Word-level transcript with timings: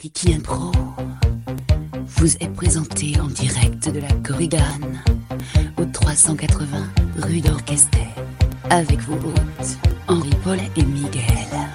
Ricky 0.00 0.32
Impro 0.32 0.70
vous 2.06 2.36
est 2.36 2.54
présenté 2.54 3.18
en 3.20 3.26
direct 3.26 3.90
de 3.92 3.98
la 3.98 4.12
Corrigane 4.24 5.02
au 5.76 5.84
380 5.84 6.66
rue 7.16 7.40
d'Orchester 7.40 8.06
avec 8.70 9.00
vos 9.00 9.14
hôtes 9.14 9.78
Henri-Paul 10.06 10.58
et 10.76 10.84
Miguel. 10.84 11.67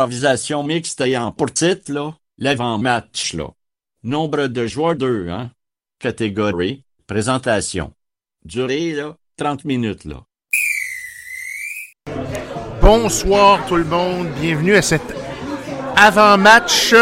Improvisation 0.00 0.62
mixte 0.62 0.98
ayant 1.02 1.30
pour 1.30 1.52
titre, 1.52 1.92
là, 1.92 2.14
l'avant-match, 2.38 3.34
là. 3.34 3.48
Nombre 4.02 4.46
de 4.46 4.66
joueurs 4.66 4.96
2, 4.96 5.28
hein. 5.28 5.50
Catégorie, 5.98 6.84
présentation. 7.06 7.92
Durée, 8.42 8.92
là, 8.92 9.14
30 9.36 9.66
minutes, 9.66 10.06
là. 10.06 10.22
Bonsoir 12.80 13.66
tout 13.66 13.76
le 13.76 13.84
monde, 13.84 14.28
bienvenue 14.40 14.76
à 14.76 14.80
cet 14.80 15.02
avant-match 15.96 16.94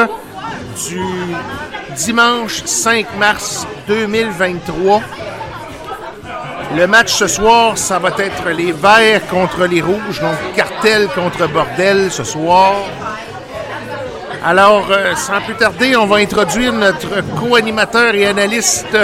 du 0.88 1.00
dimanche 1.94 2.64
5 2.64 3.16
mars 3.16 3.64
2023. 3.86 5.02
Le 6.74 6.86
match 6.88 7.12
ce 7.12 7.28
soir, 7.28 7.78
ça 7.78 8.00
va 8.00 8.10
être 8.18 8.50
les 8.50 8.72
Verts 8.72 9.24
contre 9.28 9.66
les 9.66 9.80
Rouges, 9.80 10.20
donc 10.20 10.36
cartel 10.80 11.08
contre 11.08 11.48
bordel 11.48 12.10
ce 12.10 12.24
soir. 12.24 12.74
Alors, 14.44 14.86
euh, 14.90 15.14
sans 15.16 15.40
plus 15.40 15.54
tarder, 15.54 15.96
on 15.96 16.06
va 16.06 16.16
introduire 16.16 16.72
notre 16.72 17.22
co-animateur 17.38 18.14
et 18.14 18.26
analyste 18.26 18.96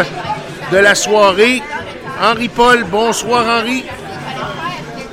de 0.70 0.76
la 0.76 0.94
soirée, 0.94 1.62
Henri-Paul. 2.22 2.84
Bonsoir, 2.90 3.44
Henri. 3.58 3.84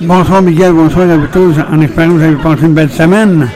Bonsoir, 0.02 0.42
Miguel. 0.42 0.74
Bonsoir 0.74 1.10
à 1.10 1.18
vous 1.18 1.28
tous. 1.28 1.56
En 1.72 1.82
espérant 1.82 2.10
que 2.10 2.14
vous 2.14 2.24
avez 2.24 2.36
passé 2.36 2.62
une 2.64 2.74
belle 2.74 2.92
semaine. 2.92 3.50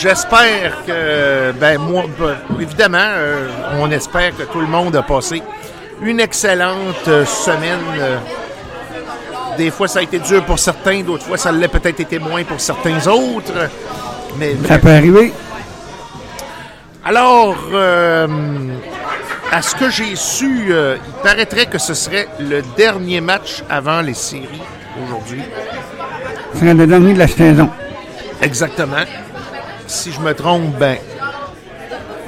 J'espère 0.00 0.84
que, 0.86 1.52
ben 1.52 1.78
moi, 1.78 2.04
ben, 2.18 2.36
évidemment, 2.60 2.98
euh, 3.00 3.48
on 3.80 3.90
espère 3.90 4.34
que 4.36 4.44
tout 4.44 4.60
le 4.60 4.66
monde 4.66 4.96
a 4.96 5.02
passé 5.02 5.42
une 6.02 6.20
excellente 6.20 7.08
euh, 7.08 7.24
semaine. 7.24 7.78
Euh, 7.98 8.16
Des 9.56 9.70
fois, 9.70 9.88
ça 9.88 10.00
a 10.00 10.02
été 10.02 10.18
dur 10.18 10.44
pour 10.44 10.58
certains, 10.58 11.02
d'autres 11.02 11.24
fois, 11.24 11.36
ça 11.36 11.52
l'a 11.52 11.68
peut-être 11.68 12.00
été 12.00 12.18
moins 12.18 12.42
pour 12.44 12.60
certains 12.60 13.06
autres. 13.06 13.52
Mais 14.38 14.56
Ça 14.66 14.78
peut 14.78 14.90
arriver. 14.90 15.32
alors, 17.04 17.56
euh, 17.72 18.26
à 19.52 19.62
ce 19.62 19.74
que 19.76 19.90
j'ai 19.90 20.16
su, 20.16 20.66
euh, 20.70 20.96
il 21.06 21.12
paraîtrait 21.22 21.66
que 21.66 21.78
ce 21.78 21.94
serait 21.94 22.26
le 22.40 22.62
dernier 22.76 23.20
match 23.20 23.62
avant 23.70 24.00
les 24.00 24.14
séries 24.14 24.62
aujourd'hui. 25.04 25.42
Ce 26.54 26.60
serait 26.60 26.74
le 26.74 26.86
dernier 26.86 27.12
de 27.14 27.18
la 27.18 27.28
saison. 27.28 27.68
Exactement. 28.42 29.04
Si 29.86 30.10
je 30.12 30.20
me 30.20 30.34
trompe, 30.34 30.76
ben, 30.78 30.96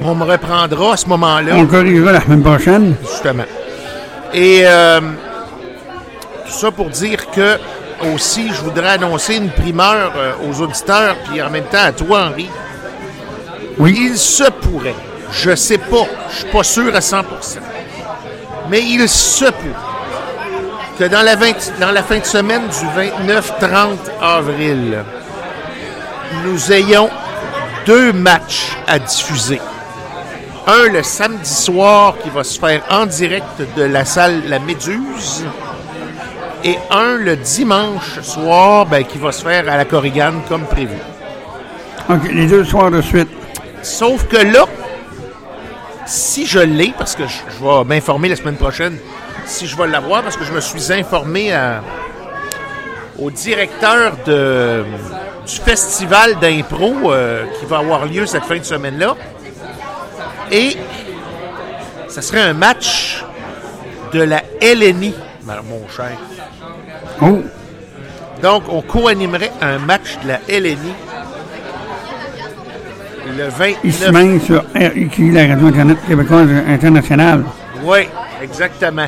on 0.02 0.14
me 0.14 0.24
reprendra 0.24 0.92
à 0.92 0.96
ce 0.96 1.06
moment-là. 1.08 1.54
On 1.56 1.66
corrigera 1.66 2.12
la 2.12 2.20
semaine 2.20 2.42
prochaine. 2.42 2.94
Justement. 3.02 3.44
Et 4.34 4.62
euh, 4.64 5.00
tout 6.46 6.52
ça 6.52 6.70
pour 6.70 6.90
dire 6.90 7.30
que 7.30 7.58
aussi, 8.14 8.48
je 8.52 8.62
voudrais 8.62 8.90
annoncer 8.90 9.36
une 9.36 9.50
primeur 9.50 10.12
euh, 10.16 10.32
aux 10.48 10.60
auditeurs, 10.60 11.16
puis 11.24 11.40
en 11.40 11.50
même 11.50 11.64
temps 11.64 11.84
à 11.84 11.92
toi, 11.92 12.26
Henri. 12.26 12.48
Oui. 13.78 13.94
Il 13.98 14.18
se 14.18 14.44
pourrait, 14.44 14.94
je 15.32 15.54
sais 15.54 15.78
pas, 15.78 16.06
je 16.30 16.36
suis 16.36 16.46
pas 16.46 16.62
sûr 16.62 16.94
à 16.94 17.00
100% 17.00 17.22
mais 18.68 18.82
il 18.82 19.08
se 19.08 19.44
peut 19.44 19.74
que 20.98 21.04
dans 21.04 21.22
la, 21.22 21.36
20 21.36 21.78
dans 21.78 21.92
la 21.92 22.02
fin 22.02 22.18
de 22.18 22.24
semaine 22.24 22.62
du 22.68 23.28
29-30 23.28 23.96
avril, 24.20 25.04
nous 26.44 26.72
ayons 26.72 27.10
deux 27.84 28.12
matchs 28.12 28.76
à 28.86 28.98
diffuser. 28.98 29.60
Un 30.66 30.88
le 30.88 31.02
samedi 31.02 31.48
soir 31.48 32.14
qui 32.22 32.30
va 32.30 32.42
se 32.42 32.58
faire 32.58 32.82
en 32.90 33.06
direct 33.06 33.44
de 33.76 33.82
la 33.84 34.04
salle 34.04 34.42
La 34.48 34.58
Méduse. 34.58 35.44
Et 36.64 36.78
un 36.90 37.16
le 37.16 37.36
dimanche 37.36 38.20
soir 38.22 38.86
ben, 38.86 39.04
qui 39.04 39.18
va 39.18 39.30
se 39.32 39.42
faire 39.42 39.68
à 39.70 39.76
la 39.76 39.84
Corrigane 39.84 40.40
comme 40.48 40.64
prévu. 40.64 40.96
OK, 42.08 42.22
les 42.32 42.46
deux 42.46 42.64
soirs 42.64 42.90
de 42.90 43.00
suite. 43.02 43.28
Sauf 43.82 44.26
que 44.26 44.36
là, 44.38 44.64
si 46.06 46.46
je 46.46 46.58
l'ai, 46.58 46.92
parce 46.96 47.14
que 47.14 47.24
je, 47.26 47.34
je 47.58 47.64
vais 47.64 47.84
m'informer 47.84 48.28
la 48.28 48.36
semaine 48.36 48.56
prochaine, 48.56 48.96
si 49.44 49.66
je 49.66 49.76
vais 49.76 49.86
l'avoir, 49.86 50.22
parce 50.22 50.36
que 50.36 50.44
je 50.44 50.52
me 50.52 50.60
suis 50.60 50.92
informé 50.92 51.52
à- 51.52 51.82
au 53.18 53.30
directeur 53.30 54.12
de, 54.26 54.84
du 55.46 55.54
festival 55.56 56.38
d'impro 56.40 57.12
euh, 57.12 57.44
qui 57.58 57.66
va 57.66 57.78
avoir 57.78 58.06
lieu 58.06 58.26
cette 58.26 58.44
fin 58.44 58.58
de 58.58 58.64
semaine-là. 58.64 59.14
Et 60.50 60.76
ça 62.08 62.22
serait 62.22 62.40
un 62.42 62.52
match 62.54 63.24
de 64.12 64.22
la 64.22 64.42
LNI, 64.60 65.14
mon 65.46 65.88
cher. 65.88 66.16
Oh, 67.22 67.38
Donc, 68.42 68.64
on 68.68 68.82
co-animerait 68.82 69.52
un 69.62 69.78
match 69.78 70.18
de 70.22 70.28
la 70.28 70.40
LNI 70.48 70.92
le 73.36 73.48
29 73.48 73.84
ici 73.84 74.10
même 74.12 74.40
sur 74.40 74.64
RIQ, 74.74 75.32
la 75.32 75.48
radio 75.48 75.66
Internet 75.66 75.98
québécoise 76.06 76.48
internationale. 76.68 77.44
Oui, 77.82 78.08
exactement. 78.42 79.06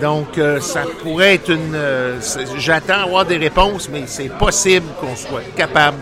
Donc, 0.00 0.38
euh, 0.38 0.60
ça 0.60 0.82
pourrait 1.02 1.34
être 1.34 1.50
une. 1.50 1.74
euh, 1.74 2.18
J'attends 2.56 3.02
avoir 3.04 3.24
des 3.24 3.36
réponses, 3.36 3.88
mais 3.90 4.02
c'est 4.06 4.28
possible 4.30 4.86
qu'on 5.00 5.16
soit 5.16 5.42
capable 5.56 5.98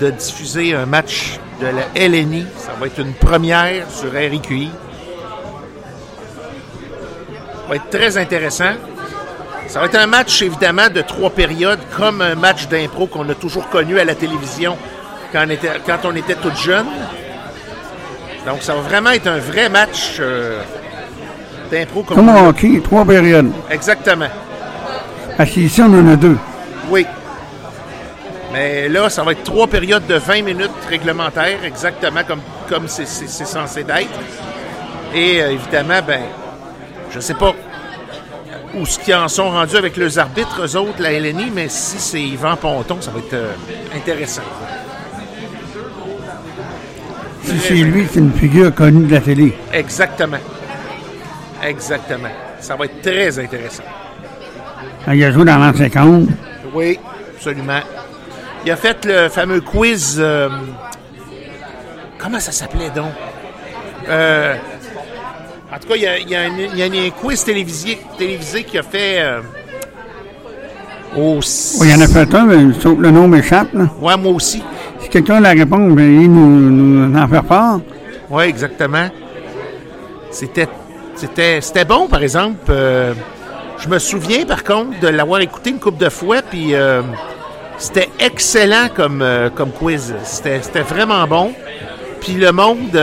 de 0.00 0.10
diffuser 0.10 0.74
un 0.74 0.86
match 0.86 1.38
de 1.60 1.66
la 1.66 2.08
LNI. 2.08 2.46
Ça 2.58 2.72
va 2.78 2.86
être 2.86 2.98
une 2.98 3.14
première 3.14 3.88
sur 3.90 4.10
RIQI. 4.10 4.70
Ça 7.64 7.70
va 7.70 7.76
être 7.76 7.90
très 7.90 8.18
intéressant. 8.18 8.72
Ça 9.68 9.80
va 9.80 9.86
être 9.86 9.94
un 9.96 10.06
match, 10.06 10.42
évidemment, 10.42 10.88
de 10.88 11.00
trois 11.00 11.30
périodes, 11.30 11.78
comme 11.96 12.20
un 12.20 12.34
match 12.34 12.68
d'impro 12.68 13.06
qu'on 13.06 13.28
a 13.30 13.34
toujours 13.34 13.68
connu 13.70 13.98
à 13.98 14.04
la 14.04 14.14
télévision 14.14 14.76
quand 15.32 15.44
on 15.46 15.50
était, 15.50 15.70
quand 15.86 15.98
on 16.04 16.14
était 16.14 16.34
tout 16.34 16.54
jeune. 16.54 16.86
Donc, 18.46 18.62
ça 18.62 18.74
va 18.74 18.82
vraiment 18.82 19.10
être 19.10 19.26
un 19.26 19.38
vrai 19.38 19.68
match 19.70 20.16
euh, 20.20 20.60
d'impro. 21.70 22.02
Comme 22.02 22.16
Comme 22.16 22.28
on- 22.28 22.48
hockey, 22.48 22.80
trois 22.84 23.04
périodes. 23.06 23.50
Exactement. 23.70 24.28
Parce 25.38 25.50
qu'ici, 25.50 25.80
on 25.80 25.86
en 25.86 26.12
a 26.12 26.16
deux. 26.16 26.36
Oui. 26.90 27.06
Mais 28.52 28.88
là, 28.88 29.08
ça 29.08 29.22
va 29.24 29.32
être 29.32 29.42
trois 29.42 29.66
périodes 29.66 30.06
de 30.06 30.14
20 30.14 30.42
minutes 30.42 30.70
réglementaires, 30.88 31.64
exactement 31.64 32.20
comme 32.28 32.40
comme 32.68 32.86
c'est 32.86 33.06
censé 33.06 33.82
d'être. 33.82 34.08
Et 35.12 35.42
euh, 35.42 35.50
évidemment, 35.52 36.00
ben, 36.06 36.20
je 37.14 37.20
sais 37.20 37.34
pas 37.34 37.54
où 38.74 38.84
ce 38.84 38.98
qu'ils 38.98 39.14
en 39.14 39.28
sont 39.28 39.50
rendus 39.50 39.76
avec 39.76 39.96
leurs 39.96 40.18
arbitres, 40.18 40.62
eux 40.64 40.76
autres, 40.76 41.00
la 41.00 41.12
LNI, 41.12 41.50
mais 41.54 41.68
si 41.68 41.98
c'est 41.98 42.20
Yvan 42.20 42.56
Ponton, 42.56 42.96
ça 43.00 43.12
va 43.12 43.20
être 43.20 43.34
euh, 43.34 43.52
intéressant. 43.94 44.42
Si 47.44 47.58
c'est 47.60 47.74
lui, 47.74 48.06
c'est 48.10 48.18
une 48.18 48.32
figure 48.32 48.74
connue 48.74 49.06
de 49.06 49.12
la 49.14 49.20
télé. 49.20 49.56
Exactement. 49.72 50.38
Exactement. 51.62 52.30
Ça 52.60 52.74
va 52.74 52.86
être 52.86 53.00
très 53.00 53.38
intéressant. 53.38 53.84
Il 55.12 55.22
a 55.22 55.30
joué 55.30 55.44
dans 55.44 55.58
l'an 55.58 55.72
50. 55.72 56.24
Oui, 56.74 56.98
absolument. 57.36 57.80
Il 58.64 58.72
a 58.72 58.76
fait 58.76 59.04
le 59.04 59.28
fameux 59.28 59.60
quiz. 59.60 60.16
euh, 60.18 60.48
comment 62.18 62.40
ça 62.40 62.50
s'appelait 62.50 62.90
donc? 62.90 63.12
Euh, 64.08 64.56
en 65.74 65.78
tout 65.78 65.88
cas, 65.88 65.96
il 65.96 66.02
y 66.02 66.06
a, 66.06 66.18
il 66.18 66.28
y 66.30 66.36
a 66.36 66.40
un, 66.42 66.50
il 66.56 66.78
y 66.78 66.82
a 66.82 67.06
un 67.06 67.10
quiz 67.10 67.42
télévisé, 67.44 67.98
télévisé 68.16 68.62
qui 68.62 68.78
a 68.78 68.82
fait. 68.82 69.20
euh, 69.20 69.40
au. 71.16 71.38
Oui, 71.38 71.86
il 71.86 71.90
y 71.90 71.94
en 71.94 72.00
a 72.00 72.06
fait 72.06 72.32
un, 72.34 72.44
mais 72.44 72.74
sauf 72.80 72.98
le 72.98 73.10
nom 73.10 73.26
m'échappe. 73.26 73.68
Ouais, 74.00 74.16
moi 74.16 74.32
aussi. 74.32 74.62
Si 75.00 75.08
quelqu'un 75.08 75.36
a 75.36 75.40
la 75.40 75.50
réponse, 75.50 75.92
ben, 75.94 76.22
il 76.22 76.32
nous, 76.32 76.70
nous 76.70 77.18
en 77.18 77.28
faire 77.28 77.44
part. 77.44 77.80
Oui, 78.30 78.44
exactement. 78.44 79.08
C'était, 80.30 80.68
c'était, 81.16 81.60
c'était 81.60 81.84
bon, 81.84 82.06
par 82.08 82.22
exemple. 82.22 82.58
Euh, 82.70 83.12
je 83.78 83.88
me 83.88 83.98
souviens, 83.98 84.44
par 84.46 84.64
contre, 84.64 84.98
de 85.00 85.08
l'avoir 85.08 85.40
écouté 85.40 85.70
une 85.70 85.78
couple 85.78 86.02
de 86.02 86.08
fois, 86.08 86.42
puis 86.42 86.74
euh, 86.74 87.02
c'était 87.78 88.08
excellent 88.20 88.88
comme, 88.94 89.22
euh, 89.22 89.50
comme 89.50 89.70
quiz. 89.70 90.14
C'était, 90.24 90.62
c'était 90.62 90.82
vraiment 90.82 91.26
bon. 91.26 91.52
Puis 92.20 92.34
le 92.34 92.52
monde, 92.52 92.98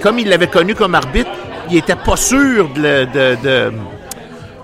comme 0.00 0.18
il 0.18 0.28
l'avait 0.30 0.46
connu 0.46 0.74
comme 0.74 0.94
arbitre, 0.94 1.30
il 1.70 1.78
était 1.78 1.96
pas 1.96 2.16
sûr 2.16 2.68
de, 2.74 2.80
le- 2.80 3.06
de- 3.06 3.36
de- 3.42 3.72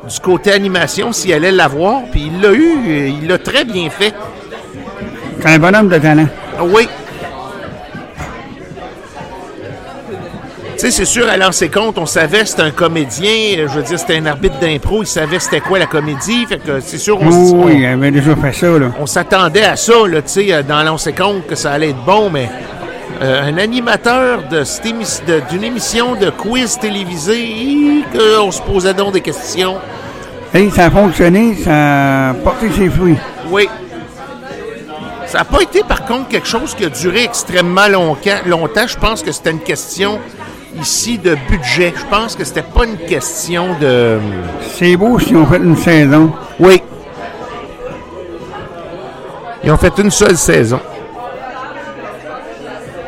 du 0.08 0.20
côté 0.20 0.52
animation 0.52 1.12
s'il 1.12 1.32
allait 1.32 1.50
l'avoir, 1.52 2.02
puis 2.10 2.30
il 2.32 2.40
l'a 2.40 2.52
eu, 2.52 3.18
il 3.22 3.26
l'a 3.28 3.38
très 3.38 3.64
bien 3.64 3.90
fait. 3.90 4.14
C'est 5.40 5.48
un 5.48 5.58
bonhomme 5.58 5.88
de 5.88 5.98
talent. 5.98 6.26
Oui. 6.60 6.88
Tu 10.78 10.82
sais, 10.82 10.90
c'est 10.90 11.04
sûr, 11.06 11.26
à 11.26 11.38
lancer 11.38 11.70
compte, 11.70 11.96
on 11.96 12.04
savait 12.04 12.40
que 12.40 12.48
c'était 12.48 12.60
un 12.62 12.70
comédien, 12.70 13.30
je 13.66 13.78
veux 13.78 13.82
dire, 13.82 13.98
c'était 13.98 14.18
un 14.18 14.26
arbitre 14.26 14.58
d'impro, 14.60 15.02
il 15.02 15.06
savait 15.06 15.38
c'était 15.38 15.60
quoi 15.60 15.78
la 15.78 15.86
comédie, 15.86 16.44
fait 16.46 16.58
que 16.58 16.80
c'est 16.80 16.98
sûr, 16.98 17.18
on, 17.18 17.28
Oui, 17.28 17.72
on- 17.74 17.78
il 17.78 17.86
avait 17.86 18.10
déjà 18.10 18.36
fait 18.36 18.52
ça. 18.52 18.66
Là. 18.78 18.90
on 19.00 19.06
s'attendait 19.06 19.64
à 19.64 19.74
ça, 19.76 19.94
là, 20.06 20.20
tu 20.20 20.28
sais, 20.28 20.62
dans 20.62 20.82
lancer 20.82 21.14
compte 21.14 21.46
que 21.46 21.54
ça 21.54 21.72
allait 21.72 21.90
être 21.90 22.04
bon, 22.04 22.28
mais 22.30 22.50
euh, 23.22 23.42
un 23.48 23.58
animateur 23.58 24.42
émi- 24.50 25.20
d'une 25.50 25.64
émission 25.64 26.14
de 26.14 26.30
quiz 26.30 26.78
télévisé, 26.78 28.04
que 28.12 28.40
on 28.40 28.50
se 28.50 28.60
posait 28.62 28.94
donc 28.94 29.12
des 29.14 29.20
questions. 29.20 29.76
Ça 30.74 30.86
a 30.86 30.90
fonctionné, 30.90 31.54
ça 31.62 32.30
a 32.30 32.34
porté 32.34 32.70
ses 32.70 32.88
fruits. 32.88 33.16
Oui. 33.50 33.68
Ça 35.26 35.38
n'a 35.38 35.44
pas 35.44 35.60
été, 35.60 35.82
par 35.82 36.04
contre, 36.06 36.28
quelque 36.28 36.46
chose 36.46 36.74
qui 36.74 36.84
a 36.84 36.88
duré 36.88 37.24
extrêmement 37.24 37.88
longtemps. 37.88 38.30
longtemps. 38.46 38.86
Je 38.86 38.96
pense 38.96 39.22
que 39.22 39.32
c'était 39.32 39.50
une 39.50 39.60
question 39.60 40.18
ici 40.80 41.18
de 41.18 41.36
budget. 41.50 41.92
Je 41.96 42.04
pense 42.06 42.36
que 42.36 42.44
c'était 42.44 42.62
pas 42.62 42.84
une 42.84 42.96
question 42.96 43.76
de. 43.80 44.18
C'est 44.76 44.96
beau 44.96 45.18
si 45.18 45.34
on 45.34 45.44
fait 45.46 45.56
une 45.58 45.76
saison. 45.76 46.32
Oui. 46.60 46.80
Ils 49.64 49.70
ont 49.72 49.76
fait 49.76 49.92
une 49.98 50.10
seule 50.12 50.36
saison. 50.36 50.80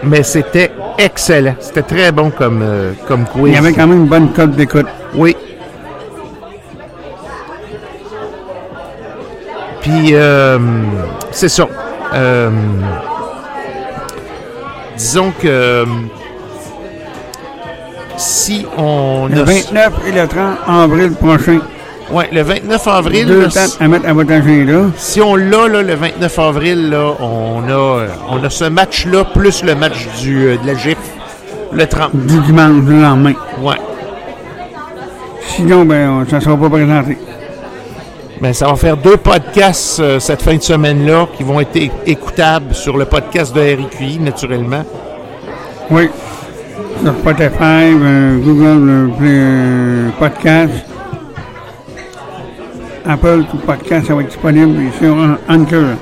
Mais 0.03 0.23
c'était 0.23 0.71
excellent. 0.99 1.55
C'était 1.61 1.83
très 1.83 2.12
bon 2.12 2.31
comme, 2.31 2.61
euh, 2.62 2.93
comme 3.06 3.25
quiz. 3.25 3.49
Il 3.49 3.55
y 3.55 3.56
avait 3.56 3.73
quand 3.73 3.87
même 3.87 4.03
une 4.03 4.06
bonne 4.06 4.33
cote 4.33 4.53
d'écoute. 4.53 4.87
Oui. 5.15 5.37
Puis, 9.81 10.11
euh, 10.12 10.59
c'est 11.31 11.49
ça. 11.49 11.67
Euh, 12.15 12.50
disons 14.97 15.33
que 15.33 15.47
euh, 15.47 15.85
si 18.17 18.67
on 18.77 19.29
Le 19.29 19.41
a... 19.41 19.45
29 19.45 19.93
et 20.06 20.12
le 20.12 20.27
30 20.27 20.56
avril 20.67 21.12
prochain. 21.12 21.61
Ouais, 22.10 22.28
le 22.32 22.43
29 22.43 22.88
avril, 22.88 23.26
Deux 23.26 23.49
à 23.81 23.88
mettre 23.88 24.08
à 24.08 24.12
votre 24.14 24.32
agenda. 24.32 24.90
si 24.96 25.20
on 25.20 25.37
l'a 25.37 25.69
là, 25.69 25.82
le 25.82 25.94
29 25.94 26.38
avril, 26.38 26.90
là, 26.90 27.12
on, 27.20 27.62
a, 27.69 28.06
on 28.31 28.43
a 28.43 28.50
ce 28.50 28.64
match-là 28.64 29.25
plus 29.25 29.62
le 29.62 29.75
match 29.75 30.08
du, 30.22 30.46
euh, 30.46 30.56
de 30.56 30.66
la 30.66 30.75
GIF 30.75 30.96
le 31.72 31.87
30. 31.87 32.16
Du 32.16 32.40
dimanche, 32.40 32.84
le 32.87 33.02
lendemain. 33.02 33.34
Ouais. 33.60 33.76
Sinon, 35.49 35.84
ben, 35.84 36.25
ça 36.31 36.37
ne 36.37 36.40
sera 36.40 36.56
pas 36.56 36.70
présenté. 36.70 37.19
Ben, 38.40 38.52
ça 38.52 38.69
va 38.69 38.76
faire 38.76 38.96
deux 38.96 39.16
podcasts 39.16 40.00
euh, 40.00 40.20
cette 40.20 40.43
fin 40.43 40.56
de 40.56 40.62
semaine-là 40.62 41.26
qui 41.37 41.43
vont 41.43 41.61
être 41.61 41.76
écoutables 42.06 42.72
sur 42.75 42.96
le 42.96 43.04
podcast 43.04 43.54
de 43.54 43.61
RQI, 43.61 44.19
naturellement. 44.20 44.84
Oui. 45.90 46.08
Sur 47.02 47.12
Spotify, 47.14 47.93
euh, 47.94 48.38
Google 48.38 49.11
euh, 49.22 50.08
Podcast. 50.19 50.72
Apple, 53.08 53.44
tout 53.50 53.56
podcast, 53.56 54.06
ça 54.06 54.14
va 54.14 54.22
disponible 54.22 54.93
sur 54.99 55.16
Anchor. 55.49 55.96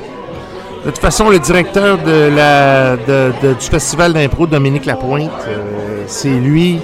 De 0.84 0.90
toute 0.90 0.98
façon, 0.98 1.30
le 1.30 1.38
directeur 1.38 1.98
du 1.98 3.66
festival 3.66 4.12
d'impro, 4.12 4.48
Dominique 4.48 4.86
Lapointe, 4.86 5.30
euh, 5.46 6.02
c'est 6.08 6.28
lui 6.28 6.80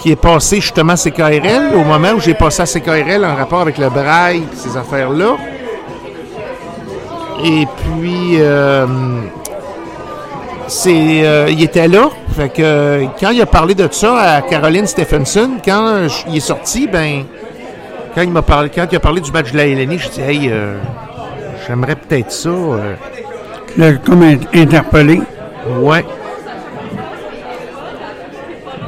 qui 0.00 0.10
est 0.10 0.16
passé 0.16 0.56
justement 0.56 0.94
à 0.94 0.96
CKRL 0.96 1.72
au 1.76 1.84
moment 1.84 2.10
où 2.16 2.20
j'ai 2.20 2.34
passé 2.34 2.62
à 2.62 2.66
CKRL 2.66 3.24
en 3.24 3.36
rapport 3.36 3.60
avec 3.60 3.78
le 3.78 3.90
braille 3.90 4.38
et 4.38 4.56
ces 4.56 4.76
affaires-là. 4.76 5.36
Et 7.44 7.66
puis, 7.76 8.40
euh, 8.40 8.86
c'est, 10.66 11.24
euh, 11.24 11.46
il 11.48 11.62
était 11.62 11.86
là. 11.86 12.08
Fait 12.36 12.48
que 12.48 13.04
quand 13.20 13.30
il 13.30 13.40
a 13.40 13.46
parlé 13.46 13.76
de 13.76 13.86
ça 13.88 14.16
à 14.16 14.42
Caroline 14.42 14.86
Stephenson, 14.88 15.50
quand 15.64 16.08
il 16.28 16.38
est 16.38 16.40
sorti, 16.40 16.88
ben, 16.88 17.22
quand 18.14 18.22
il 18.22 18.30
m'a 18.30 18.42
parlé, 18.42 18.70
quand 18.74 18.86
il 18.90 18.96
a 18.96 19.00
parlé 19.00 19.20
du 19.20 19.30
match 19.32 19.52
de 19.52 19.56
la 19.56 19.66
LNI, 19.66 19.98
je 19.98 20.08
dis, 20.10 20.20
hey, 20.20 20.48
euh, 20.50 20.76
j'aimerais 21.66 21.96
peut-être 21.96 22.30
ça. 22.32 22.48
euh, 22.50 22.94
Là, 23.78 23.92
comme 24.04 24.22
in- 24.22 24.36
interpellé. 24.60 25.22
Ouais. 25.80 26.04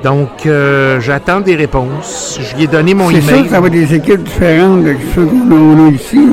Donc, 0.02 0.45
euh, 0.45 1.00
j'attends 1.00 1.40
des 1.40 1.54
réponses. 1.57 2.38
Je 2.43 2.54
lui 2.57 2.64
ai 2.64 2.66
donné 2.66 2.93
mon 2.93 3.09
C'est 3.11 3.23
sûr 3.23 3.31
email. 3.31 3.45
que 3.45 3.50
ça 3.50 3.61
va 3.61 3.66
être 3.69 3.73
des 3.73 3.95
équipes 3.95 4.23
différentes 4.23 4.85
de 4.85 4.95
ceux 5.14 5.25
qu'on 5.25 5.87
a, 5.87 5.90
ici. 5.90 6.28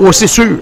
Oh, 0.00 0.12
c'est 0.12 0.26
sûr. 0.26 0.56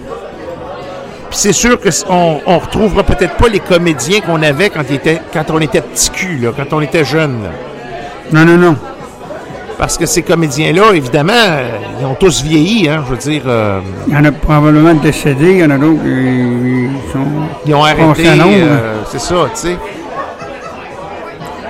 Puis 1.29 1.39
c'est 1.39 1.53
sûr 1.53 1.79
qu'on 1.79 2.41
on 2.45 2.59
retrouvera 2.59 3.03
peut-être 3.03 3.35
pas 3.35 3.47
les 3.47 3.59
comédiens 3.59 4.19
qu'on 4.19 4.41
avait 4.43 4.69
quand, 4.69 4.81
il 4.89 4.95
était, 4.95 5.21
quand 5.33 5.45
on 5.51 5.59
était 5.59 5.81
petit 5.81 6.09
cul, 6.09 6.37
là, 6.39 6.49
quand 6.55 6.73
on 6.75 6.81
était 6.81 7.05
jeune. 7.05 7.37
là. 7.43 7.49
Non, 8.33 8.45
non, 8.45 8.57
non. 8.57 8.75
Parce 9.77 9.97
que 9.97 10.05
ces 10.05 10.21
comédiens-là, 10.21 10.93
évidemment, 10.93 11.33
ils 11.99 12.05
ont 12.05 12.15
tous 12.15 12.43
vieilli. 12.43 12.87
Hein, 12.87 13.03
je 13.05 13.11
veux 13.11 13.17
dire, 13.17 13.43
euh, 13.45 13.79
Il 14.07 14.13
y 14.13 14.17
en 14.17 14.23
a 14.23 14.31
probablement 14.31 14.93
décédés, 14.93 15.51
il 15.51 15.59
y 15.59 15.65
en 15.65 15.69
a 15.71 15.77
d'autres 15.77 16.01
qui 16.01 16.09
ils 16.09 17.11
sont, 17.11 17.25
ils 17.65 17.75
ont 17.75 17.83
arrêté. 17.83 18.25
Euh, 18.27 19.01
c'est 19.09 19.19
ça, 19.19 19.35
tu 19.53 19.59
sais. 19.61 19.77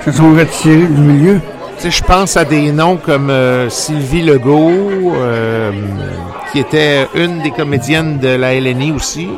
se 0.05 0.11
sont 0.11 0.35
retirés 0.35 0.87
du 0.87 1.01
milieu. 1.01 1.41
Tu 1.77 1.83
sais, 1.83 1.91
je 1.91 2.03
pense 2.03 2.37
à 2.37 2.45
des 2.45 2.71
noms 2.71 2.97
comme 2.97 3.29
euh, 3.29 3.69
Sylvie 3.69 4.21
Legault, 4.21 5.13
euh, 5.15 5.71
qui 6.51 6.59
était 6.59 7.07
une 7.15 7.41
des 7.41 7.51
comédiennes 7.51 8.19
de 8.19 8.29
la 8.29 8.53
LNI 8.53 8.91
aussi. 8.91 9.29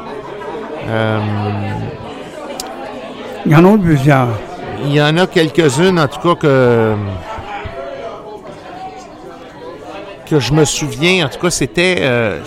Il 3.45 3.51
y 3.51 3.55
en 3.55 3.65
a 3.65 3.77
plusieurs. 3.77 4.27
il 4.85 4.93
y 4.93 5.01
en 5.01 5.15
a 5.17 5.25
quelques-unes, 5.25 5.99
en 5.99 6.07
tout 6.07 6.19
cas, 6.19 6.35
que, 6.35 6.95
que 10.29 10.39
je 10.39 10.53
me 10.53 10.65
souviens. 10.65 11.25
En 11.25 11.29
tout 11.29 11.39
cas, 11.39 11.49
c'était... 11.49 11.97
euh, 12.01 12.39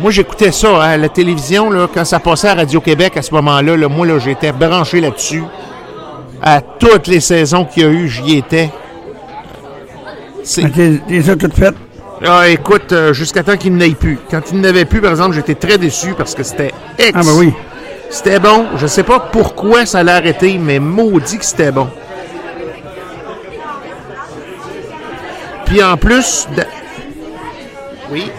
moi, 0.00 0.10
j'écoutais 0.10 0.50
ça 0.52 0.68
hein, 0.68 0.80
à 0.80 0.96
la 0.96 1.08
télévision, 1.08 1.70
là, 1.70 1.86
quand 1.92 2.04
ça 2.04 2.18
passait 2.18 2.48
à 2.48 2.54
Radio-Québec 2.54 3.16
à 3.16 3.22
ce 3.22 3.32
moment-là. 3.34 3.76
là, 3.76 3.88
moi, 3.88 4.06
là, 4.06 4.18
j'étais 4.18 4.52
branché 4.52 5.00
là-dessus. 5.00 5.42
À 6.42 6.60
toutes 6.60 7.06
les 7.06 7.20
saisons 7.20 7.64
qu'il 7.64 7.82
y 7.84 7.86
a 7.86 7.88
eu, 7.90 8.08
j'y 8.08 8.38
étais. 8.38 8.70
C'est- 10.42 10.62
Fait 10.62 10.70
que 10.70 10.76
Les 10.78 11.00
les 11.08 11.30
a 11.30 11.36
toutes 11.36 11.54
faites? 11.54 11.76
Ah, 12.24 12.48
écoute, 12.48 12.92
euh, 12.92 13.12
jusqu'à 13.12 13.42
temps 13.42 13.56
qu'il 13.56 13.76
n'aille 13.76 13.94
plus. 13.94 14.18
Quand 14.30 14.40
il 14.52 14.60
n'avait 14.60 14.84
plus, 14.84 15.00
par 15.00 15.10
exemple, 15.10 15.34
j'étais 15.34 15.54
très 15.56 15.78
déçu 15.78 16.14
parce 16.16 16.34
que 16.34 16.42
c'était 16.42 16.72
ex. 16.98 17.10
Ah, 17.14 17.20
ben 17.24 17.32
oui. 17.36 17.52
C'était 18.10 18.38
bon. 18.40 18.66
Je 18.76 18.86
sais 18.86 19.02
pas 19.04 19.18
pourquoi 19.20 19.86
ça 19.86 20.02
l'a 20.02 20.16
arrêté, 20.16 20.58
mais 20.58 20.78
maudit 20.78 21.38
que 21.38 21.44
c'était 21.44 21.72
bon. 21.72 21.88
Puis 25.66 25.82
en 25.82 25.96
plus. 25.96 26.46
Oui. 28.12 28.30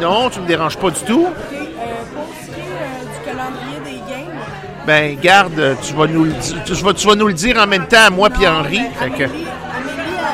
Non, 0.00 0.28
tu 0.30 0.40
me 0.40 0.46
déranges 0.46 0.76
pas 0.76 0.90
du 0.90 1.00
tout. 1.00 1.26
OK. 1.26 1.32
Euh, 1.52 1.56
pour 2.14 2.26
ce 2.40 2.46
qui 2.46 2.60
est 2.60 3.02
du 3.02 3.24
calendrier 3.24 3.80
des 3.84 3.98
games, 4.12 4.34
Ben, 4.86 5.16
garde, 5.20 5.76
tu 5.82 5.94
vas 5.94 6.06
nous 6.06 6.24
le, 6.24 6.32
di- 6.32 6.54
tu 6.66 6.72
vas, 6.74 6.92
tu 6.92 7.06
vas 7.06 7.14
nous 7.14 7.28
le 7.28 7.34
dire 7.34 7.56
en 7.58 7.66
même 7.66 7.86
temps 7.86 8.04
à 8.06 8.10
moi 8.10 8.28
puis 8.30 8.46
Henri. 8.46 8.80
ben, 8.80 8.90
Fait 8.98 9.10
que- 9.10 9.24
Amélie, 9.24 9.46
Amélie 9.76 10.18
a, 10.18 10.28
a- 10.28 10.32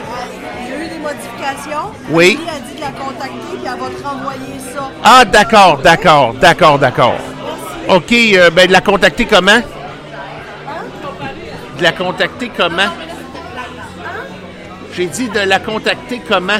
il 0.65 0.69
y 0.69 0.73
a 0.73 0.85
eu 0.85 0.89
des 0.89 0.99
modifications. 0.99 1.93
Oui. 2.11 2.39
Amélie 2.41 2.51
a 2.51 2.61
dit 2.69 2.75
de 2.77 2.81
la 2.81 2.91
contacter 2.93 3.35
puis 3.53 3.61
elle 3.65 3.81
va 3.81 3.89
te 3.89 4.03
renvoyer 4.07 4.59
ça. 4.75 4.91
Ah, 5.05 5.25
d'accord, 5.25 5.79
d'accord, 5.79 6.35
d'accord, 6.35 6.79
d'accord. 6.79 7.15
OK, 7.89 8.13
euh, 8.13 8.51
ben, 8.51 8.67
de 8.67 8.73
la 8.73 8.81
contacter 8.81 9.25
comment? 9.27 9.61
De 11.79 11.83
la 11.83 11.93
contacter 11.93 12.51
comment? 12.57 12.91
J'ai 14.95 15.07
dit 15.07 15.29
de 15.29 15.39
la 15.41 15.61
contacter 15.61 16.21
comment? 16.29 16.59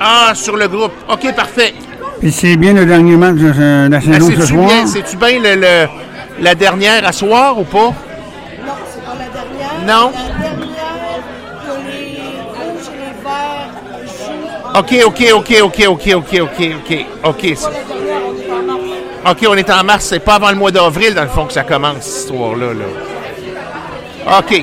Ah, 0.00 0.32
sur 0.34 0.56
le 0.56 0.68
groupe. 0.68 0.92
OK, 1.08 1.34
parfait. 1.34 1.74
Puis 2.20 2.32
c'est 2.32 2.56
bien 2.56 2.72
le 2.72 2.86
dernier 2.86 3.16
match 3.16 3.36
de 3.36 3.88
Nationaux 3.88 4.28
ben, 4.28 4.40
ce 4.40 4.46
soir? 4.46 4.70
Ah, 4.70 4.86
c'est-tu 4.86 5.16
bien 5.16 5.38
le, 5.40 5.86
la 6.40 6.54
dernière 6.54 7.06
à 7.06 7.12
soir 7.12 7.58
ou 7.58 7.64
pas? 7.64 7.78
Non, 7.78 7.92
c'est 8.86 9.04
pas 9.04 9.14
la 9.18 9.28
dernière. 9.28 9.80
Non? 9.86 10.12
La 10.12 10.48
dernière, 10.48 10.66
les 11.86 12.20
rouges 12.58 12.90
les 12.92 13.14
verts. 13.22 13.70
OK, 14.78 14.92
OK, 15.06 15.22
OK, 15.34 15.60
OK, 15.62 15.86
OK, 15.88 16.14
OK, 16.14 16.40
OK, 16.42 17.06
OK. 17.24 17.56
OK, 19.26 19.46
on 19.48 19.54
est 19.54 19.70
en 19.70 19.84
mars, 19.84 20.04
c'est 20.04 20.18
pas 20.18 20.34
avant 20.34 20.50
le 20.50 20.56
mois 20.56 20.70
d'avril, 20.70 21.14
dans 21.14 21.22
le 21.22 21.28
fond, 21.28 21.46
que 21.46 21.52
ça 21.54 21.62
commence, 21.62 22.02
cette 22.02 22.24
histoire-là. 22.24 22.74
Là. 22.74 24.38
OK. 24.38 24.62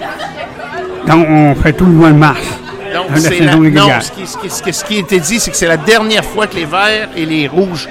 Donc, 1.07 1.27
on 1.27 1.55
fait 1.55 1.73
tout 1.73 1.85
le 1.85 1.93
mois 1.93 2.09
de 2.09 2.15
mars. 2.15 2.60
Donc, 2.93 3.05
c'est 3.17 3.39
la- 3.39 3.55
non, 3.55 3.89
ce 4.01 4.11
qui, 4.11 4.27
ce 4.27 4.37
qui- 4.37 4.49
ce 4.49 4.63
qui- 4.63 4.73
ce 4.73 4.83
qui 4.83 4.95
a 4.97 4.99
été 4.99 5.19
dit, 5.19 5.39
c'est 5.39 5.51
que 5.51 5.57
c'est 5.57 5.67
la 5.67 5.77
dernière 5.77 6.25
fois 6.25 6.47
que 6.47 6.55
les 6.55 6.65
verts 6.65 7.09
et 7.15 7.25
les 7.25 7.47
rouges 7.47 7.87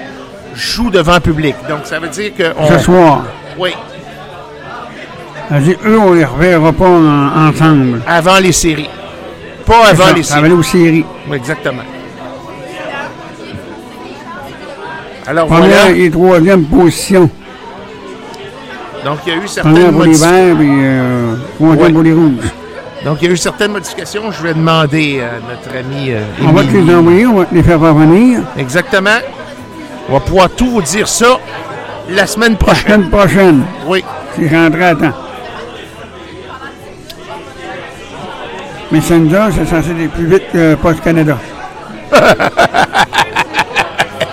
jouent 0.53 0.91
devant 0.91 1.15
le 1.15 1.19
public. 1.19 1.55
Donc, 1.67 1.79
ça 1.85 1.99
veut 1.99 2.07
dire 2.09 2.31
que. 2.37 2.43
on- 2.57 2.67
Ce 2.67 2.79
soir. 2.79 3.23
Oui, 3.57 3.71
dire, 5.59 5.77
eux, 5.85 5.97
on 5.99 6.13
les 6.13 6.25
reverra 6.25 6.71
pas 6.71 6.87
en- 6.87 7.47
ensemble. 7.49 8.01
avant 8.07 8.37
les 8.39 8.51
séries. 8.51 8.89
Pas 9.65 9.87
avant 9.87 10.05
Ça, 10.07 10.13
les 10.13 10.23
séries. 10.23 10.45
aller 10.45 10.53
aux 10.53 10.63
séries. 10.63 11.05
Oui, 11.29 11.37
exactement. 11.37 11.83
Alors 15.27 15.47
Première 15.47 15.85
voilà. 15.85 15.91
et 15.91 16.09
troisième 16.11 16.63
position. 16.65 17.29
Donc, 19.05 19.19
il 19.25 19.33
y 19.33 19.35
a 19.35 19.39
eu 19.43 19.47
certaines 19.47 19.71
Première 19.73 19.91
pour 19.91 20.03
les 20.03 20.13
verts 20.13 20.61
et 20.61 20.67
euh, 20.69 21.35
troisième 21.55 21.85
Ouais. 21.87 21.93
pour 21.93 22.03
les 22.03 22.13
rouges. 22.13 22.51
Donc, 23.05 23.17
il 23.21 23.27
y 23.27 23.31
a 23.31 23.33
eu 23.33 23.37
certaines 23.37 23.71
modifications. 23.71 24.31
Je 24.31 24.43
vais 24.43 24.53
demander 24.53 25.21
à 25.21 25.39
notre 25.47 25.75
ami 25.77 26.11
euh, 26.11 26.21
On 26.43 26.51
va 26.51 26.63
te 26.63 26.69
les 26.77 26.93
envoyer, 26.93 27.25
on 27.25 27.33
va 27.39 27.45
te 27.45 27.55
les 27.55 27.63
faire 27.63 27.79
parvenir. 27.79 28.41
Exactement. 28.57 29.17
On 30.09 30.13
va 30.13 30.19
pouvoir 30.19 30.49
tout 30.51 30.69
vous 30.69 30.81
dire 30.83 31.07
ça 31.07 31.39
la 32.09 32.27
semaine 32.27 32.51
La 32.53 32.57
prochaine. 32.57 32.85
semaine 32.85 33.09
prochaine, 33.09 33.63
Oui. 33.87 34.03
c'est 34.35 34.47
rentré 34.55 34.83
à 34.85 34.95
temps. 34.95 35.13
Mais 38.91 39.01
Senza, 39.01 39.49
c'est 39.51 39.65
censé 39.65 39.91
aller 39.91 40.07
plus 40.09 40.25
vite 40.27 40.43
que 40.51 40.75
Post 40.75 41.01
Canada. 41.01 41.37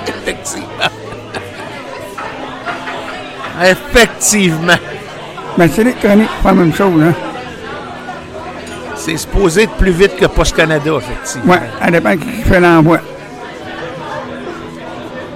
Effectivement. 0.08 0.90
Effectivement. 3.62 4.72
Mais 5.56 5.68
c'est 5.68 5.84
l'électronique, 5.84 6.28
pas 6.42 6.48
la 6.50 6.54
même 6.56 6.74
chose, 6.74 7.02
hein? 7.02 7.14
C'est 9.08 9.16
supposé 9.16 9.62
être 9.62 9.72
plus 9.72 9.90
vite 9.90 10.16
que 10.16 10.26
Post 10.26 10.54
Canada, 10.54 10.90
effectivement. 10.98 11.54
Ouais, 11.54 11.60
ça 11.82 11.90
dépend 11.90 12.14
qui 12.14 12.42
fait 12.42 12.60
l'envoi. 12.60 12.98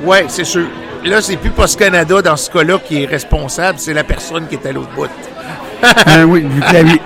Ouais, 0.05 0.27
c'est 0.29 0.45
sûr. 0.45 0.67
Là, 1.07 1.23
c'est 1.23 1.39
plus 1.39 1.49
Post 1.49 1.79
Canada 1.79 2.21
dans 2.21 2.37
ce 2.37 2.51
cas-là 2.51 2.79
qui 2.87 3.03
est 3.03 3.07
responsable, 3.07 3.79
c'est 3.79 3.95
la 3.95 4.05
personne 4.05 4.47
qui 4.47 4.57
est 4.57 4.67
à 4.67 4.73
l'autre 4.73 4.91
bout. 4.95 5.09
Ah 6.07 6.25
oui, 6.27 6.43
du 6.43 6.61
clavier. 6.61 7.01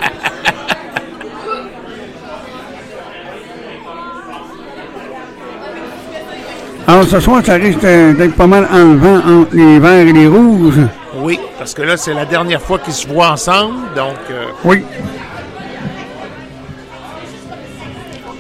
Alors, 6.88 7.04
ce 7.04 7.20
soir, 7.20 7.42
ça 7.44 7.54
risque 7.54 7.80
d'être 7.80 8.35
pas 8.35 8.46
mal 8.49 8.68
enlevant 8.73 9.18
entre 9.18 9.54
les 9.54 9.78
verts 9.78 10.08
et 10.08 10.12
les 10.12 10.26
rouges. 10.26 10.80
Oui, 11.14 11.38
parce 11.58 11.75
que 11.75 11.82
là, 11.82 11.96
c'est 11.96 12.12
la 12.12 12.26
dernière 12.26 12.61
fois 12.61 12.80
qu'ils 12.80 12.92
se 12.92 13.06
voient 13.06 13.30
ensemble, 13.30 13.76
donc 13.94 14.16
euh, 14.30 14.46
Oui. 14.64 14.85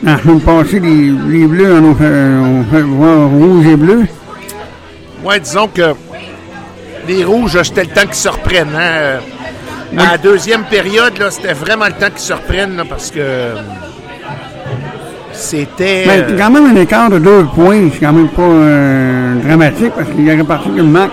La 0.02 0.18
semaine 0.18 0.40
passée, 0.40 0.78
les, 0.80 1.10
les 1.28 1.46
bleus 1.46 1.74
en 1.78 1.84
ont 1.84 1.94
fait, 1.94 2.76
fait 2.76 2.82
voir 2.82 3.28
rouge 3.28 3.66
et 3.66 3.76
bleu. 3.76 4.06
ouais, 5.24 5.40
disons 5.40 5.68
que 5.68 5.94
les 7.08 7.24
rouges, 7.24 7.58
c'était 7.62 7.82
le 7.84 7.90
temps 7.90 8.02
qu'ils 8.06 8.14
se 8.14 8.28
reprennent. 8.28 8.74
hein. 8.76 8.80
Euh, 8.80 9.18
À 9.96 10.12
la 10.12 10.18
deuxième 10.18 10.64
période, 10.64 11.14
c'était 11.30 11.54
vraiment 11.54 11.86
le 11.86 11.92
temps 11.92 12.10
qu'ils 12.10 12.18
se 12.18 12.32
reprennent, 12.32 12.76
là, 12.76 12.84
parce 12.88 13.10
que 13.10 13.18
euh, 13.20 13.54
c'était... 15.32 16.04
Mais 16.06 16.18
euh, 16.20 16.24
c'est 16.28 16.36
quand 16.36 16.50
même 16.50 16.66
un 16.66 16.80
écart 16.80 17.08
de 17.10 17.18
deux 17.18 17.44
points. 17.54 17.88
C'est 17.92 18.00
quand 18.00 18.12
même 18.12 18.28
pas 18.28 18.42
euh, 18.42 19.34
dramatique 19.42 19.92
parce 19.96 20.08
qu'il 20.10 20.26
y 20.26 20.32
aurait 20.32 20.44
parti 20.44 20.68
qu'une 20.70 20.90
marque 20.90 21.12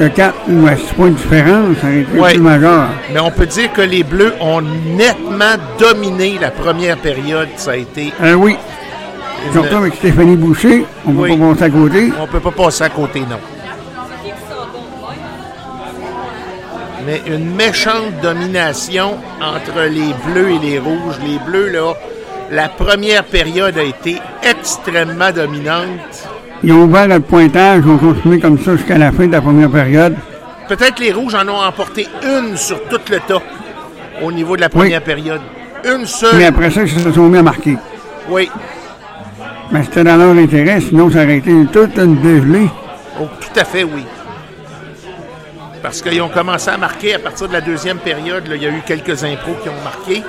de 0.00 0.08
4 0.08 0.34
ou 0.48 0.66
à 0.66 0.76
6 0.76 0.82
points 0.94 1.08
de 1.10 1.14
différence. 1.14 1.76
Ça 1.80 1.86
aurait 1.86 2.00
été 2.00 2.18
Ouais. 2.18 2.32
plus 2.32 2.40
majeur. 2.40 2.88
Mais 3.12 3.20
on 3.20 3.30
peut 3.30 3.46
dire 3.46 3.72
que 3.72 3.82
les 3.82 4.02
Bleus 4.02 4.32
ont 4.40 4.62
nettement 4.62 5.56
dominé 5.78 6.38
la 6.40 6.50
première 6.50 6.96
période. 6.96 7.48
Ça 7.56 7.72
a 7.72 7.76
été. 7.76 8.12
Euh, 8.22 8.34
oui. 8.34 8.56
une- 9.46 9.52
Surtout 9.52 9.76
avec 9.76 9.94
Stéphanie 9.94 10.36
Boucher, 10.36 10.84
on 11.06 11.12
ne 11.12 11.20
Oui. 11.20 11.30
peut 11.32 11.38
pas 11.38 11.52
passer 11.54 11.64
à 11.64 11.70
côté. 11.70 12.12
On 12.20 12.26
peut 12.26 12.40
pas 12.40 12.50
passer 12.50 12.84
à 12.84 12.88
côté, 12.90 13.20
non. 13.20 13.38
Mais 17.06 17.22
une 17.26 17.54
méchante 17.54 18.20
domination 18.22 19.16
entre 19.40 19.80
les 19.88 20.12
Bleus 20.26 20.50
et 20.50 20.58
les 20.58 20.78
Rouges. 20.78 21.16
Les 21.26 21.38
Bleus, 21.38 21.70
là, 21.70 21.94
la 22.50 22.68
première 22.68 23.24
période 23.24 23.78
a 23.78 23.82
été 23.82 24.18
extrêmement 24.42 25.30
dominante. 25.32 26.28
Ils 26.62 26.72
ont 26.72 26.82
ouvert 26.84 27.08
le 27.08 27.20
pointage, 27.20 27.82
ils 27.84 27.90
ont 27.90 27.96
continué 27.98 28.38
comme 28.38 28.58
ça 28.58 28.76
jusqu'à 28.76 28.98
la 28.98 29.12
fin 29.12 29.26
de 29.26 29.32
la 29.32 29.40
première 29.40 29.70
période. 29.70 30.16
Peut-être 30.68 31.00
les 31.00 31.12
Rouges 31.12 31.34
en 31.34 31.48
ont 31.48 31.62
emporté 31.62 32.06
une 32.22 32.56
sur 32.56 32.82
tout 32.88 33.00
le 33.10 33.18
tas 33.20 33.42
au 34.22 34.30
niveau 34.30 34.56
de 34.56 34.60
la 34.60 34.68
première 34.68 35.02
période. 35.02 35.40
Une 35.84 36.00
Mais 36.00 36.06
seule. 36.06 36.42
après 36.44 36.70
ça, 36.70 36.82
ils 36.82 36.88
se 36.90 37.10
sont 37.12 37.28
mis 37.28 37.38
à 37.38 37.42
marquer. 37.42 37.76
Oui. 38.28 38.50
Mais 39.72 39.82
c'était 39.84 40.04
dans 40.04 40.16
leur 40.16 40.30
intérêt, 40.36 40.80
sinon 40.80 41.10
ça 41.10 41.22
aurait 41.24 41.38
été 41.38 41.52
toute 41.72 41.96
une 41.96 42.16
dégelée. 42.20 42.68
Oh, 43.20 43.26
tout 43.40 43.58
à 43.58 43.64
fait, 43.64 43.84
oui. 43.84 44.04
Parce 45.82 46.02
qu'ils 46.02 46.20
ont 46.20 46.28
commencé 46.28 46.68
à 46.68 46.76
marquer 46.76 47.14
à 47.14 47.18
partir 47.18 47.48
de 47.48 47.54
la 47.54 47.62
deuxième 47.62 47.96
période. 47.98 48.46
là, 48.46 48.56
il 48.56 48.62
y 48.62 48.66
a 48.66 48.70
eu 48.70 48.82
quelques 48.86 49.24
impros 49.24 49.56
qui 49.62 49.70
ont 49.70 49.82
marqué. 49.82 50.22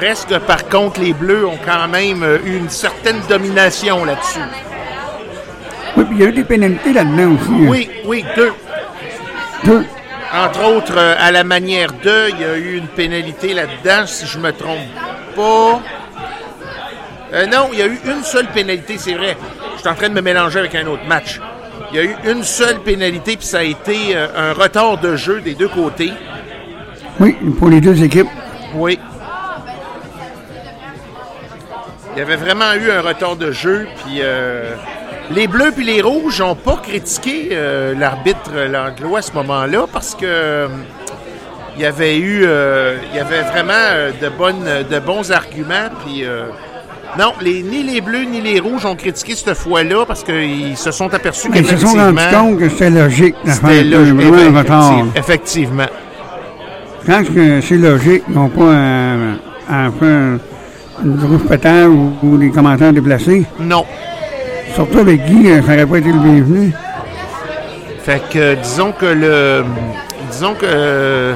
Reste 0.00 0.28
que, 0.28 0.38
par 0.38 0.68
contre, 0.68 1.00
les 1.00 1.12
Bleus 1.12 1.46
ont 1.46 1.58
quand 1.64 1.88
même 1.88 2.22
euh, 2.22 2.38
eu 2.44 2.56
une 2.56 2.68
certaine 2.68 3.20
domination 3.28 4.04
là-dessus. 4.04 4.40
Oui, 5.96 6.04
puis 6.04 6.16
il 6.16 6.22
y 6.22 6.26
a 6.26 6.28
eu 6.28 6.32
des 6.32 6.44
pénalités 6.44 6.92
là-dedans 6.92 7.34
aussi. 7.34 7.50
hein. 7.50 7.66
Oui, 7.68 7.90
oui, 8.06 8.24
deux. 8.36 8.52
Deux. 9.64 9.84
Entre 10.32 10.64
autres, 10.64 10.94
euh, 10.96 11.14
à 11.18 11.30
la 11.30 11.44
manière 11.44 11.92
de, 11.92 12.30
il 12.30 12.40
y 12.40 12.44
a 12.44 12.56
eu 12.56 12.76
une 12.78 12.88
pénalité 12.88 13.54
là-dedans, 13.54 14.06
si 14.06 14.26
je 14.26 14.38
me 14.38 14.52
trompe 14.52 14.80
pas. 15.36 15.80
Euh, 17.32 17.46
non, 17.46 17.68
il 17.72 17.78
y 17.78 17.82
a 17.82 17.86
eu 17.86 17.98
une 18.04 18.22
seule 18.24 18.46
pénalité, 18.48 18.96
c'est 18.98 19.14
vrai. 19.14 19.36
Je 19.76 19.80
suis 19.80 19.88
en 19.88 19.94
train 19.94 20.08
de 20.08 20.14
me 20.14 20.20
mélanger 20.20 20.58
avec 20.58 20.74
un 20.74 20.86
autre 20.86 21.04
match. 21.06 21.40
Il 21.92 21.96
y 21.96 22.00
a 22.00 22.04
eu 22.04 22.16
une 22.28 22.42
seule 22.42 22.80
pénalité, 22.80 23.36
puis 23.36 23.46
ça 23.46 23.58
a 23.58 23.62
été 23.62 24.16
euh, 24.16 24.26
un 24.36 24.52
retard 24.52 24.98
de 24.98 25.14
jeu 25.14 25.40
des 25.40 25.54
deux 25.54 25.68
côtés. 25.68 26.12
Oui, 27.20 27.36
pour 27.58 27.68
les 27.68 27.80
deux 27.80 28.02
équipes. 28.02 28.28
Oui. 28.74 28.98
Il 32.14 32.18
y 32.18 32.22
avait 32.22 32.36
vraiment 32.36 32.72
eu 32.74 32.90
un 32.90 33.00
retard 33.00 33.36
de 33.36 33.52
jeu, 33.52 33.86
puis 34.04 34.18
euh, 34.20 34.74
les 35.30 35.46
Bleus 35.46 35.72
puis 35.74 35.84
les 35.84 36.00
Rouges 36.02 36.40
n'ont 36.40 36.54
pas 36.54 36.76
critiqué 36.82 37.48
euh, 37.52 37.94
l'arbitre 37.98 38.50
Langlois 38.70 39.20
à 39.20 39.22
ce 39.22 39.32
moment-là 39.32 39.86
parce 39.92 40.14
que 40.14 40.24
euh, 40.26 40.68
il 41.76 41.82
y 41.82 41.86
avait 41.86 42.16
eu, 42.18 42.42
euh, 42.44 42.96
il 43.12 43.16
y 43.16 43.20
avait 43.20 43.42
vraiment 43.42 44.12
de 44.20 44.28
bonnes, 44.28 44.64
de 44.88 44.98
bons 45.00 45.32
arguments, 45.32 45.88
puis 46.04 46.24
non, 47.18 47.32
les, 47.40 47.62
ni 47.62 47.82
les 47.82 48.00
Bleus 48.00 48.24
ni 48.24 48.40
les 48.40 48.60
Rouges 48.60 48.84
ont 48.86 48.94
critiqué 48.96 49.34
cette 49.34 49.54
fois-là 49.56 50.04
parce 50.06 50.22
qu'ils 50.22 50.76
se 50.76 50.90
sont 50.92 51.12
aperçus 51.12 51.48
ils 51.54 51.66
se 51.66 51.76
sont 51.78 51.88
rendus 51.96 52.18
compte 52.32 52.58
que 52.58 52.68
c'était 52.68 52.90
logique 52.90 53.34
c'était 53.44 53.82
logique. 53.84 54.14
vraiment 54.14 54.56
un 54.56 54.58
retard. 54.60 54.92
Effective- 54.92 55.16
Effectivement. 55.16 55.86
Quand 57.06 57.22
que 57.34 57.60
c'est 57.60 57.76
logique, 57.76 58.22
n'ont 58.28 58.48
pas 58.48 58.72
faire 59.68 60.38
du 61.02 61.24
rouge 61.26 61.42
pétard 61.48 61.88
ou, 61.90 62.12
ou 62.22 62.36
des 62.38 62.50
commentaires 62.50 62.92
déplacés. 62.92 63.44
Non. 63.58 63.84
Surtout 64.74 64.98
avec 64.98 65.24
Guy, 65.24 65.48
euh, 65.50 65.62
ça 65.62 65.72
n'aurait 65.72 65.86
pas 65.86 65.98
été 65.98 66.08
le 66.12 66.18
bienvenu. 66.18 66.72
Fait 68.02 68.20
que 68.30 68.38
euh, 68.38 68.54
disons 68.56 68.92
que 68.92 69.06
le. 69.06 69.64
Disons 70.30 70.54
que 70.54 70.66
euh, 70.66 71.34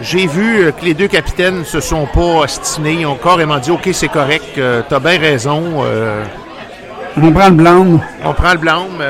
j'ai 0.00 0.26
vu 0.26 0.60
euh, 0.60 0.70
que 0.72 0.84
les 0.84 0.94
deux 0.94 1.08
capitaines 1.08 1.64
se 1.64 1.80
sont 1.80 2.06
pas 2.06 2.20
ostinés. 2.44 2.98
Ils 3.00 3.06
ont 3.06 3.16
carrément 3.16 3.58
dit 3.58 3.70
OK, 3.70 3.88
c'est 3.92 4.08
correct, 4.08 4.44
euh, 4.58 4.82
t'as 4.88 5.00
bien 5.00 5.18
raison. 5.18 5.82
euh, 5.84 6.22
On 7.20 7.32
prend 7.32 7.48
le 7.48 7.54
blâme. 7.54 8.00
on 8.24 8.32
prend 8.32 8.52
le 8.52 8.58
blâme. 8.58 9.02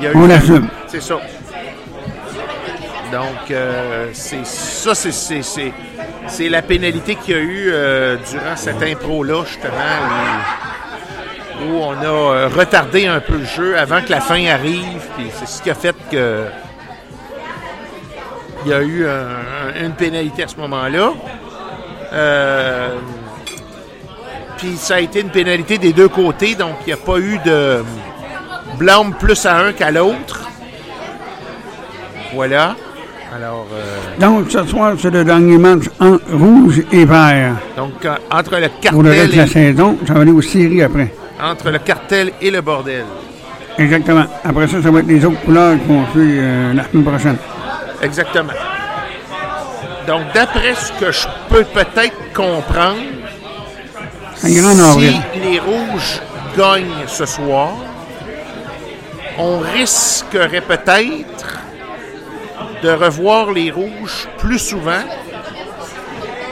il 0.00 0.04
y 0.04 0.06
a 0.06 0.12
eu- 0.12 0.16
On 0.16 0.26
l'assume. 0.26 0.68
C'est 0.86 1.00
ça. 1.02 1.14
Donc, 3.12 3.52
c'est 4.12 4.44
ça, 4.46 4.94
c'est, 4.94 6.48
la 6.48 6.62
pénalité 6.62 7.16
qu'il 7.16 7.34
y 7.34 7.38
a 7.38 7.40
eu 7.42 7.72
durant 8.30 8.54
cette 8.54 8.80
impro-là, 8.80 9.42
justement, 9.46 9.72
où, 9.72 10.69
où 11.68 11.76
on 11.82 11.92
a 11.92 12.04
euh, 12.04 12.48
retardé 12.48 13.06
un 13.06 13.20
peu 13.20 13.34
le 13.38 13.44
jeu 13.44 13.78
avant 13.78 14.00
que 14.02 14.10
la 14.10 14.20
fin 14.20 14.44
arrive. 14.46 15.02
Puis 15.16 15.26
c'est 15.38 15.48
ce 15.48 15.62
qui 15.62 15.70
a 15.70 15.74
fait 15.74 15.94
que 16.10 16.44
il 18.64 18.70
y 18.70 18.74
a 18.74 18.82
eu 18.82 19.06
un- 19.06 19.10
un- 19.80 19.84
une 19.86 19.92
pénalité 19.92 20.42
à 20.44 20.48
ce 20.48 20.56
moment-là. 20.56 21.12
Euh, 22.12 22.88
puis 24.58 24.76
ça 24.76 24.96
a 24.96 25.00
été 25.00 25.20
une 25.20 25.30
pénalité 25.30 25.78
des 25.78 25.92
deux 25.92 26.08
côtés, 26.08 26.54
donc 26.54 26.74
il 26.82 26.88
n'y 26.88 26.92
a 26.92 26.96
pas 26.96 27.18
eu 27.18 27.38
de 27.44 27.82
blâme 28.78 29.14
plus 29.18 29.46
à 29.46 29.56
un 29.58 29.72
qu'à 29.72 29.90
l'autre. 29.90 30.48
Voilà. 32.34 32.76
Alors, 33.34 33.66
euh, 33.72 33.96
Donc, 34.18 34.50
ce 34.50 34.64
soir, 34.66 34.94
c'est 34.98 35.10
le 35.10 35.24
dernier 35.24 35.56
match 35.56 35.84
en 36.00 36.18
rouge 36.32 36.82
et 36.92 37.04
vert. 37.04 37.54
donc 37.76 37.92
entre 38.30 38.56
le 38.58 38.68
Pour 38.90 39.02
le 39.04 39.10
reste 39.10 39.20
cartel 39.22 39.30
de 39.30 39.36
la 39.36 39.44
et, 39.44 39.46
saison, 39.46 39.96
ça 40.06 40.14
va 40.14 40.20
aller 40.22 40.32
aux 40.32 40.42
séries 40.42 40.82
après. 40.82 41.14
Entre 41.42 41.70
le 41.70 41.78
cartel 41.78 42.32
et 42.40 42.50
le 42.50 42.60
bordel. 42.60 43.04
Exactement. 43.78 44.24
Après 44.44 44.66
ça, 44.66 44.82
ça 44.82 44.90
va 44.90 45.00
être 45.00 45.06
les 45.06 45.24
autres 45.24 45.40
couleurs 45.40 45.78
qui 45.78 45.86
vont 45.86 46.06
suivre 46.12 46.42
euh, 46.42 46.74
la 46.74 46.84
semaine 46.84 47.04
prochaine. 47.04 47.36
Exactement. 48.02 48.52
Donc, 50.06 50.22
d'après 50.34 50.74
ce 50.74 50.92
que 50.92 51.12
je 51.12 51.26
peux 51.48 51.64
peut-être 51.64 52.32
comprendre, 52.34 52.96
si 54.34 54.54
les 54.54 55.60
rouges 55.60 56.20
gagnent 56.56 57.06
ce 57.06 57.26
soir, 57.26 57.70
on 59.38 59.58
risquerait 59.58 60.62
peut-être 60.62 61.60
de 62.82 62.90
revoir 62.90 63.52
les 63.52 63.70
rouges 63.70 64.28
plus 64.38 64.58
souvent. 64.58 65.04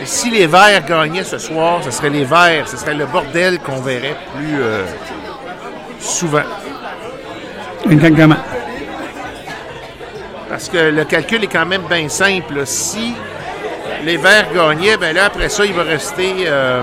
Si 0.08 0.30
les 0.30 0.46
verts 0.46 0.86
gagnaient 0.86 1.22
ce 1.22 1.36
soir, 1.36 1.80
ce 1.84 1.90
serait 1.90 2.08
les 2.08 2.24
verts, 2.24 2.66
ce 2.66 2.78
serait 2.78 2.94
le 2.94 3.04
bordel 3.04 3.58
qu'on 3.58 3.82
verrait 3.82 4.16
plus 4.34 4.58
euh, 4.58 4.86
souvent. 6.00 6.44
Exactement. 7.90 8.38
Parce 10.48 10.70
que 10.70 10.78
le 10.78 11.04
calcul 11.04 11.44
est 11.44 11.48
quand 11.48 11.66
même 11.66 11.82
bien 11.90 12.08
simple. 12.08 12.66
Si 12.66 13.12
les 14.02 14.16
verts 14.16 14.50
gagnaient, 14.54 14.96
ben 14.96 15.14
là, 15.14 15.26
après 15.26 15.50
ça, 15.50 15.66
il 15.66 15.74
va 15.74 15.82
rester 15.82 16.36
euh, 16.46 16.80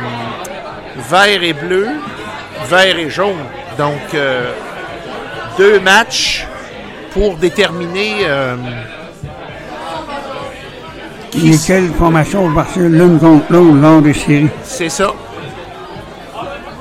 vert 1.09 1.41
et 1.41 1.53
bleu, 1.53 1.87
vert 2.69 2.99
et 2.99 3.09
jaune. 3.09 3.43
Donc, 3.75 4.13
euh, 4.13 4.51
deux 5.57 5.79
matchs 5.79 6.45
pour 7.11 7.37
déterminer 7.37 8.27
Lesquelles 11.43 11.89
formations 11.97 12.47
vont 12.47 12.55
partir? 12.55 12.83
L'une 12.83 13.19
contre 13.19 13.45
l'autre 13.51 13.75
lors 13.81 14.01
des 14.01 14.13
séries. 14.13 14.49
c'est 14.63 14.89
ça. 14.89 15.11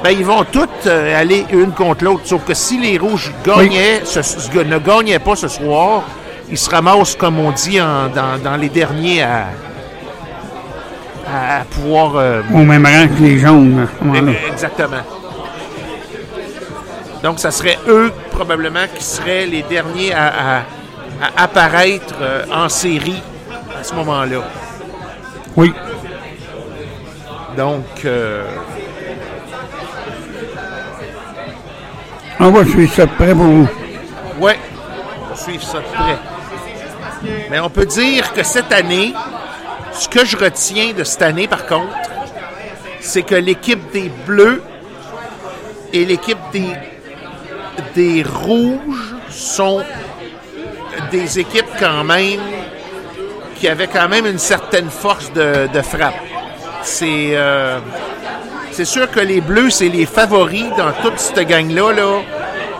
Ben, 0.02 0.10
ils 0.10 0.24
vont 0.24 0.44
toutes 0.44 0.86
euh, 0.86 1.18
aller 1.20 1.46
une 1.50 1.72
contre 1.72 2.04
l'autre. 2.04 2.22
Sauf 2.24 2.44
que 2.44 2.52
si 2.54 2.78
les 2.78 2.98
rouges 2.98 3.32
gagnaient, 3.44 4.02
ce- 4.04 4.20
ce- 4.22 4.58
ne 4.58 4.78
gagnaient 4.78 5.18
pas 5.18 5.34
ce 5.34 5.48
soir, 5.48 6.02
ils 6.50 6.58
se 6.58 6.68
ramassent, 6.68 7.16
comme 7.16 7.38
on 7.38 7.50
dit, 7.52 7.80
en- 7.80 8.08
dans, 8.14 8.38
dans 8.42 8.56
les 8.56 8.68
derniers 8.68 9.22
à, 9.22 9.46
à 11.26 11.64
pouvoir. 11.70 12.16
euh, 12.16 12.42
Au 12.52 12.58
même 12.58 12.84
rang 12.84 13.08
que 13.08 13.22
les 13.22 13.38
jaunes, 13.38 13.88
à 14.14 14.48
exactement. 14.52 14.98
Donc, 17.22 17.38
ça 17.38 17.50
serait 17.50 17.78
eux, 17.88 18.12
probablement, 18.30 18.84
qui 18.94 19.02
seraient 19.02 19.46
les 19.46 19.62
derniers 19.62 20.12
à, 20.12 20.26
à- 20.26 20.58
à 21.38 21.44
apparaître 21.44 22.14
euh, 22.20 22.44
en 22.52 22.68
série 22.68 23.22
ce 23.84 23.94
moment-là. 23.94 24.42
Oui. 25.56 25.72
Donc, 27.56 27.84
euh, 28.04 28.44
On 32.40 32.50
va 32.50 32.64
suivre 32.66 32.92
ça 32.92 33.06
de 33.06 33.12
près 33.12 33.32
pour 33.32 33.44
vous. 33.44 33.68
Ouais, 34.40 34.58
on 35.22 35.28
va 35.30 35.36
suivre 35.36 35.62
ça 35.62 35.78
de 35.78 35.84
près. 35.84 36.18
Mais 37.48 37.60
on 37.60 37.70
peut 37.70 37.86
dire 37.86 38.32
que 38.32 38.42
cette 38.42 38.72
année, 38.72 39.14
ce 39.92 40.08
que 40.08 40.24
je 40.24 40.36
retiens 40.36 40.92
de 40.92 41.04
cette 41.04 41.22
année, 41.22 41.46
par 41.46 41.64
contre, 41.66 41.94
c'est 43.00 43.22
que 43.22 43.36
l'équipe 43.36 43.90
des 43.92 44.10
Bleus 44.26 44.62
et 45.92 46.04
l'équipe 46.04 46.38
des, 46.52 46.72
des 47.94 48.22
Rouges 48.24 49.14
sont 49.30 49.82
des 51.12 51.38
équipes 51.38 51.70
quand 51.78 52.02
même 52.02 52.40
qui 53.64 53.70
avaient 53.70 53.88
quand 53.88 54.08
même 54.10 54.26
une 54.26 54.38
certaine 54.38 54.90
force 54.90 55.32
de, 55.32 55.68
de 55.72 55.80
frappe. 55.80 56.12
C'est 56.82 57.30
euh, 57.32 57.78
c'est 58.72 58.84
sûr 58.84 59.10
que 59.10 59.20
les 59.20 59.40
Bleus, 59.40 59.70
c'est 59.70 59.88
les 59.88 60.04
favoris 60.04 60.66
dans 60.76 60.92
toute 61.02 61.18
cette 61.18 61.48
gang-là. 61.48 61.92
Là. 61.94 62.20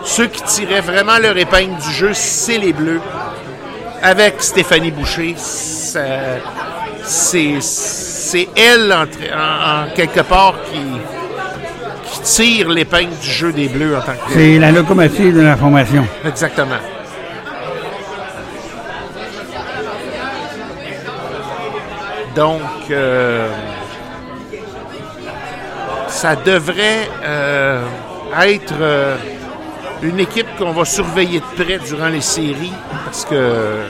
Ceux 0.03 0.27
qui 0.27 0.43
tiraient 0.43 0.81
vraiment 0.81 1.17
leur 1.17 1.35
épingle 1.37 1.75
du 1.81 1.91
jeu, 1.91 2.11
c'est 2.13 2.59
les 2.59 2.71
Bleus. 2.71 3.01
Avec 4.03 4.35
Stéphanie 4.43 4.91
Boucher, 4.91 5.33
c'est 5.37 5.97
elle, 8.55 8.93
en, 8.93 9.05
en- 9.05 9.85
en 9.85 9.89
quelque 9.95 10.21
part, 10.21 10.53
qui, 10.71 10.81
tire 12.21 12.69
l'épingle 12.69 13.17
du 13.19 13.27
jeu 13.31 13.51
des 13.51 13.69
Bleus 13.69 13.97
en 13.97 14.01
tant 14.01 14.11
que. 14.13 14.33
C'est 14.33 14.59
la 14.59 14.71
locomotive 14.71 15.35
de 15.35 15.41
la 15.41 15.57
formation. 15.57 16.05
Exactement. 16.27 16.77
Donc, 22.35 22.61
euh, 22.91 23.49
ça 26.09 26.35
devrait 26.35 27.07
euh, 27.23 27.81
être 28.41 28.73
euh, 28.81 29.15
une 30.01 30.19
équipe 30.19 30.47
qu'on 30.57 30.73
va 30.73 30.83
surveiller 30.83 31.39
de 31.39 31.63
près 31.63 31.79
durant 31.79 32.09
les 32.09 32.19
séries 32.19 32.73
parce 33.05 33.23
que 33.23 33.83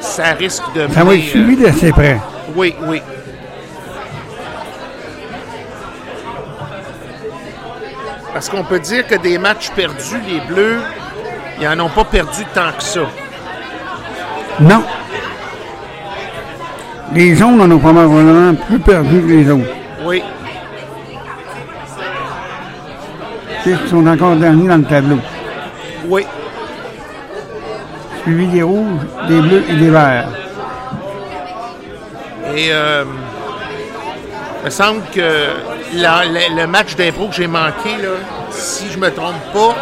ça 0.00 0.32
risque 0.32 0.64
de 0.74 0.88
Ça 0.92 1.04
va 1.04 1.14
être 1.14 1.22
suivi 1.22 1.56
d'assez 1.56 1.92
près. 1.92 2.20
oui, 2.56 2.74
oui. 2.82 3.00
Parce 8.32 8.48
qu'on 8.48 8.64
peut 8.64 8.80
dire 8.80 9.06
que 9.06 9.14
des 9.14 9.38
matchs 9.38 9.70
perdus, 9.70 10.20
les 10.26 10.40
Bleus, 10.40 10.80
ils 11.60 11.68
n'en 11.68 11.86
ont 11.86 11.90
pas 11.90 12.04
perdu 12.04 12.44
tant 12.52 12.72
que 12.76 12.82
ça. 12.82 13.02
Non. 14.60 14.82
Les 17.12 17.34
jaunes 17.34 17.60
en 17.60 17.70
ont 17.70 17.78
probablement 17.78 18.54
plus 18.54 18.78
perdu 18.78 19.20
que 19.22 19.26
les 19.26 19.50
autres. 19.50 19.64
Oui, 20.04 20.22
Ils 23.66 23.78
sont 23.88 24.06
encore 24.06 24.36
derniers 24.36 24.68
dans 24.68 24.76
le 24.78 24.84
tableau. 24.84 25.18
oui. 26.08 26.26
Suivi 28.22 28.46
des 28.48 28.62
rouges, 28.62 29.00
des 29.28 29.40
bleus 29.40 29.64
et 29.70 29.74
des 29.76 29.88
verts. 29.90 30.28
Et 32.54 32.68
euh, 32.70 33.04
il 34.60 34.64
me 34.66 34.70
semble 34.70 35.00
que 35.14 35.20
la- 35.94 36.24
la- 36.26 36.48
le 36.54 36.66
match 36.66 36.96
d'impro 36.96 37.28
que 37.28 37.34
j'ai 37.34 37.46
manqué, 37.46 37.96
là, 38.02 38.08
si 38.50 38.90
je 38.90 38.98
me 38.98 39.10
trompe 39.10 39.40
pas, 39.54 39.74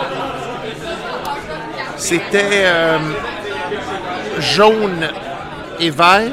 c'était 1.97 2.63
euh, 2.65 2.99
jaune 4.41 5.09
et 5.81 5.91
vert. 5.91 6.31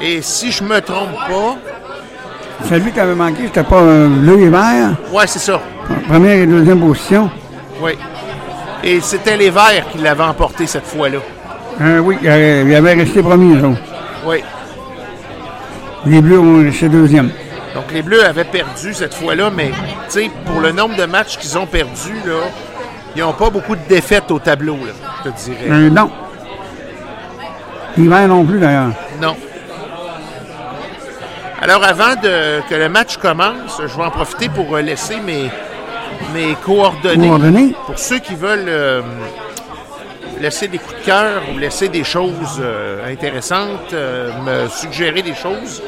Et 0.00 0.20
si 0.22 0.50
je 0.50 0.64
me 0.64 0.80
trompe 0.80 1.14
pas, 1.28 1.56
Celui 2.68 2.92
qui 2.92 3.00
avait 3.00 3.14
manqué, 3.14 3.42
c'était 3.46 3.62
pas 3.62 3.80
euh, 3.80 4.08
bleu 4.08 4.40
et 4.40 4.48
vert? 4.48 4.90
ouais, 5.12 5.26
c'est 5.26 5.38
ça. 5.38 5.60
Première 6.08 6.36
et 6.36 6.46
deuxième 6.46 6.80
position. 6.80 7.30
Oui. 7.80 7.92
Et 8.84 9.00
c'était 9.00 9.36
les 9.36 9.50
Verts 9.50 9.86
qui 9.92 9.98
l'avaient 9.98 10.24
emporté 10.24 10.66
cette 10.66 10.86
fois-là. 10.86 11.18
Euh, 11.80 11.98
oui, 12.00 12.16
il 12.22 12.28
avait, 12.28 12.94
resté 12.94 13.22
premier, 13.22 13.56
autres. 13.58 13.78
Oui. 14.26 14.42
Les 16.06 16.20
bleus 16.20 16.38
ont 16.38 16.64
resté 16.64 16.88
deuxième. 16.88 17.30
Donc 17.74 17.84
les 17.92 18.02
Bleus 18.02 18.22
avaient 18.24 18.44
perdu 18.44 18.92
cette 18.92 19.14
fois-là, 19.14 19.50
mais 19.50 19.68
tu 19.68 19.74
sais, 20.10 20.30
pour 20.44 20.60
le 20.60 20.72
nombre 20.72 20.94
de 20.96 21.04
matchs 21.06 21.38
qu'ils 21.38 21.56
ont 21.56 21.64
perdus, 21.64 22.20
là, 22.26 22.34
ils 23.16 23.22
n'ont 23.22 23.32
pas 23.32 23.50
beaucoup 23.50 23.76
de 23.76 23.82
défaites 23.88 24.30
au 24.30 24.38
tableau, 24.38 24.76
là, 24.76 24.92
je 25.24 25.30
te 25.30 25.44
dirais. 25.44 25.70
Euh, 25.70 25.90
non. 25.90 26.10
Verts 27.96 28.28
non 28.28 28.44
plus, 28.44 28.58
d'ailleurs. 28.58 28.92
Non. 29.20 29.36
Alors, 31.60 31.84
avant 31.84 32.16
de, 32.16 32.60
que 32.68 32.74
le 32.74 32.88
match 32.88 33.18
commence, 33.18 33.80
je 33.80 33.96
vais 33.96 34.02
en 34.02 34.10
profiter 34.10 34.48
pour 34.48 34.76
laisser 34.78 35.20
mes, 35.20 35.50
mes 36.34 36.54
coordonnées. 36.64 37.28
Coordonnées? 37.28 37.74
Pour 37.86 37.98
ceux 37.98 38.18
qui 38.18 38.34
veulent 38.34 38.64
euh, 38.68 39.02
laisser 40.40 40.68
des 40.68 40.78
coups 40.78 40.98
de 41.00 41.04
cœur 41.04 41.42
ou 41.54 41.58
laisser 41.58 41.88
des 41.88 42.04
choses 42.04 42.60
euh, 42.60 43.10
intéressantes, 43.10 43.92
euh, 43.92 44.30
me 44.44 44.68
suggérer 44.68 45.22
des 45.22 45.34
choses. 45.34 45.82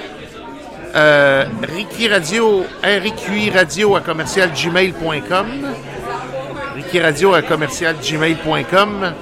Ricky 0.94 2.06
Radio, 2.06 2.64
RIQI 2.84 3.50
Radio 3.50 3.96
à 3.96 4.00
commercial 4.00 4.50
gmail.com. 4.52 5.46
Radio 7.00 7.35
à 7.35 7.42
commercial 7.42 7.96
gmail.com. 7.96 9.12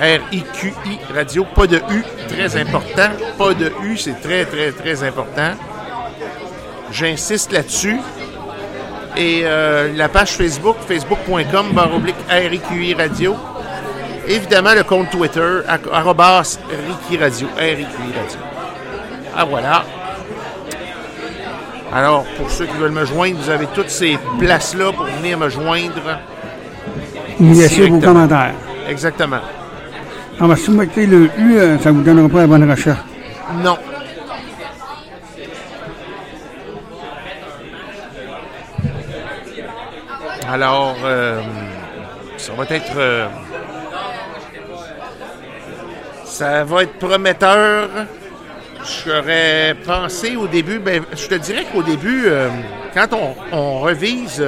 R-I-Q-I 0.00 0.98
Radio, 1.14 1.44
pas 1.44 1.66
de 1.66 1.76
U, 1.76 2.04
très 2.28 2.56
important. 2.56 3.10
Pas 3.38 3.54
de 3.54 3.72
U, 3.84 3.96
c'est 3.96 4.20
très, 4.20 4.44
très, 4.44 4.72
très 4.72 5.04
important. 5.04 5.52
J'insiste 6.90 7.52
là-dessus. 7.52 8.00
Et 9.16 9.42
euh, 9.44 9.92
la 9.94 10.08
page 10.08 10.32
Facebook, 10.32 10.76
facebook.com, 10.88 11.72
barre 11.72 11.94
oblique 11.94 12.16
RIQI 12.28 12.94
Radio. 12.94 13.36
Évidemment, 14.26 14.74
le 14.74 14.82
compte 14.82 15.10
Twitter, 15.10 15.60
arrobas 15.92 16.58
Ricky 16.68 17.22
Radio, 17.22 17.48
RIQI 17.56 17.84
Radio. 17.86 18.40
Ah, 19.36 19.44
voilà. 19.44 19.84
Alors, 21.92 22.24
pour 22.38 22.50
ceux 22.50 22.64
qui 22.66 22.76
veulent 22.78 22.90
me 22.90 23.04
joindre, 23.04 23.38
vous 23.38 23.50
avez 23.50 23.66
toutes 23.66 23.90
ces 23.90 24.18
places-là 24.38 24.92
pour 24.92 25.04
venir 25.04 25.38
me 25.38 25.48
joindre. 25.50 26.18
Laissez 27.42 27.88
vos 27.88 27.98
Directement. 27.98 28.00
commentaires. 28.00 28.54
Exactement. 28.88 29.40
On 30.40 30.46
va 30.46 30.56
soumettre 30.56 30.92
le 30.96 31.30
U, 31.38 31.56
euh, 31.58 31.78
ça 31.78 31.90
vous 31.92 32.02
donnera 32.02 32.28
pas 32.28 32.38
la 32.40 32.46
bonne 32.46 32.70
recherche. 32.70 32.98
Non. 33.62 33.76
Alors, 40.50 40.96
euh, 41.04 41.40
ça 42.36 42.52
va 42.54 42.64
être. 42.64 42.92
euh, 42.96 43.26
ça 46.24 46.64
va 46.64 46.82
être 46.82 46.98
prometteur. 46.98 47.88
J'aurais 49.04 49.76
pensé 49.86 50.34
au 50.34 50.48
début, 50.48 50.80
ben, 50.80 51.02
je 51.12 51.26
te 51.28 51.36
dirais 51.36 51.64
qu'au 51.72 51.82
début, 51.84 52.24
euh, 52.26 52.48
quand 52.92 53.06
on, 53.12 53.34
on 53.56 53.78
revise 53.78 54.42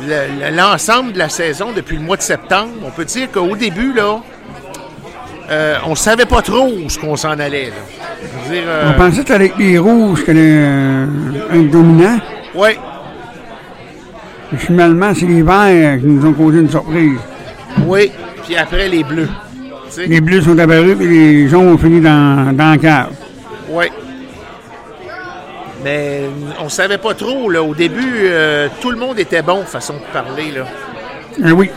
le- 0.00 0.50
le- 0.50 0.56
l'ensemble 0.56 1.12
de 1.12 1.18
la 1.18 1.28
saison 1.28 1.68
depuis 1.74 1.96
le 1.96 2.02
mois 2.02 2.16
de 2.16 2.22
septembre, 2.22 2.70
on 2.84 2.90
peut 2.90 3.04
dire 3.04 3.30
qu'au 3.30 3.54
début, 3.56 3.92
là, 3.92 4.20
euh, 5.50 5.76
on 5.86 5.94
savait 5.94 6.24
pas 6.26 6.40
trop 6.42 6.66
où 6.68 6.88
ce 6.88 6.98
qu'on 6.98 7.16
s'en 7.16 7.38
allait. 7.38 7.66
là. 7.66 8.50
Dire, 8.50 8.62
euh, 8.66 8.90
On 8.90 8.98
pensait 8.98 9.24
que 9.24 9.32
avec 9.32 9.56
les 9.58 9.78
rouges 9.78 10.24
que 10.24 10.32
euh, 10.34 11.06
un 11.52 11.62
dominant. 11.64 12.18
Et 14.52 14.56
finalement, 14.56 15.12
c'est 15.14 15.26
les 15.26 15.42
verts 15.42 15.98
qui 16.00 16.06
nous 16.06 16.26
ont 16.26 16.32
causé 16.32 16.58
une 16.60 16.70
surprise. 16.70 17.18
oui, 17.86 18.12
puis 18.44 18.56
après 18.56 18.88
les 18.88 19.02
bleus. 19.02 19.28
Les 20.06 20.20
bleus 20.20 20.40
sont 20.42 20.58
apparus 20.58 20.96
et 21.00 21.06
les 21.06 21.48
jaunes 21.48 21.68
ont 21.74 21.78
fini 21.78 22.00
dans, 22.00 22.54
dans 22.56 22.70
la 22.72 22.78
cave. 22.78 23.10
ouais. 23.70 23.90
Mais 25.84 26.22
on 26.60 26.68
savait 26.68 26.98
pas 26.98 27.14
trop, 27.14 27.50
là. 27.50 27.62
Au 27.62 27.74
début, 27.74 28.22
euh, 28.24 28.68
tout 28.80 28.90
le 28.90 28.96
monde 28.96 29.18
était 29.18 29.42
bon, 29.42 29.64
façon 29.64 29.94
de 29.94 30.12
parler, 30.12 30.52
là. 30.52 30.64
Euh, 31.44 31.50
oui. 31.50 31.70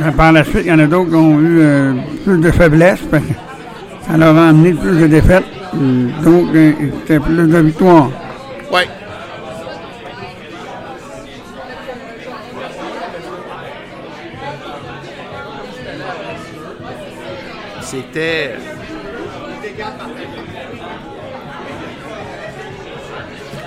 Euh, 0.00 0.10
Par 0.12 0.32
la 0.32 0.44
suite, 0.44 0.62
il 0.64 0.68
y 0.68 0.72
en 0.72 0.78
a 0.80 0.86
d'autres 0.86 1.10
qui 1.10 1.16
ont 1.16 1.38
eu 1.40 1.60
euh, 1.60 1.92
plus 2.24 2.38
de 2.38 2.50
faiblesse. 2.50 3.00
parce 3.10 3.22
que 3.22 3.32
ça 4.08 4.16
leur 4.16 4.36
a 4.36 4.48
amené 4.48 4.72
plus 4.72 5.00
de 5.00 5.06
défaites. 5.06 5.44
Donc, 5.74 6.48
c'était 6.52 7.20
plus 7.20 7.36
de 7.48 7.58
victoires. 7.58 8.10
Ouais. 8.72 8.88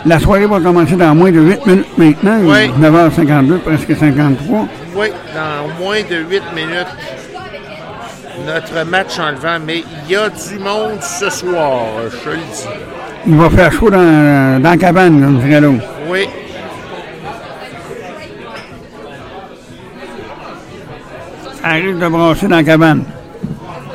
La 0.06 0.20
soirée 0.20 0.46
va 0.46 0.62
commencer 0.62 0.96
dans 0.96 1.14
moins 1.14 1.32
de 1.32 1.40
8 1.42 1.66
minutes 1.66 1.98
maintenant. 1.98 2.40
Oui. 2.44 2.72
9h52, 2.80 3.58
presque 3.60 3.96
53. 3.98 4.68
Oui, 4.96 5.08
dans 5.36 5.84
moins 5.84 6.02
de 6.10 6.16
8 6.30 6.44
minutes, 6.56 6.88
notre 8.46 8.90
match 8.90 9.20
en 9.20 9.32
levant. 9.32 9.58
Mais 9.66 9.84
il 10.06 10.12
y 10.12 10.16
a 10.16 10.30
du 10.30 10.60
monde 10.60 11.02
ce 11.02 11.30
soir, 11.30 11.82
je 12.24 12.30
le 12.30 12.38
dis. 12.38 12.68
Il 13.26 13.36
va 13.36 13.50
faire 13.50 13.72
chaud 13.74 13.90
dans, 13.90 14.62
dans 14.62 14.70
la 14.70 14.78
cabane, 14.78 15.22
comme 15.22 15.40
dirait 15.42 15.60
l'autre. 15.60 15.84
Oui. 16.08 16.26
Risque 21.66 22.00
de 22.00 22.08
brasser 22.08 22.48
dans 22.48 22.56
la 22.56 22.64
cabane. 22.64 23.04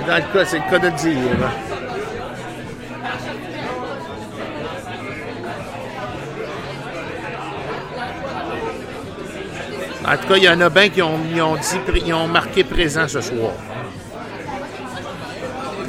Dans 0.06 0.16
le 0.16 0.32
cas, 0.32 0.44
c'est 0.44 0.58
le 0.58 0.70
cas 0.70 0.78
de 0.78 0.88
dire. 0.96 1.48
En 10.04 10.16
tout 10.16 10.26
cas, 10.28 10.36
il 10.36 10.42
y 10.44 10.48
en 10.48 10.60
a 10.60 10.68
bien 10.68 10.88
qui 10.88 11.00
ont, 11.00 11.18
ils 11.32 11.40
ont, 11.40 11.54
dit, 11.54 11.78
pré- 11.86 12.02
ils 12.04 12.12
ont 12.12 12.26
marqué 12.26 12.64
présent 12.64 13.06
ce 13.06 13.20
soir. 13.20 13.52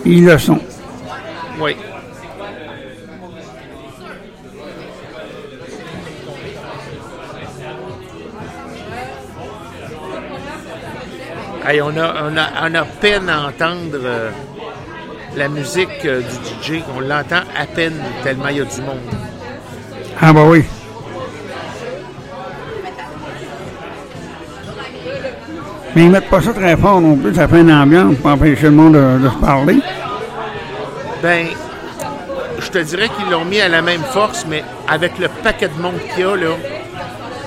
Ils 0.05 0.25
le 0.25 0.37
sont. 0.37 0.59
Oui. 1.59 1.75
Hey, 11.65 11.79
on, 11.81 11.95
a, 11.95 12.23
on, 12.23 12.35
a, 12.37 12.69
on 12.69 12.75
a 12.75 12.83
peine 12.83 13.29
à 13.29 13.47
entendre 13.47 13.97
euh, 14.03 14.31
la 15.37 15.47
musique 15.47 15.87
euh, 16.03 16.19
du 16.21 16.75
DJ. 16.77 16.81
On 16.93 16.99
l'entend 16.99 17.43
à 17.57 17.65
peine 17.65 17.93
tellement 18.21 18.49
il 18.49 18.57
y 18.57 18.61
a 18.61 18.65
du 18.65 18.81
monde. 18.81 18.99
Ah 20.21 20.33
bah 20.33 20.41
oui. 20.45 20.65
Mais 25.95 26.03
ils 26.03 26.09
mettent 26.09 26.29
pas 26.29 26.41
ça 26.41 26.51
très 26.53 26.75
fort 26.75 26.99
non 26.99 27.15
plus, 27.15 27.33
ça 27.33 27.47
fait 27.47 27.61
une 27.61 27.71
ambiance 27.71 28.15
pour 28.17 28.31
empêcher 28.31 28.63
le 28.63 28.71
monde 28.71 28.95
de, 28.95 29.23
de 29.23 29.29
se 29.29 29.35
parler. 29.35 29.79
Ben, 31.21 31.47
je 32.59 32.67
te 32.67 32.79
dirais 32.79 33.07
qu'ils 33.09 33.29
l'ont 33.31 33.45
mis 33.45 33.61
à 33.61 33.69
la 33.69 33.81
même 33.81 34.01
force, 34.01 34.45
mais 34.49 34.63
avec 34.89 35.17
le 35.17 35.29
paquet 35.29 35.69
de 35.69 35.81
monde 35.81 35.99
qu'il 36.13 36.25
y 36.25 36.27
a, 36.27 36.35
là, 36.35 36.57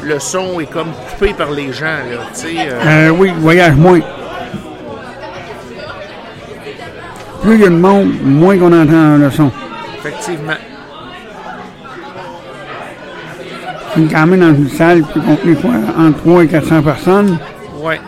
le 0.06 0.20
son 0.20 0.60
est 0.60 0.66
comme 0.70 0.92
coupé 1.10 1.34
par 1.34 1.50
les 1.50 1.72
gens. 1.72 1.84
Là, 1.84 2.18
tu 2.32 2.40
sais, 2.40 2.56
euh, 2.58 3.08
Euh, 3.08 3.10
oui, 3.10 3.32
voyage 3.38 3.74
moins. 3.74 4.00
Plus 7.42 7.54
il 7.54 7.60
y 7.60 7.64
a 7.64 7.68
de 7.68 7.74
monde, 7.74 8.12
moins 8.22 8.56
qu'on 8.58 8.72
entend 8.72 9.16
le 9.18 9.30
son. 9.30 9.50
effectivement. 9.98 10.52
On 13.98 14.06
quand 14.08 14.26
même 14.26 14.40
dans 14.40 14.54
une 14.54 14.68
salle 14.68 15.02
qui 15.12 15.20
quoi, 15.56 15.70
entre 15.98 16.18
3 16.18 16.44
et 16.44 16.48
400 16.48 16.82
personnes? 16.82 17.38
Ouais. 17.80 17.98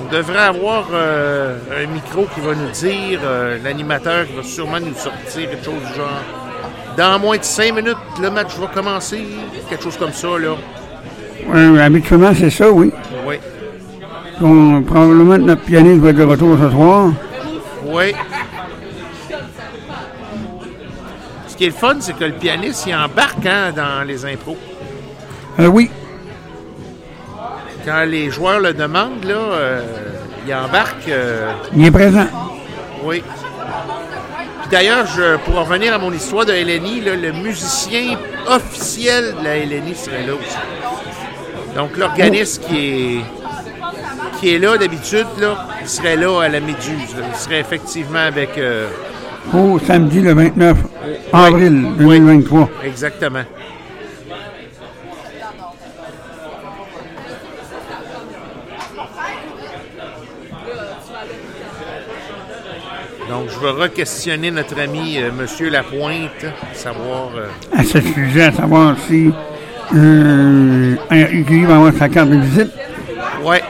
On 0.00 0.12
devrait 0.14 0.38
avoir 0.38 0.86
euh, 0.92 1.56
un 1.82 1.86
micro 1.86 2.26
qui 2.34 2.40
va 2.40 2.54
nous 2.54 2.70
dire, 2.72 3.20
euh, 3.24 3.58
l'animateur 3.64 4.26
qui 4.26 4.34
va 4.36 4.42
sûrement 4.42 4.80
nous 4.80 4.94
sortir 4.94 5.48
quelque 5.50 5.64
chose 5.64 5.80
du 5.90 5.94
genre. 5.96 6.47
Dans 6.98 7.16
moins 7.20 7.36
de 7.38 7.44
5 7.44 7.74
minutes, 7.76 7.96
le 8.20 8.28
match 8.28 8.56
va 8.58 8.66
commencer. 8.66 9.24
Quelque 9.70 9.84
chose 9.84 9.96
comme 9.96 10.12
ça, 10.12 10.26
là. 10.36 10.56
Euh, 11.54 11.78
habituellement, 11.78 12.32
c'est 12.36 12.50
ça, 12.50 12.68
oui. 12.72 12.92
Oui. 13.24 13.36
Donc, 14.40 14.84
probablement 14.86 15.38
notre 15.38 15.62
pianiste 15.62 16.00
va 16.00 16.10
être 16.10 16.16
de 16.16 16.24
retour 16.24 16.58
ce 16.60 16.70
soir. 16.70 17.12
Oui. 17.84 18.12
Ce 21.46 21.56
qui 21.56 21.64
est 21.64 21.68
le 21.68 21.72
fun, 21.72 21.94
c'est 22.00 22.16
que 22.16 22.24
le 22.24 22.32
pianiste, 22.32 22.84
il 22.88 22.94
embarque 22.96 23.46
hein, 23.46 23.72
dans 23.76 24.04
les 24.04 24.24
impros. 24.26 24.56
Euh, 25.60 25.66
oui, 25.66 25.90
Quand 27.84 28.04
les 28.08 28.28
joueurs 28.30 28.58
le 28.58 28.74
demandent, 28.74 29.24
là, 29.24 29.34
euh, 29.34 29.82
il 30.46 30.52
embarque. 30.52 31.06
euh, 31.08 31.52
il 31.76 31.86
est 31.86 31.90
présent. 31.92 32.26
Oui. 33.04 33.22
Puis 34.68 34.76
d'ailleurs, 34.76 35.06
je, 35.06 35.36
pour 35.38 35.54
revenir 35.56 35.94
à 35.94 35.98
mon 35.98 36.12
histoire 36.12 36.44
de 36.44 36.52
LNI, 36.52 37.00
là, 37.00 37.16
le 37.16 37.32
musicien 37.32 38.18
officiel 38.46 39.34
de 39.40 39.44
la 39.44 39.56
LNI 39.58 39.94
serait 39.94 40.26
là 40.26 40.34
aussi. 40.34 40.56
Donc 41.74 41.96
l'organisme 41.96 42.62
qui 42.68 42.76
est 42.78 43.20
qui 44.40 44.54
est 44.54 44.58
là 44.58 44.76
d'habitude, 44.76 45.26
là, 45.40 45.66
il 45.82 45.88
serait 45.88 46.16
là 46.16 46.42
à 46.42 46.48
la 46.48 46.60
Méduse. 46.60 47.14
là. 47.16 47.24
Il 47.32 47.36
serait 47.38 47.60
effectivement 47.60 48.18
avec. 48.20 48.56
euh, 48.58 48.88
Au 49.54 49.78
samedi 49.78 50.20
le 50.20 50.34
29 50.34 50.76
avril 51.32 51.86
Oui. 51.98 52.20
2023. 52.20 52.68
exactement. 52.84 53.42
Donc, 63.28 63.48
je 63.50 63.58
vais 63.58 63.70
re-questionner 63.84 64.50
notre 64.50 64.80
ami 64.80 65.18
euh, 65.18 65.30
Monsieur 65.32 65.68
Lapointe, 65.68 66.46
savoir. 66.72 67.28
euh, 67.36 67.48
À 67.76 67.84
ce 67.84 68.00
sujet, 68.00 68.44
à 68.44 68.52
savoir 68.52 68.96
si 69.06 69.30
euh, 69.94 70.96
va 71.10 71.74
avoir 71.76 71.92
sa 71.92 72.08
carte 72.08 72.30
de 72.30 72.36
visite. 72.38 72.70
Ouais. 73.44 73.62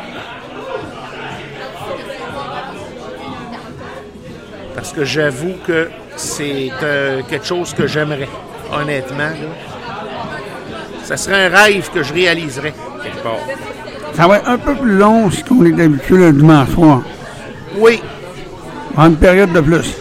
Parce 4.74 4.92
que 4.92 5.04
j'avoue 5.04 5.54
que 5.66 5.88
c'est 6.16 6.70
euh, 6.82 7.22
quelque 7.28 7.46
chose 7.46 7.74
que 7.74 7.86
j'aimerais, 7.86 8.28
honnêtement. 8.72 9.18
là. 9.18 9.34
Ça 11.02 11.16
serait 11.16 11.46
un 11.46 11.48
rêve 11.56 11.90
que 11.92 12.02
je 12.02 12.12
réaliserais 12.14 12.74
quelque 13.02 13.22
part. 13.22 13.38
Ça 14.14 14.26
va 14.28 14.38
être 14.38 14.48
un 14.48 14.58
peu 14.58 14.74
plus 14.74 14.96
long 14.96 15.30
si 15.30 15.42
on 15.50 15.64
est 15.64 15.80
habitué 15.82 16.16
le 16.16 16.32
dimanche 16.32 16.68
soir. 16.70 17.02
Oui, 17.76 18.00
En 18.98 19.06
une 19.06 19.16
période 19.16 19.52
de 19.52 19.61
plus. 19.61 19.94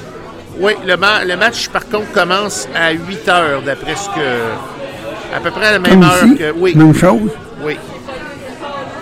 oui, 0.59 0.73
le, 0.85 0.97
ma- 0.97 1.23
le 1.23 1.35
match, 1.37 1.69
par 1.69 1.87
contre, 1.87 2.11
commence 2.13 2.67
à 2.75 2.91
8 2.91 3.29
heures, 3.29 3.61
d'après 3.65 3.95
ce 3.95 4.09
que. 4.09 5.35
À 5.35 5.39
peu 5.39 5.51
près 5.51 5.67
à 5.67 5.71
la 5.73 5.79
même 5.79 5.91
Comme 5.91 6.03
heure 6.03 6.25
ici, 6.25 6.35
que. 6.37 6.51
Oui, 6.57 6.73
même 6.75 6.93
chose. 6.95 7.29
oui, 7.63 7.77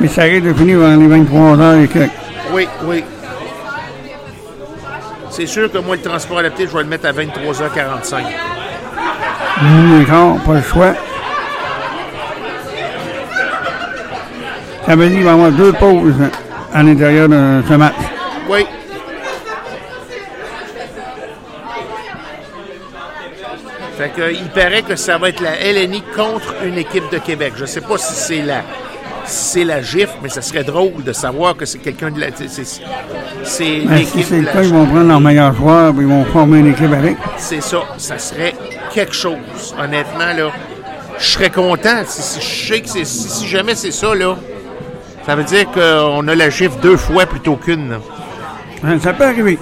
Mais 0.01 0.07
ça 0.09 0.23
risque 0.23 0.43
de 0.47 0.53
finir 0.53 0.79
vers 0.79 0.97
les 0.97 1.07
23 1.07 1.59
heures 1.59 1.79
et 1.81 1.87
quelques. 1.87 2.11
oui, 2.53 2.67
oui. 2.83 3.03
C'est 5.29 5.47
sûr 5.47 5.71
que 5.71 5.77
moi, 5.79 5.95
le 5.95 6.01
transport 6.01 6.39
adapté, 6.39 6.67
je 6.67 6.75
vais 6.75 6.83
le 6.83 6.89
mettre 6.89 7.07
à 7.07 7.11
23h45. 7.13 8.23
Minuit 9.63 10.01
et 10.01 10.05
quart, 10.05 10.35
pas 10.45 10.53
le 10.55 10.61
choix. 10.61 10.93
Ça 14.85 14.95
veut 14.95 15.07
dire 15.07 15.15
qu'il 15.17 15.25
va 15.25 15.31
y 15.31 15.33
avoir 15.33 15.51
deux 15.51 15.73
pauses 15.73 16.13
à 16.73 16.83
l'intérieur 16.83 17.27
de 17.29 17.63
ce 17.67 17.73
match. 17.73 17.93
Oui. 18.49 18.65
Fait 23.97 24.09
que, 24.09 24.31
il 24.33 24.49
paraît 24.49 24.81
que 24.81 24.95
ça 24.95 25.17
va 25.17 25.29
être 25.29 25.41
la 25.41 25.55
LNI 25.71 26.03
contre 26.15 26.53
une 26.65 26.77
équipe 26.77 27.09
de 27.11 27.17
Québec. 27.17 27.53
Je 27.57 27.65
sais 27.65 27.81
pas 27.81 27.97
si 27.97 28.13
c'est 28.13 28.41
la 28.41 28.61
c'est 29.27 29.63
la 29.63 29.81
GIF, 29.81 30.09
mais 30.21 30.29
ça 30.29 30.41
serait 30.43 30.63
drôle 30.63 31.03
de 31.03 31.11
savoir 31.11 31.55
que 31.57 31.65
c'est 31.65 31.79
quelqu'un 31.79 32.11
de 32.11 32.19
la. 32.19 32.27
C'est, 32.35 33.81
Ben, 33.85 34.05
si 34.05 34.21
c'est 34.23 34.39
le 34.41 34.45
cas, 34.45 34.61
ils 34.61 34.69
vont 34.71 34.85
prendre 34.85 35.07
leur 35.07 35.19
meilleur 35.19 35.53
joueur 35.55 35.93
et 35.93 35.97
ils 36.01 36.07
vont 36.07 36.25
former 36.25 36.59
une 36.59 36.67
équipe 36.71 36.91
avec. 36.93 37.17
C'est 37.37 37.61
ça. 37.61 37.79
Ça 37.97 38.19
serait 38.19 38.53
quelque 38.93 39.13
chose. 39.15 39.73
Honnêtement, 39.79 40.31
là. 40.37 40.51
Je 41.17 41.25
serais 41.25 41.49
content. 41.49 42.03
Si, 42.05 42.21
si- 42.21 42.41
je 42.41 42.73
sais 42.73 42.81
que 42.81 42.89
c'est, 42.89 43.05
si, 43.05 43.29
si 43.29 43.47
jamais 43.47 43.73
c'est 43.73 43.91
ça, 43.91 44.13
là, 44.13 44.35
ça 45.25 45.35
veut 45.35 45.43
dire 45.43 45.65
qu'on 45.71 46.27
a 46.27 46.35
la 46.35 46.49
GIF 46.51 46.79
deux 46.81 46.97
fois 46.97 47.25
plutôt 47.25 47.55
qu'une. 47.55 47.97
Hein, 48.83 48.97
Ça 49.01 49.13
peut 49.13 49.23
arriver. 49.25 49.57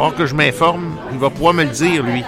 Faut 0.00 0.10
que 0.12 0.24
je 0.24 0.34
m'informe. 0.34 0.94
Il 1.12 1.18
va 1.18 1.28
pouvoir 1.28 1.52
me 1.52 1.62
le 1.62 1.68
dire, 1.68 2.02
lui. 2.02 2.24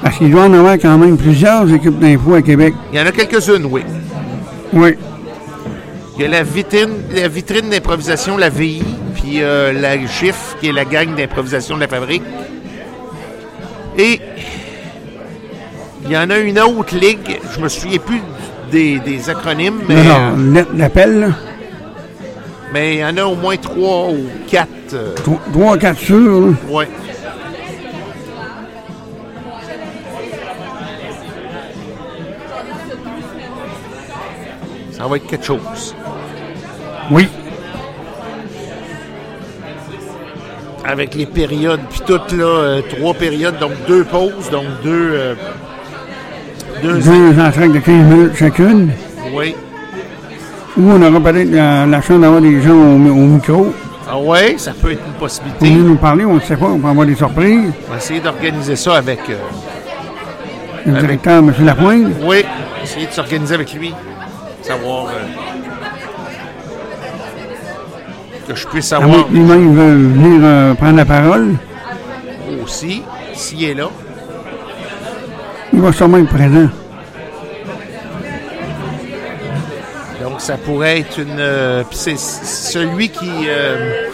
Parce 0.00 0.16
qu'il 0.16 0.30
doit 0.30 0.44
en 0.44 0.52
avoir 0.54 0.74
quand 0.74 0.96
même 0.96 1.16
plusieurs 1.16 1.68
équipes 1.72 1.98
d'info 1.98 2.34
à 2.34 2.42
Québec. 2.42 2.72
Il 2.92 2.98
y 2.98 3.02
en 3.02 3.06
a 3.06 3.10
quelques-unes, 3.10 3.66
oui. 3.68 3.82
Oui. 4.72 4.94
Il 6.16 6.22
y 6.22 6.24
a 6.24 6.28
la 6.28 6.44
vitrine, 6.44 6.90
la 7.12 7.26
vitrine 7.26 7.68
d'improvisation, 7.68 8.36
la 8.36 8.48
VI, 8.48 8.84
puis 9.16 9.42
euh, 9.42 9.72
la 9.72 9.98
GIF, 9.98 10.54
qui 10.60 10.68
est 10.68 10.72
la 10.72 10.84
gang 10.84 11.16
d'improvisation 11.16 11.74
de 11.74 11.80
la 11.80 11.88
fabrique. 11.88 12.22
Et 13.98 14.20
il 16.04 16.12
y 16.12 16.16
en 16.16 16.30
a 16.30 16.38
une 16.38 16.60
autre 16.60 16.94
ligue, 16.96 17.40
je 17.56 17.60
me 17.60 17.68
souviens 17.68 17.98
plus 17.98 18.22
des, 18.70 19.00
des 19.00 19.28
acronymes, 19.28 19.80
mais, 19.88 20.00
Alors, 20.00 20.34
euh, 20.38 20.52
lettre 20.52 20.74
d'appel, 20.74 21.20
là. 21.20 21.28
mais 22.72 22.94
il 22.94 23.00
y 23.00 23.04
en 23.04 23.16
a 23.16 23.24
au 23.24 23.34
moins 23.34 23.56
trois 23.56 24.10
ou 24.10 24.26
quatre. 24.48 24.68
Euh, 24.94 25.14
Tro- 25.16 25.40
Trois, 25.52 25.76
quatre 25.78 25.98
sûrs, 25.98 26.40
là. 26.40 26.52
ouais. 26.70 26.88
Ça 34.92 35.06
va 35.06 35.16
être 35.16 35.26
quelque 35.26 35.44
chose. 35.44 35.94
Oui. 37.10 37.28
avec 40.86 41.14
les 41.14 41.24
périodes, 41.24 41.80
puis 41.88 42.02
toutes 42.06 42.32
là, 42.32 42.44
euh, 42.44 42.82
trois 42.82 43.14
périodes, 43.14 43.58
donc 43.58 43.72
deux 43.88 44.04
pauses, 44.04 44.50
donc 44.52 44.64
deux. 44.82 45.10
euh, 45.14 45.34
deux 46.82 46.98
Deux 47.00 47.40
entraînes 47.40 47.72
de 47.72 47.78
15 47.78 48.04
minutes 48.12 48.36
chacune. 48.36 48.90
Oui. 49.34 49.54
Ou 50.76 50.90
on 50.90 51.00
aura 51.02 51.20
peut-être 51.20 51.50
la, 51.50 51.86
la 51.86 52.02
chance 52.02 52.20
d'avoir 52.20 52.42
des 52.42 52.60
gens 52.60 52.74
au, 52.74 52.96
au 52.96 53.26
micro 53.26 53.74
Ah 54.08 54.18
ouais, 54.18 54.56
ça 54.58 54.72
peut 54.72 54.92
être 54.92 55.02
une 55.06 55.12
possibilité. 55.14 55.66
venir 55.66 55.82
nous 55.84 55.96
parler. 55.96 56.24
On 56.24 56.34
ne 56.34 56.40
sait 56.40 56.56
pas, 56.56 56.66
on 56.66 56.78
peut 56.78 56.88
avoir 56.88 57.06
des 57.06 57.14
surprises. 57.14 57.72
On 57.88 57.92
va 57.92 57.96
essayer 57.98 58.20
d'organiser 58.20 58.76
ça 58.76 58.96
avec. 58.96 59.20
euh, 59.30 59.36
Le 60.86 60.90
Avec- 60.92 61.00
directeur, 61.00 61.38
M. 61.38 61.54
Lapointe. 61.60 62.12
oui, 62.22 62.44
essayer 62.82 63.06
de 63.06 63.12
s'organiser 63.12 63.54
avec 63.54 63.72
lui. 63.72 63.94
Savoir. 64.62 65.06
euh, 65.06 65.10
que 68.46 68.54
je 68.54 68.66
puisse 68.66 68.86
savoir 68.88 69.26
que 69.26 69.32
lui-même 69.32 69.74
veut 69.74 69.94
venir 70.08 70.40
euh, 70.42 70.74
prendre 70.74 70.96
la 70.98 71.06
parole, 71.06 71.54
aussi, 72.62 73.02
s'il 73.32 73.64
est 73.64 73.72
là. 73.74 73.88
il 75.72 75.80
va 75.80 75.92
sûrement 75.92 76.18
être 76.18 76.28
présent. 76.28 76.68
Donc, 80.24 80.40
ça 80.40 80.56
pourrait 80.56 81.00
être 81.00 81.18
une. 81.20 81.38
euh, 81.38 81.82
c'est 81.90 82.16
celui 82.18 83.10
qui, 83.10 83.30
euh, 83.46 84.06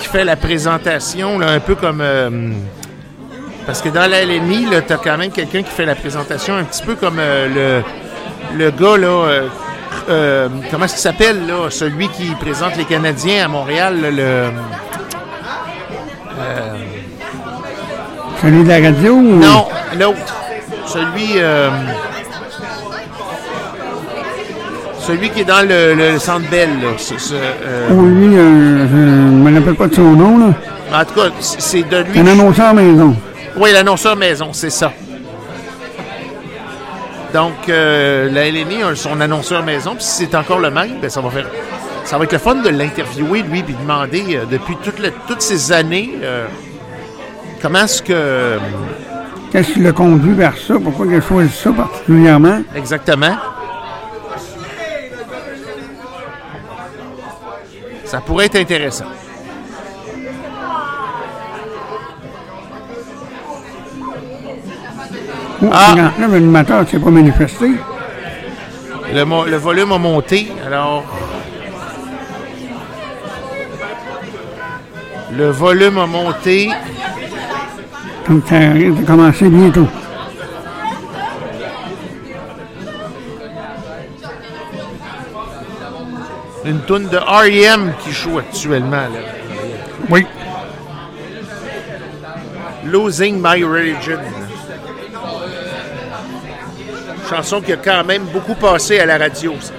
qui 0.00 0.08
fait 0.08 0.24
la 0.24 0.34
présentation, 0.34 1.38
là, 1.38 1.50
un 1.52 1.60
peu 1.60 1.76
comme. 1.76 2.00
euh, 2.00 2.50
parce 3.64 3.80
que 3.80 3.88
dans 3.88 4.10
la 4.10 4.24
LNI, 4.24 4.66
tu 4.84 4.92
as 4.92 4.96
quand 4.96 5.16
même 5.16 5.30
quelqu'un 5.30 5.62
qui 5.62 5.70
fait 5.70 5.86
la 5.86 5.94
présentation, 5.94 6.56
un 6.56 6.64
petit 6.64 6.82
peu 6.82 6.96
comme 6.96 7.18
euh, 7.20 7.82
le, 8.58 8.58
le 8.64 8.70
gars, 8.72 8.96
là. 8.98 9.42
comment 10.72 10.86
est-ce 10.86 10.94
qu'il 10.94 11.02
s'appelle, 11.02 11.46
là? 11.46 11.70
Celui 11.70 12.08
qui 12.08 12.26
présente 12.40 12.76
les 12.76 12.84
Canadiens 12.84 13.44
à 13.44 13.48
Montréal, 13.48 14.00
là, 14.02 14.10
le. 14.10 14.50
Celui 18.42 18.64
de 18.64 18.68
la 18.68 18.80
radio? 18.88 19.12
ou- 19.14 19.36
Non, 19.38 19.68
l'autre. 19.98 20.34
Celui. 20.86 21.38
Celui 25.06 25.30
qui 25.30 25.40
est 25.40 25.44
dans 25.44 25.66
le, 25.66 25.94
le 25.94 26.18
centre 26.18 26.48
Bell, 26.50 26.68
là. 26.82 26.88
Ce- 26.96 27.18
ce, 27.18 27.34
euh, 27.34 27.88
Oh, 27.90 28.02
lui, 28.02 28.36
euh, 28.36 28.86
je 28.88 28.96
ne 28.96 29.50
me 29.50 29.58
rappelle 29.58 29.74
pas 29.74 29.86
de 29.88 29.94
son 29.94 30.02
nom, 30.12 30.38
là. 30.38 30.54
en 31.00 31.04
tout 31.04 31.14
cas, 31.14 31.28
c'est 31.40 31.82
de 31.88 31.98
lui. 32.12 32.20
Un 32.20 32.26
annonceur 32.26 32.74
maison. 32.74 33.14
Oui, 33.56 33.70
l'annonceur 33.72 34.16
maison, 34.16 34.48
c'est 34.52 34.70
ça. 34.70 34.92
Donc, 37.32 37.68
euh, 37.68 38.30
la 38.30 38.48
LNI 38.48 38.82
a 38.84 38.94
son 38.94 39.20
annonceur 39.20 39.64
maison, 39.64 39.94
puis 39.96 40.04
si 40.04 40.24
c'est 40.24 40.34
encore 40.36 40.60
le 40.60 40.70
même, 40.70 40.98
ben, 41.00 41.10
ça 41.10 41.20
va 41.20 41.30
faire. 41.30 41.46
Ça 42.04 42.16
va 42.18 42.24
être 42.24 42.32
le 42.32 42.38
fun 42.38 42.56
de 42.56 42.68
l'interviewer, 42.68 43.42
lui, 43.42 43.62
puis 43.62 43.74
demander 43.80 44.38
depuis 44.50 44.76
toute 44.82 44.98
le- 45.00 45.12
toutes 45.26 45.40
ces 45.42 45.72
années 45.72 46.14
comment 47.62 47.80
est-ce 47.80 48.02
que. 48.02 48.58
Qu'est-ce 49.50 49.72
qui 49.72 49.80
l'a 49.80 49.92
conduit 49.92 50.32
vers 50.34 50.54
ça? 50.56 50.74
Pourquoi 50.82 51.06
il 51.06 51.14
a 51.16 51.20
choisi 51.20 51.50
ça 51.52 51.70
particulièrement? 51.72 52.60
exactement. 52.76 53.36
Ça 58.14 58.20
pourrait 58.20 58.46
être 58.46 58.54
intéressant. 58.54 59.06
Oh, 65.62 65.66
Ah. 65.72 65.94
l'animateur 66.18 66.80
ne 66.82 66.86
s'est 66.86 66.98
pas 66.98 67.10
manifesté. 67.10 67.72
Le, 69.12 69.24
mo- 69.24 69.44
le 69.44 69.56
volume 69.56 69.92
a 69.92 69.98
monté, 69.98 70.48
alors. 70.66 71.04
Le 75.32 75.50
volume 75.50 75.98
a 75.98 76.06
monté. 76.06 76.70
Comme 78.26 78.42
ça 78.48 78.58
risque 78.58 79.00
de 79.00 79.04
commencer 79.06 79.48
bientôt. 79.48 79.86
Une 86.64 86.80
toune 86.80 87.08
de 87.08 87.18
R.E.M. 87.18 87.92
qui 88.02 88.12
joue 88.12 88.38
actuellement. 88.38 88.90
Là. 88.90 89.20
Oui. 90.08 90.26
Losing 92.84 93.36
My 93.42 93.62
Religion. 93.64 94.18
Chanson 97.28 97.60
qui 97.60 97.72
a 97.72 97.76
quand 97.76 98.04
même 98.04 98.24
beaucoup 98.24 98.54
passé 98.54 98.98
à 98.98 99.06
la 99.06 99.18
radio. 99.18 99.54
ça. 99.60 99.72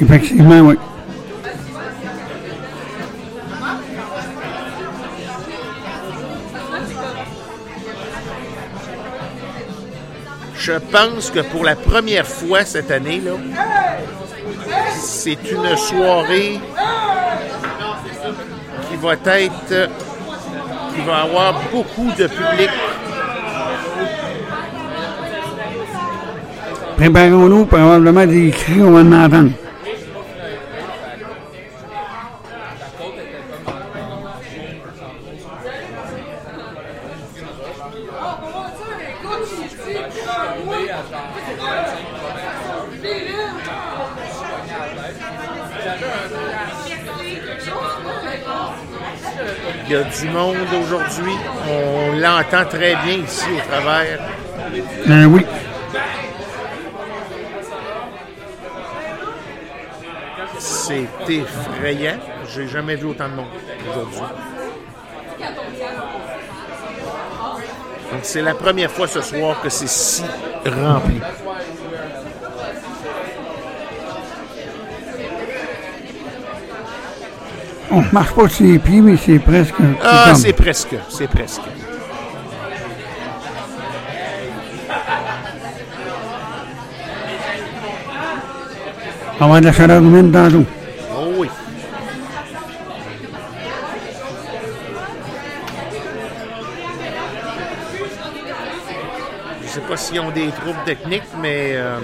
Effectivement, 0.00 0.60
oui. 0.60 0.76
Je 10.58 10.72
pense 10.72 11.30
que 11.30 11.40
pour 11.40 11.64
la 11.64 11.76
première 11.76 12.26
fois 12.26 12.64
cette 12.64 12.90
année, 12.90 13.22
là, 13.24 13.32
c'est 14.98 15.38
une 15.50 15.76
soirée 15.76 16.60
qui 18.88 18.96
va 18.96 19.12
être, 19.12 19.88
qui 20.94 21.00
va 21.06 21.22
avoir 21.22 21.60
beaucoup 21.72 22.10
de 22.18 22.26
public. 22.26 22.70
Préparons-nous 26.96 27.64
probablement 27.66 28.26
des 28.26 28.50
cris 28.50 28.78
qu'on 28.78 28.90
va 28.90 29.00
en 29.00 29.24
entendre. 29.24 29.50
Il 49.90 49.92
y 49.92 49.96
a 49.96 50.04
du 50.04 50.28
monde 50.28 50.56
aujourd'hui. 50.82 51.32
On 51.66 52.18
l'entend 52.18 52.66
très 52.66 52.94
bien 52.96 53.24
ici 53.24 53.46
au 53.56 53.70
travers. 53.70 54.20
Euh, 55.08 55.24
oui. 55.24 55.46
C'est 60.58 61.08
effrayant. 61.30 62.18
J'ai 62.54 62.68
jamais 62.68 62.96
vu 62.96 63.06
autant 63.06 63.30
de 63.30 63.34
monde 63.34 63.46
aujourd'hui. 63.88 64.20
Donc 68.12 68.20
c'est 68.24 68.42
la 68.42 68.54
première 68.54 68.90
fois 68.90 69.08
ce 69.08 69.22
soir 69.22 69.58
que 69.62 69.70
c'est 69.70 69.88
si 69.88 70.22
rempli. 70.66 71.18
On 77.90 78.02
ne 78.02 78.10
marche 78.12 78.32
pas 78.32 78.48
sur 78.48 78.66
les 78.66 78.78
pieds, 78.78 79.00
mais 79.00 79.16
c'est 79.16 79.38
presque. 79.38 79.74
Ah, 80.02 80.34
c'est 80.34 80.52
presque, 80.52 80.94
c'est 81.08 81.28
presque. 81.28 81.62
On 89.40 89.44
va 89.44 89.44
avoir 89.44 89.60
de 89.60 89.66
la 89.66 89.72
chaleur 89.72 90.02
humaine 90.02 90.32
tantôt. 90.32 90.64
Oh 91.14 91.32
oui. 91.38 91.48
Je 99.62 99.68
sais 99.68 99.80
pas 99.80 99.96
s'ils 99.96 100.20
ont 100.20 100.30
des 100.30 100.48
troubles 100.48 100.82
techniques, 100.84 101.22
mais 101.40 101.74
euh, 101.74 102.00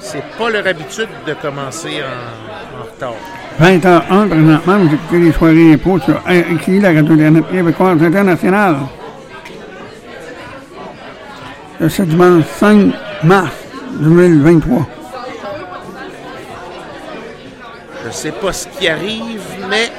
c'est 0.00 0.24
pas 0.36 0.50
leur 0.50 0.66
habitude 0.66 1.08
de 1.26 1.34
commencer 1.34 2.02
en, 2.02 2.49
en 2.80 2.84
retard. 2.84 3.14
20h01 3.60 4.28
présentement, 4.28 4.78
vous 4.78 4.94
écoutez 4.94 5.18
les 5.18 5.32
soirées 5.32 5.72
impôts 5.74 5.98
sur 5.98 6.16
RXI, 6.26 6.80
la 6.80 6.92
radio-internet 6.92 7.44
québécoise 7.50 8.02
internationale. 8.02 8.76
De 11.80 11.88
ce 11.88 12.02
dimanche 12.02 12.44
5 12.58 12.92
mars 13.24 13.52
2023. 14.00 14.86
Je 18.06 18.10
sais 18.10 18.32
pas 18.32 18.52
ce 18.52 18.66
qui 18.68 18.88
arrive, 18.88 19.42
mais. 19.68 19.90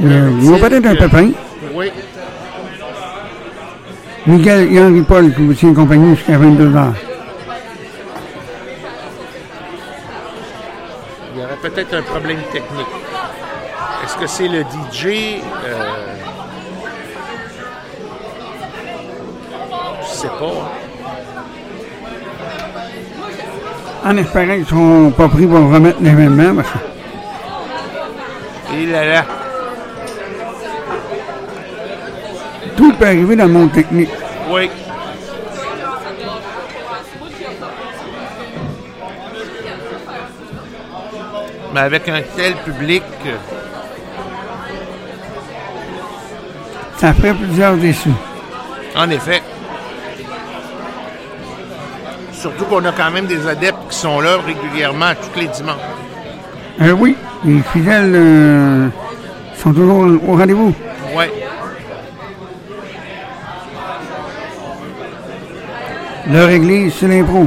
Euh, 0.00 0.30
il 0.40 0.50
va 0.50 0.68
peut-être 0.68 0.86
un 0.86 0.94
pépin? 0.96 1.30
Oui. 1.74 1.90
Miguel 4.26 4.72
et 4.72 4.80
Henri-Paul 4.80 5.34
qui 5.34 5.42
vous 5.42 5.54
tient 5.54 5.72
compagnie 5.72 6.14
jusqu'à 6.14 6.36
22h. 6.38 6.92
Il 11.34 11.40
y 11.40 11.44
aurait 11.44 11.56
peut-être 11.70 11.94
un 11.94 12.02
problème 12.02 12.38
technique. 12.52 12.86
Est-ce 14.04 14.16
que 14.16 14.26
c'est 14.26 14.48
le 14.48 14.60
DJ? 14.62 15.06
Euh, 15.06 15.94
Je 20.02 20.06
sais 20.22 20.28
pas. 20.28 20.46
hein. 20.46 20.68
En 24.04 24.16
espérant 24.16 24.52
qu'ils 24.54 24.60
ne 24.60 24.64
sont 24.64 25.10
pas 25.16 25.28
pris 25.28 25.46
pour 25.46 25.58
remettre 25.70 25.98
l'événement, 26.00 26.54
parce 26.56 26.68
que 26.70 26.78
Et 28.76 28.86
là 28.86 29.04
là. 29.04 29.24
tout 32.76 32.92
peut 32.94 33.06
arriver 33.06 33.36
dans 33.36 33.46
le 33.46 33.52
monde 33.52 33.72
technique. 33.72 34.08
Oui. 34.50 34.70
Mais 41.74 41.80
avec 41.80 42.08
un 42.08 42.22
tel 42.36 42.54
public, 42.64 43.02
Ça 46.96 47.12
ferait 47.14 47.34
plusieurs 47.34 47.76
déçus. 47.76 48.10
en 48.96 49.08
effet. 49.10 49.40
Surtout 52.32 52.64
qu'on 52.64 52.84
a 52.84 52.92
quand 52.92 53.10
même 53.12 53.26
des 53.26 53.46
adeptes 53.46 53.78
qui 53.90 53.96
sont 53.96 54.20
là 54.20 54.38
régulièrement 54.44 55.12
tous 55.14 55.38
les 55.40 55.46
dimanches. 55.46 55.76
Euh, 56.80 56.92
oui, 56.92 57.16
les 57.44 57.60
fidèles 57.72 58.12
euh, 58.14 58.88
sont 59.56 59.72
toujours 59.72 60.06
au 60.28 60.36
rendez-vous. 60.36 60.74
Oui. 61.16 61.24
Leur 66.30 66.50
église, 66.50 66.94
c'est 66.98 67.08
l'impro. 67.08 67.46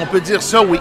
On 0.00 0.06
peut 0.06 0.20
dire 0.20 0.42
ça, 0.42 0.62
oui. 0.62 0.78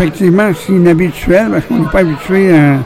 Effectivement, 0.00 0.50
c'est 0.54 0.72
inhabituel 0.72 1.50
parce 1.50 1.66
qu'on 1.66 1.80
n'est 1.80 1.90
pas 1.90 1.98
habitué 1.98 2.56
à, 2.56 2.76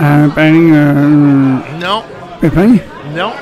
à 0.00 0.14
un 0.22 0.28
pareil 0.28 0.70
euh, 0.72 1.56
Non, 1.82 2.04
pépin. 2.40 2.76
non. 3.16 3.32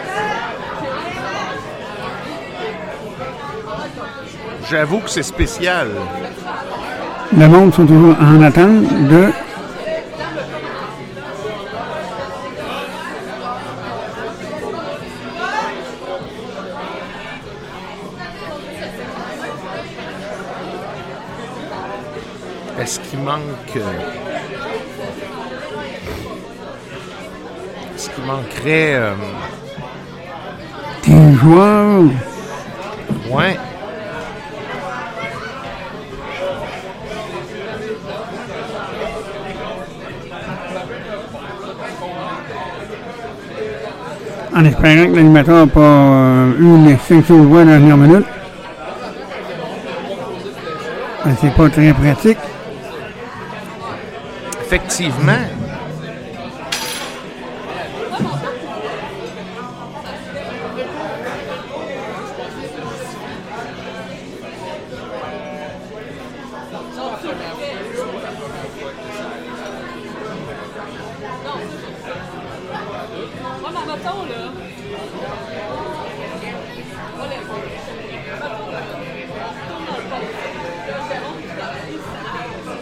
J'avoue 4.71 5.01
que 5.01 5.11
c'est 5.11 5.23
spécial. 5.23 5.89
Le 7.37 7.47
monde 7.49 7.75
sont 7.75 7.85
toujours 7.85 8.17
en 8.19 8.43
attente 8.43 8.85
de 9.09 9.27
Est-ce 22.87 23.01
qu'il 23.01 23.18
manque. 23.18 23.40
euh, 23.75 23.81
Est-ce 27.96 28.11
qu'il 28.11 28.22
manquerait. 28.25 28.94
euh, 28.94 29.14
des 31.05 31.35
joueurs. 31.35 32.05
Ouais. 33.29 33.57
En 44.55 44.64
espérant 44.64 45.07
que 45.11 45.16
l'animateur 45.16 45.66
n'a 45.66 45.72
pas 45.72 45.81
euh, 45.81 46.53
eu 46.59 46.62
une 46.64 46.88
extinction 46.88 47.38
de 47.42 47.46
voix 47.46 47.64
dans 47.64 47.72
la 47.72 47.79
dernière 47.79 47.96
minute. 47.96 48.27
C'est 51.40 51.52
pas 51.54 51.69
très 51.69 51.92
pratique. 51.92 52.38
Effectivement. 54.67 55.56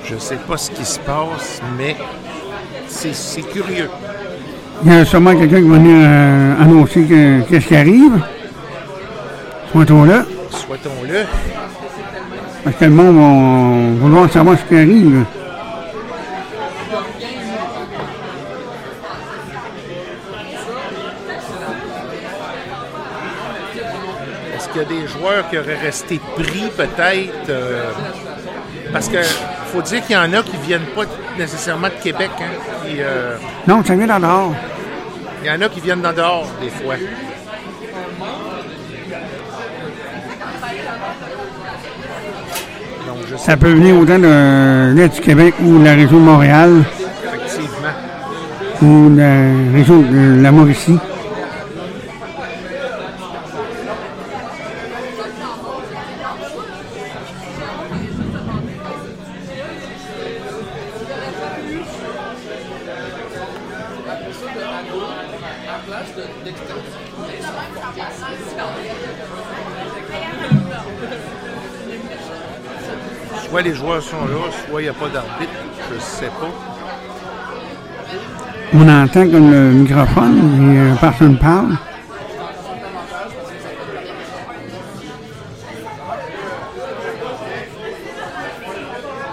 Je 0.06 0.18
sais 0.18 0.36
pas 0.54 0.58
ce 0.58 0.70
qui 0.70 0.84
se 0.84 1.00
passe, 1.00 1.60
mais 1.76 1.96
c'est 2.86 3.42
curieux. 3.42 3.90
Il 4.84 4.92
y 4.92 4.96
a 4.96 5.04
sûrement 5.04 5.34
quelqu'un 5.34 5.56
qui 5.60 5.68
va 5.68 5.78
venir 5.78 5.96
euh, 6.08 6.62
annoncer 6.62 7.02
que- 7.02 7.40
qu'est-ce 7.48 7.66
qui 7.66 7.74
arrive. 7.74 8.12
Soit-on 9.72 10.04
là, 10.04 10.24
Souhaitons-le. 10.50 11.22
parce 12.62 12.76
que 12.76 12.84
le 12.84 12.90
monde 12.92 13.16
va 13.16 14.00
vouloir 14.00 14.30
savoir 14.30 14.56
ce 14.56 14.62
qui 14.68 14.76
arrive. 14.76 15.24
Est-ce 24.56 24.68
qu'il 24.68 24.82
y 24.82 24.84
a 24.84 24.88
des 24.88 25.06
joueurs 25.08 25.48
qui 25.50 25.58
auraient 25.58 25.78
resté 25.80 26.20
pris 26.36 26.70
peut-être? 26.76 27.48
euh, 27.50 27.90
parce 28.92 29.08
que 29.08 29.18
faut 29.74 29.82
dire 29.82 30.06
qu'il 30.06 30.14
y 30.14 30.18
en 30.18 30.32
a 30.32 30.42
qui 30.42 30.56
viennent 30.58 30.86
pas 30.94 31.02
nécessairement 31.36 31.88
de 31.88 32.00
Québec. 32.00 32.30
hein, 32.38 32.44
qui, 32.86 32.96
euh, 33.00 33.36
Non, 33.66 33.82
ça 33.84 33.96
vient 33.96 34.06
d'en 34.06 34.20
dehors. 34.20 34.54
il 35.42 35.48
y 35.48 35.50
en 35.50 35.60
a 35.60 35.68
qui 35.68 35.80
viennent 35.80 36.00
d'en 36.00 36.12
dehors 36.12 36.46
des 36.62 36.70
fois. 36.70 36.94
Donc 43.06 43.16
je 43.28 43.36
sais 43.36 43.44
Ça 43.44 43.56
peut 43.56 43.72
venir 43.72 43.98
autant 43.98 44.18
de 44.18 44.92
l'Est 44.94 45.08
du 45.16 45.20
Québec 45.20 45.54
ou 45.60 45.78
de 45.80 45.84
la 45.84 45.92
région 45.94 46.18
de 46.18 46.24
Montréal 46.24 46.70
effectivement. 47.24 47.88
ou 48.82 49.10
de 49.10 49.18
la 49.18 49.72
région 49.76 49.98
de 50.00 50.40
la 50.42 50.52
Mauricie. 50.52 50.98
Soit 73.48 73.62
les 73.62 73.74
joueurs 73.74 74.02
soit 74.74 74.82
il 74.82 74.84
n'y 74.86 74.90
a 74.90 74.94
pas 74.94 75.08
d'arbitre. 75.08 75.52
Je 75.88 76.00
sais 76.00 76.26
pas. 76.26 76.50
On 78.72 78.88
entend 78.88 79.30
comme 79.30 79.52
le 79.52 79.70
microphone 79.70 80.74
et 80.74 80.78
euh, 80.80 80.94
personne 81.00 81.38
parle. 81.38 81.76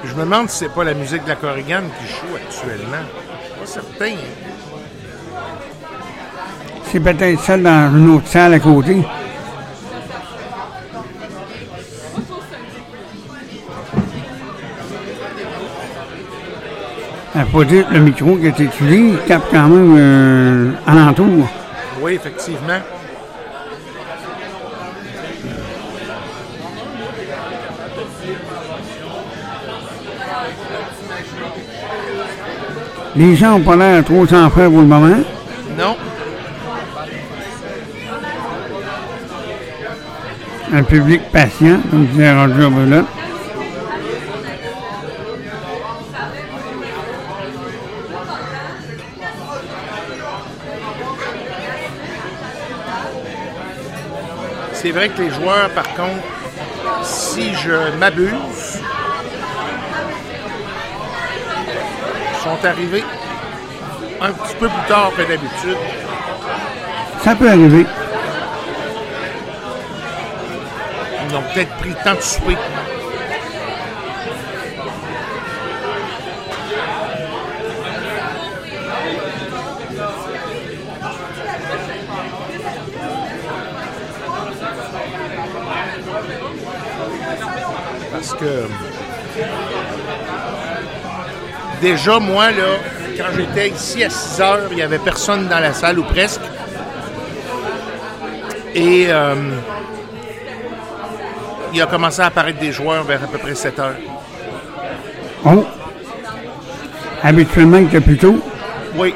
Je 0.04 0.14
me 0.14 0.20
demande 0.20 0.48
si 0.48 0.58
c'est 0.60 0.70
pas 0.70 0.84
la 0.84 0.94
musique 0.94 1.24
de 1.24 1.30
la 1.30 1.36
Corrigan 1.36 1.82
qui 2.00 2.08
joue 2.08 2.36
actuellement. 2.36 3.08
Pas 3.60 3.66
certain. 3.66 4.16
C'est 6.92 7.00
peut-être 7.00 7.40
celle 7.42 7.64
dans 7.64 7.98
une 7.98 8.10
autre 8.12 8.28
salle 8.28 8.54
à 8.54 8.60
côté. 8.60 8.98
Il 17.34 17.46
faut 17.46 17.64
dire 17.64 17.88
que 17.88 17.94
le 17.94 18.00
micro 18.02 18.36
qui 18.36 18.48
est 18.48 18.60
utilisé 18.60 18.98
il 18.98 19.18
capte 19.26 19.52
quand 19.52 19.68
même 19.68 19.96
euh, 19.98 20.72
alentour. 20.86 21.48
Oui, 22.02 22.14
effectivement. 22.16 22.80
Les 33.16 33.36
gens 33.36 33.52
n'ont 33.52 33.62
pas 33.62 33.76
l'air 33.76 34.04
trop 34.04 34.26
s'en 34.26 34.50
faire 34.50 34.70
pour 34.70 34.82
le 34.82 34.88
moment. 34.88 35.18
Non. 35.78 35.96
Un 40.74 40.84
public 40.84 41.22
patient, 41.32 41.80
comme 41.90 42.06
disait 42.06 42.34
Roger 42.34 42.70
Brulotte. 42.70 43.21
C'est 54.92 54.98
vrai 54.98 55.08
que 55.08 55.22
les 55.22 55.30
joueurs, 55.30 55.70
par 55.70 55.88
contre, 55.94 56.22
si 57.02 57.56
je 57.56 57.96
m'abuse, 57.98 58.82
sont 62.44 62.68
arrivés 62.68 63.06
un 64.20 64.34
petit 64.34 64.56
peu 64.56 64.68
plus 64.68 64.88
tard 64.90 65.12
que 65.16 65.22
d'habitude. 65.22 65.78
Ça 67.24 67.36
peut 67.36 67.50
arriver. 67.50 67.86
Ils 71.30 71.36
ont 71.38 71.44
peut-être 71.54 71.74
pris 71.78 71.94
temps 72.04 72.16
de 72.16 72.20
souper. 72.20 72.58
Parce 88.12 88.34
que 88.36 88.68
déjà, 91.82 92.20
moi, 92.20 92.52
là, 92.52 92.78
quand 93.18 93.36
j'étais 93.36 93.70
ici 93.70 94.04
à 94.04 94.10
6 94.10 94.42
heures, 94.42 94.68
il 94.70 94.76
n'y 94.78 94.82
avait 94.84 95.00
personne 95.00 95.48
dans 95.48 95.60
la 95.60 95.74
salle 95.74 96.00
ou 96.00 96.04
presque. 96.04 96.42
Et 98.74 99.08
euh, 99.10 99.36
il 101.74 101.82
a 101.82 101.88
commencé 101.88 102.22
à 102.22 102.28
apparaître 102.28 102.60
des 102.60 102.72
joueurs 102.72 103.04
vers 103.04 103.24
à 103.24 103.28
peu 103.28 103.38
près 103.38 103.56
7 103.56 103.80
heures. 103.80 103.96
Oh! 105.44 105.66
Habituellement, 107.24 107.78
il 107.78 107.88
était 107.88 108.00
plus 108.00 108.18
tôt. 108.18 108.40
Oui. 108.96 109.14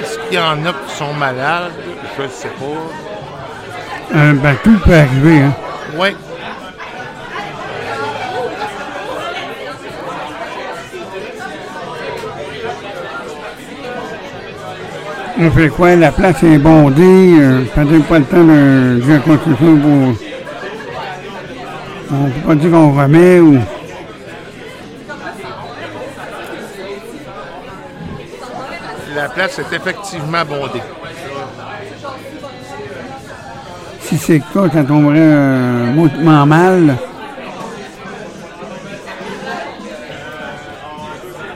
Est-ce 0.00 0.18
qu'il 0.18 0.34
y 0.34 0.38
en 0.38 0.64
malades? 1.20 1.72
Je 2.16 2.22
ne 2.22 2.28
sais 2.28 2.48
pas. 2.48 4.16
Euh, 4.16 4.32
ben, 4.32 4.56
tout 4.64 4.78
peut 4.78 4.94
arriver. 4.94 5.42
Hein. 5.42 5.52
Oui. 5.98 6.08
On 15.42 15.50
fait 15.50 15.68
quoi? 15.68 15.94
La 15.96 16.10
place 16.10 16.42
est 16.42 16.58
bondée. 16.58 17.34
Euh, 17.38 17.64
peut-être 17.74 18.06
pas 18.06 18.18
le 18.18 18.24
temps 18.24 18.44
de 18.44 19.00
dire 19.04 19.22
quoi 19.22 19.36
que 19.36 19.44
ce 19.44 19.56
soit 19.56 19.76
pour. 19.76 20.14
On 22.12 22.30
peut 22.30 22.48
pas 22.48 22.54
dire 22.54 22.70
qu'on 22.70 22.92
remet 22.92 23.40
ou. 23.40 23.60
La 29.14 29.28
place 29.28 29.58
est 29.58 29.76
effectivement 29.76 30.44
bondée. 30.46 30.82
Si 34.02 34.18
c'est 34.30 34.38
le 34.38 34.68
cas, 34.68 34.72
ça 34.72 34.84
tomberait 34.84 35.18
euh, 35.18 35.92
mauditement 35.92 36.46
mal? 36.46 36.96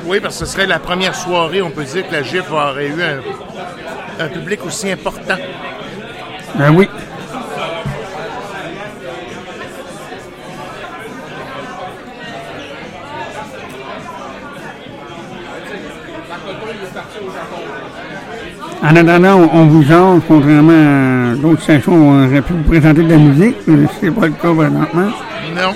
Oui, 0.04 0.18
parce 0.18 0.40
que 0.40 0.44
ce 0.44 0.52
serait 0.52 0.66
la 0.66 0.80
première 0.80 1.14
soirée, 1.14 1.62
on 1.62 1.70
peut 1.70 1.84
dire 1.84 2.08
que 2.08 2.12
la 2.12 2.24
GIF 2.24 2.50
aurait 2.50 2.88
eu 2.88 3.00
un, 3.00 4.24
un 4.24 4.28
public 4.28 4.66
aussi 4.66 4.90
important. 4.90 5.36
Ben 6.56 6.74
oui. 6.74 6.88
En 18.86 18.94
attendant, 18.96 19.48
on, 19.52 19.64
vous 19.66 19.82
jase, 19.82 20.20
contrairement 20.28 21.32
à 21.32 21.34
d'autres 21.36 21.62
stations 21.62 21.92
où 21.92 22.04
on 22.10 22.26
aurait 22.26 22.42
pu 22.42 22.52
vous 22.52 22.62
présenter 22.64 23.02
de 23.02 23.10
la 23.10 23.16
musique. 23.16 23.56
mais 23.66 23.86
C'est 24.00 24.10
pas 24.10 24.26
le 24.26 24.32
cas 24.32 24.52
présentement. 24.54 25.10
Non. 25.56 25.72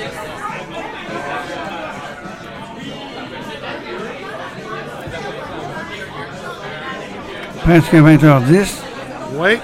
Presque 7.65 7.93
20h10. 7.95 8.75
Oui. 9.37 9.59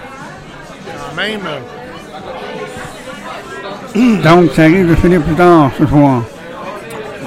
Quand 0.86 1.16
même. 1.16 1.40
euh, 3.96 4.22
Donc, 4.22 4.50
ça 4.52 4.64
risque 4.64 4.88
de 4.88 4.94
finir 4.96 5.20
plus 5.22 5.34
tard 5.34 5.70
ce 5.78 5.86
soir. 5.86 6.22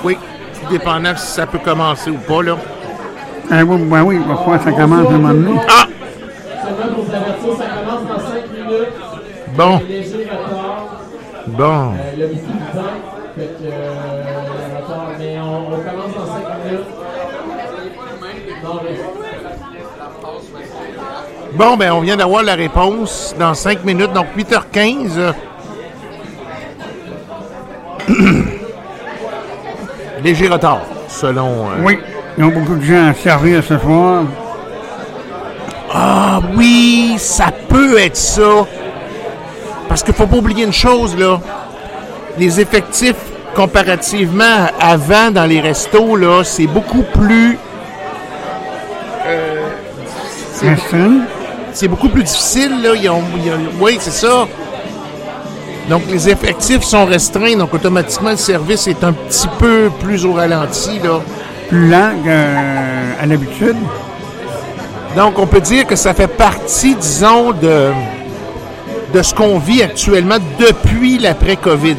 Oui. 0.03 0.17
dépendant 0.69 1.15
si 1.15 1.25
ça 1.27 1.45
peut 1.47 1.59
commencer 1.59 2.11
ou 2.11 2.17
pas, 2.17 2.43
là. 2.43 2.57
Ah 3.49 3.63
oui, 3.63 3.77
ben 3.83 4.03
oui, 4.03 4.19
falloir 4.19 4.57
que 4.59 4.63
ça 4.65 4.71
commence 4.71 5.07
à 5.07 5.09
un 5.09 5.17
moment 5.17 5.33
donné. 5.33 5.59
Ah! 5.69 5.85
Seulement 6.61 6.93
pour 6.95 7.03
vous 7.05 7.11
avertir, 7.15 7.53
ça 7.57 7.65
commence 7.79 8.03
dans 8.09 8.19
5 8.19 8.51
minutes. 8.51 8.93
Bon, 9.57 9.79
bon. 11.47 11.91
Le 12.17 12.25
wiki 12.27 12.41
du 12.41 12.47
temps. 12.47 12.93
Fait 13.35 13.49
que, 13.59 13.69
retard, 14.83 15.07
mais 15.19 15.37
on, 15.39 15.57
on 15.67 15.79
commence 15.79 16.13
dans 16.15 16.27
5 16.27 16.43
minutes. 16.65 16.85
Non, 18.63 18.75
mais- 18.83 18.97
Bon, 21.55 21.77
ben, 21.77 21.91
on 21.93 22.01
vient 22.01 22.17
d'avoir 22.17 22.43
la 22.43 22.53
réponse 22.55 23.33
dans 23.39 23.53
5 23.55 23.83
minutes, 23.83 24.13
donc 24.13 24.27
8h15. 24.35 25.33
Léger 30.23 30.47
retard, 30.49 30.81
selon. 31.07 31.69
euh, 31.71 31.83
Oui, 31.83 31.97
ils 32.37 32.43
ont 32.43 32.49
beaucoup 32.49 32.75
de 32.75 32.81
gens 32.83 33.07
à 33.09 33.13
servir 33.13 33.63
ce 33.63 33.77
soir. 33.77 34.23
Ah 35.93 36.41
oui, 36.55 37.15
ça 37.17 37.45
peut 37.69 37.97
être 37.97 38.17
ça. 38.17 38.65
Parce 39.87 40.03
qu'il 40.03 40.13
faut 40.13 40.27
pas 40.27 40.37
oublier 40.37 40.65
une 40.65 40.73
chose, 40.73 41.15
là. 41.17 41.39
Les 42.37 42.59
effectifs, 42.59 43.15
comparativement 43.55 44.43
à 44.79 44.91
avant 44.91 45.31
dans 45.31 45.45
les 45.45 45.59
restos, 45.59 46.15
là, 46.15 46.43
c'est 46.43 46.67
beaucoup 46.67 47.03
plus. 47.03 47.57
euh, 49.25 49.67
c'est- 51.73 51.87
beaucoup 51.87 52.09
plus 52.09 52.23
difficile, 52.23 52.81
là. 52.81 52.89
Ils 52.95 53.09
ont- 53.09 53.21
ils 53.43 53.51
ont- 53.51 53.71
oui, 53.81 53.97
c'est 53.99 54.11
ça. 54.11 54.47
Donc, 55.89 56.03
les 56.09 56.29
effectifs 56.29 56.83
sont 56.83 57.05
restreints, 57.05 57.55
donc 57.57 57.73
automatiquement, 57.73 58.31
le 58.31 58.37
service 58.37 58.87
est 58.87 59.03
un 59.03 59.13
petit 59.13 59.47
peu 59.59 59.89
plus 59.99 60.25
au 60.25 60.33
ralenti, 60.33 60.99
là. 61.03 61.19
plus 61.69 61.89
lent 61.89 62.11
qu'à 62.23 63.25
l'habitude. 63.25 63.75
Donc, 65.17 65.37
on 65.37 65.45
peut 65.47 65.59
dire 65.59 65.85
que 65.85 65.97
ça 65.97 66.13
fait 66.13 66.27
partie, 66.27 66.95
disons, 66.95 67.51
de, 67.51 67.91
de 69.13 69.21
ce 69.21 69.33
qu'on 69.33 69.57
vit 69.59 69.83
actuellement 69.83 70.37
depuis 70.59 71.17
l'après-COVID. 71.19 71.95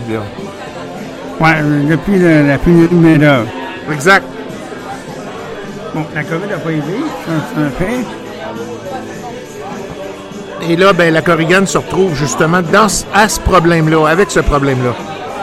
euh, 1.41 1.83
depuis 1.89 2.19
le- 2.19 2.47
la 2.49 2.59
pénurie 2.59 2.89
de 2.89 2.95
main-d'œuvre. 2.95 3.47
Exact. 3.93 4.25
Bon, 5.95 6.05
la 6.15 6.23
COVID 6.25 6.49
n'a 6.51 6.57
pas 6.59 6.71
aidé, 6.71 6.83
c'est 7.27 7.61
un 7.61 7.71
fait. 7.71 8.05
Et 10.71 10.77
là, 10.77 10.93
ben, 10.93 11.15
la 11.15 11.23
Corrigan 11.23 11.65
se 11.65 11.79
retrouve 11.79 12.15
justement 12.15 12.61
dans, 12.61 12.89
à 13.15 13.29
ce 13.29 13.41
problème-là, 13.41 14.07
avec 14.09 14.31
ce 14.31 14.41
problème-là. 14.41 14.91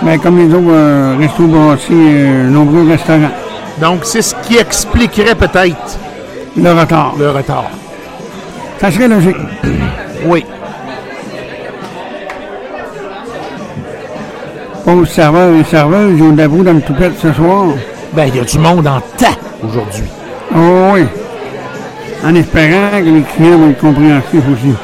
Mais 0.03 0.17
comme 0.17 0.37
les 0.37 0.53
autres 0.53 0.67
euh, 0.69 1.15
restos 1.17 1.47
brassés, 1.47 1.85
euh, 1.93 2.49
nombreux 2.49 2.87
restaurants. 2.89 3.31
Donc, 3.79 4.01
c'est 4.03 4.21
ce 4.21 4.35
qui 4.43 4.57
expliquerait 4.57 5.35
peut-être 5.35 5.97
Le 6.57 6.71
retard. 6.73 7.13
le 7.17 7.29
retard. 7.31 7.69
Ça 8.79 8.91
serait 8.91 9.07
logique. 9.07 9.37
Oui. 10.25 10.45
Pauvres 14.85 15.07
serveurs 15.07 15.55
et 15.55 15.63
serveuses, 15.63 16.13
ils 16.15 16.21
ont 16.21 16.33
de 16.33 16.37
la 16.37 16.47
boue 16.47 16.63
dans 16.63 16.73
le 16.73 16.81
toupette 16.81 17.13
ce 17.19 17.33
soir. 17.33 17.65
Ben, 18.13 18.25
il 18.27 18.35
y 18.35 18.39
a 18.39 18.43
du 18.43 18.59
monde 18.59 18.85
en 18.85 19.01
tas 19.17 19.35
aujourd'hui. 19.63 20.03
Oh 20.55 20.91
oui. 20.93 21.05
En 22.23 22.35
espérant 22.35 22.91
que 22.99 23.09
les 23.09 23.23
clients 23.23 23.57
vont 23.57 23.71
être 23.71 23.79
compréhensifs 23.79 24.43
aussi. 24.53 24.75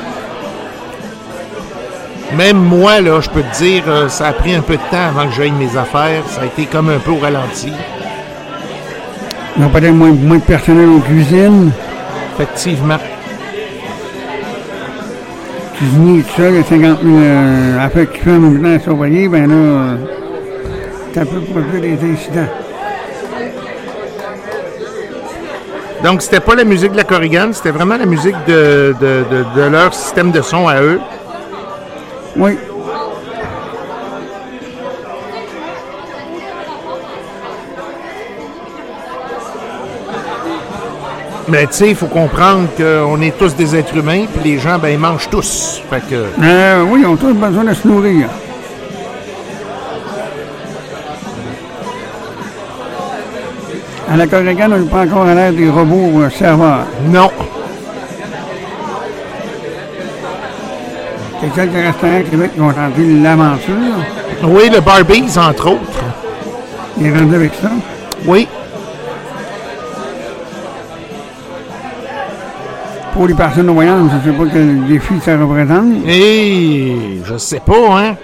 Même 2.36 2.58
moi, 2.58 3.00
là, 3.00 3.22
je 3.22 3.30
peux 3.30 3.44
te 3.44 3.64
dire, 3.64 3.84
euh, 3.88 4.10
ça 4.10 4.30
a 4.30 4.34
pris 4.34 4.56
un 4.56 4.62
peu 4.62 4.74
de 4.74 4.82
temps 4.90 5.10
avant 5.10 5.28
que 5.28 5.36
j'aille 5.36 5.52
mes 5.52 5.78
affaires. 5.78 6.24
Ça 6.28 6.42
a 6.42 6.46
été 6.46 6.66
comme 6.66 6.90
un 6.90 6.98
peu 6.98 7.12
au 7.12 7.20
ralenti. 7.20 7.72
Ils 9.56 9.64
ont 9.64 9.70
peut-être 9.70 9.94
moins, 9.94 10.14
moins 10.14 10.38
de 10.38 10.42
personnel 10.42 10.90
aux 10.90 11.00
cuisines. 11.00 11.72
Effectivement. 12.34 12.98
Cuisinier 15.82 16.22
tout 16.22 16.30
seul, 16.38 16.58
a 16.60 16.64
50 16.64 17.02
000 17.02 17.16
euh, 17.18 17.80
affaires 17.86 18.12
qui 18.12 18.30
même 18.30 18.62
temps 18.62 18.76
à 18.76 18.80
surveiller, 18.80 19.28
ben 19.28 19.48
là, 19.50 19.56
euh, 19.56 19.96
ça 21.16 21.22
peut 21.26 21.40
produire 21.42 21.82
des 21.98 22.14
incidents. 22.14 22.46
Donc, 26.04 26.22
c'était 26.22 26.40
pas 26.40 26.54
la 26.54 26.66
musique 26.66 26.92
de 26.92 26.98
la 26.98 27.04
Corrigan, 27.04 27.50
c'était 27.52 27.72
vraiment 27.72 27.98
la 27.98 28.06
musique 28.06 28.36
de, 28.48 28.94
de- 29.02 29.24
de- 29.32 29.60
de 29.62 29.68
leur 29.72 29.92
système 29.96 30.30
de 30.32 30.42
son 30.42 30.68
à 30.68 30.82
eux? 30.84 31.00
Oui. 32.38 32.52
Mais 41.52 41.68
tu 41.68 41.74
sais, 41.74 41.90
il 41.90 41.96
faut 41.96 42.06
comprendre 42.08 42.70
qu'on 42.78 43.22
est 43.22 43.38
tous 43.38 43.54
des 43.58 43.76
êtres 43.76 43.98
humains, 43.98 44.24
puis 44.34 44.52
les 44.54 44.58
gens, 44.58 44.80
ben, 44.80 44.88
ils 44.88 44.98
mangent 44.98 45.30
tous. 45.30 45.82
Fait 45.90 46.00
que, 46.10 46.16
Euh, 46.42 46.84
oui, 46.90 47.02
ils 47.04 47.06
ont 47.08 47.18
tous 47.18 47.34
besoin 47.34 47.66
de 47.66 47.74
se 47.74 47.86
nourrir. 47.86 48.28
À 54.10 54.16
la 54.18 54.28
Corrigan, 54.28 54.70
on 54.72 54.78
n'est 54.80 54.90
pas 54.90 55.02
encore 55.04 55.26
à 55.26 55.34
l'air 55.36 55.54
des 55.54 55.70
robots 55.70 56.22
euh, 56.22 56.30
serveurs. 56.30 56.86
non. 57.06 57.30
Il 61.44 61.48
y 61.48 61.52
a 61.52 61.56
quelques 61.56 61.74
restaurants 61.86 62.18
à 62.18 62.22
Québec 62.22 62.52
qui 62.54 62.62
ont 62.62 62.72
tenté 62.72 63.02
l'aventure. 63.24 63.74
Oui, 64.44 64.70
le 64.72 64.80
Barbies, 64.80 65.38
entre 65.40 65.72
autres. 65.72 66.04
Ils 67.00 67.12
sont 67.12 67.18
rendus 67.20 67.36
avec 67.36 67.52
ça. 67.62 67.70
Oui. 68.28 68.48
Pour 73.14 73.28
les 73.28 73.34
personnes 73.34 73.70
voyantes, 73.70 74.10
je 74.24 74.30
ne 74.30 74.34
sais 74.34 74.40
pas 74.40 74.50
quel 74.54 74.86
défi 74.86 75.20
ça 75.22 75.38
représente. 75.38 76.08
Et 76.08 77.20
je 77.26 77.38
sais 77.38 77.60
pas, 77.60 78.00
hein. 78.00 78.16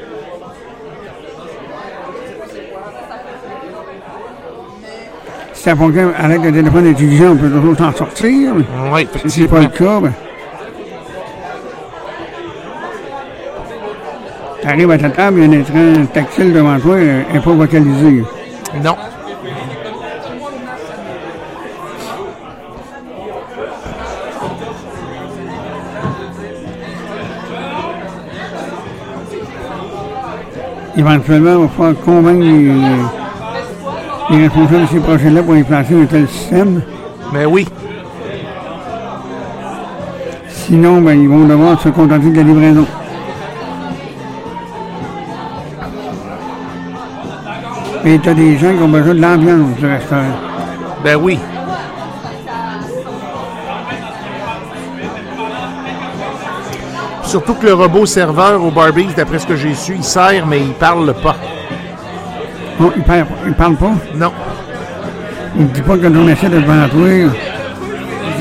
Si 5.54 5.64
ça 5.64 5.76
fonctionne 5.76 6.12
avec 6.18 6.42
le 6.42 6.52
téléphone 6.54 6.88
intelligent, 6.88 7.32
on 7.32 7.36
peut 7.36 7.50
toujours 7.50 7.78
s'en 7.78 7.92
sortir. 7.94 8.54
Oui, 8.94 9.08
Si 9.26 9.42
c'est 9.42 9.48
pas 9.48 9.60
le 9.60 9.68
cas, 9.68 10.00
ben. 10.00 10.14
T'arrives 14.62 14.92
à 14.92 14.98
ta 14.98 15.10
table, 15.10 15.40
il 15.40 15.52
y 15.52 15.56
a 15.56 15.58
un 15.58 15.62
écran 15.62 16.06
tactile 16.14 16.54
devant 16.54 16.80
toi, 16.80 16.98
elle 16.98 17.26
n'est 17.34 17.40
pas 17.40 17.52
vocalisée. 17.52 18.24
Non. 18.84 18.96
Éventuellement, 30.98 31.52
il 31.52 31.58
va 31.60 31.68
falloir 31.68 31.96
convaincre 32.04 32.42
les, 32.44 32.72
les 34.32 34.48
responsables 34.48 34.82
de 34.82 34.88
ces 34.88 35.00
projets-là 35.00 35.44
pour 35.44 35.54
implanter 35.54 36.02
un 36.02 36.06
tel 36.06 36.28
système. 36.28 36.82
Mais 37.32 37.46
oui. 37.46 37.68
Sinon, 40.50 41.02
ben, 41.02 41.14
ils 41.22 41.30
vont 41.30 41.46
devoir 41.46 41.80
se 41.80 41.90
contenter 41.90 42.32
de 42.32 42.38
la 42.38 42.44
livraison. 42.44 42.86
Et 48.04 48.20
tu 48.20 48.30
as 48.30 48.34
des 48.34 48.58
gens 48.58 48.74
qui 48.74 48.82
ont 48.82 48.90
besoin 48.90 49.14
de 49.14 49.22
l'ambiance 49.22 49.76
du 49.78 49.86
restaurant. 49.86 50.24
Ben 51.04 51.16
oui. 51.16 51.38
Surtout 57.28 57.56
que 57.56 57.66
le 57.66 57.74
robot 57.74 58.06
serveur 58.06 58.64
au 58.64 58.72
Barbies, 58.72 59.14
d'après 59.14 59.38
ce 59.38 59.46
que 59.46 59.58
j'ai 59.58 59.74
su, 59.74 59.96
il 59.96 60.04
sert, 60.04 60.48
mais 60.48 60.62
il 60.62 60.72
parle 60.72 61.14
pas. 61.14 61.36
Bon, 62.80 62.90
ils 62.96 63.02
ne 63.50 63.54
parlent 63.54 63.76
pas? 63.76 63.92
Non. 64.16 64.32
Ils 65.58 65.64
ne 65.64 65.68
disent 65.68 65.84
pas 65.84 65.98
que 65.98 66.08
l'on 66.08 66.26
essaie 66.30 66.48
de 66.48 66.62
te 66.62 66.66
vendre. 66.66 66.94
Il 66.96 67.30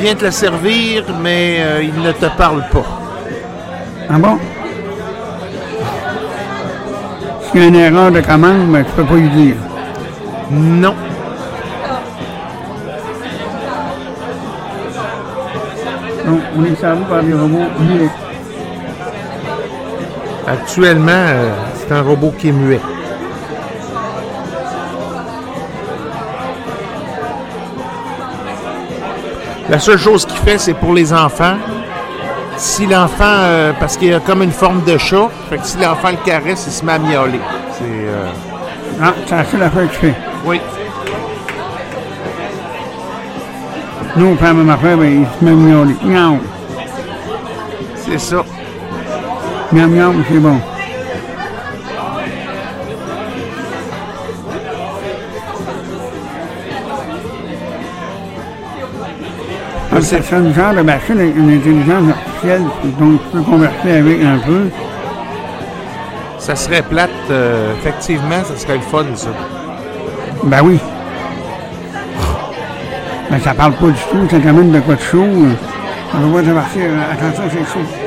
vient 0.01 0.14
te 0.14 0.26
le 0.26 0.30
servir, 0.30 1.03
mais 1.20 1.57
euh, 1.59 1.82
il 1.82 2.01
ne 2.01 2.12
te 2.12 2.26
parle 2.37 2.62
pas. 2.72 2.84
Ah 4.09 4.18
bon? 4.18 4.39
S'il 7.51 7.62
y 7.62 7.64
a 7.64 7.66
une 7.66 7.74
erreur 7.74 8.12
de 8.12 8.20
commande, 8.20 8.68
ben, 8.68 8.84
tu 8.84 8.93
peux 8.93 9.05
pas 9.05 9.14
lui 9.14 9.30
dire. 9.30 9.57
Non. 10.53 10.95
Donc, 16.24 16.41
on 16.57 16.64
est 16.64 16.76
servi 16.76 17.03
par 17.05 17.22
des 17.24 17.32
robots. 17.32 17.66
Actuellement, 20.47 21.11
euh, 21.13 21.53
c'est 21.75 21.93
un 21.93 22.03
robot 22.03 22.33
qui 22.39 22.49
est 22.49 22.53
muet. 22.53 22.81
La 29.69 29.79
seule 29.81 29.99
chose 29.99 30.25
qu'il 30.25 30.39
fait, 30.39 30.59
c'est 30.59 30.75
pour 30.75 30.93
les 30.95 31.13
enfants. 31.13 31.57
Si 32.57 32.87
l'enfant, 32.87 33.25
euh, 33.25 33.73
parce 33.79 33.97
qu'il 33.97 34.15
a 34.15 34.21
comme 34.21 34.43
une 34.43 34.53
forme 34.53 34.83
de 34.85 34.97
chat, 34.97 35.29
fait 35.51 35.59
que 35.59 35.67
si 35.67 35.79
l'enfant 35.79 36.11
le 36.11 36.25
caresse, 36.25 36.65
il 36.67 36.73
se 36.73 36.85
met 36.85 36.93
à 36.93 36.99
miauler. 36.99 37.41
C'est, 37.73 37.85
euh, 37.85 38.27
Ah, 39.03 39.13
c'est 39.27 39.37
la 39.37 39.45
seule 39.45 39.63
affaire 39.65 39.89
que 39.89 39.93
tu 39.95 39.99
fais. 39.99 40.15
oui. 40.47 40.61
Nous, 44.17 44.27
on 44.27 44.37
fait 44.37 44.45
la 44.47 44.53
même 44.55 44.71
affaire, 44.71 44.97
ben, 44.97 45.27
ils 45.27 45.39
se 45.39 45.45
mettent 45.45 45.55
miauler. 45.59 45.97
Miaou. 46.03 46.39
C'est 47.97 48.19
ça. 48.19 48.43
Miaou, 49.85 50.14
c'est 50.29 50.39
bon. 50.39 50.59
Ah, 59.93 60.01
C'est 60.01 60.33
un 60.35 60.53
genre 60.53 60.74
de 60.74 60.83
machine 60.83 61.18
avec 61.18 61.37
une 61.37 61.51
intelligence 61.57 62.11
artificielle, 62.11 62.62
donc 62.99 63.20
tu 63.22 63.37
peux 63.37 63.43
converser 63.43 63.91
avec 63.99 64.22
un 64.22 64.39
peu. 64.39 64.68
Ça 66.39 66.55
serait 66.55 66.83
plate, 66.83 67.11
euh, 67.31 67.74
effectivement, 67.79 68.45
ça 68.45 68.57
serait 68.57 68.74
le 68.77 68.81
fun, 68.83 69.05
ça. 69.14 69.29
Ben 70.45 70.61
oui. 70.62 70.79
Mais 73.31 73.41
ça 73.41 73.55
parle 73.55 73.72
pas 73.72 73.87
du 73.87 73.93
tout, 74.11 74.29
ça 74.31 74.39
t'amène 74.39 74.70
de 74.70 74.81
quoi 74.81 74.95
de 74.95 75.01
chaud. 75.01 75.22
euh. 75.22 75.55
Ça 76.12 76.18
va 76.18 76.55
partir. 76.61 76.83
Attention, 77.12 77.43
c'est 77.51 77.72
chaud. 77.72 78.06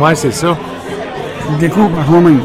Ouais, 0.00 0.14
c'est 0.14 0.32
ça. 0.32 0.56
Tu 1.46 1.52
le 1.52 1.58
découvres 1.58 1.90
par 1.90 2.06
toi-même. 2.06 2.40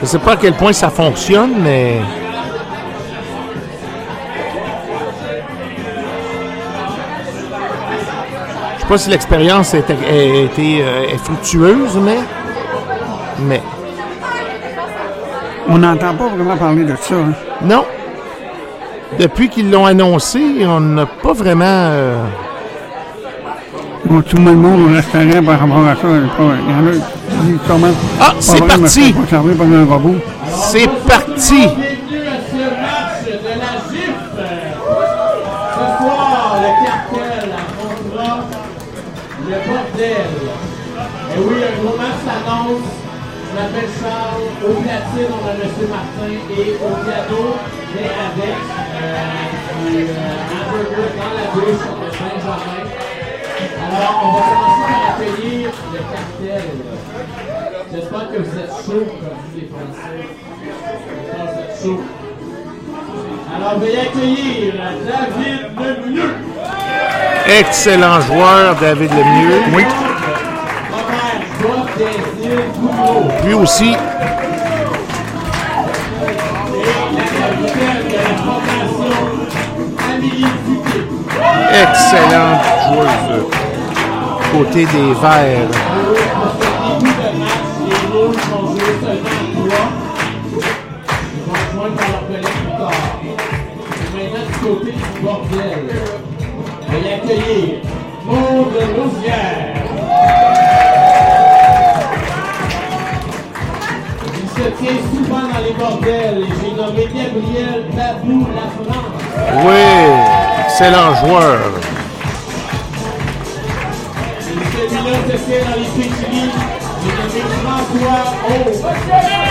Je 0.00 0.06
sais 0.06 0.18
pas 0.18 0.32
à 0.32 0.36
quel 0.36 0.54
point 0.54 0.72
ça 0.72 0.90
fonctionne, 0.90 1.54
mais. 1.62 2.00
Je 8.76 8.80
sais 8.82 8.86
pas 8.88 8.98
si 8.98 9.10
l'expérience 9.10 9.74
a 9.74 9.78
été, 9.78 9.92
a 9.92 10.44
été, 10.44 10.82
euh, 10.82 11.04
est 11.12 11.18
fructueuse, 11.18 11.96
mais. 11.98 12.18
Mais. 13.40 13.62
On 15.68 15.78
n'entend 15.78 16.14
pas 16.14 16.28
vraiment 16.28 16.56
parler 16.56 16.84
de 16.84 16.96
ça. 17.00 17.14
hein. 17.14 17.32
Non. 17.62 17.84
Depuis 19.18 19.48
qu'ils 19.48 19.70
l'ont 19.70 19.86
annoncé, 19.86 20.40
on 20.66 20.80
n'a 20.80 21.06
pas 21.06 21.32
vraiment. 21.32 21.64
euh, 21.66 22.24
Bon, 24.04 24.20
tout 24.20 24.36
le 24.36 24.42
monde 24.52 24.90
au 24.90 24.94
restaurant 24.94 25.42
par 25.46 25.60
rapport 25.60 25.86
à 25.86 25.94
ça. 25.94 26.00
Il 26.04 26.10
y 26.10 26.74
en 26.74 26.86
a 26.86 26.92
qui 26.92 27.36
disent 27.46 27.60
sûrement. 27.64 27.86
Ah, 28.20 28.34
c'est 28.40 28.58
parti! 28.66 29.14
c'est 30.48 30.88
parti! 31.06 31.54
Bienvenue 31.54 32.26
à 32.26 32.38
ce 32.50 32.62
match 32.82 33.24
de 33.24 33.52
la 33.62 33.72
GIF. 33.88 34.18
Ce 35.72 35.84
soir, 35.98 36.56
le 36.62 36.70
cartel 36.84 37.48
affrontera 37.54 38.32
le 39.48 39.56
bordel. 39.68 40.30
Et 41.30 41.38
oui, 41.38 41.56
un 41.62 41.82
gros 41.82 41.96
match 41.96 42.18
s'annonce. 42.26 42.88
Je 43.48 43.52
m'appelle 43.56 43.90
Charles. 44.00 44.48
Au 44.66 44.72
platine, 44.82 45.30
on 45.30 45.46
a 45.46 45.52
M. 45.52 45.56
Martin 45.88 46.32
et 46.50 46.74
au 46.74 46.90
piano, 47.04 47.42
mais 47.94 48.10
avec 48.10 48.56
hamburger 50.62 51.08
dans 51.16 51.32
la 51.36 51.44
bouche. 51.52 51.84
Alors, 53.84 54.14
on 54.24 54.32
va 54.32 54.40
commencer 54.42 54.84
par 54.88 55.02
accueillir 55.14 55.70
le 55.92 55.98
cartel. 55.98 56.64
J'espère 57.92 58.26
que 58.30 58.38
vous 58.38 58.54
êtes 58.58 58.74
chauds 58.86 59.06
comme 59.06 59.38
vous 59.38 59.54
les 59.56 59.66
Français. 59.68 60.22
J'espère 60.64 61.46
que 61.46 61.52
vous 61.52 61.60
êtes 61.60 61.74
chauds. 61.82 62.04
Alors, 63.54 63.74
veuillez 63.78 64.00
accueillir 64.00 64.74
David 65.06 65.62
Lemieux. 66.06 66.34
Excellent 67.46 68.20
joueur, 68.20 68.76
David 68.76 69.10
Lemieux. 69.10 69.62
Oui. 69.74 69.84
Lui 73.44 73.54
aussi. 73.54 73.94
Plus 92.42 92.70
tard. 92.78 92.92
Et 94.00 94.30
maintenant, 94.30 94.46
du 94.46 94.58
côté 94.58 94.92
du 94.92 95.20
bordel, 95.22 95.84
veuillez 96.88 97.14
accueillir 97.14 97.80
Maud 98.26 98.74
Rousière. 98.96 99.74
Il 104.34 104.48
se 104.48 104.68
tient 104.80 105.00
souvent 105.12 105.46
dans 105.52 105.64
les 105.64 105.72
bordels 105.72 106.38
et 106.38 106.52
j'ai 106.60 106.72
nommé 106.76 107.04
Gabriel 107.06 107.84
Babou 107.94 108.46
La 108.54 108.66
France. 108.84 109.64
Oui. 109.64 110.51
Excellent 110.82 111.14
joueur. 111.14 111.60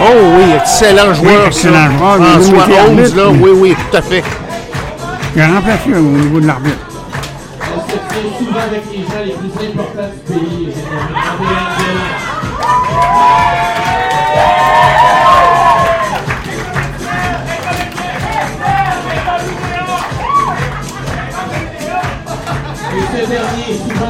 Oh 0.01 0.05
oui, 0.35 0.43
excellent 0.59 1.13
joueur. 1.13 1.47
excellent 1.47 1.73
ça. 1.73 1.97
joueur. 1.97 2.17
François 2.17 2.65
Holmes, 2.85 3.15
là. 3.15 3.29
Oui, 3.29 3.51
oui, 3.55 3.75
tout 3.75 3.97
à 3.97 4.01
fait. 4.01 4.23
Il 5.33 5.41
a 5.41 5.47
remplacé 5.47 5.93
au 5.93 6.01
niveau 6.01 6.41
de 6.41 6.47
l'arbitre. 6.47 6.77
Elle 7.61 7.79
se 7.79 7.97
tient 7.97 8.37
souvent 8.37 8.59
avec 8.59 8.83
les 8.91 9.03
gens 9.03 9.23
les 9.23 9.31
plus 9.31 9.67
importants 9.69 10.11
du 10.27 10.33
pays. 10.33 10.73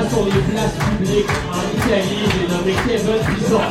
Sur 0.10 0.26
les 0.26 0.32
places 0.32 0.78
publiques 0.80 1.30
en 1.52 1.62
Italie. 1.78 2.24
J'ai 2.32 2.48
nommé 2.48 2.74
Kevin 2.88 3.20
Bison. 3.36 3.62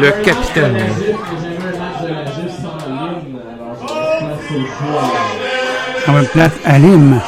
Le 0.00 0.10
capitaine. 0.24 0.76
J'ai 0.98 1.12
jamais 1.12 1.64
un 1.66 1.78
match 1.78 1.98
de 2.02 2.08
la 2.08 2.24
GIF 2.24 2.52
sans 2.60 2.76
l'hymne, 2.88 3.40
alors 3.54 3.74
je 3.74 3.86
pense 3.86 3.96
que 3.98 4.44
c'est 4.48 4.58
le 4.58 4.66
choix. 4.66 5.06
À 6.06 6.12
votre 6.12 6.30
place, 6.30 6.52
à 6.64 6.78
Lime. 6.78 7.20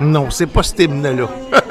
Non, 0.00 0.30
c'est 0.30 0.46
pas 0.46 0.62
cet 0.62 0.80
hymne-là. 0.80 1.28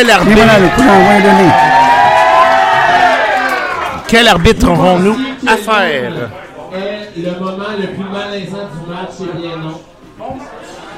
quel 0.00 0.10
arbitre, 0.10 0.36
voilà, 0.36 0.58
le 0.58 0.68
coup 0.68 0.82
d'envoi 0.82 1.12
est 1.12 1.22
donné. 1.22 1.50
quel 4.08 4.28
arbitre 4.28 4.70
aurons-nous 4.70 5.16
à 5.46 5.56
faire? 5.56 6.12
est 6.72 7.16
le 7.16 7.32
moment 7.38 7.72
le 7.78 7.86
plus 7.88 8.04
malaisant 8.10 8.68
du 8.72 8.90
match, 8.90 9.10
c'est 9.18 9.36
bien 9.36 9.56
non. 9.58 9.80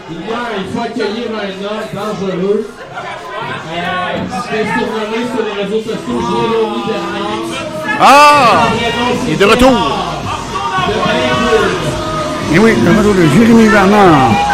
Il 0.08 0.18
y 0.18 0.32
a, 0.32 0.36
il 0.56 0.72
faut 0.72 0.82
accueillir 0.82 1.26
un 1.34 1.50
homme 1.64 1.86
dangereux 1.92 2.68
euh, 3.44 3.88
qui 4.28 4.36
se 4.36 4.48
fait 4.48 4.66
surnommer 4.66 5.22
sur 5.34 5.42
les 5.46 5.62
réseaux 5.64 5.82
sociaux 5.82 6.20
Jérémy 6.20 6.82
Bernard. 6.86 7.98
Ah! 8.00 8.68
Il 9.26 9.32
est 9.32 9.36
de 9.36 9.44
retour. 9.44 9.70
Bernard 9.70 10.22
de 10.86 10.94
Blainville. 11.02 12.54
Et 12.54 12.58
oui, 12.58 12.72
le 12.84 12.90
retour 12.98 13.14
de 13.14 13.22
Jérémy 13.34 13.68
Bernard. 13.68 14.51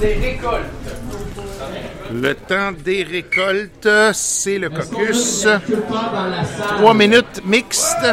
Des 0.00 0.14
récoltes. 0.14 0.64
Le 2.12 2.34
temps 2.34 2.72
des 2.84 3.02
récoltes, 3.02 3.88
c'est 4.12 4.58
le 4.58 4.70
caucus. 4.70 5.46
Trois 6.76 6.94
minutes 6.94 7.42
mixte. 7.44 8.06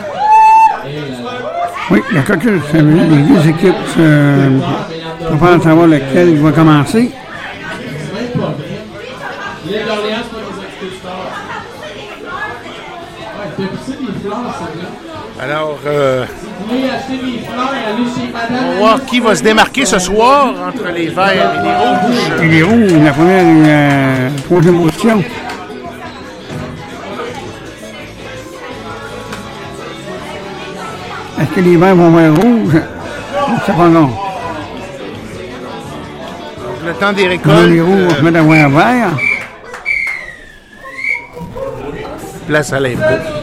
Oui, 1.89 2.01
le 2.11 2.21
caucus, 2.21 2.61
dire 2.71 2.83
les 2.83 3.21
deux 3.23 3.49
équipes 3.49 3.75
euh, 3.99 4.59
on 5.31 5.35
va 5.35 5.59
savoir 5.59 5.87
lequel 5.87 6.29
il 6.29 6.41
va 6.41 6.51
commencer. 6.51 7.11
C'est 13.57 13.63
c'est 13.85 13.93
c'est. 13.93 14.05
Alors, 15.39 15.79
euh, 15.85 16.25
on 18.49 18.71
va 18.71 18.77
voir 18.77 19.05
qui 19.05 19.19
va 19.19 19.35
se 19.35 19.43
démarquer 19.43 19.85
ce 19.85 19.99
soir 19.99 20.53
entre 20.67 20.91
les 20.93 21.07
verts 21.07 21.53
et 22.41 22.51
les 22.51 22.63
rouges. 22.63 22.81
Les 22.81 22.89
rouges, 22.89 23.03
la 23.03 23.11
première 23.11 23.45
et 23.45 23.67
la 23.67 24.41
troisième 24.43 24.81
position. 24.81 25.23
Est-ce 31.41 31.49
que 31.49 31.61
les 31.61 31.77
verts 31.77 31.95
vont 31.95 32.11
vers 32.11 32.35
rouge? 32.35 32.81
C'est 33.65 33.75
pas 33.75 33.87
long. 33.87 34.09
Le 36.85 36.93
temps 36.93 37.13
des 37.13 37.27
récoltes. 37.27 37.67
les 37.67 37.81
rouges 37.81 38.03
vont 38.03 38.09
se 38.09 38.15
euh, 38.15 38.21
mettre 38.21 38.37
à 38.37 38.41
voir 38.41 38.69
vert. 38.69 39.17
place 42.45 42.73
à 42.73 42.79
l'impôt. 42.79 43.34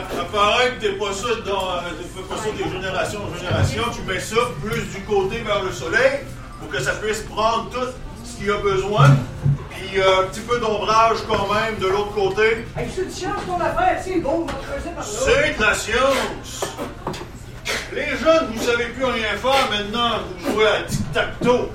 Pa- 0.00 0.20
Apparaît 0.22 0.74
que 0.76 0.80
t'es 0.80 0.92
pas 0.92 1.12
ça 1.12 1.28
dans, 1.46 1.70
euh, 1.70 1.80
fais 2.14 2.22
pas 2.22 2.36
ça 2.42 2.50
des 2.56 2.70
générations 2.70 3.20
en 3.24 3.38
génération, 3.38 3.82
tu 3.94 4.02
mets 4.02 4.20
ça 4.20 4.36
plus 4.62 4.82
du 4.84 5.00
côté 5.02 5.38
vers 5.38 5.62
le 5.62 5.72
soleil 5.72 6.20
pour 6.60 6.68
que 6.70 6.80
ça 6.80 6.92
puisse 6.92 7.22
prendre 7.22 7.70
tout 7.70 7.86
ce 8.24 8.36
qu'il 8.36 8.46
y 8.46 8.50
a 8.50 8.56
besoin. 8.58 9.08
Puis 9.70 10.00
euh, 10.00 10.22
un 10.22 10.26
petit 10.28 10.40
peu 10.40 10.58
d'ombrage 10.58 11.18
quand 11.28 11.52
même 11.52 11.76
de 11.78 11.86
l'autre 11.86 12.12
côté. 12.12 12.66
Hey, 12.76 12.88
c'est 12.94 13.02
une 13.02 13.10
science 13.10 13.40
ton 13.46 13.60
affaire, 13.60 14.00
c'est 14.02 14.16
bon, 14.20 14.42
on 14.42 14.46
va 14.46 14.52
creuser 14.54 14.90
par 14.90 15.04
là. 15.04 15.10
C'est 15.10 15.58
de 15.58 15.62
la 15.62 15.74
science! 15.74 16.64
Les 17.92 18.08
jeunes, 18.18 18.48
vous 18.54 18.62
savez 18.62 18.86
plus 18.86 19.04
rien 19.04 19.36
faire 19.36 19.68
maintenant, 19.70 20.18
vous 20.38 20.52
jouez 20.52 20.66
à 20.66 20.82
tic-tac-toe. 20.82 21.68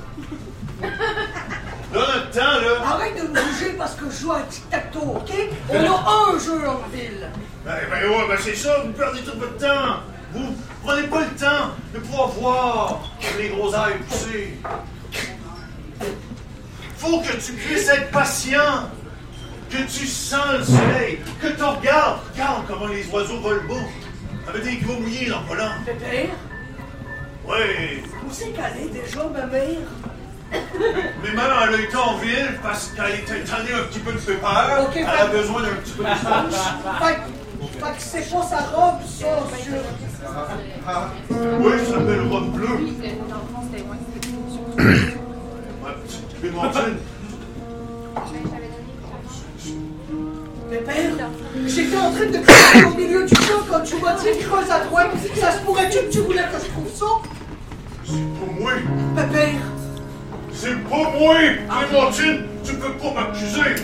Dans 1.94 2.00
notre 2.00 2.32
temps, 2.32 2.40
là, 2.40 2.86
Arrête 2.94 3.16
de 3.18 3.22
me 3.24 3.34
bouger 3.34 3.74
parce 3.78 3.96
que 3.96 4.06
je 4.10 4.22
joue 4.22 4.32
à 4.32 4.42
tic-tac-toe, 4.42 5.00
OK? 5.18 5.32
On 5.70 5.76
a 5.76 6.34
un 6.36 6.40
jeu 6.40 6.68
en 6.68 6.82
ville. 6.94 7.28
Ben, 7.66 7.74
ben 7.90 8.10
ouais, 8.10 8.28
ben 8.28 8.38
c'est 8.40 8.56
ça, 8.56 8.80
vous 8.84 8.92
perdez 8.92 9.20
tout 9.22 9.38
votre 9.38 9.58
temps. 9.58 10.00
Vous 10.34 10.56
prenez 10.84 11.04
pas 11.08 11.20
le 11.22 11.28
temps 11.36 11.72
de 11.94 12.00
pouvoir 12.00 12.28
voir 12.30 13.02
les 13.38 13.50
gros 13.50 13.72
ailes 13.74 14.00
pousser. 14.10 14.58
Faut 16.98 17.20
que 17.22 17.34
tu 17.34 17.54
puisses 17.54 17.90
être 17.90 18.12
patient. 18.12 18.90
Que 19.70 19.78
tu 19.84 20.06
sens 20.06 20.46
le 20.60 20.64
soleil. 20.66 21.20
Que 21.42 21.48
tu 21.48 21.64
regardes. 21.64 22.20
Regarde 22.34 22.64
comment 22.68 22.88
les 22.88 23.08
oiseaux 23.10 23.40
volent 23.40 23.64
bas. 23.70 24.50
Avec 24.50 24.64
des 24.64 24.76
gros 24.78 25.00
mouillés 25.00 25.30
pas 25.48 25.56
lent. 25.56 25.72
Pépère, 25.86 26.30
Ouais. 27.48 28.04
où 28.26 28.32
c'est 28.32 28.50
qu'elle 28.50 28.84
est 28.86 28.90
déjà, 28.90 29.24
ma 29.26 29.46
mère? 29.46 29.88
Mais 30.52 31.32
même 31.32 31.40
elle 31.70 31.76
a 31.76 31.80
été 31.82 31.96
en 31.96 32.18
ville 32.18 32.60
parce 32.62 32.88
qu'elle 32.90 33.20
était 33.22 33.44
tannée 33.50 33.74
un 33.74 33.84
petit 33.86 34.00
peu 34.00 34.12
de 34.12 34.18
pépère. 34.18 34.80
Ok, 34.88 34.96
elle 34.98 35.06
a 35.08 35.28
besoin 35.28 35.62
d'un 35.62 35.76
petit 35.76 35.94
peu. 35.94 36.04
Fait, 37.00 37.16
que- 37.16 37.41
fait 37.68 37.80
que 37.80 38.00
c'est 38.00 38.32
pas 38.32 38.44
sa 38.44 38.58
robe, 38.76 39.02
ça, 39.06 39.44
sur... 39.62 39.74
Oui, 41.60 41.74
ça 41.80 41.92
s'appelle 41.94 42.22
robe 42.30 42.52
bleue. 42.52 42.80
Ma 45.82 45.92
petite 45.92 46.40
Clémentine. 46.40 46.98
Pépère, 50.70 51.12
j'étais 51.68 51.98
en 51.98 52.12
train 52.12 52.26
de 52.28 52.38
creuser 52.38 52.86
au 52.86 52.94
milieu 52.96 53.26
du 53.26 53.36
champ 53.36 53.62
quand 53.70 53.82
tu 53.82 53.96
m'as 53.98 54.16
dit 54.16 54.40
creuse 54.40 54.72
à 54.72 54.86
droite. 54.86 55.12
Ça 55.36 55.52
se 55.52 55.60
pourrait-tu 55.66 55.98
que 55.98 56.12
tu 56.12 56.20
voulais 56.20 56.44
que 56.44 56.60
je 56.64 56.70
trouve 56.72 56.90
ça? 56.94 57.06
C'est 58.06 58.14
pas 58.14 58.52
moi. 58.58 58.72
Pépère, 59.16 59.62
C'est 60.54 60.78
pas 60.90 61.12
moi, 61.20 61.36
Clémentine. 61.70 62.46
Tu 62.64 62.74
peux 62.76 62.94
pas 62.94 63.12
m'accuser. 63.14 63.76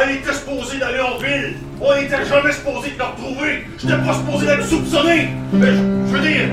Elle 0.00 0.10
était 0.16 0.32
supposée 0.32 0.78
d'aller 0.78 1.00
en 1.00 1.18
ville. 1.18 1.56
On 1.80 1.94
était 1.96 2.24
jamais 2.24 2.52
supposé 2.52 2.90
de 2.92 2.98
la 2.98 3.06
retrouver. 3.06 3.66
J'étais 3.78 3.96
pas 3.98 4.14
supposé 4.14 4.46
d'être 4.46 4.66
soupçonné. 4.66 5.28
Mais 5.52 5.66
je, 5.66 5.72
veux 6.12 6.20
dire, 6.20 6.48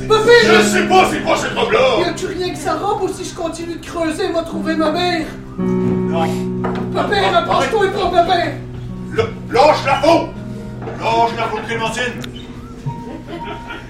Pépère, 0.00 0.54
je 0.56 0.62
sais 0.62 0.82
pas 0.84 1.04
c'est 1.10 1.20
quoi 1.22 1.36
cette 1.36 1.52
y 1.54 1.58
robe-là. 1.58 2.08
a-tu 2.08 2.26
rien 2.26 2.50
que 2.52 2.58
sa 2.58 2.74
robe 2.74 3.02
ou 3.02 3.08
si 3.08 3.24
je 3.24 3.34
continue 3.34 3.76
de 3.76 3.86
creuser, 3.86 4.32
va 4.32 4.42
trouver 4.42 4.74
ma 4.76 4.90
mère? 4.90 5.26
Non. 5.58 6.26
Pépère, 6.92 7.36
approche-toi 7.36 7.86
et 7.86 7.90
prends 7.90 8.10
Pépère! 8.10 8.52
L- 9.16 9.26
Lâche 9.52 9.84
la 9.86 9.94
faute. 9.96 10.28
Lâche 11.00 11.30
la 11.36 11.42
faute, 11.44 11.66
Clémentine. 11.66 12.02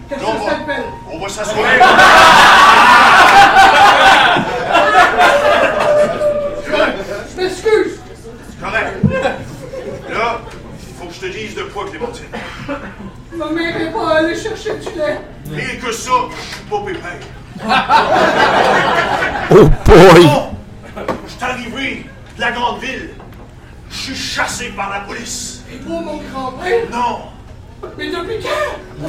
Qu'est-ce 0.09 0.21
que 0.21 0.27
ça 0.27 0.51
s'appelle? 0.51 0.85
on 1.11 1.19
va 1.19 1.29
s'asseoir. 1.29 1.67
Je 7.37 7.43
m'excuse! 7.43 7.99
Correct. 8.61 8.93
Là, 10.13 10.41
faut 10.99 11.07
que 11.07 11.12
je 11.12 11.12
te 11.23 11.27
dise 11.29 11.55
de 11.55 11.63
quoi, 11.63 11.85
Clémentine. 11.89 12.27
Ma 13.37 13.51
mère 13.51 13.81
est 13.81 13.93
pas 13.93 14.17
allée 14.19 14.35
chercher 14.35 14.75
du 14.79 14.99
lait. 14.99 15.21
Et 15.57 15.79
que 15.79 15.93
ça, 15.93 16.11
je 16.31 16.55
suis 16.55 16.65
pas 16.69 16.81
pépère. 16.85 17.21
Oh 19.55 19.69
boy! 19.85 20.25
Non! 20.25 20.57
Je 21.27 21.31
suis 21.31 21.45
arrivé 21.45 22.07
de 22.37 22.41
la 22.41 22.53
grande 22.53 22.81
ville. 22.81 23.11
Je 23.91 23.97
suis 23.97 24.17
chassé 24.17 24.71
par 24.71 24.91
la 24.91 25.01
police. 25.01 25.63
Et 25.71 25.77
toi, 25.77 26.01
mon 26.01 26.17
grand-père? 26.17 26.85
Non! 26.91 27.32
Mais 27.99 28.07
depuis 28.09 28.39
quand? 28.43 29.09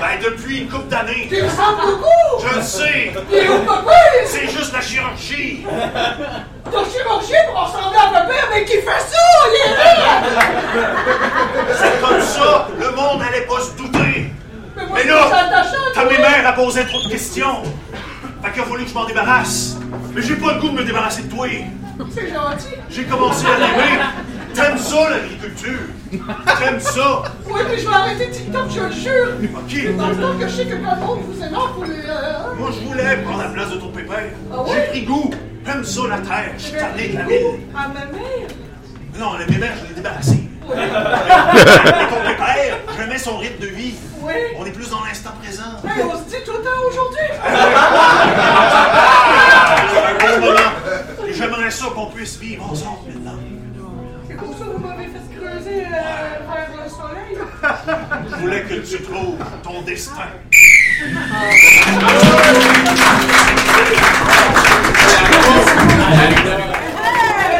Ben, 0.00 0.20
depuis 0.22 0.58
une 0.62 0.68
couple 0.68 0.88
d'années. 0.88 1.28
Tu 1.28 1.42
ressembles 1.42 1.80
beaucoup! 1.82 2.46
Je 2.48 2.56
le 2.56 2.62
sais! 2.62 3.12
Où 3.16 3.58
Pépère? 3.60 4.26
C'est 4.26 4.48
juste 4.48 4.72
la 4.72 4.80
chirurgie! 4.80 5.64
Ton 6.64 6.84
chirurgien 6.84 7.38
pour 7.46 7.62
ressembler 7.62 7.98
à 7.98 8.20
Pépère, 8.20 8.48
mais 8.52 8.64
qui 8.64 8.72
fait 8.72 9.00
ça? 9.00 9.18
Il 9.48 9.70
est 9.70 9.76
là! 9.76 10.22
C'est 11.78 12.00
comme 12.00 12.20
ça, 12.20 12.68
le 12.78 12.90
monde 12.90 13.22
allait 13.22 13.46
pas 13.46 13.60
se 13.60 13.76
douter! 13.76 14.32
Mais 14.76 14.86
moi, 14.86 14.96
Mais 14.96 15.02
je 15.04 15.08
là, 15.08 15.64
ta 15.94 16.04
mère 16.04 16.46
a 16.48 16.52
posé 16.52 16.84
trop 16.86 17.00
de 17.02 17.08
questions! 17.08 17.62
Fait 18.42 18.52
qu'il 18.52 18.62
a 18.62 18.64
fallu 18.64 18.84
que 18.84 18.90
je 18.90 18.94
m'en 18.94 19.04
débarrasse! 19.04 19.76
Mais 20.12 20.22
j'ai 20.22 20.36
pas 20.36 20.54
le 20.54 20.60
goût 20.60 20.70
de 20.70 20.74
me 20.74 20.84
débarrasser 20.84 21.22
de 21.22 21.30
toi! 21.34 21.46
C'est 22.12 22.28
gentil. 22.28 22.74
J'ai 22.90 23.04
commencé 23.04 23.46
à 23.46 23.58
l'aimer! 23.58 24.00
T'aimes 24.54 24.78
ça, 24.78 25.10
l'agriculture? 25.10 25.80
T'aimes 26.58 26.80
ça? 26.80 27.24
Oui, 27.46 27.60
mais 27.68 27.78
je 27.78 27.88
vais 27.88 27.94
arrêter 27.94 28.30
TikTok, 28.30 28.70
je 28.70 28.80
le 28.80 28.92
jure. 28.92 29.28
Ok! 29.56 29.96
Dans 29.96 30.08
le 30.08 30.16
temps 30.16 30.38
que 30.38 30.48
je 30.48 30.54
sais 30.54 30.64
que 30.66 30.74
le 30.74 30.82
monde 30.82 31.20
vous 31.26 31.42
aimant 31.42 31.68
pour 31.74 31.84
les... 31.84 31.92
Euh... 32.06 32.54
Moi, 32.56 32.70
je 32.72 32.86
voulais 32.86 33.16
prendre 33.24 33.42
la 33.42 33.48
place 33.48 33.70
de 33.70 33.76
ton 33.76 33.88
pépère. 33.88 34.30
Ah 34.52 34.62
ouais? 34.62 34.70
J'ai 34.74 34.86
pris 34.90 35.02
goût. 35.02 35.30
J'aime 35.66 35.84
ça, 35.84 36.00
la 36.08 36.18
terre. 36.18 36.52
Je 36.56 36.62
suis 36.62 36.72
tanné 36.78 37.08
de 37.08 37.18
la 37.18 37.24
ville. 37.24 37.46
À 37.74 37.88
ma 37.88 38.04
mère? 38.06 38.48
Non, 39.18 39.38
le 39.38 39.46
pépère, 39.46 39.72
je 39.82 39.88
l'ai 39.88 39.94
débarrassé. 39.94 40.38
Mais 40.68 40.88
ton 42.08 42.20
pépère, 42.26 42.78
j'aimais 42.96 43.18
son 43.18 43.38
rythme 43.38 43.60
de 43.62 43.68
vie. 43.68 43.94
Oui. 44.22 44.32
On 44.58 44.64
est 44.64 44.70
plus 44.70 44.88
dans 44.88 45.04
l'instant 45.04 45.32
présent. 45.42 45.76
Hey, 45.84 46.02
on 46.04 46.16
se 46.16 46.24
dit 46.24 46.42
tout 46.44 46.52
le 46.52 46.62
temps 46.62 46.84
aujourd'hui. 46.88 47.28
J'aimerais 51.36 51.70
ça 51.70 51.86
qu'on 51.94 52.06
puisse 52.06 52.38
vivre 52.38 52.64
ensemble 52.70 53.12
maintenant. 53.12 53.38
C'est 54.34 54.40
pour 54.46 54.58
ça 54.58 54.64
que 54.64 54.70
vous 54.70 54.78
m'avez 54.84 55.04
fait 55.04 55.38
creuser 55.38 55.84
euh, 55.84 55.94
vers 56.50 56.70
le 56.82 56.90
soleil. 56.90 57.38
Je 58.28 58.36
voulais 58.40 58.62
que 58.62 58.74
tu 58.74 59.00
trouves 59.02 59.38
ton 59.62 59.82
destin. 59.82 60.26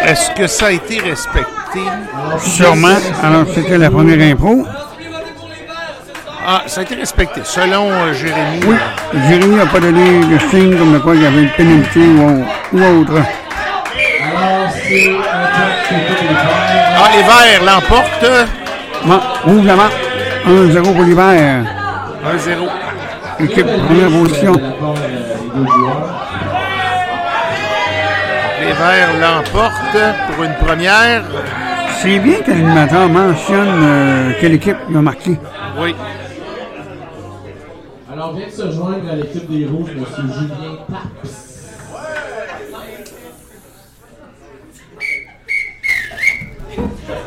Est-ce 0.05 0.31
que 0.33 0.47
ça 0.49 0.67
a 0.67 0.71
été 0.73 0.99
respecté? 0.99 1.81
Sûrement. 2.41 2.99
Alors, 3.23 3.47
c'était 3.55 3.79
la 3.79 3.91
première 3.91 4.33
impro. 4.33 4.67
Ah, 6.45 6.63
ça 6.67 6.81
a 6.81 6.83
été 6.83 6.97
respecté, 6.97 7.43
selon 7.45 7.89
euh, 7.89 8.13
Jérémy. 8.15 8.65
Oui, 8.67 8.77
Jérémy 9.29 9.55
n'a 9.55 9.67
pas 9.67 9.79
donné 9.79 10.27
de 10.27 10.39
signe 10.51 10.77
comme 10.77 11.01
quoi 11.01 11.15
il 11.15 11.23
y 11.23 11.27
avait 11.27 11.43
une 11.43 11.51
pénalité 11.51 12.01
ou, 12.01 12.45
ou 12.73 13.01
autre. 13.01 13.13
Alors, 13.15 13.23
c'est 13.23 13.23
un 13.23 13.23
point 13.23 13.23
de 13.23 14.23
côté 14.27 14.33
des 14.35 14.43
Verts. 14.43 14.54
Ah, 16.97 17.09
les 17.13 17.23
Verts 17.23 17.65
l'emportent. 17.65 18.27
Bon, 19.05 19.21
ouvre 19.53 19.67
la 19.67 19.77
marque. 19.77 19.93
1-0 20.47 20.95
pour 20.95 21.05
l'hiver. 21.05 21.65
1-0. 22.25 22.69
Équipe 23.41 23.67
première 23.67 24.11
position. 24.11 24.55
Les. 25.55 25.71
Les 28.67 28.73
Verts 28.73 29.15
l'emportent 29.21 29.99
pour 30.35 30.45
une 30.45 30.55
première. 30.55 31.23
C'est 32.01 32.19
bien 32.19 32.41
que 32.41 32.51
l'animateur 32.51 33.09
mentionne 33.09 33.83
euh, 33.83 34.33
quelle 34.41 34.55
équipe 34.55 34.77
il 34.91 34.97
a 34.97 35.01
marqué. 35.01 35.39
Oui. 35.79 35.95
Alors, 38.13 38.35
vient 38.35 38.47
de 38.47 38.53
se 38.53 38.71
joindre 38.71 39.11
à 39.11 39.17
l'équipe 39.17 39.51
des 39.51 39.67
Rouges, 39.67 39.91
M. 39.97 40.05
Julien 40.17 40.79
Taps. 40.89 41.41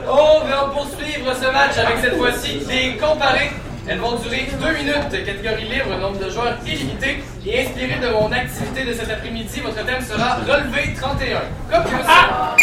On 0.09 0.39
va 0.45 0.69
poursuivre 0.73 1.33
ce 1.35 1.46
match 1.57 1.77
avec 1.79 1.97
cette 2.03 2.17
fois-ci 2.17 2.59
des 2.67 2.97
comparés. 2.97 3.51
Elles 3.87 3.99
vont 3.99 4.15
durer 4.17 4.47
deux 4.61 4.73
minutes, 4.77 5.25
catégorie 5.25 5.63
libre, 5.63 5.97
nombre 5.99 6.19
de 6.23 6.29
joueurs 6.29 6.57
illimité. 6.65 7.23
Et 7.45 7.61
inspiré 7.61 7.95
de 7.99 8.09
mon 8.13 8.31
activité 8.31 8.83
de 8.85 8.93
cet 8.93 9.09
après-midi, 9.09 9.61
votre 9.61 9.83
thème 9.85 10.01
sera 10.01 10.35
relevé 10.35 10.93
31. 10.93 11.39
Comme 11.71 12.03
ça. 12.03 12.55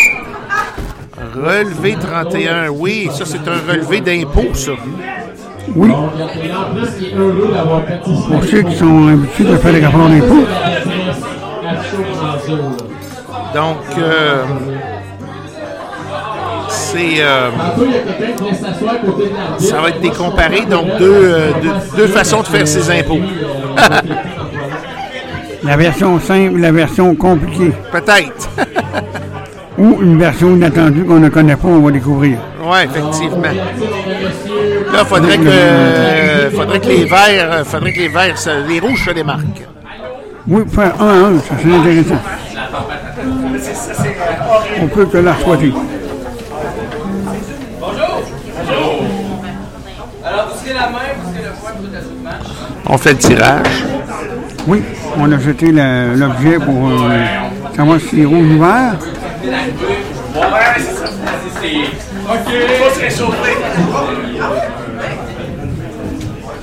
Relevé 1.34 1.96
31. 1.98 2.68
Oui, 2.68 3.10
ça, 3.12 3.24
c'est 3.24 3.48
un 3.48 3.60
relevé 3.68 4.00
d'impôt, 4.00 4.54
ça. 4.54 4.72
Oui, 5.74 5.90
pour 8.28 8.44
ceux 8.44 8.62
qui 8.62 8.76
sont 8.76 9.08
habitués 9.08 9.44
de 9.44 9.56
faire 9.56 9.72
des 9.72 9.84
rapports 9.84 10.08
là. 10.10 10.16
Donc, 13.54 13.98
euh, 13.98 14.44
de 16.94 18.04
l'arbitre. 18.04 18.44
ça 19.58 19.80
va 19.80 19.88
être 19.90 20.00
des 20.00 20.10
comparés, 20.10 20.64
donc 20.66 20.86
deux, 20.98 21.12
euh, 21.12 21.50
deux, 21.62 21.72
deux 21.96 22.06
façons 22.08 22.40
de 22.42 22.46
faire 22.46 22.66
ses 22.66 22.90
impôts. 22.90 23.20
La 25.64 25.76
version 25.78 26.20
simple, 26.20 26.60
la 26.60 26.70
version 26.72 27.14
compliquée. 27.14 27.72
Peut-être. 27.90 28.50
Ou 29.78 29.96
une 30.02 30.18
version 30.18 30.54
inattendue 30.54 31.04
qu'on 31.04 31.18
ne 31.18 31.30
connaît 31.30 31.56
pas, 31.56 31.68
on 31.68 31.80
va 31.80 31.90
découvrir. 31.90 32.36
Oui, 32.62 32.78
effectivement. 32.84 33.40
Là, 33.42 35.00
il 35.00 35.06
faudrait 35.06 35.38
que, 35.38 35.48
euh, 35.48 36.50
faudrait 36.50 36.80
que 36.80 36.86
les 36.86 37.04
verts, 37.06 37.50
euh, 37.50 37.64
faudrait 37.64 37.92
que 37.92 37.98
les 37.98 38.08
verts, 38.08 38.34
les 38.68 38.78
rouges 38.78 39.06
se 39.06 39.10
démarquent. 39.12 39.64
Oui, 40.46 40.62
faire 40.70 40.92
un 41.00 41.08
à 41.08 41.12
un, 41.28 41.38
ça 41.38 41.54
c'est 41.62 41.72
intéressant. 41.72 42.14
On 44.82 44.86
peut 44.88 45.06
te 45.06 45.16
la 45.16 45.34
souhaiter. 45.36 45.72
Bonjour. 47.80 47.80
Bonjour. 47.80 47.94
Alors, 47.94 48.08
vous 48.12 48.14
serez 48.18 49.14
la 49.14 49.20
main, 50.22 50.22
vous 50.24 50.30
serez 50.30 50.30
le 50.30 50.34
point 50.34 50.34
pour 50.34 50.54
le 50.54 50.64
tout 50.64 50.64
match. 50.64 50.73
On 52.86 52.98
fait 52.98 53.12
le 53.12 53.18
tirage. 53.18 53.84
Oui, 54.66 54.82
on 55.18 55.30
a 55.30 55.38
jeté 55.38 55.72
l'objet 55.72 56.58
pour 56.58 56.90
euh, 56.90 57.24
savoir 57.76 58.00
si 58.00 58.16
c'est 58.16 58.24
rouge 58.24 58.50
ou 58.50 58.60
vert. 58.60 58.96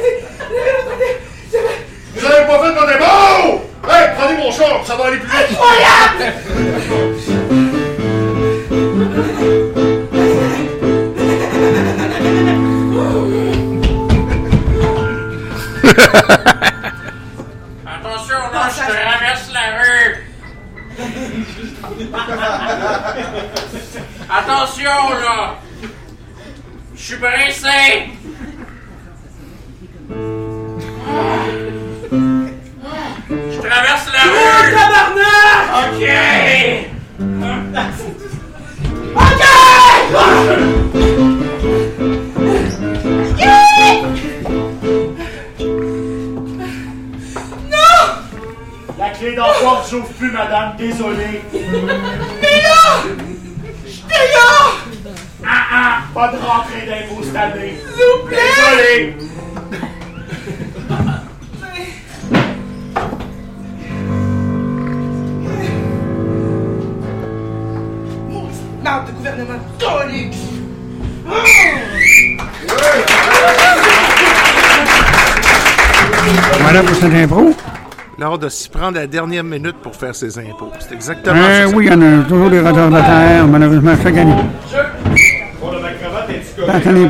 Vous 2.15 2.25
avez 2.25 2.47
pas 2.47 2.59
fait 2.59 2.73
votre 2.73 2.87
démon. 2.87 3.61
Hey, 3.89 4.05
char, 4.67 4.87
ça 4.87 4.97
va 4.97 5.05
aller 5.07 5.19
plus 5.19 5.29
vite. 5.29 5.59
Attention, 17.87 18.39
là, 18.53 18.69
je 18.71 18.81
traverse 18.93 19.53
la 19.53 19.67
rue. 19.83 20.13
Attention, 24.31 25.11
là. 25.23 25.59
Je 26.95 27.03
suis 27.03 27.17
pressé. 27.17 28.06
De 78.47 78.53
s'y 78.53 78.69
prendre 78.69 78.97
la 78.99 79.07
dernière 79.09 79.43
minute 79.45 79.77
pour 79.83 79.95
faire 79.97 80.15
ses 80.15 80.39
impôts. 80.39 80.71
C'est 80.79 80.93
exactement 80.95 81.35
Euh, 81.37 81.69
ça. 81.69 81.75
oui, 81.77 81.87
il 81.87 81.93
y 81.93 81.95
en 81.95 82.21
a 82.21 82.25
toujours 82.29 82.49
des 82.51 82.61
retardataires, 82.61 83.47
malheureusement, 83.47 83.93
chaque 84.03 84.17
année. 84.17 84.35
Bon, 85.61 85.73
la 85.73 85.91
cravate, 85.95 86.29
à 86.69 86.91
le 86.93 87.09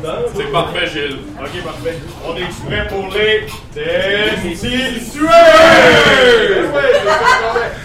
dedans? 0.00 0.22
C'est 0.34 0.50
parfait, 0.52 0.86
Gilles. 0.92 1.18
Ok, 1.38 1.62
parfait. 1.64 1.98
On 2.26 2.34
est 2.36 2.48
prêt 2.66 2.86
pour 2.88 3.08
les 3.14 3.46
destitués? 3.74 5.28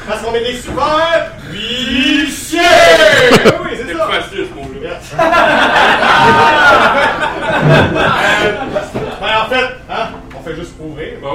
Parce 0.08 0.22
qu'on 0.22 0.34
est 0.36 0.40
des 0.52 0.58
super 0.58 1.32
huissiers! 1.52 2.60
Oui, 3.62 3.72
c'est 3.78 3.94
ça. 3.96 4.08
fasciste, 4.08 4.52
mon 4.56 4.64
gars. 4.82 5.00
Euh, 10.40 10.46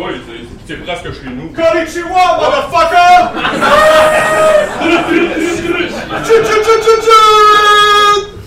oui, 0.07 0.15
c'est- 0.27 0.75
c'est 1.05 1.11
presque 1.11 1.25
chez 1.25 1.31
nous. 1.31 1.49
Konnichiwa, 1.53 2.25
motherfucker! 2.41 3.33
Tchou, 6.25 6.37
tchou, 6.43 6.59
tchou, 6.63 6.77
tchou, 6.81 6.97
tchou! 7.03 7.21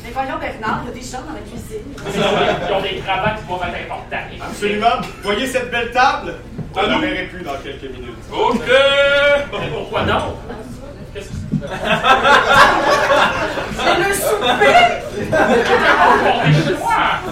Mais 0.04 0.12
voyons, 0.14 0.38
Bernard, 0.40 0.80
il 0.84 0.88
y 0.88 0.92
a 0.92 0.94
des 0.94 1.02
gens 1.02 1.24
dans 1.28 1.34
la 1.34 1.42
cuisine. 1.42 1.88
Ils 2.16 2.74
ont 2.74 2.82
des 2.82 2.96
cravates 3.02 3.40
qui 3.40 3.46
vont 3.48 3.58
être 3.58 3.78
importantes. 3.86 4.32
Absolument. 4.42 4.98
Voyez 5.24 5.48
cette 5.48 5.70
belle 5.72 5.92
table? 5.92 6.36
On 6.76 6.82
ne 6.84 6.88
la 6.88 6.98
verrait 6.98 7.26
plus 7.26 7.44
dans 7.44 7.58
quelques 7.64 7.84
minutes. 7.84 8.24
OK! 8.32 8.68
Mais 8.68 9.70
pourquoi 9.74 10.04
non? 10.04 10.36
Qu'est-ce 11.14 11.30
que 11.30 11.34
C'est 13.78 13.98
le 13.98 14.14
souper! 14.14 14.78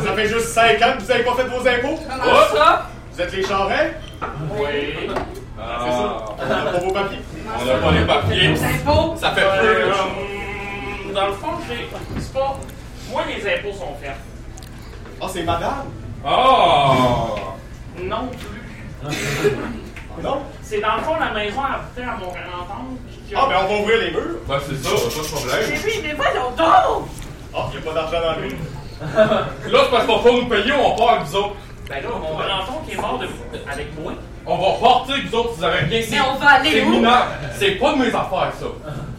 Ça 0.06 0.12
fait 0.16 0.28
juste 0.28 0.48
5 0.48 0.82
ans 0.82 0.94
que 0.98 1.02
vous 1.02 1.08
n'avez 1.08 1.24
pas 1.24 1.36
fait 1.36 1.44
vos 1.44 1.68
impôts? 1.68 2.00
Comment 2.10 2.46
ça? 2.56 2.90
Vous 3.14 3.22
êtes 3.22 3.34
les 3.34 3.44
charrets? 3.46 3.95
Les 13.46 13.54
impôts 13.56 13.74
sont 13.78 13.96
faits. 14.02 14.16
Ah, 15.22 15.26
c'est 15.32 15.44
madame? 15.44 15.86
Ah! 16.26 17.28
Non 18.02 18.28
plus. 18.30 19.12
Non? 20.24 20.42
C'est 20.62 20.80
dans 20.80 20.96
le 20.96 21.02
fond 21.04 21.16
la 21.20 21.32
maison 21.32 21.62
appartient 21.62 22.02
à 22.02 22.16
mon 22.18 22.28
grand-oncle. 22.32 23.02
qui 23.28 23.36
a- 23.36 23.40
Ah, 23.42 23.48
ben 23.50 23.56
on 23.66 23.74
va 23.74 23.80
ouvrir 23.82 23.98
les 24.00 24.12
murs. 24.12 24.38
Ben, 24.48 24.58
c'est 24.68 24.84
ça, 24.84 24.90
pas 24.90 25.22
de 25.22 25.28
problème. 25.28 25.70
Mais 25.70 25.80
oui, 25.86 26.00
mais 26.04 26.14
voyons 26.14 26.52
donc! 26.52 27.08
Ah, 27.56 27.68
il 27.74 27.80
n'y 27.82 27.88
a 27.88 27.92
pas 27.92 27.94
d'argent 28.02 28.22
dans 28.22 28.42
lui. 28.42 28.56
Là, 29.72 29.80
c'est 29.84 29.92
parce 29.92 30.06
qu'on 30.06 30.18
va 30.18 30.24
pas 30.24 30.32
nous 30.32 30.46
payer, 30.48 30.72
on 30.74 30.96
part 30.96 31.10
avec 31.16 31.24
vous 31.28 31.36
autres. 31.36 31.56
Ben 31.88 32.02
là, 32.02 32.10
mon 32.20 32.34
grand-oncle 32.36 32.92
est 32.92 32.96
mort 33.00 33.20
de... 33.20 33.28
avec 33.72 34.00
moi. 34.00 34.14
On 34.48 34.58
va 34.58 34.68
repartir 34.70 35.16
avec 35.16 35.28
vous 35.28 35.38
autres, 35.38 35.54
vous 35.58 35.64
avez 35.64 35.80
rien. 35.80 36.02
Mais 36.10 36.20
on 36.22 36.36
va 36.36 36.50
aller 36.50 36.72
C'est 36.72 36.84
où? 36.84 36.90
minable. 36.90 37.32
C'est 37.60 37.72
pas 37.72 37.92
de 37.94 37.98
mes 38.00 38.08
affaires, 38.08 38.52
ça. 38.60 38.66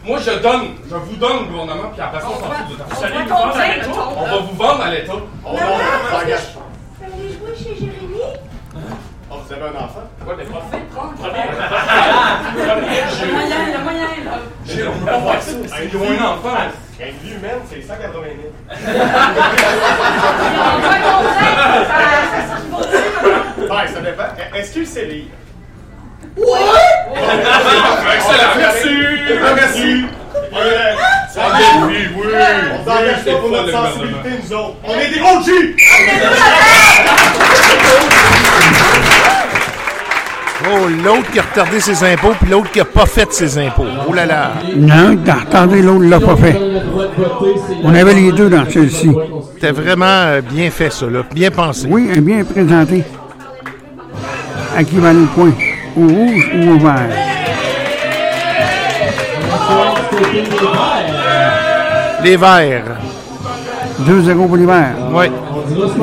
Moi, 0.07 0.19
je 0.19 0.31
donne, 0.39 0.67
je 0.89 0.95
vous 0.95 1.15
donne 1.17 1.39
le 1.39 1.45
gouvernement, 1.51 1.89
puis 1.91 2.01
après 2.01 2.21
ça, 2.21 2.27
on 2.29 2.39
s'en 2.39 2.49
fout 2.49 2.77
de 2.77 2.83
On 2.83 2.87
tout. 2.87 2.95
Vous 2.95 3.03
allez 3.03 3.13
va 3.17 3.23
nous 3.23 3.27
vendre 3.29 3.43
à 3.43 3.51
combien, 3.51 3.67
l'État? 3.75 3.87
mettons? 3.87 4.07
On 4.15 4.23
va 4.23 4.37
vous 4.37 4.55
vendre 4.55 4.81
à 4.83 4.89
l'État. 4.89 5.13
On 5.43 5.53
va. 5.53 5.59
Vous 5.59 6.15
allez 6.15 7.29
jouer 7.33 7.53
chez 7.57 7.75
Jérémy? 7.75 8.21
Ah, 9.29 9.35
vous 9.45 9.53
avez 9.53 9.63
un 9.63 9.75
enfant? 9.83 10.05
Ouais, 10.25 10.35
mais 10.37 10.45
pas 10.45 10.63
fait. 10.71 10.77
Y 10.77 12.69
a 12.69 12.75
moyen, 13.25 13.57
a 13.75 13.79
moyen, 13.83 14.07
là. 14.23 14.31
J'ai- 14.65 14.87
On 14.87 14.91
peut 14.93 15.05
pas 15.05 15.17
voir 15.19 15.41
ça. 15.41 15.51
C'est 15.67 15.83
Hey, 15.83 15.91
loin 15.91 16.07
d'enfant. 16.15 16.55
Une 16.99 17.17
vie 17.29 17.35
humaine, 17.35 17.59
c'est 17.69 17.81
180 17.81 18.21
000. 18.23 18.25
On 18.69 18.73
va 20.79 20.95
combien? 21.03 21.51
Ça, 23.67 23.87
se 23.87 23.93
ça 23.93 23.99
dépend. 24.01 24.23
Est-ce 24.55 24.71
qu'il 24.71 24.87
sait 24.87 25.05
lire? 25.05 25.25
Excellent, 28.15 28.53
merci. 28.57 28.95
Merci. 29.55 30.05
Ça 31.33 31.41
va. 31.41 31.57
oui, 31.87 31.95
oui. 32.15 32.25
On 32.73 32.89
s'engage 32.89 33.25
pas 33.25 33.35
pour 33.39 33.49
notre 33.49 33.71
sensibilité, 33.71 34.29
nous 34.43 34.53
autres. 34.55 34.75
On 34.83 34.99
est 34.99 35.09
des 35.09 35.19
OG! 35.19 35.75
Oh, 40.69 40.87
l'autre 41.03 41.31
qui 41.31 41.39
a 41.39 41.43
retardé 41.43 41.79
ses 41.79 42.03
impôts, 42.03 42.33
puis 42.41 42.49
l'autre 42.49 42.71
qui 42.71 42.79
a 42.79 42.85
pas 42.85 43.05
fait 43.05 43.31
ses 43.31 43.57
impôts. 43.59 43.85
Oh 44.07 44.13
là 44.13 44.25
là. 44.25 44.53
Non, 44.75 45.15
t'as 45.23 45.35
retardé, 45.41 45.81
l'autre 45.81 46.05
l'a 46.05 46.19
pas 46.19 46.35
fait. 46.35 46.59
On 47.83 47.93
avait 47.93 48.13
les 48.13 48.31
deux 48.31 48.49
dans 48.49 48.67
celle-ci. 48.69 49.11
C'était 49.53 49.71
vraiment 49.71 50.05
euh, 50.05 50.41
bien 50.41 50.69
fait, 50.71 50.91
ça, 50.91 51.05
là. 51.07 51.23
Bien 51.33 51.51
pensé. 51.51 51.87
Oui, 51.89 52.09
et 52.13 52.19
bien 52.19 52.43
présenté. 52.43 53.03
À 54.75 54.83
qui 54.83 54.97
va 54.97 55.09
aller 55.09 55.21
le 55.21 55.25
point? 55.27 55.51
Au 55.97 56.07
rouge 56.07 56.51
ou 56.53 56.79
vert? 56.79 57.09
Les 62.23 62.35
verts. 62.37 62.83
2-0 64.01 64.47
pour 64.47 64.57
les 64.57 64.65
verts. 64.65 64.95
Oui. 65.11 65.25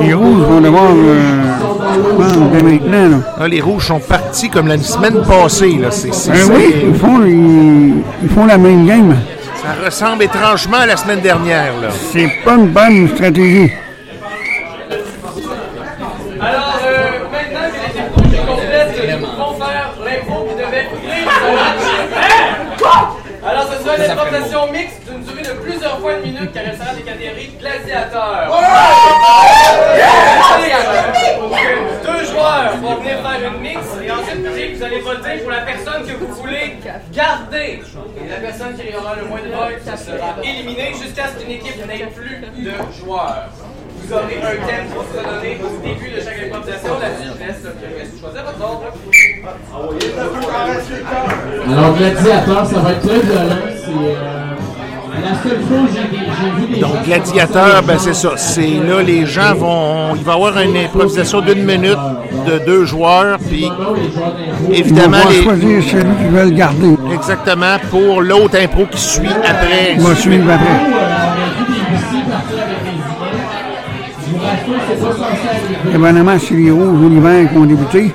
Les 0.01 0.13
rouges 0.13 0.43
vont 0.43 0.61
devoir 0.61 0.91
euh, 0.91 2.51
dès 2.51 2.61
maintenant. 2.63 3.09
Là. 3.09 3.17
Ah, 3.39 3.47
les 3.47 3.61
rouges 3.61 3.87
sont 3.87 3.99
partis 3.99 4.49
comme 4.49 4.67
la 4.67 4.77
semaine 4.79 5.21
passée, 5.25 5.77
là. 5.79 5.87
Ben 5.87 5.91
c'est- 5.91 6.43
oui, 6.43 6.75
ils 6.87 6.95
font, 6.95 7.23
ils 7.25 8.29
font 8.29 8.45
la 8.45 8.57
même 8.57 8.85
game. 8.85 9.15
Ça 9.61 9.85
ressemble 9.85 10.23
étrangement 10.23 10.77
à 10.77 10.85
la 10.85 10.97
semaine 10.97 11.21
dernière, 11.21 11.73
là. 11.81 11.87
C'est 12.11 12.29
pas 12.43 12.55
une 12.55 12.67
bonne 12.67 13.07
stratégie. 13.15 13.71
Alors, 16.41 16.79
euh, 16.85 17.09
maintenant 17.31 17.69
que 17.71 17.77
les 17.81 18.01
impôts 18.01 18.23
sont 18.35 18.45
complètes, 18.45 19.19
nous 19.21 19.27
pouvons 19.27 19.53
faire 19.57 19.87
l'impôt 20.05 20.45
qui 20.49 20.55
devait 20.55 20.85
couvrir 20.91 21.31
Alors, 23.47 23.67
interprétation 24.35 24.71
mixte 24.71 25.01
d'une 25.09 25.23
durée 25.23 25.43
de 25.43 25.59
plusieurs 25.61 25.99
fois 25.99 26.13
une 26.13 26.21
minute 26.21 26.51
qui 26.51 26.59
restera 26.59 26.93
des 26.93 27.01
catégories 27.03 27.51
gladiateurs. 27.59 28.51
Deux 32.03 32.25
joueurs 32.25 32.77
vont 32.81 32.95
venir 32.95 33.17
faire 33.21 33.51
une 33.51 33.61
mix 33.61 33.79
et 34.03 34.11
ensuite 34.11 34.75
vous 34.75 34.83
allez 34.83 34.99
voter 34.99 35.37
pour 35.39 35.51
la 35.51 35.61
personne 35.61 36.05
que 36.05 36.13
vous 36.13 36.33
voulez 36.33 36.77
garder. 37.13 37.81
Et 38.25 38.29
la 38.29 38.37
personne 38.37 38.75
qui 38.75 38.95
aura 38.95 39.15
le 39.15 39.25
moins 39.25 39.41
de 39.41 39.47
votes 39.47 39.97
sera 39.97 40.35
éliminée 40.43 40.93
jusqu'à 41.01 41.29
ce 41.29 41.41
qu'une 41.41 41.51
équipe 41.51 41.85
n'ait 41.87 42.07
plus 42.07 42.63
de 42.63 42.71
joueurs. 42.99 43.49
Vous 44.07 44.13
aurez 44.13 44.37
un 44.37 44.67
thème 44.67 44.85
qui 44.87 44.93
vous 44.93 45.17
sera 45.17 45.33
donné 45.35 45.57
au 45.63 45.81
début 45.81 46.11
de 46.15 46.19
chaque 46.21 46.37
improvisation. 46.45 46.93
Là-dessus, 47.01 47.29
je 47.33 47.45
laisse 47.45 47.63
le 47.63 47.97
reste 47.97 48.19
choisir 48.19 48.43
votre 48.43 48.63
ordre. 48.63 48.83
Alors, 51.71 51.97
gladiateur, 51.97 52.65
ça 52.67 52.79
va 52.79 52.91
être 52.91 53.01
très 53.01 53.19
violent. 53.19 53.61
C'est 53.65 53.89
euh, 53.89 54.55
la 55.23 55.49
seule 55.49 55.61
fois 55.61 55.77
où 55.77 55.87
j'ai 55.91 56.61
vu 56.61 56.67
des 56.75 56.81
gens 56.81 56.87
Donc, 56.87 57.03
gladiateur, 57.03 57.83
ben 57.83 57.97
c'est 57.97 58.13
ça. 58.13 58.37
C'est 58.37 58.79
là, 58.87 59.01
les 59.01 59.25
gens 59.25 59.55
vont. 59.55 60.15
Il 60.15 60.23
va 60.23 60.33
y 60.33 60.35
avoir 60.35 60.59
une 60.59 60.77
improvisation 60.77 61.41
d'une 61.41 61.63
minute 61.65 61.97
de 62.45 62.59
deux 62.63 62.85
joueurs, 62.85 63.39
puis 63.39 63.63
Ils 63.63 63.69
vont 63.69 63.95
évidemment, 64.71 65.17
les, 65.29 65.41
choisir 65.41 65.83
celui 65.83 66.15
qu'ils 66.17 66.27
veulent 66.27 66.53
garder. 66.53 66.95
exactement 67.11 67.77
pour 67.89 68.21
l'autre 68.21 68.55
impro 68.61 68.85
qui 68.85 69.01
suit 69.01 69.27
après. 69.43 69.95
Va 69.97 70.15
suivre 70.15 70.51
après. 70.51 70.95
Dépendamment 75.91 76.39
si 76.39 76.53
les 76.55 76.71
rouges 76.71 77.01
ou 77.01 77.09
les 77.09 77.19
verts 77.19 77.49
qui 77.49 77.57
ont 77.57 77.65
débuté. 77.65 78.13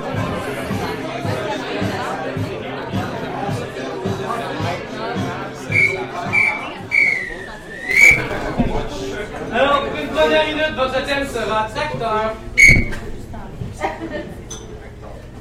Alors, 9.53 9.85
pour 9.85 9.99
une 9.99 10.07
première 10.09 10.45
minute, 10.47 10.75
votre 10.75 11.05
thème 11.05 11.27
sera 11.27 11.67
tracteur. 11.73 12.33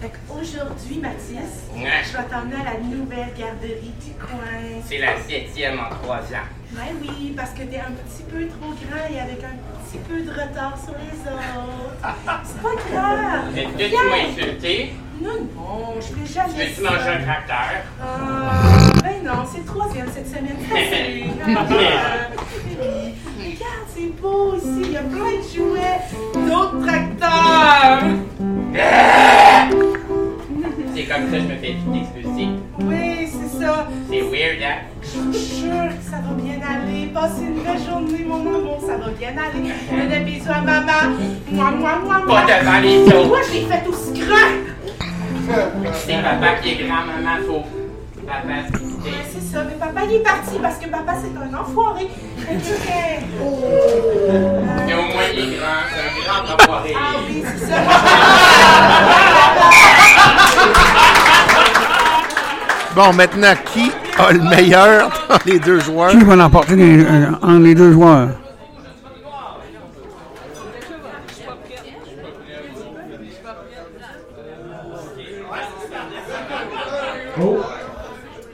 Fait 0.01 0.13
qu'aujourd'hui, 0.29 1.01
Mathias, 1.03 1.69
je 1.75 2.17
vais 2.17 2.25
t'emmener 2.31 2.57
à 2.57 2.65
la 2.73 2.79
nouvelle 2.81 3.33
garderie 3.39 3.95
du 4.05 4.13
coin. 4.13 4.83
C'est 4.89 4.99
la 4.99 5.17
septième 5.29 5.79
en 5.79 5.91
trois 6.03 6.17
ans. 6.19 6.60
Ben 6.73 6.83
oui, 7.03 7.33
parce 7.37 7.51
que 7.51 7.63
t'es 7.63 7.79
un 7.79 7.91
petit 7.93 8.23
peu 8.31 8.47
trop 8.47 8.71
grand 8.71 9.07
et 9.13 9.21
avec 9.21 9.43
un 9.45 9.57
petit 9.85 9.99
peu 10.09 10.21
de 10.23 10.31
retard 10.31 10.79
sur 10.83 10.95
les 10.95 11.19
autres. 11.31 11.97
C'est 12.45 12.63
pas 12.63 12.77
grave. 12.93 13.57
Est-ce 13.57 13.73
que 13.77 13.89
tu 13.89 14.09
m'as 14.09 14.29
insulté? 14.31 14.93
Non, 15.21 15.39
non, 15.55 15.95
je 15.97 16.07
fais 16.15 16.33
jamais 16.33 16.55
Veux-tu 16.67 16.83
ça. 16.83 16.91
manger 16.91 17.09
un 17.09 17.23
tracteur? 17.25 17.71
Ah, 18.01 18.63
ben 19.03 19.23
non, 19.25 19.45
c'est 19.53 19.59
le 19.59 19.65
troisième 19.65 20.07
cette 20.15 20.29
semaine. 20.29 20.57
Ah, 20.73 21.67
oui. 21.71 23.15
Regarde, 23.39 23.87
c'est 23.95 24.11
beau 24.21 24.55
ici. 24.57 24.83
Il 24.85 24.93
y 24.93 24.97
a 24.97 25.03
plein 25.03 25.33
de 25.37 25.43
jouets. 25.55 26.01
D'autres 26.49 26.87
tracteurs. 26.87 28.03
C'est 30.95 31.05
comme 31.05 31.31
ça 31.31 31.37
que 31.37 31.43
je 31.43 31.49
me 31.49 31.57
fais 31.59 31.75
tout 31.85 31.95
expulser. 31.95 32.49
Oui, 32.81 33.29
c'est 33.29 33.50
ça. 33.61 33.87
C'est 34.11 34.23
weird, 34.23 34.63
hein? 34.63 34.79
Je 35.03 35.19
vous 35.19 35.33
jure 35.33 35.89
que 35.89 36.05
ça 36.11 36.17
va 36.17 36.35
bien 36.35 36.59
aller. 36.69 37.07
Passez 37.13 37.43
une 37.43 37.63
belle 37.63 37.83
journée, 37.87 38.25
mon 38.27 38.41
amour. 38.41 38.79
Ça 38.87 38.97
va 38.97 39.11
bien 39.11 39.31
aller. 39.31 40.09
Des 40.09 40.21
bisous 40.21 40.51
à 40.51 40.61
maman. 40.61 41.17
Moi, 41.51 41.71
moi, 41.73 41.93
moi, 42.05 42.23
moi. 42.27 42.41
Pas 42.41 42.61
devant 42.61 42.81
les 42.81 43.03
autres. 43.07 43.29
Moi, 43.29 43.41
je 43.49 43.53
l'ai 43.53 43.65
fait 43.67 43.87
aussi 43.87 44.13
grand. 44.21 44.51
C'est 45.95 46.23
papa 46.23 46.55
qui 46.63 46.71
est 46.73 46.87
grand, 46.87 47.05
maman, 47.07 47.37
faut. 47.47 47.65
Papa, 48.27 48.55
Ouais, 49.03 49.25
c'est 49.33 49.41
ça. 49.41 49.65
Mais 49.65 49.75
papa, 49.75 50.03
il 50.09 50.17
est 50.17 50.21
parti 50.21 50.59
parce 50.63 50.77
que 50.79 50.87
papa, 50.89 51.15
c'est 51.21 51.35
un 51.37 51.59
enfoiré. 51.59 52.05
Euh, 52.05 52.55
Mais 54.87 54.95
au 54.95 54.97
moins, 54.97 55.29
il 55.33 55.39
est 55.41 55.57
grand. 55.57 55.81
C'est 55.91 56.03
un 56.05 56.13
grand 56.45 56.55
enfoiré. 56.55 56.93
Ah 56.95 57.17
oui, 57.27 57.43
c'est 57.47 57.67
ça. 57.67 57.77
Bon, 62.95 63.13
maintenant, 63.13 63.55
qui 63.73 63.93
a 64.19 64.33
le 64.33 64.41
meilleur 64.41 65.11
dans 65.29 65.39
les 65.47 65.61
deux 65.61 65.79
joueurs? 65.79 66.11
Qui 66.11 66.25
va 66.25 66.35
l'emporter 66.37 66.75
euh, 66.75 67.31
entre 67.41 67.59
les 67.59 67.75
deux 67.75 67.93
joueurs? 67.93 68.31
Oh! 77.41 77.59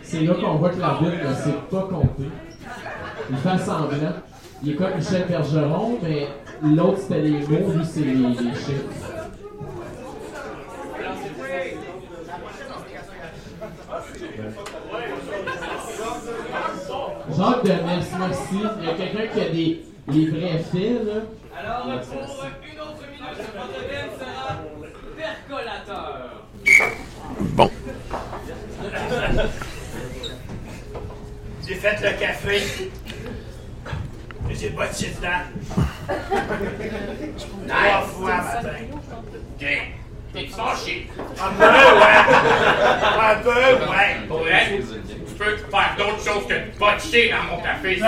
C'est 0.03 0.21
là 0.21 0.35
qu'on 0.35 0.55
voit 0.57 0.69
que 0.69 0.81
la 0.81 0.99
Bible 1.01 1.19
ne 1.29 1.35
sait 1.35 1.59
pas 1.71 1.89
compter. 1.91 2.31
Il 3.31 3.37
fait 3.39 3.59
semblant. 3.65 4.13
Il 4.63 4.73
est 4.73 4.75
comme 4.77 4.95
Michel 4.97 5.27
Bergeron, 5.29 5.99
mais 6.03 6.29
l'autre 6.63 6.99
c'était 7.01 7.21
les 7.21 7.41
mots, 7.41 7.73
lui 7.75 7.85
c'est 7.85 8.01
les, 8.01 8.15
les 8.15 8.55
chiffres. 8.55 8.85
Jacques 17.37 17.65
de 17.65 17.73
Metz, 17.73 18.07
merci. 18.19 18.61
Il 18.81 18.87
y 18.87 18.89
a 18.89 18.95
quelqu'un 18.95 19.27
qui 19.33 19.41
a 19.41 19.49
des 19.51 19.85
les 20.09 20.27
vrais 20.31 20.59
faits, 20.59 21.05
là. 21.05 21.21
Alors, 21.59 21.83
pour 21.83 21.93
une 21.93 22.81
autre 22.81 23.05
minute, 23.11 23.39
votre 23.57 23.81
thème 23.89 24.11
sera 24.19 24.47
percolateur. 25.17 26.47
Bon. 27.41 27.71
J'ai 31.67 31.75
fait 31.75 31.97
le 32.01 32.11
café. 32.19 32.57
Mais 34.49 34.55
j'ai 34.55 34.71
pas 34.71 34.87
de 34.87 34.95
chiffre 34.95 35.21
dedans. 35.21 35.45
Trois 37.69 38.01
fois 38.03 38.37
matin. 38.37 38.79
Ok. 39.61 39.67
T'es 40.33 40.47
fâché? 40.47 41.11
Un 41.19 41.53
peu, 41.53 41.65
ouais. 41.65 42.19
Un 43.21 43.37
peu, 43.43 43.61
ouais. 43.91 44.13
Pour 44.29 44.39
vrai, 44.39 44.63
tu 44.79 45.26
peux 45.37 45.57
faire 45.71 45.95
d'autres 45.97 46.25
choses 46.25 46.47
que 46.47 46.55
de 46.55 46.71
botcher 46.79 47.31
dans 47.31 47.45
mon 47.57 47.63
café, 47.63 47.97
Non, 48.01 48.07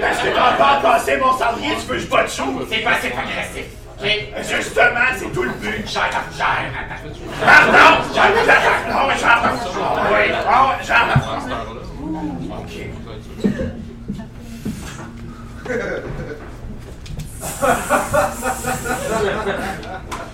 parce 0.00 0.18
que 0.18 0.28
t'as 0.34 0.52
pas 0.52 0.80
passé 0.82 1.16
mon 1.16 1.36
cendrier, 1.36 1.74
tu 1.80 1.86
veux 1.86 1.96
que 1.96 2.00
je 2.00 2.06
botte 2.06 2.30
chaud? 2.30 2.66
C'est 2.68 2.78
passif 2.78 3.12
agressif. 3.12 3.66
Ok? 4.00 4.08
Justement, 4.42 5.10
c'est 5.16 5.32
tout 5.32 5.42
le 5.42 5.50
but. 5.50 5.84
Gère 5.88 6.22
gère. 6.36 6.70
Pardon! 7.44 8.02
Mais 9.08 9.18
j'en 9.18 9.42
Oui, 10.14 10.24
bon, 10.46 10.64
j'en 10.86 11.06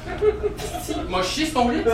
Moi, 1.09 1.23
je 1.23 1.29
chie 1.29 1.47
sur 1.47 1.55
ton 1.55 1.69
lit. 1.69 1.83
Tu 1.83 1.89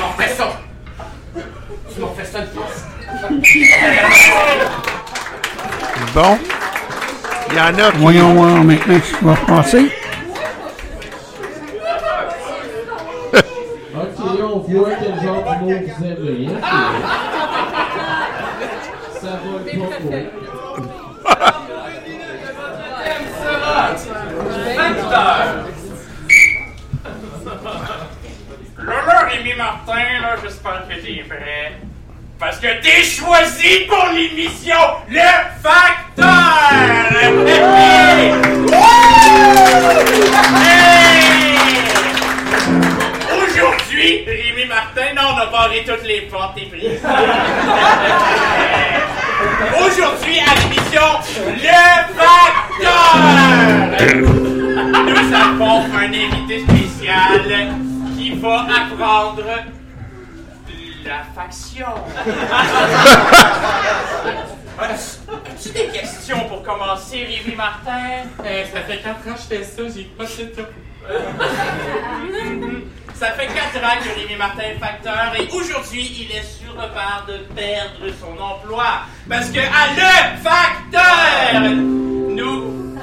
m'en 0.00 0.08
ça. 0.36 0.48
Tu 1.92 2.00
m'en 2.00 2.08
refais 2.08 2.24
ça 2.24 2.40
une. 2.40 2.66
Bon. 6.14 6.38
Il 7.48 7.54
y 7.56 7.60
en 7.60 7.66
a 7.66 7.92
qui... 7.92 7.98
Voyons 7.98 8.34
voir 8.34 8.64
maintenant 8.64 9.00
ce 9.04 9.12
qui 9.16 9.24
va 9.24 9.36
se 9.36 9.40
passer. 9.46 9.92
Ok, 14.26 14.40
on 14.42 14.58
voit 14.58 14.90
quel 15.00 15.14
genre 15.24 15.44
de 15.44 15.50
mot 15.60 15.70
vous 15.70 16.04
aimez. 16.04 16.48
ok. 16.50 16.58
Ça 19.20 19.30
va 19.30 19.36
le 28.78 29.06
pas 29.06 29.24
Rémi 29.26 29.54
Martin, 29.54 30.20
là, 30.22 30.36
j'espère 30.42 30.86
que 30.88 30.94
t'es 30.94 31.22
prêt. 31.28 31.72
Parce 32.38 32.58
que 32.58 32.66
t'es 32.82 33.02
choisi 33.02 33.86
pour 33.88 34.06
l'émission 34.12 34.76
Le 35.08 35.20
Facteur! 35.62 36.26
Hey! 37.46 38.32
Hey! 40.64 41.26
Rémi 44.06 44.66
Martin, 44.68 45.14
non, 45.16 45.22
on 45.34 45.38
a 45.38 45.46
barré 45.46 45.82
toutes 45.84 46.04
les 46.06 46.20
portes 46.22 46.56
et 46.58 46.66
prises. 46.66 47.02
Aujourd'hui, 49.84 50.38
à 50.38 50.54
l'émission 50.54 51.18
Le 51.48 52.04
Facteur! 52.14 53.16
Nous 55.06 55.34
avons 55.34 55.80
un 55.92 56.06
invité 56.06 56.56
spécial 56.60 57.42
qui 58.16 58.30
va 58.34 58.60
apprendre 58.60 59.42
la 61.04 61.20
faction. 61.34 61.94
As-tu 64.78 65.70
des 65.70 65.86
questions 65.86 66.40
pour 66.48 66.62
commencer, 66.62 67.24
Rémi 67.24 67.56
Martin? 67.56 68.26
Euh, 68.44 68.64
ça 68.72 68.80
fait 68.82 68.98
4 68.98 69.08
ans 69.08 69.14
que 69.24 69.30
je 69.30 69.56
fais 69.56 69.64
ça, 69.64 69.82
j'ai 69.94 70.04
pas 70.04 70.24
de 70.24 70.44
tout. 70.54 70.66
Ça 73.14 73.28
fait 73.28 73.46
4 73.46 73.56
ans 73.82 73.96
que 74.04 74.20
Rémi 74.20 74.36
Martin 74.36 74.62
est 74.64 74.78
facteur 74.78 75.32
et 75.38 75.48
aujourd'hui, 75.50 76.04
il 76.20 76.36
est 76.36 76.42
sur 76.42 76.74
le 76.74 76.92
part 76.92 77.24
de 77.26 77.38
perdre 77.54 78.12
son 78.20 78.38
emploi. 78.38 79.04
Parce 79.26 79.48
que 79.48 79.60
à 79.60 79.94
le 79.96 80.36
facteur, 80.42 81.62
nous, 81.70 82.98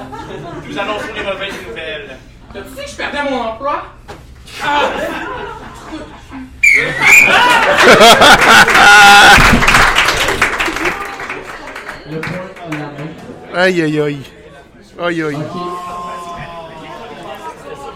nous 0.68 0.78
annonçons 0.78 1.12
les 1.16 1.24
mauvaises 1.24 1.60
nouvelles. 1.66 2.16
T'as-tu 2.52 2.68
dit 2.68 2.84
que 2.84 2.90
je 2.90 2.96
perdais 2.96 3.24
mon 3.28 3.40
emploi? 3.42 3.86
Ah! 4.62 4.90
Aïe, 13.54 13.82
aïe, 13.82 14.00
aïe. 14.00 14.20
Aïe, 15.00 15.22
aïe. 15.22 15.36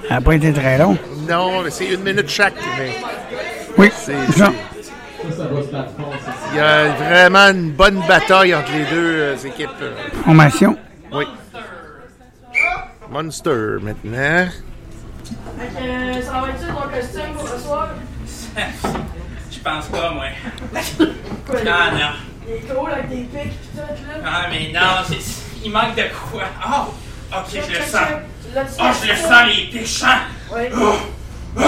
Ça 0.09 0.15
n'a 0.15 0.21
pas 0.21 0.35
été 0.35 0.53
très 0.53 0.79
long. 0.79 0.97
Non, 1.29 1.63
mais 1.63 1.71
c'est 1.71 1.87
une 1.93 2.03
minute 2.03 2.29
chaque. 2.29 2.55
Mais 2.79 2.93
Oui, 3.77 3.91
c'est, 3.95 4.15
ça. 4.33 4.47
Ça, 4.47 5.37
ça 5.37 5.45
va 5.45 5.63
se 5.63 5.67
battre 5.69 5.91
fort, 5.99 6.15
ça. 6.25 6.33
il 6.53 6.57
y 6.57 6.61
a 6.61 6.89
vraiment 6.89 7.49
une 7.51 7.71
bonne 7.73 8.01
bataille 8.09 8.55
entre 8.55 8.73
les 8.73 8.85
deux 8.87 9.15
euh, 9.21 9.37
équipes. 9.45 9.69
euh. 9.83 9.95
Formation. 10.25 10.77
Oui. 11.13 11.25
Monster 13.11 13.77
maintenant. 13.83 14.49
Euh, 15.61 16.23
ça 16.23 16.33
va 16.41 16.49
être 16.51 16.61
ça 16.61 16.67
ton 16.69 16.89
costume 16.89 17.35
pour 17.37 17.49
ce 17.49 17.59
soir? 17.59 17.89
Je 19.51 19.59
pense 19.59 19.87
pas, 19.87 20.11
moi. 20.13 20.25
Quoi, 21.47 21.59
Ah 21.67 21.91
non. 21.93 22.01
Il 22.49 22.55
est 22.55 22.75
cool 22.75 22.91
avec 22.91 23.09
des 23.11 23.17
pics 23.25 23.51
pis 23.51 23.69
tout, 23.75 23.79
là. 23.81 24.23
Ah, 24.25 24.47
mais 24.51 24.73
non, 24.73 24.81
c'est- 25.09 25.48
il 25.65 25.71
manque 25.73 25.95
de 25.97 26.05
quoi? 26.31 26.43
Oh! 26.67 26.95
Ok, 27.33 27.47
je 27.53 27.73
le 27.79 27.85
sens. 27.85 28.01
check. 28.01 28.55
Là-dessus, 28.55 28.81
Oh, 28.81 28.87
je 29.03 29.09
le 29.09 29.17
sens, 29.17 29.47
les 29.47 29.79
péchants. 29.79 30.07
Oui. 30.55 30.63
Oh, 30.81 30.95
oh, 31.59 31.63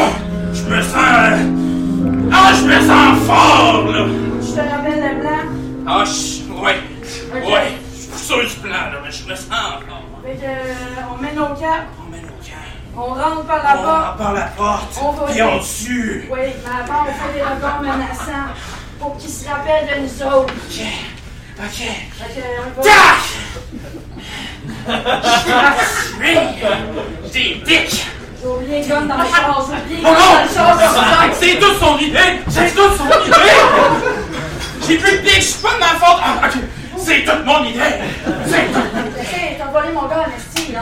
je 0.55 0.63
me 0.63 0.81
sens. 0.83 0.95
euh, 0.95 2.31
Ah, 2.33 2.53
je 2.59 2.65
me 2.65 2.81
sens 2.81 3.27
fort, 3.27 3.85
là. 3.93 4.07
Je 4.41 4.53
te 4.53 4.61
rappelle 4.61 5.01
le 5.17 5.21
plan. 5.21 5.39
Ah, 5.87 6.05
je. 6.05 6.51
Ouais. 6.53 6.81
Ok. 7.35 7.53
Ouais. 7.53 7.79
Je 7.95 7.99
suis 8.17 8.27
sur 8.27 8.41
du 8.41 8.55
plan, 8.57 8.71
là, 8.71 8.93
mais 9.05 9.11
je 9.11 9.25
me 9.25 9.35
sens 9.35 9.47
fort. 9.51 9.83
Fait 10.25 10.35
que, 10.37 10.45
euh, 10.45 10.75
on 11.13 11.23
met 11.23 11.33
nos 11.35 11.49
capes. 11.49 11.89
On 12.07 12.11
met 12.11 12.21
nos 12.23 12.29
camps. 12.29 12.97
On 12.97 13.03
rentre 13.15 13.45
par 13.47 13.63
la 13.63 13.79
On 13.79 13.83
porte. 13.83 14.05
rentre 14.05 14.17
par 14.17 14.33
la 14.33 14.43
porte. 14.43 14.99
On 15.03 15.13
va 15.13 15.27
Puis 15.33 15.43
on 15.43 15.59
tue. 15.59 16.29
Oui, 16.31 16.39
mais 16.39 16.71
avant, 16.83 17.03
on 17.03 17.07
fait 17.13 17.35
des 17.39 17.43
regards 17.43 17.81
menaçants 17.83 18.53
pour 18.99 19.17
qu'ils 19.19 19.31
se 19.31 19.47
rappellent 19.49 19.87
de 19.89 20.03
nous 20.03 20.23
autres. 20.33 20.55
Ok. 21.59 21.81
Ok. 22.21 22.37
Tac! 22.83 23.21
Des 27.33 27.55
dicks! 27.65 28.07
J'ai 28.41 28.49
oublié 28.49 28.79
dans 28.87 29.01
le 29.01 29.09
char, 29.09 29.67
j'ai 29.69 29.75
oublié 29.83 30.01
le 30.01 30.07
Oh 30.09 30.13
dans 30.57 30.75
le! 31.27 31.33
C'est 31.39 31.57
toute 31.59 31.79
son 31.79 31.99
idée! 31.99 32.41
C'est 32.49 32.75
toute 32.75 32.97
son 32.97 33.05
idée! 33.05 33.59
J'ai 34.87 34.97
plus 34.97 35.13
de 35.13 35.19
pique, 35.19 35.37
je 35.37 35.41
suis 35.41 35.61
pas 35.61 35.75
de 35.75 35.79
ma 35.79 35.87
faute! 35.87 36.21
Ah, 36.23 36.47
ok. 36.47 36.55
C'est 36.99 37.25
toute 37.25 37.45
mon 37.45 37.65
idée! 37.65 37.81
C'est! 38.47 38.67
Hey, 39.37 39.59
t'as 39.59 39.67
volé 39.67 39.93
mon 39.93 40.07
gun, 40.07 40.27
Esti, 40.37 40.73
là. 40.73 40.81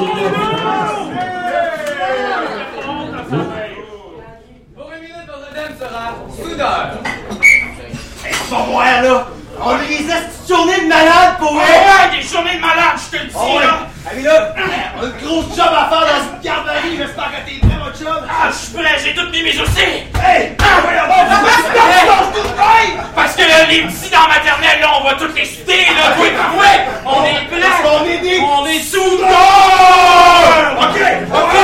Pour 0.00 0.08
une 4.92 5.00
minute, 5.02 5.26
votre 5.26 5.52
thème 5.52 5.76
sera 5.78 6.04
soudeur? 6.42 6.90
Là! 9.02 9.39
On 9.62 9.74
a 9.74 9.78
des 9.78 10.06
journées 10.48 10.80
de 10.80 10.88
malade, 10.88 11.36
pour 11.38 11.52
ouais, 11.52 11.60
ah 11.60 12.08
ouais, 12.08 12.16
des 12.16 12.26
journées 12.26 12.54
de 12.54 12.60
malade, 12.60 12.96
je 12.96 13.18
te 13.18 13.22
le 13.22 13.28
dis, 13.28 13.36
oh, 13.36 13.58
ouais. 13.58 13.66
là! 13.66 13.80
Ah 13.82 14.08
Allez, 14.10 14.22
là, 14.22 14.54
on 14.96 15.02
a 15.02 15.04
une 15.04 15.12
grosse 15.20 15.54
job 15.54 15.68
à 15.68 15.88
faire 15.90 16.00
dans 16.00 16.22
cette 16.24 16.40
garderie, 16.42 16.96
j'espère 16.96 17.30
que 17.30 17.44
t'es 17.44 17.60
prêt, 17.60 17.76
mon 17.76 17.92
job! 17.92 18.24
Ah, 18.24 18.48
je 18.50 18.56
suis 18.56 18.72
prêt, 18.72 18.96
j'ai 19.04 19.14
toutes 19.14 19.30
mis 19.30 19.42
mes 19.42 19.60
outils! 19.60 20.08
Hey! 20.16 20.56
Ah, 20.60 20.80
voyons, 20.82 21.02
on 21.10 21.26
Parce 23.14 23.36
que 23.36 23.42
là, 23.42 23.66
les 23.68 23.82
petits 23.82 24.08
dans 24.08 24.22
la 24.22 24.28
maternelle, 24.28 24.80
là, 24.80 24.88
on 24.98 25.04
va 25.04 25.12
toutes 25.14 25.36
les 25.36 25.44
souder, 25.44 25.84
là, 25.94 26.16
oui, 26.18 26.28
oui! 26.58 26.66
On 27.04 27.24
est 27.26 27.44
prêts! 27.44 27.60
Parce 27.60 27.82
qu'on 27.82 28.04
est 28.06 28.18
des... 28.18 28.40
On 28.40 28.64
est 28.64 28.80
soudeurs! 28.80 29.28
OK, 30.80 31.00
OK! 31.34 31.56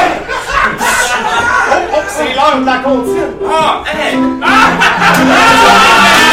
oh, 1.70 1.74
oh, 1.94 2.02
c'est 2.08 2.34
l'heure 2.34 2.58
de 2.60 2.66
la 2.66 2.76
comptine! 2.76 3.32
Ah, 3.50 3.82
hey! 3.90 4.18
Ah! 4.44 6.25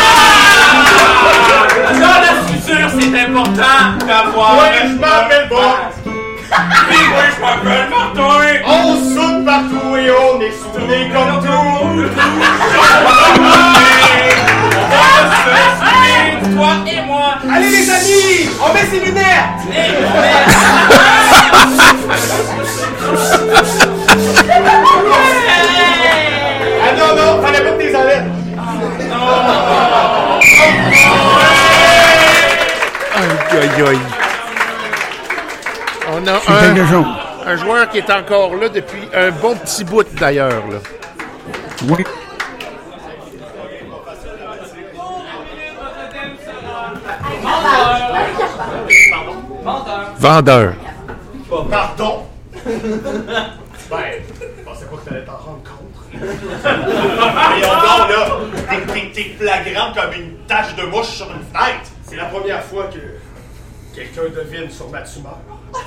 Des 3.14 3.28
d'avoir. 4.08 4.58
Ouais, 4.58 4.82
je 4.84 5.00
m'appelle 5.00 5.48
Bob. 5.50 5.60
Et 6.92 7.08
moi, 7.10 7.24
je 7.36 7.42
m'appelle 7.42 7.88
Martin. 7.90 8.40
On 8.66 8.96
saute 8.96 9.46
partout 9.46 9.96
et 9.98 10.12
on 10.12 10.42
est 10.42 10.52
soudés 10.52 11.10
comme 11.12 11.36
tout. 11.42 12.04
Toi 16.56 16.72
et 16.88 17.02
moi. 17.08 17.28
Allez 17.52 17.70
les 17.70 17.90
amis, 17.90 18.50
on 18.62 18.74
met 18.74 18.86
ses 18.86 19.00
lunettes. 19.00 19.62
Ah 26.86 26.92
non, 26.98 27.10
non, 27.16 27.42
fallait 27.42 27.62
pas 27.62 27.72
que 27.72 27.78
t'es 27.82 27.96
enlèves. 27.96 28.30
Aïe, 28.58 30.03
aïe, 33.52 33.84
aïe. 33.88 34.00
On 36.12 36.28
a 36.28 36.34
un, 36.34 36.76
un 37.46 37.58
joueur 37.58 37.90
qui 37.90 37.98
est 38.00 38.10
encore 38.12 38.56
là 38.56 38.70
depuis 38.70 39.08
un 39.14 39.32
bon 39.32 39.56
petit 39.56 39.84
bout 39.84 40.06
d'ailleurs. 40.20 40.64
là. 40.70 40.78
Oui. 41.88 42.04
Vendeur. 50.20 50.74
Pardon? 51.70 52.26
Ben, 53.90 53.98
je 54.40 54.64
pensais 54.64 54.86
pas 54.86 54.96
que 54.98 55.10
t'allais 55.10 55.26
t'en 55.26 55.34
rendre 55.34 55.60
compte. 55.64 55.73
Voyons 56.24 57.76
donc, 57.82 58.10
là. 58.10 58.38
T'es- 59.14 59.36
flagrant 59.40 59.94
comme 59.94 60.14
une 60.20 60.32
tache 60.48 60.76
de 60.76 60.84
mouche 60.84 61.08
sur 61.08 61.26
une 61.28 61.44
fenêtre. 61.52 61.90
C'est 62.08 62.16
la 62.16 62.26
première 62.26 62.64
fois 62.64 62.86
que 62.86 63.00
quelqu'un 63.96 64.24
devine 64.36 64.70
sur 64.70 64.90
ma 64.90 65.02
tumeur. 65.02 65.38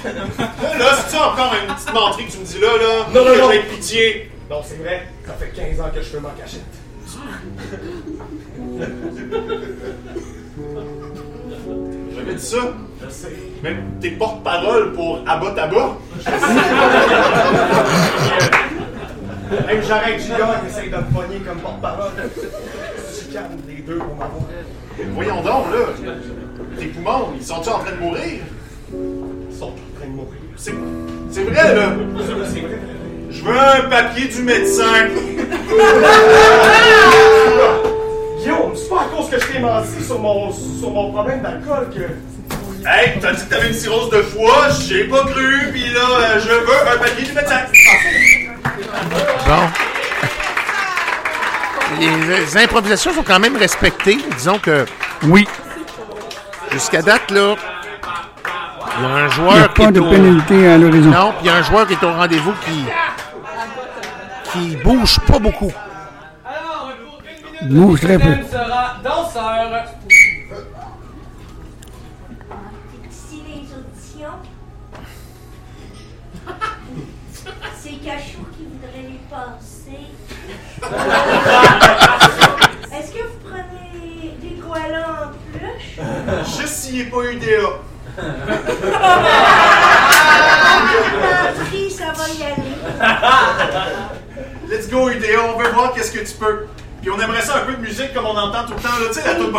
Là, 0.04 0.94
c'est-tu 0.96 1.16
encore 1.22 1.54
une 1.66 1.74
petite 1.74 1.92
menterie 1.92 2.26
que 2.26 2.32
tu 2.32 2.38
me 2.38 2.44
dis 2.44 2.58
là, 2.60 2.68
là? 2.76 3.06
Non, 3.14 3.24
non, 3.24 3.36
non. 3.36 3.50
j'ai 3.52 3.60
pitié. 3.60 4.30
Non, 4.50 4.60
c'est 4.64 4.76
vrai, 4.76 5.06
ça 5.26 5.32
fait 5.34 5.48
15 5.50 5.80
ans 5.80 5.90
que 5.94 6.00
je 6.00 6.06
fais 6.06 6.20
ma 6.20 6.30
cachette. 6.30 6.62
J'avais 12.14 12.34
dit 12.34 12.42
ça. 12.44 12.56
Je 13.04 13.10
sais. 13.10 13.32
Mais 13.62 13.76
t'es 14.00 14.10
porte-parole 14.10 14.92
pour 14.92 15.20
Abba 15.26 15.50
Taba. 15.52 15.96
Même 19.50 19.82
j'arrête 19.86 20.20
Julien 20.20 20.60
qui 20.60 20.66
essaye 20.70 20.90
de 20.90 20.96
me 20.96 21.02
pogner 21.02 21.38
comme 21.46 21.58
porte-parole. 21.58 22.12
Calme 23.32 23.58
les 23.68 23.82
deux 23.82 23.98
pour 23.98 24.16
m'avoir. 24.16 24.42
Voyons 25.14 25.42
donc, 25.42 25.66
là. 25.72 26.12
Tes 26.78 26.86
poumons, 26.86 27.32
ils 27.38 27.44
sont-ils 27.44 27.70
en 27.70 27.78
train 27.80 27.92
de 27.92 28.00
mourir? 28.00 28.40
Ils 28.92 29.56
sont 29.56 29.64
en 29.66 29.98
train 29.98 30.06
de 30.06 30.12
mourir. 30.12 30.40
C'est 30.56 30.74
c'est 31.30 31.44
vrai, 31.44 31.74
là. 31.74 31.92
C'est 32.26 32.60
vrai. 32.60 32.78
Je 33.30 33.42
veux 33.42 33.58
un 33.58 33.88
papier 33.90 34.28
du 34.28 34.42
médecin. 34.42 35.08
Guillaume, 38.38 38.72
c'est 38.74 38.88
pas 38.88 39.02
à 39.02 39.04
cause 39.14 39.28
que 39.28 39.40
je 39.40 39.46
t'ai 39.46 39.58
menti 39.58 40.02
sur 40.04 40.18
mon, 40.18 40.52
sur 40.52 40.90
mon 40.90 41.12
problème 41.12 41.42
d'alcool 41.42 41.88
que. 41.94 42.02
Hey, 42.88 43.18
t'as 43.20 43.32
dit 43.34 43.44
que 43.44 43.50
t'avais 43.50 43.68
une 43.68 43.74
cirrhose 43.74 44.10
de 44.10 44.22
foie, 44.22 44.68
j'ai 44.86 45.04
pas 45.04 45.24
cru, 45.24 45.72
pis 45.72 45.92
là, 45.92 46.08
euh, 46.20 46.40
je 46.40 46.48
veux 46.48 46.92
un 46.92 46.96
papier 46.96 47.26
du 47.26 47.32
médecin. 47.32 47.62
Bon. 49.46 49.68
Les, 51.98 52.38
les 52.40 52.56
improvisations 52.58 53.12
sont 53.12 53.22
quand 53.22 53.38
même 53.38 53.56
respectées. 53.56 54.18
Disons 54.36 54.58
que 54.58 54.84
Oui. 55.24 55.46
jusqu'à 56.72 57.00
date, 57.02 57.30
là, 57.30 57.54
il 58.98 59.02
y 59.02 59.06
a 59.06 59.08
un 59.08 59.18
Il 59.18 59.20
n'y 59.20 59.24
a 59.24 59.28
joueur 59.28 59.74
qui 59.74 59.82
pas 59.82 59.88
est 59.88 59.92
de 59.92 60.00
au... 60.00 60.10
pénalité 60.10 60.68
à 60.68 60.78
l'horizon. 60.78 61.10
Non, 61.10 61.30
puis 61.32 61.38
il 61.42 61.46
y 61.46 61.50
a 61.50 61.54
un 61.56 61.62
joueur 61.62 61.86
qui 61.86 61.92
est 61.94 62.02
au 62.04 62.12
rendez-vous 62.12 62.52
qui 62.64 62.84
qui 64.52 64.76
bouge 64.76 65.18
pas 65.20 65.38
beaucoup. 65.38 65.72
Alors, 66.44 66.90
pour 67.04 67.20
une 67.60 67.68
minute, 67.68 67.86
Bouge 67.86 68.00
très 68.00 68.18
peu. 68.18 68.34
sera 68.50 68.96
danseur. 69.04 69.84
Si 73.10 73.42
les 73.46 73.66
auditions, 73.74 74.38
c'est 77.76 78.04
Cachou 78.04 78.35
Est-ce 82.92 83.12
que 83.12 83.22
vous 83.22 83.38
prenez 83.44 84.36
des 84.40 84.56
koalas 84.56 85.08
en 85.08 85.30
pluche? 85.52 85.98
Juste 86.58 86.74
s'il 86.74 86.94
n'y 86.94 87.02
a 87.02 87.04
pas 87.10 87.22
eu 87.24 87.36
pis, 91.70 91.90
ça 91.90 92.12
va 92.16 92.26
y 92.28 92.42
aller. 92.44 92.76
Let's 94.70 94.88
go, 94.88 95.10
UDA, 95.10 95.42
on 95.54 95.58
veut 95.58 95.68
voir 95.70 95.92
qu'est-ce 95.92 96.12
que 96.12 96.20
tu 96.20 96.32
peux. 96.34 96.66
Puis 97.02 97.10
on 97.10 97.20
aimerait 97.20 97.42
ça 97.42 97.56
un 97.58 97.64
peu 97.66 97.74
de 97.74 97.80
musique 97.80 98.14
comme 98.14 98.24
on 98.26 98.36
entend 98.36 98.64
tout 98.64 98.72
le 98.74 98.80
temps, 98.80 98.88
là, 98.88 99.08
tu 99.08 99.14
sais, 99.14 99.24
la 99.26 99.34
toute. 99.34 99.52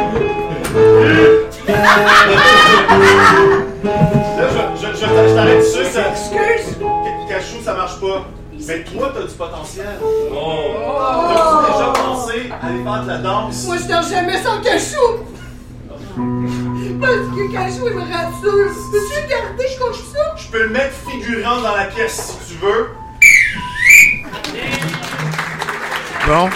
je, 4.40 4.80
je, 4.80 4.86
je, 4.94 5.06
je 5.06 5.34
t'arrête 5.34 5.58
dessus, 5.58 5.84
ça. 5.92 6.08
Excuse. 6.10 6.76
Ca- 6.78 7.34
Cachou, 7.36 7.62
ça 7.64 7.74
marche 7.74 8.00
pas. 8.00 8.26
Mais 8.66 8.84
toi, 8.84 9.12
t'as 9.14 9.22
du 9.22 9.34
potentiel. 9.34 9.86
T'as-tu 10.00 11.72
déjà 11.72 11.92
pensé 11.94 12.50
à 12.50 12.66
aller 12.66 12.82
faire 12.82 13.02
de 13.02 13.08
la 13.08 13.18
danse? 13.18 13.64
Moi, 13.66 13.76
je 13.78 13.88
dors 13.88 14.02
jamais 14.02 14.38
sans 14.42 14.60
cachou! 14.60 15.24
Parce 17.00 17.12
que 17.36 17.52
cachou, 17.52 17.86
il 17.88 17.94
me 17.94 18.00
rassure. 18.00 18.72
Peux-tu 18.92 19.22
le 19.22 19.28
garder 19.28 19.68
comme 19.78 19.92
ça? 19.94 20.34
Je 20.36 20.46
peux 20.50 20.62
le 20.62 20.68
mettre 20.70 20.94
figurant 21.08 21.60
dans 21.60 21.76
la 21.76 21.84
pièce 21.84 22.38
si 22.40 22.54
tu 22.54 22.58
veux. 22.64 22.88
Bon. 26.26 26.48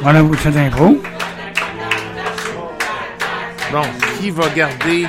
Voilà 0.00 0.22
vous 0.22 0.36
cette 0.36 0.56
impro. 0.56 0.98
Bon, 3.72 3.82
qui 4.18 4.30
va 4.30 4.48
garder? 4.50 5.06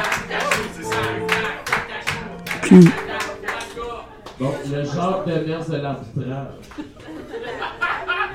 Qui? 2.63 2.89
Bon, 4.39 4.53
le 4.71 4.83
genre 4.83 5.23
de 5.25 5.33
merde 5.47 5.69
de 5.69 5.77
l'arbitrage. 5.77 6.47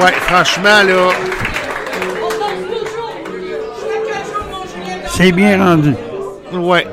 Ouais, 0.00 0.12
franchement, 0.12 0.82
là, 0.82 1.08
C'est 5.08 5.32
bien 5.32 5.62
rendu. 5.62 5.94
ouais. 6.52 6.86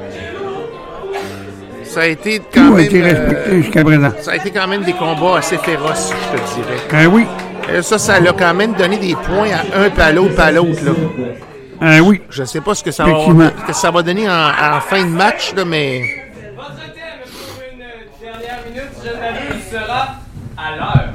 Ça 1.83 2.01
a 2.01 2.05
été 2.07 2.39
quand 2.53 2.67
Tout 2.67 2.73
a 2.73 2.77
même. 2.77 2.85
été 2.85 3.01
respecté 3.01 3.61
jusqu'à 3.63 3.83
présent. 3.83 4.11
Ça 4.21 4.31
a 4.31 4.35
été 4.35 4.51
quand 4.51 4.67
même 4.67 4.83
des 4.83 4.93
combats 4.93 5.37
assez 5.37 5.57
féroces, 5.57 6.11
je 6.33 6.37
te 6.37 6.55
dirais. 6.55 6.77
Ah 6.91 7.07
oui. 7.07 7.25
Et 7.73 7.81
ça, 7.81 7.97
ça 7.97 8.19
l'a 8.19 8.33
quand 8.33 8.53
même 8.53 8.73
donné 8.73 8.97
des 8.97 9.15
points 9.15 9.49
à 9.51 9.79
un, 9.79 9.89
à 9.99 10.11
l'autre, 10.11 10.39
à 10.39 10.51
l'autre, 10.51 10.83
là. 10.83 10.91
Ah 11.81 12.01
oui. 12.03 12.21
Je 12.29 12.43
sais 12.43 12.61
pas 12.61 12.75
ce 12.75 12.83
que 12.83 12.91
ça 12.91 13.05
va, 13.05 13.49
que 13.65 13.73
ça 13.73 13.89
va 13.91 14.01
donner 14.03 14.27
en, 14.29 14.33
en 14.33 14.79
fin 14.81 15.03
de 15.03 15.09
match, 15.09 15.53
là, 15.55 15.63
mais. 15.65 16.01
Votre 16.55 16.75
thème 16.93 17.23
pour 17.25 17.63
une 17.71 17.79
dernière 17.79 18.59
minute, 18.67 18.91
je 19.03 19.09
m'abuse, 19.09 19.63
sera 19.71 20.07
à 20.57 20.75
l'heure. 20.75 21.13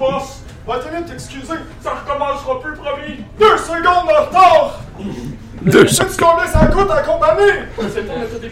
Je 0.00 0.04
m'excuse, 0.04 0.08
boss. 0.08 0.40
Va 0.66 0.78
te 0.78 0.88
vite 0.94 1.06
t'excuser. 1.06 1.58
Ça 1.82 1.90
recommencera 1.90 2.60
plus, 2.60 2.74
promis. 2.74 3.24
Deux 3.38 3.56
secondes 3.58 4.08
de 4.08 4.12
retard. 4.26 4.80
Deux 5.62 5.86
Sais-tu 5.88 6.16
combien 6.16 6.46
ça 6.46 6.64
coûte 6.66 6.90
à 6.90 7.02
compagnie? 7.02 7.52
C'est 7.92 8.06
pour 8.06 8.18
mettre 8.18 8.40
des. 8.40 8.50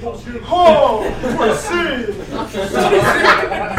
Oh, 0.53 1.03
toi 1.37 1.47
aussi. 1.47 2.07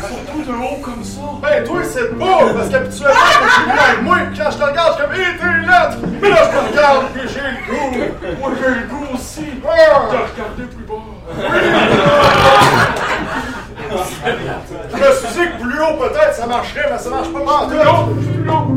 Surtout 0.02 0.42
de 0.48 0.52
haut 0.52 0.80
comme 0.84 1.04
ça. 1.04 1.22
Ben, 1.42 1.64
toi, 1.64 1.84
c'est 1.84 2.12
beau, 2.16 2.40
parce 2.56 2.70
qu'habituellement, 2.70 3.42
je 3.44 3.50
suis 3.50 3.70
avec 3.80 4.02
moi, 4.02 4.18
quand 4.36 4.50
je 4.52 4.58
te 4.58 4.64
regarde, 4.64 4.98
je 4.98 4.98
suis 4.98 5.04
comme, 5.04 5.14
hé, 5.14 5.38
t'es 5.38 5.46
une 5.46 5.68
lettre. 5.68 5.98
Mais 6.22 6.30
là, 6.30 6.38
je 6.44 6.50
te 6.50 6.58
regarde, 6.72 7.06
puis 7.14 7.24
j'ai 7.28 7.42
le 7.42 7.58
goût. 7.70 7.92
Moi, 8.40 8.50
j'ai 8.60 8.70
le 8.70 8.82
goût 8.88 9.06
aussi. 9.14 9.46
De 9.46 9.68
regarder 9.68 10.64
plus 10.64 10.86
bas. 10.86 11.04
Je 13.90 14.98
me 14.98 15.14
suis 15.14 15.28
dit 15.34 15.48
que 15.52 15.59
plus 15.80 15.86
haut, 15.86 15.98
peut-être, 15.98 16.36
ça 16.36 16.46
marcherait, 16.46 16.90
mais 16.92 16.98
ça 16.98 17.10
marche 17.10 17.30
pas 17.30 17.40
partout. 17.40 17.70
Plus 17.70 17.80
haut, 17.80 18.08
plus 18.44 18.50
haut. 18.50 18.68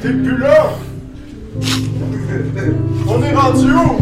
T'es 0.00 0.08
plus 0.08 0.38
là. 0.38 0.70
On 3.06 3.22
est 3.22 3.34
rendu 3.34 3.72
où? 3.72 3.98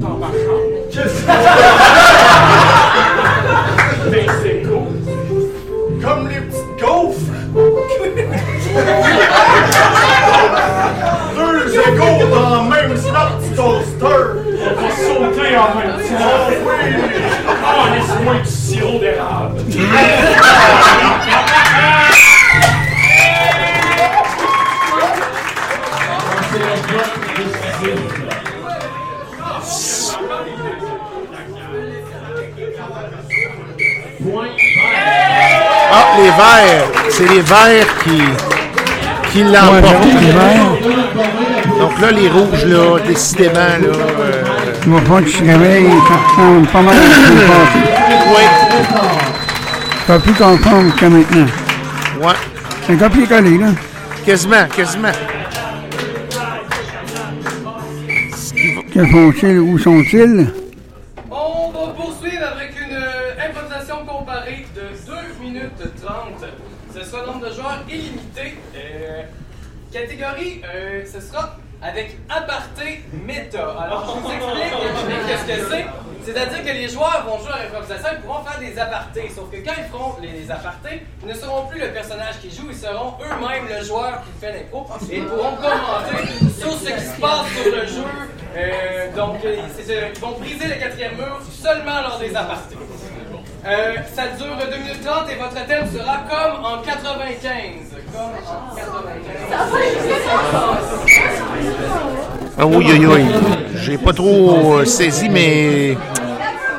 Dans 0.00 0.16
ma 0.16 0.26
chambre. 0.26 0.70
Qu'est-ce 0.92 1.22
que 1.22 1.26
Ben, 4.10 4.26
c'est 4.42 4.62
cool. 4.62 4.88
Comme 6.00 6.28
les 6.28 6.40
petites 6.42 6.78
gaufres. 6.80 7.32
Deux 11.34 11.74
égaux 11.74 12.22
dans 12.32 12.62
le 12.62 12.70
même 12.70 12.96
slot 12.96 13.32
toaster. 13.56 14.22
On 14.62 14.74
va 14.80 14.90
sauter 14.94 15.52
en 15.56 15.70
même 15.74 15.96
temps. 15.98 16.20
Oh 16.20 16.50
oui. 16.50 16.80
Oh, 17.62 17.84
laisse-moi 17.94 18.34
du 18.44 18.50
sirop 18.50 18.98
d'érable. 19.00 19.58
les 36.30 36.36
verts. 36.36 36.88
C'est 37.10 37.28
les 37.28 37.40
verts 37.40 37.98
qui, 38.04 38.22
qui 39.32 39.44
l'emportent. 39.44 40.04
Ouais. 40.04 41.78
Donc 41.78 42.00
là, 42.00 42.10
les 42.12 42.28
rouges, 42.28 42.64
là, 42.66 42.98
décidément, 43.06 43.54
là. 43.54 43.86
euh, 43.86 44.44
falloir 44.82 45.24
que 45.24 45.28
tu 45.30 45.42
réveilles, 45.42 45.90
ça 46.08 46.14
ressemble 46.28 46.66
pas 46.68 46.82
mal 46.82 46.96
à 46.96 47.00
ce. 47.00 47.32
Oui. 48.28 48.44
Pas 50.06 50.18
plus 50.18 50.32
conforme 50.34 50.92
que 50.92 51.06
maintenant. 51.06 51.46
Ouais. 52.20 52.34
C'est 52.86 52.92
un 52.94 52.96
copier-coller, 52.96 53.58
là. 53.58 53.66
Quasiment, 54.24 54.66
quasiment. 54.76 55.12
Que 58.92 59.06
font-ils? 59.06 59.58
Où 59.58 59.78
sont-ils? 59.78 60.52
On 61.30 61.70
va 61.70 61.92
poursuivre 61.94 62.44
avec 62.54 62.74
une 62.80 62.96
euh, 62.96 63.48
improvisation 63.48 64.04
comparée 64.06 64.66
de 64.74 64.80
2 65.06 65.44
minutes 65.44 65.82
30. 66.04 66.44
Ce 66.92 67.04
sera 67.08 67.24
nombre 67.26 67.46
de 67.48 67.54
joueurs 67.54 67.82
illimité. 67.88 68.58
Euh, 68.74 69.22
catégorie, 69.90 70.62
euh, 70.64 71.04
ce 71.04 71.20
sera 71.20 71.56
avec 71.82 72.16
aparté 72.28 73.02
méta. 73.12 73.74
Alors, 73.80 74.14
je 74.14 74.20
vous 74.20 74.30
explique, 74.30 74.90
explique 74.90 75.26
qu'est-ce 75.26 75.60
que 75.60 75.70
c'est. 75.70 75.86
C'est-à-dire 76.24 76.62
que 76.62 76.72
les 76.72 76.88
joueurs 76.88 77.24
vont 77.26 77.38
jouer 77.38 77.52
à 77.54 77.64
l'improvisation, 77.64 78.08
ils 78.12 78.20
pourront 78.20 78.44
faire 78.44 78.60
des 78.60 78.78
apartés. 78.78 79.30
Sauf 79.34 79.50
que 79.50 79.56
quand 79.56 79.72
ils 79.78 79.90
feront 79.90 80.16
les, 80.20 80.50
apartés, 80.50 81.02
ils 81.22 81.28
ne 81.28 81.34
seront 81.34 81.66
plus 81.66 81.80
le 81.80 81.88
personnage 81.88 82.38
qui 82.40 82.50
joue, 82.50 82.68
ils 82.68 82.76
seront 82.76 83.14
eux-mêmes 83.22 83.66
le 83.68 83.84
joueur 83.84 84.22
qui 84.22 84.38
fait 84.38 84.52
l'impro. 84.52 84.86
Et 85.10 85.16
ils 85.18 85.24
pourront 85.24 85.56
commenter 85.56 86.28
sur 86.58 86.72
ce 86.72 86.92
qui 86.92 87.00
se 87.00 87.20
passe 87.20 87.46
sur 87.56 87.74
le 87.74 87.86
jeu. 87.86 88.04
Euh, 88.56 89.16
donc, 89.16 89.44
euh, 89.44 89.56
ils 90.14 90.20
vont 90.20 90.38
briser 90.38 90.66
le 90.68 90.74
quatrième 90.74 91.16
mur 91.16 91.40
seulement 91.50 92.02
lors 92.02 92.18
des 92.18 92.36
apartés. 92.36 92.76
Euh, 93.66 93.96
ça 94.14 94.28
dure 94.28 94.56
2 94.56 94.76
minutes 94.78 95.04
30 95.04 95.30
et 95.30 95.36
votre 95.36 95.66
thème 95.66 95.86
sera 95.90 96.18
comme 96.28 96.64
en 96.64 96.82
95. 96.82 97.99
Comme 98.12 98.22
en 98.22 98.32
95. 98.76 100.10
Ah 102.58 102.66
oui, 102.66 102.86
oui, 102.88 103.06
oui. 103.06 103.24
J'ai 103.82 103.96
pas 103.98 104.12
trop 104.12 104.78
euh, 104.78 104.84
saisi, 104.84 105.28
mais 105.28 105.96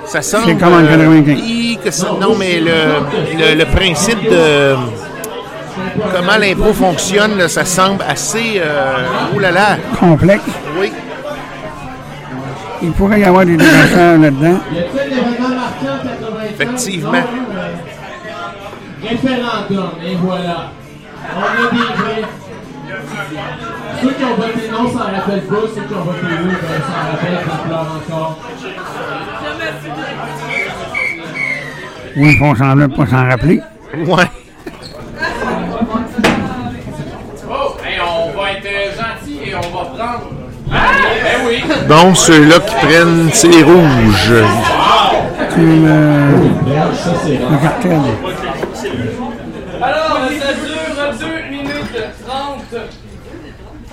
ça 0.05 0.21
semble. 0.21 0.45
C'est 0.47 0.55
comme 0.57 0.73
en 0.73 0.81
95. 0.85 1.39
hi, 1.39 1.77
que 1.83 1.89
ça- 1.91 2.11
non, 2.19 2.35
mais 2.37 2.59
le, 2.59 2.71
le, 3.37 3.55
le 3.55 3.65
principe 3.65 4.21
de 4.29 4.75
comment 6.13 6.37
l'impro 6.39 6.73
fonctionne, 6.73 7.37
là, 7.37 7.47
ça 7.47 7.65
semble 7.65 8.03
assez. 8.07 8.57
Euh, 8.57 9.35
oulala. 9.35 9.77
Complexe. 9.99 10.43
Oui. 10.79 10.91
Il 12.83 12.91
pourrait 12.93 13.19
y 13.21 13.23
avoir 13.23 13.45
des 13.45 13.57
défenseurs 13.57 14.17
là-dedans. 14.17 14.59
Y 14.73 14.79
a-t-il 14.79 14.99
un 14.99 15.05
événement 15.05 15.49
marquant 15.49 15.95
en 15.95 16.07
95? 16.07 16.51
Effectivement. 16.53 17.23
Référendum, 19.03 19.91
et 20.05 20.15
voilà. 20.15 20.71
On 21.33 21.39
a 21.41 21.71
des 21.71 21.77
vrais. 21.77 22.25
Ceux 24.01 24.11
qui 24.11 24.23
ont 24.23 24.35
voté 24.35 24.69
non 24.71 24.91
s'en 24.91 24.99
rappellent 24.99 25.41
pas, 25.43 25.55
ceux 25.75 25.81
qui 25.81 25.93
ont 25.93 26.03
voté 26.03 26.27
oui 26.43 26.51
ben, 26.51 26.81
s'en 26.87 27.01
rappellent, 27.11 27.45
ça 27.45 27.55
pleure 27.65 27.87
encore. 27.95 28.37
Ou 32.17 32.25
ils 32.25 32.37
font 32.37 32.55
semblant 32.55 32.87
de 32.87 32.95
pas 32.95 33.05
s'en 33.05 33.27
rappeler. 33.29 33.61
Ouais. 33.93 34.29
Oh, 37.49 37.75
hey, 37.85 37.99
on 38.01 38.37
va 38.37 38.51
être 38.51 38.65
euh, 38.65 38.91
gentil 38.95 39.37
et 39.49 39.55
on 39.55 39.59
va 39.59 39.85
prendre. 39.85 40.29
Ah, 40.73 40.75
ben 41.23 41.37
oui! 41.47 41.63
Donc, 41.87 42.17
ceux-là 42.17 42.59
qui 42.59 42.75
prennent, 42.75 43.29
c'est 43.33 43.49
les 43.49 43.63
rouges. 43.63 44.33
C'est 45.49 45.59
le, 45.59 46.35
le 47.49 47.57
cartel. 47.61 48.01
Alors, 49.81 50.19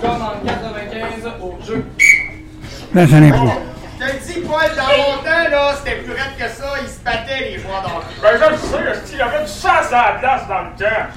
Comme 0.01 0.21
en 0.21 0.33
95 0.45 1.31
au 1.41 1.57
jeu. 1.65 1.85
Place 2.91 3.13
à 3.13 3.19
l'impro. 3.19 3.47
Je 3.99 4.05
te 4.05 4.11
dis, 4.33 4.39
Paul, 4.41 4.71
dans 4.77 4.97
mon 4.97 5.17
temps, 5.23 5.49
là, 5.51 5.73
c'était 5.77 5.97
plus 5.97 6.13
raide 6.13 6.35
que 6.37 6.47
ça, 6.47 6.73
ils 6.81 6.87
se 6.89 6.99
battaient, 7.03 7.49
les 7.51 7.57
joueurs 7.59 7.81
d'hockey. 7.81 8.15
Ben, 8.21 8.29
je 8.33 8.37
le 8.51 8.57
sais, 8.93 9.01
il 9.13 9.17
y 9.17 9.21
avait 9.21 9.41
du 9.43 9.49
sens 9.51 9.91
à 9.91 10.13
la 10.13 10.19
place 10.19 10.47
dans 10.47 10.61
le 10.61 10.69
temps. 10.77 11.07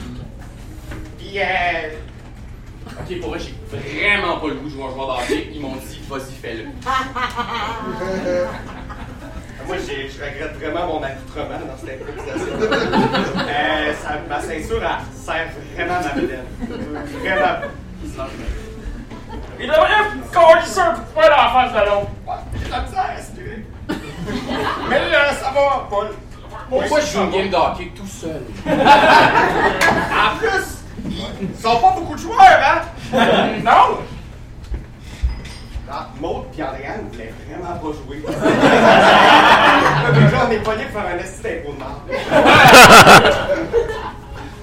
Puis, 1.18 1.38
euh, 1.38 1.90
Ok, 3.00 3.20
pour 3.20 3.30
vrai, 3.30 3.38
j'ai 3.38 3.54
vraiment 3.70 4.36
pas 4.38 4.48
le 4.48 4.54
goût 4.54 4.68
de 4.68 4.74
jouer 4.74 4.84
un 4.84 4.90
joueur 4.94 5.06
d'hockey. 5.16 5.40
Ils 5.54 5.60
m'ont 5.60 5.76
dit, 5.76 6.00
vas-y, 6.10 6.32
fais-le. 6.42 6.64
moi, 9.66 9.76
j'ai- 9.86 10.08
je 10.10 10.18
regrette 10.22 10.56
vraiment 10.60 10.86
mon 10.94 11.02
accoutrement 11.02 11.60
dans 11.60 11.76
cette 11.78 12.02
improvisation. 12.02 12.54
euh, 13.48 13.92
ça, 14.02 14.08
ma 14.28 14.40
ceinture, 14.40 14.82
elle 14.82 15.04
sert 15.16 15.48
vraiment 15.74 16.00
ma 16.02 16.12
bedaine. 16.20 16.48
Vraiment. 17.22 17.56
Il 19.60 19.66
devrait 19.66 19.78
coller 19.78 19.94
un 19.94 20.92
coup 20.94 21.00
de 21.00 21.12
poing 21.12 21.28
dans 21.28 21.36
la 21.36 21.48
face 21.52 21.72
de 21.72 21.78
l'autre. 21.78 22.10
J'ai 22.58 22.64
de 22.66 22.70
la 22.70 22.80
misère 22.80 22.98
à 23.00 23.14
respirer. 23.14 23.64
Mais 24.88 25.10
là, 25.10 25.34
ça 25.34 25.50
va, 25.50 25.86
Paul. 25.88 26.08
Pourquoi 26.68 27.00
je 27.00 27.06
joue 27.06 27.24
une 27.24 27.30
game 27.30 27.50
d'hockey 27.50 27.92
tout 27.94 28.06
seul? 28.06 28.42
En 30.24 30.36
plus, 30.38 30.84
ils 31.10 31.56
sont 31.60 31.76
pas 31.80 31.90
beaucoup 31.96 32.14
de 32.14 32.20
joueurs, 32.20 32.38
hein? 32.40 32.80
Non? 33.64 33.98
Ah, 35.94 36.08
Maud 36.18 36.44
et 36.56 36.62
Andréane 36.62 37.06
voulaient 37.12 37.34
vraiment 37.46 37.76
pas 37.76 37.92
jouer. 37.92 38.22
Déjà, 40.14 40.46
on 40.46 40.50
est 40.50 40.58
pognés 40.60 40.84
pour 40.86 41.02
faire 41.02 41.10
un 41.14 41.18
esti 41.18 41.42
d'impôt 41.42 41.72
de 41.72 41.78
marde. 41.78 42.00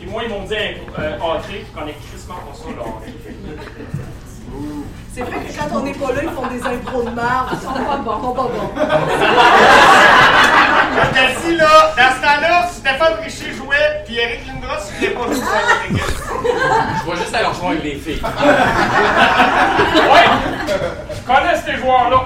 Et 0.01 0.05
moi, 0.07 0.23
ils 0.23 0.29
m'ont 0.29 0.43
dit 0.45 0.55
euh, 0.55 1.17
hockey, 1.21 1.65
qu'on 1.75 1.85
est 1.87 1.97
crissement 2.09 2.39
pour 2.47 2.55
ça, 2.55 2.63
le 2.69 2.79
hockey. 2.81 3.13
C'est 5.13 5.21
vrai 5.21 5.39
que 5.39 5.51
quand 5.57 5.75
on 5.75 5.83
n'est 5.83 5.93
pas 5.93 6.11
là, 6.13 6.21
ils 6.23 6.29
font 6.29 6.47
des 6.47 6.61
impros 6.63 7.03
de 7.03 7.09
marde. 7.09 7.49
Ils 7.53 7.59
sont 7.65 7.73
pas 7.73 7.97
bons. 7.97 8.17
Ils 8.17 8.23
sont 8.23 8.33
pas 8.33 8.43
bons. 8.43 8.69
Dis, 11.49 11.55
là, 11.55 11.93
dans 11.97 12.11
ce 12.15 12.21
temps-là, 12.21 12.67
Stéphane 12.71 13.13
Richer 13.23 13.53
jouait, 13.53 14.03
puis 14.05 14.17
Eric 14.19 14.41
Lindros 14.47 14.83
tu 14.97 15.01
l'es 15.01 15.11
pas 15.11 15.25
joué. 15.25 15.35
Je 15.99 17.11
vais 17.11 17.17
juste 17.17 17.33
aller 17.35 17.45
rejoindre 17.45 17.71
avec 17.79 17.83
les 17.83 17.95
filles. 17.95 18.21
Ouais! 20.09 20.27
Je 21.11 21.21
connais 21.25 21.57
ces 21.65 21.75
joueurs-là. 21.77 22.23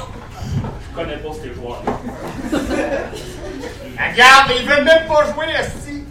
Je 0.91 0.95
connais 0.95 1.17
pas 1.17 1.29
ces 1.41 1.53
joueurs-là. 1.53 1.91
Regarde, 4.11 4.51
ils 4.59 4.67
veulent 4.67 4.83
même 4.85 5.07
pas 5.07 5.25
jouer, 5.33 5.47
Esti. 5.59 6.03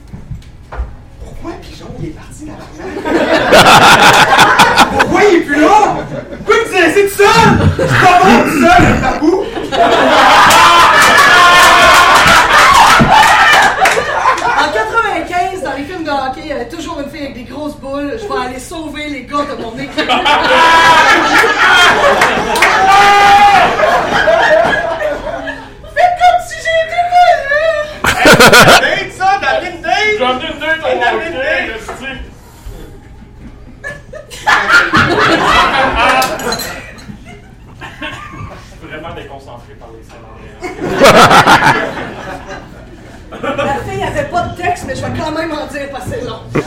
Pourquoi 1.25 1.53
Pigeon, 1.61 1.87
il 2.01 2.07
est 2.09 2.11
parti 2.11 2.47
là 2.47 2.55
Pourquoi 4.99 5.25
il 5.25 5.37
est 5.37 5.41
plus 5.41 5.61
là? 5.61 5.97
Pourquoi 6.45 6.65
tu 6.65 6.71
t'es 6.71 6.81
laissé 6.87 7.03
tout 7.09 7.17
seul? 7.17 7.27
Suis 7.89 8.07
pas 8.07 8.19
bon 8.23 8.43
tout 8.45 8.61
seul, 8.61 8.83
le 8.89 8.95
tabou! 9.01 9.45
En 14.59 14.69
95, 14.73 15.63
dans 15.63 15.73
les 15.77 15.85
films 15.85 16.05
de 16.05 16.11
hockey, 16.11 16.41
il 16.45 16.49
y 16.49 16.53
avait 16.53 16.69
toujours 16.69 17.01
une 17.01 17.11
fille 17.11 17.23
avec 17.23 17.35
des 17.35 17.45
grosses 17.45 17.77
boules. 17.77 18.19
Je 18.21 18.27
vais 18.27 18.41
aller 18.47 18.59
sauver 18.61 19.09
les 19.09 19.23
gars 19.25 19.45
de 19.45 19.55
mon 19.63 19.73
équipe. 19.79 20.11
Faites 25.95 26.17
comme 26.21 26.41
si 26.49 26.57
j'étais 26.59 27.05
pas 27.13 27.29
là! 27.49 27.71
Date, 28.81 29.13
ça, 29.17 29.31
David 29.41 29.77
David 29.83 30.21
hockey, 30.23 30.53
Date! 30.61 31.71
esti. 31.77 32.13
Je 33.85 34.32
suis 34.32 34.32
vraiment 38.83 39.15
déconcentré 39.15 39.75
par 39.75 39.89
les 39.97 40.03
scènes 40.03 40.19
La 43.57 43.75
fille 43.85 44.03
avait 44.03 44.29
pas 44.29 44.43
de 44.43 44.57
texte, 44.57 44.85
mais 44.87 44.95
je 44.97 45.05
vais 45.05 45.19
quand 45.19 45.31
même 45.33 45.53
en 45.53 45.67
dire 45.67 45.89
parce 45.91 46.05
que 46.05 46.11
c'est 46.11 46.25
long. 46.25 46.41
fait 46.53 46.63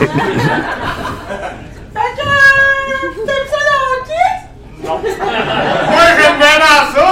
que. 2.18 2.26
T'aimes 3.26 3.48
ça 3.50 3.60
le 3.66 3.74
hockey? 4.02 4.30
Non. 4.84 4.96
Moi, 5.00 6.06
j'aime 6.20 6.38
bien 6.38 6.58
dans 6.60 6.86
ça! 6.94 7.10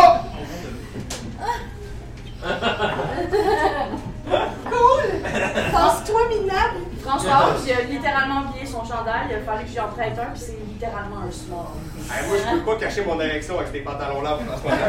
Cool! 4.69 5.07
Pense-toi 5.72 6.22
minable! 6.30 6.92
François, 7.05 7.55
il 7.65 7.71
a 7.71 7.81
littéralement 7.89 8.41
oublié 8.49 8.65
son 8.65 8.80
chandail, 8.85 9.27
il 9.30 9.35
a 9.35 9.39
fallu 9.39 9.65
que 9.65 9.71
j'y 9.71 9.80
en 9.80 9.88
prête 9.88 10.13
un, 10.19 10.31
puis 10.34 10.41
c'est 10.45 10.57
littéralement 10.67 11.17
un 11.27 11.31
small. 11.31 11.67
Hey, 12.09 12.27
moi, 12.27 12.38
je 12.38 12.57
peux 12.57 12.65
pas 12.71 12.75
cacher 12.85 13.03
mon 13.05 13.19
érection 13.19 13.59
avec 13.59 13.71
des 13.71 13.80
pantalons-là 13.80 14.38
pour 14.38 14.45
François. 14.59 14.71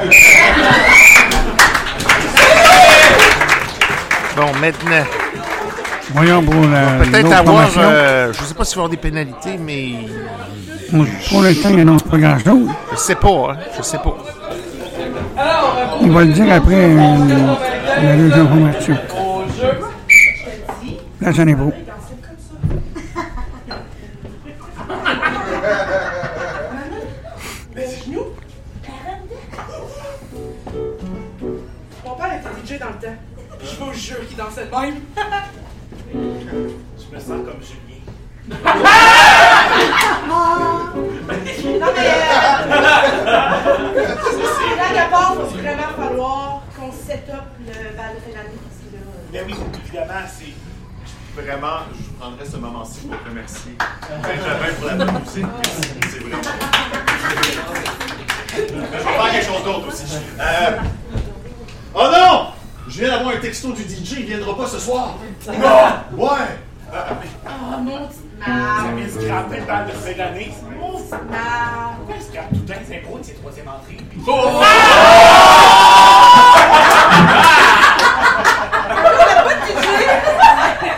Bon, 4.37 4.47
maintenant, 4.61 5.05
Voyons 6.13 6.43
pour 6.43 6.55
la. 6.69 7.05
peut-être 7.05 7.33
avoir, 7.33 7.69
euh, 7.79 8.33
je 8.33 8.43
sais 8.43 8.55
pas 8.55 8.65
s'il 8.65 8.77
va 8.77 8.83
y 8.83 8.85
avoir 8.85 8.89
des 8.91 8.97
pénalités, 8.97 9.57
mais 9.59 9.91
On- 10.93 11.05
Pour 11.31 11.43
l'instant, 11.43 11.69
il 11.71 11.77
n'annonce 11.77 12.03
pas 12.03 12.19
grand-chose. 12.19 12.69
je 12.93 12.97
sais 12.97 13.15
pas, 13.15 13.29
hein, 13.53 13.57
je 13.77 13.83
sais 13.83 13.99
pas. 13.99 14.17
Il 16.03 16.11
va 16.13 16.21
le 16.25 16.33
dire 16.33 16.53
après 16.53 16.75
euh, 16.75 17.55
la 18.03 18.17
deuxième 18.17 18.49
formation. 18.49 18.97
Au 19.17 19.43
jeu. 19.61 19.79
Là, 21.21 21.31
j'en 21.33 21.47
ai 21.47 21.55
beau. 21.55 21.73
Qu'il 34.35 34.45
dansait 34.45 34.67
de 34.67 34.71
même. 34.71 35.01
Je 36.13 37.15
me 37.15 37.21
sens 37.21 37.41
comme 37.45 37.61
Julien. 37.63 38.01
Non, 41.81 41.87
mais. 41.95 42.09
Euh... 42.09 42.65
Blague 44.75 44.99
à 44.99 45.09
part, 45.11 45.35
il 45.35 45.61
va 45.63 45.75
vraiment 45.75 45.93
falloir 45.97 46.63
qu'on 46.77 46.91
set 46.93 47.27
up 47.33 47.45
le 47.61 47.97
bal 47.97 48.15
de 48.15 48.21
fin 48.21 48.33
d'année. 48.35 48.61
là, 49.33 49.41
oui, 49.47 49.55
évidemment, 49.85 50.27
c'est. 50.29 50.55
Vraiment, 51.41 51.79
je 51.93 52.21
prendrais 52.21 52.47
ce 52.47 52.57
moment-ci 52.59 53.01
pour 53.09 53.19
te 53.21 53.29
remercier. 53.29 53.73
Benjamin 54.23 54.73
pour 54.79 54.87
la 54.87 54.95
bonne 54.95 55.21
musique. 55.21 55.47
C'est 56.11 56.19
vraiment. 56.21 56.43
Je 58.55 58.61
vais 58.61 58.99
faire 58.99 59.33
quelque 59.33 59.47
chose 59.47 59.65
d'autre 59.65 59.89
aussi. 59.89 60.05
Euh... 60.39 60.79
Oh 61.93 62.09
non! 62.13 62.64
Je 62.95 63.01
viens 63.01 63.09
d'avoir 63.17 63.35
un 63.35 63.41
texto 63.41 63.73
du 63.73 63.83
DJ, 63.83 64.19
il 64.21 64.27
viendra 64.27 64.57
pas 64.57 64.69
ce 64.69 64.79
soir. 64.79 65.17
Non! 65.49 65.55
Ouais! 66.17 66.29
Euh, 66.93 66.97
mais- 67.21 67.29
Oh, 67.45 67.79
mon 67.81 67.99
mal. 67.99 68.09
avez 68.93 69.09
scrappé 69.11 69.57
le 69.59 69.65
bal 69.67 69.87
de 69.87 69.93
fin 69.93 70.17
d'année. 70.17 70.53
Mon. 70.79 70.93
Pourquoi 70.93 72.15
il 72.17 72.23
scrape 72.23 72.49
tout 72.51 72.61
le 72.61 72.73
temps 72.73 72.81
les 72.89 72.97
impros 72.99 73.19
de 73.19 73.25
ses 73.25 73.35
troisième 73.35 73.67
entrées? 73.67 73.99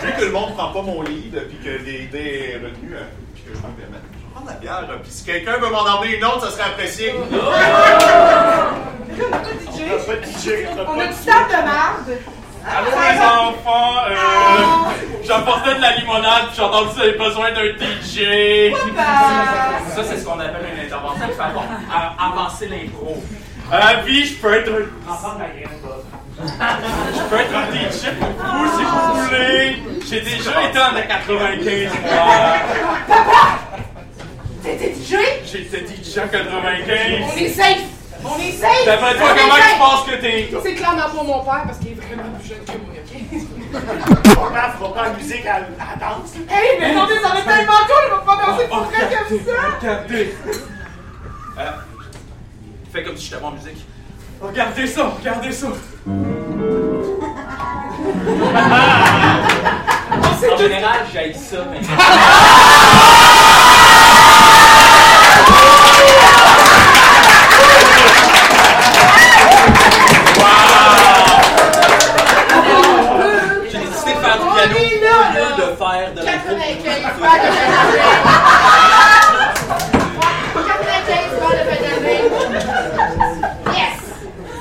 Vu 0.03 0.13
que 0.19 0.25
le 0.25 0.31
monde 0.33 0.55
prend 0.57 0.73
pas 0.73 0.83
mon 0.83 1.03
lead, 1.03 1.35
puis 1.49 1.59
que 1.65 1.71
l'idée 1.85 2.53
est 2.55 2.65
retenue, 2.65 2.97
prendre 4.47 4.47
la 4.47 4.55
bière, 4.55 4.87
puis 5.03 5.11
si 5.11 5.25
quelqu'un 5.25 5.57
veut 5.59 5.71
m'en 5.71 5.81
emmener 5.81 6.17
une 6.17 6.25
autre, 6.25 6.47
ça 6.47 6.53
serait 6.53 6.71
apprécié. 6.71 7.13
On 7.15 7.19
n'a 7.37 7.43
pas 9.39 9.39
de 9.39 9.45
DJ. 9.59 9.81
On 9.91 9.97
n'a 9.97 10.03
pas 10.05 10.17
de 10.17 10.25
DJ, 10.25 10.47
on 10.69 10.79
a 10.79 10.81
de 11.07 11.13
du 11.13 11.19
temps 11.19 11.49
de 11.49 11.61
marde. 11.65 12.11
Allô 12.69 12.91
les 12.91 13.21
enfants, 13.21 13.95
euh, 14.11 14.17
j'apportais 15.25 15.77
de 15.77 15.81
la 15.81 15.93
limonade 15.93 16.47
puis 16.49 16.57
j'ai 16.57 16.63
entendu 16.63 16.89
que 16.89 16.95
vous 16.95 17.01
avez 17.01 17.13
besoin 17.13 17.53
d'un 17.53 17.63
DJ. 17.63 18.73
Ça 19.95 20.03
c'est 20.03 20.19
ce 20.19 20.25
qu'on 20.25 20.41
appelle 20.41 20.67
une 20.75 20.81
intervention 20.85 21.29
qui 21.29 21.35
fait 21.35 21.45
avancer 22.19 22.67
l'impro. 22.67 23.23
Euh, 23.73 23.77
puis 24.05 24.25
je 24.27 24.35
peux 24.35 24.53
être 24.53 24.69
un... 24.69 24.85
Je 27.15 27.21
peux 27.31 27.37
être 27.37 27.55
un 27.55 27.67
DJ 27.73 28.11
pour 28.19 28.29
vous 28.29 28.67
si 28.77 28.83
vous 28.85 29.15
voulez. 29.23 29.77
J'ai 30.09 30.21
déjà 30.23 30.63
été 30.69 30.81
en 30.81 30.93
95 31.09 31.93
moi. 32.03 32.35
T'étais 34.67 34.95
DJ? 34.95 35.15
J'étais 35.45 35.87
DJ 35.87 36.19
en 36.19 36.27
95. 36.27 36.99
On 37.23 37.37
est 37.37 37.49
safe. 37.51 37.85
On 38.25 38.37
est 38.37 38.51
safe. 38.51 38.85
D'après 38.85 39.17
toi, 39.17 39.29
comment 39.39 39.55
tu 39.55 39.79
penses 39.79 40.05
que 40.07 40.17
t'es? 40.21 40.51
C'est 40.61 40.75
clairement 40.75 41.03
pas 41.03 41.23
mon 41.23 41.45
père 41.45 41.63
parce 41.67 41.79
qu'il 41.79 41.93
est 41.93 41.95
vraiment 41.95 42.25
plus 42.37 42.49
jeune 42.49 42.65
que 42.65 42.73
moi, 42.73 42.95
ok? 42.99 43.13
Mon 44.37 44.51
père 44.51 44.75
fera 44.77 44.95
pas 44.95 45.03
la 45.05 45.11
musique 45.11 45.47
à, 45.47 45.61
la 45.61 45.95
danse. 46.01 46.35
Hey, 46.51 46.81
mais 46.81 46.95
non, 46.95 47.07
mais 47.09 47.15
ça 47.21 47.29
va 47.29 47.39
être 47.39 47.47
tellement 47.47 47.73
cool, 47.87 48.05
il 48.07 48.11
va 48.11 48.19
pas 48.19 48.37
danser 48.45 48.67
pour 48.67 48.79
vrai 48.79 48.97
comme 49.29 49.39
ça! 49.39 49.53
Regardez. 49.81 50.35
Euh, 51.59 51.71
fais 52.93 53.03
comme 53.05 53.17
si 53.17 53.31
j'étais 53.31 53.45
en 53.45 53.53
musique. 53.53 53.87
Regardez 54.41 54.87
ça, 54.89 55.13
regardez 55.17 55.53
ça. 55.53 55.69
en 60.53 60.57
général, 60.59 61.07
j'aille 61.13 61.35
ça, 61.35 61.65
mais. 61.71 61.81
piano 74.69 75.13
au 75.17 75.33
lieu 75.35 75.51
de 75.57 75.67
faire 75.77 76.09
de 76.15 76.21
l'impro. 76.25 76.53
95 76.57 77.21
balles 77.21 77.43
de 77.43 77.51
fin 77.53 77.67
d'année. 77.67 78.11
95 80.55 81.41
balles 81.41 81.59
de 81.59 81.65
fin 81.71 81.81
d'année. 81.83 82.23
Yes! 83.77 83.99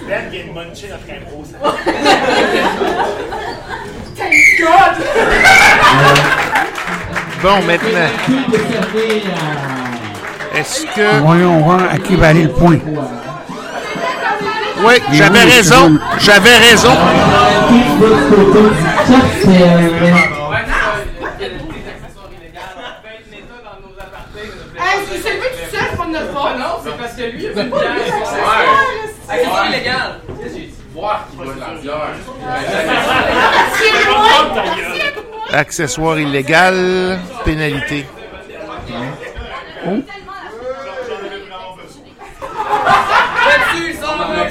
Ben 0.07 0.23
vient 0.29 0.45
de 0.45 0.51
muncher 0.51 0.87
notre 0.89 1.09
impro, 1.11 1.39
ça. 1.43 1.57
Thank 4.17 4.35
God! 4.59 4.93
Bon, 7.41 7.57
maintenant, 7.67 8.09
est-ce 10.55 10.85
que... 10.85 11.07
Voyons 11.21 11.59
voir 11.59 11.81
à 11.91 11.97
qui 11.97 12.15
va 12.15 12.27
aller 12.29 12.43
le 12.43 12.49
point. 12.49 12.79
Oui, 14.83 14.93
j'avais 15.13 15.43
raison, 15.43 15.97
j'avais 16.19 16.57
raison. 16.57 16.91
C'est 25.07 25.21
celui 25.21 25.39
tout 25.39 25.69
seul, 25.71 25.81
c'est 25.91 25.97
pas 25.97 26.05
de 26.05 26.11
notre 26.11 26.33
faute. 26.33 26.57
Non, 26.59 26.79
c'est 26.83 26.97
parce 26.97 27.13
que 27.13 27.23
lui, 27.23 27.43
il 27.43 27.59
a 27.59 27.63
une 27.63 27.69
bière. 27.69 27.95
c'est 29.27 29.49
pas 29.49 29.65
illégal. 29.67 30.19
Qu'est-ce 30.27 30.53
que 30.53 30.59
j'ai 30.59 30.65
dit? 30.65 30.73
Voir 30.93 31.27
qui 31.29 31.37
boit 31.37 31.45
de 31.53 31.59
la 31.59 31.81
bière. 31.81 32.09
Accessoire 35.53 36.19
illégal, 36.19 37.19
pénalité. 37.43 38.05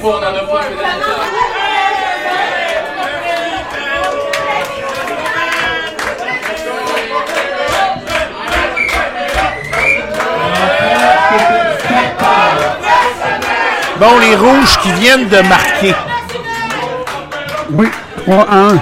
Bon, 0.05 0.11
les 14.21 14.37
rouges 14.37 14.77
qui 14.83 14.93
viennent 14.93 15.27
de 15.29 15.41
marquer. 15.49 15.95
Oui, 17.71 17.89
3-1. 18.29 18.79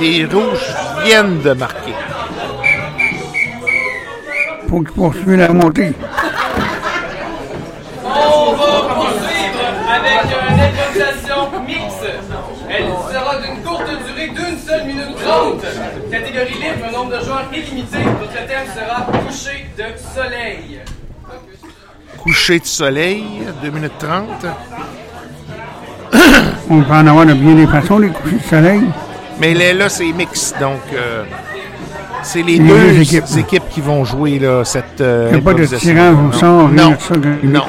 Les 0.00 0.26
rouges 0.26 0.76
viennent 1.02 1.40
de 1.40 1.54
marquer. 1.54 1.94
Faut 4.70 4.78
qu'ils 4.78 4.92
poursuivent 4.92 5.38
la 5.38 5.48
montée. 5.48 5.92
Nombre 16.96 17.18
de 17.18 17.24
joueurs 17.24 17.44
illimité. 17.52 17.98
Votre 18.18 18.32
thème 18.32 18.66
sera 18.74 19.02
coucher 19.20 19.66
de 19.76 19.84
soleil. 20.14 20.80
Coucher 22.22 22.58
de 22.58 22.64
soleil, 22.66 23.24
2 23.62 23.70
minutes 23.70 23.92
30. 23.98 24.24
On 26.70 26.80
peut 26.82 26.92
en 26.94 27.06
avoir 27.06 27.26
de 27.26 27.34
bien 27.34 27.54
des 27.54 27.66
façons, 27.66 27.98
les 27.98 28.08
couchers 28.08 28.36
de 28.36 28.42
soleil. 28.42 28.82
Mais 29.40 29.54
là, 29.54 29.72
là 29.74 29.88
c'est 29.88 30.10
mix, 30.12 30.54
donc 30.58 30.80
euh, 30.94 31.24
c'est 32.22 32.42
les, 32.42 32.54
Les 32.58 32.58
deux 32.58 32.78
deux 32.94 33.00
équipes. 33.00 33.24
équipes. 33.38 33.68
qui 33.70 33.80
vont 33.82 34.04
jouer 34.04 34.38
là, 34.38 34.64
cette 34.64 35.00
euh, 35.00 35.26
Il 35.30 35.34
n'y 35.34 35.40
a 35.40 35.44
pas 35.44 35.54
de 35.54 35.66
tirage 35.66 36.16
au 36.28 36.32
sort, 36.32 36.68
rien 36.70 36.84
Non, 36.84 36.90
de 36.92 36.96
ça. 37.00 37.14
que- 37.14 37.46
non. 37.46 37.64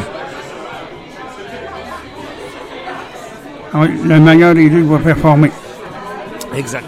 Ah 3.73 3.79
le 4.03 4.19
meilleur 4.19 4.55
des 4.55 4.69
deux 4.69 4.83
va 4.83 4.97
performer. 4.97 5.51
Exact. 6.55 6.85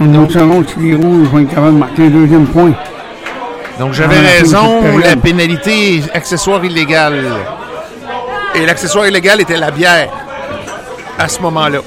Nous 0.00 0.30
saurons 0.30 0.64
si 0.66 0.78
les 0.78 0.94
rouges 0.94 1.28
vont 1.28 1.40
être 1.40 1.50
capables 1.50 1.74
de 1.74 1.78
marquer 1.78 2.06
un 2.06 2.08
deuxième 2.08 2.46
point. 2.46 2.72
Donc 3.78 3.92
j'avais 3.92 4.18
raison, 4.18 4.82
la 4.98 5.16
pénalité 5.16 6.02
accessoire 6.14 6.64
illégal. 6.64 7.22
Et 8.54 8.64
l'accessoire 8.66 9.06
illégal 9.06 9.40
était 9.40 9.56
la 9.58 9.70
bière 9.70 10.08
à 11.18 11.28
ce 11.28 11.40
moment-là. 11.42 11.80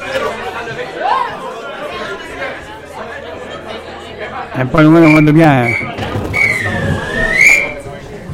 Elle 4.56 4.60
n'est 4.60 4.66
pas 4.66 4.82
loin 4.84 5.02
d'avoir 5.02 5.22
de 5.24 5.32
bière. 5.32 5.76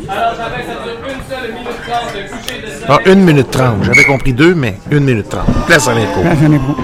Alors, 0.10 0.34
j'avais 0.38 0.64
ça 0.64 0.74
dure 0.84 0.98
une 1.08 1.22
seule 1.30 1.54
minute 1.54 1.80
trente 1.88 2.14
de 2.14 2.22
coucher 2.28 2.62
de 2.62 2.68
soleil. 2.68 2.86
Ah, 2.90 3.00
1 3.06 3.16
minute 3.16 3.52
30. 3.52 3.84
J'avais 3.84 4.04
compris 4.04 4.34
2, 4.34 4.54
mais 4.54 4.76
1 4.92 5.00
minute 5.00 5.30
30. 5.30 5.46
Place 5.68 5.88
à 5.88 5.94
l'impôt. 5.94 6.22
Place 6.22 6.38
à 6.44 6.48
l'impôt. 6.50 6.76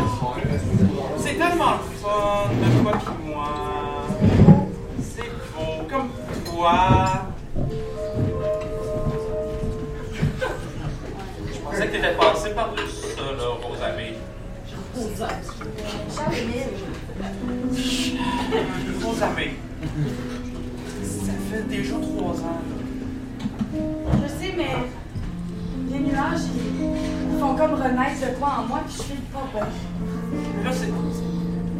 Comme 27.66 27.82
renaître 27.82 28.22
de 28.22 28.38
quoi 28.38 28.60
en 28.60 28.68
moi, 28.68 28.80
puis 28.86 28.96
je 28.98 29.04
fais 29.04 29.22
pas 29.34 29.48
bien. 29.52 30.64
Là, 30.64 30.72
c'est. 30.72 30.90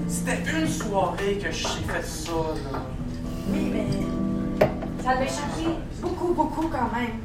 C'était 0.08 0.60
une 0.60 0.68
soirée 0.68 1.38
que 1.38 1.52
j'ai 1.52 1.68
fait 1.68 2.06
ça, 2.06 2.32
là. 2.32 2.82
Oui, 3.50 3.72
mais 3.74 5.04
ça 5.04 5.12
avait 5.12 5.28
choqué 5.28 5.70
beaucoup, 6.02 6.34
beaucoup 6.34 6.68
quand 6.68 6.98
même. 6.98 7.20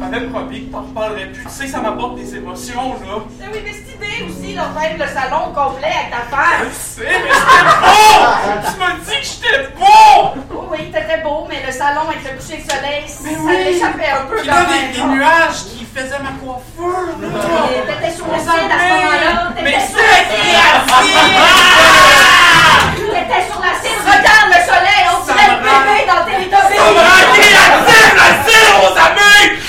M'avais 0.00 0.20
promis 0.28 0.66
que 0.66 0.72
t'en 0.72 0.80
reparlerais 0.80 1.26
plus. 1.26 1.44
Tu 1.44 1.50
sais, 1.50 1.66
ça 1.68 1.78
m'apporte 1.80 2.16
des 2.16 2.34
émotions, 2.34 2.94
là. 3.04 3.20
Mais 3.38 3.46
oui, 3.52 3.60
mais 3.62 3.72
cette 3.72 3.94
idée 3.96 4.24
aussi, 4.24 4.54
là, 4.54 4.64
faire 4.78 4.96
le 4.98 5.06
salon 5.12 5.48
au 5.48 5.52
complet 5.52 5.92
avec 5.92 6.10
ta 6.10 6.24
femme. 6.34 6.64
Je 6.64 6.74
sais, 6.74 7.04
mais 7.22 7.30
c'était 7.30 7.64
beau! 7.84 8.16
Tu 8.64 8.78
m'as 8.80 8.96
dit 9.04 9.20
que 9.20 9.26
j'étais 9.28 9.68
beau! 9.78 10.40
Oui, 10.50 10.66
oui, 10.70 10.90
t'étais 10.90 11.20
beau, 11.22 11.46
mais 11.50 11.60
le 11.66 11.70
salon 11.72 12.08
avec 12.08 12.24
le 12.24 12.30
coucher 12.40 12.64
de 12.64 12.70
soleil, 12.70 13.04
Mais 13.22 13.78
ça 13.78 13.88
oui. 13.94 14.04
un 14.10 14.24
peu 14.26 14.36
Puis 14.36 14.46
là, 14.48 14.54
même. 14.54 14.90
des, 14.90 14.96
des 14.96 15.04
nuages 15.04 15.60
qui 15.68 15.84
faisaient 15.84 16.22
ma 16.24 16.32
coiffure, 16.40 17.04
là. 17.20 17.28
Mais 17.84 17.92
T'étais 17.92 18.16
sur 18.16 18.24
le 18.26 18.38
ciel 18.40 18.72
à 18.72 18.78
ce 18.80 18.88
moment-là. 18.88 19.52
Mais 19.62 19.70
la 19.72 19.78
créatif! 19.84 21.20
T'étais 22.96 23.42
sur 23.52 23.60
la 23.60 23.72
cime. 23.84 24.00
Regarde 24.00 24.48
le 24.48 24.60
soleil, 24.64 25.04
on 25.12 25.24
dirait 25.28 25.50
le 25.52 25.60
bébé 25.60 26.08
dans. 26.08 26.24
Ça 26.56 26.82
rend 26.88 27.32
créatif, 27.36 28.16
la 28.16 28.30
cire, 28.48 28.74
aux 28.80 28.96
amis! 28.96 29.59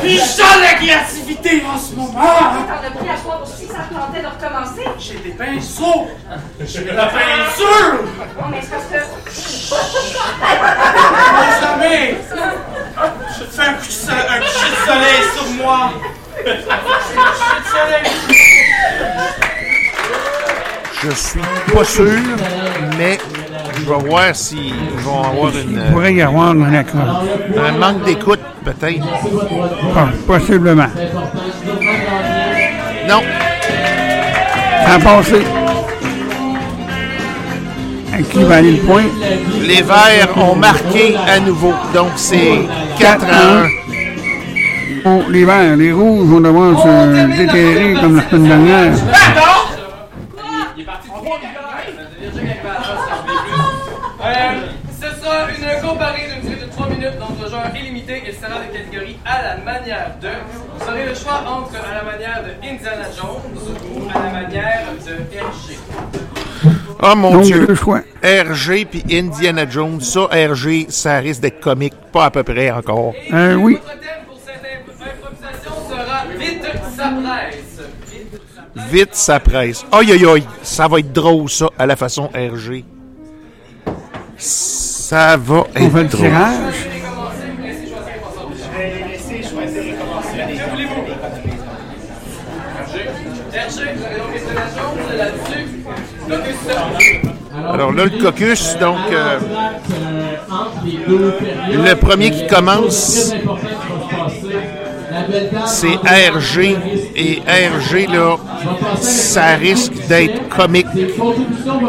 Puis 0.00 0.16
je 0.16 0.20
sens 0.20 0.56
la 0.60 0.74
créativité 0.74 1.62
en 1.72 1.78
ce 1.78 1.94
moment! 1.94 2.12
T'en 2.12 2.86
as 2.86 2.90
pris 2.90 3.08
à 3.08 3.16
toi 3.22 3.42
aussi, 3.42 3.66
ça 3.66 3.84
te 3.88 3.94
tentait 3.94 4.22
de 4.22 4.26
recommencer. 4.26 4.84
J'ai 4.98 5.18
des 5.18 5.30
pinceaux! 5.30 6.08
J'ai 6.64 6.80
de 6.82 6.90
la 6.90 7.06
peinture! 7.06 8.02
Non, 8.40 8.48
mais 8.50 8.60
c'est 8.62 8.70
parce 8.70 8.84
que. 8.84 8.96
Aux 11.38 11.66
amis! 11.66 12.16
Je 13.38 13.44
te 13.44 13.50
fais 13.50 13.62
un, 13.68 13.74
coup 13.74 13.86
de 13.86 13.92
so- 13.92 14.10
un 14.10 14.38
coucher 14.40 14.70
de 14.70 14.76
soleil 14.86 15.22
sur 15.34 15.46
moi! 15.64 15.78
Un 16.38 16.50
de 17.60 17.66
soleil! 17.68 18.06
Je 21.02 21.10
suis 21.10 21.40
pas 21.74 21.84
sûr, 21.84 22.20
mais 22.96 23.18
je 23.76 23.84
vais 23.84 24.08
voir 24.08 24.34
s'ils 24.34 24.74
vont 25.04 25.22
avoir 25.22 25.50
Il 25.54 25.72
une, 25.72 25.92
pourrait 25.92 26.14
y 26.14 26.22
avoir 26.22 26.48
un 26.50 26.74
accord. 26.74 27.22
un 27.56 27.72
manque 27.78 28.04
d'écoute, 28.04 28.40
peut-être. 28.64 29.04
Pas- 29.94 30.08
Possiblement. 30.26 30.86
Non. 33.08 33.22
A 34.86 34.98
passé. 34.98 35.42
À 38.14 38.22
qui 38.22 38.42
va 38.44 38.56
aller 38.56 38.72
le 38.72 38.78
point? 38.78 39.02
Les 39.62 39.82
Verts 39.82 40.36
ont 40.36 40.56
marqué 40.56 41.14
à 41.28 41.38
nouveau. 41.40 41.74
Donc, 41.94 42.10
c'est 42.16 42.60
4 42.98 43.24
à 43.24 43.62
1. 43.64 43.68
Bon, 45.04 45.22
les 45.28 45.44
verts, 45.44 45.76
les 45.76 45.92
rouges 45.92 46.26
vont 46.26 46.40
devoir 46.40 46.82
se 46.82 47.36
déterrer 47.36 47.94
comme 48.00 48.16
la 48.16 48.22
semaine 48.28 48.48
dernière. 48.48 48.92
Il 50.76 50.82
est 50.82 50.84
parti 50.84 51.08
trois 51.08 51.38
Euh, 54.26 54.66
ce 55.00 55.20
sera 55.22 55.48
une 55.50 55.88
comparée 55.88 56.22
d'une 56.32 56.50
durée 56.50 56.66
de 56.66 56.70
3 56.70 56.88
minutes 56.88 57.18
d'entre 57.18 57.48
joueurs 57.48 57.70
illimités 57.76 58.22
et 58.26 58.32
sera 58.32 58.58
de 58.60 58.72
catégorie 58.76 59.16
à 59.24 59.42
la 59.42 59.56
manière 59.64 60.12
de. 60.20 60.28
Vous 60.78 60.88
aurez 60.88 61.06
le 61.06 61.14
choix 61.14 61.42
entre 61.46 61.74
à 61.76 61.94
la 61.94 62.02
manière 62.02 62.42
de 62.42 62.66
Indiana 62.66 63.08
Jones 63.16 63.76
ou 63.94 64.08
à 64.10 64.22
la 64.22 64.30
manière 64.42 64.86
de 65.04 65.12
RG. 65.12 65.76
Oh 67.02 67.14
mon 67.14 67.30
Donc, 67.32 67.42
Dieu. 67.44 67.66
RG 68.24 68.86
puis 68.90 69.04
Indiana 69.12 69.68
Jones. 69.68 70.00
Ça, 70.00 70.22
RG, 70.32 70.86
ça 70.88 71.18
risque 71.18 71.42
d'être 71.42 71.60
comique. 71.60 71.94
Pas 72.12 72.24
à 72.26 72.30
peu 72.30 72.42
près 72.42 72.70
encore. 72.70 73.12
Euh, 73.32 73.54
oui. 73.54 73.74
Votre 73.74 74.00
thème 74.00 74.24
pour 74.26 74.38
cette 74.44 74.62
imp- 74.64 75.08
improvisation 75.08 75.72
sera 75.90 76.24
Vite 76.38 76.62
sa 76.96 77.10
presse. 77.10 77.80
Vite 78.10 78.40
sa 78.54 78.82
Vite, 78.96 79.14
ça 79.14 79.40
presse. 79.40 79.84
Aïe, 79.92 80.12
aïe, 80.12 80.26
aïe. 80.26 80.46
Ça 80.62 80.88
va 80.88 80.98
être 81.00 81.12
drôle, 81.12 81.50
ça, 81.50 81.68
à 81.78 81.84
la 81.86 81.96
façon 81.96 82.28
RG. 82.34 82.84
Ça 84.38 85.36
va 85.36 85.64
On 85.74 85.78
fait 85.78 85.84
être 85.84 85.94
le 85.94 86.04
drôle. 86.04 86.28
tirage. 86.28 86.74
Alors 97.72 97.92
là, 97.92 98.04
le 98.04 98.22
caucus, 98.22 98.76
donc, 98.78 98.96
euh, 99.12 99.38
le 101.06 101.94
premier 101.94 102.30
qui 102.30 102.46
commence, 102.46 103.32
c'est 105.66 105.96
RG. 105.96 106.76
Et 107.16 107.42
RG, 107.46 108.06
là, 108.12 108.36
ça 109.00 109.54
risque 109.54 110.06
d'être 110.08 110.48
comique. 110.48 110.86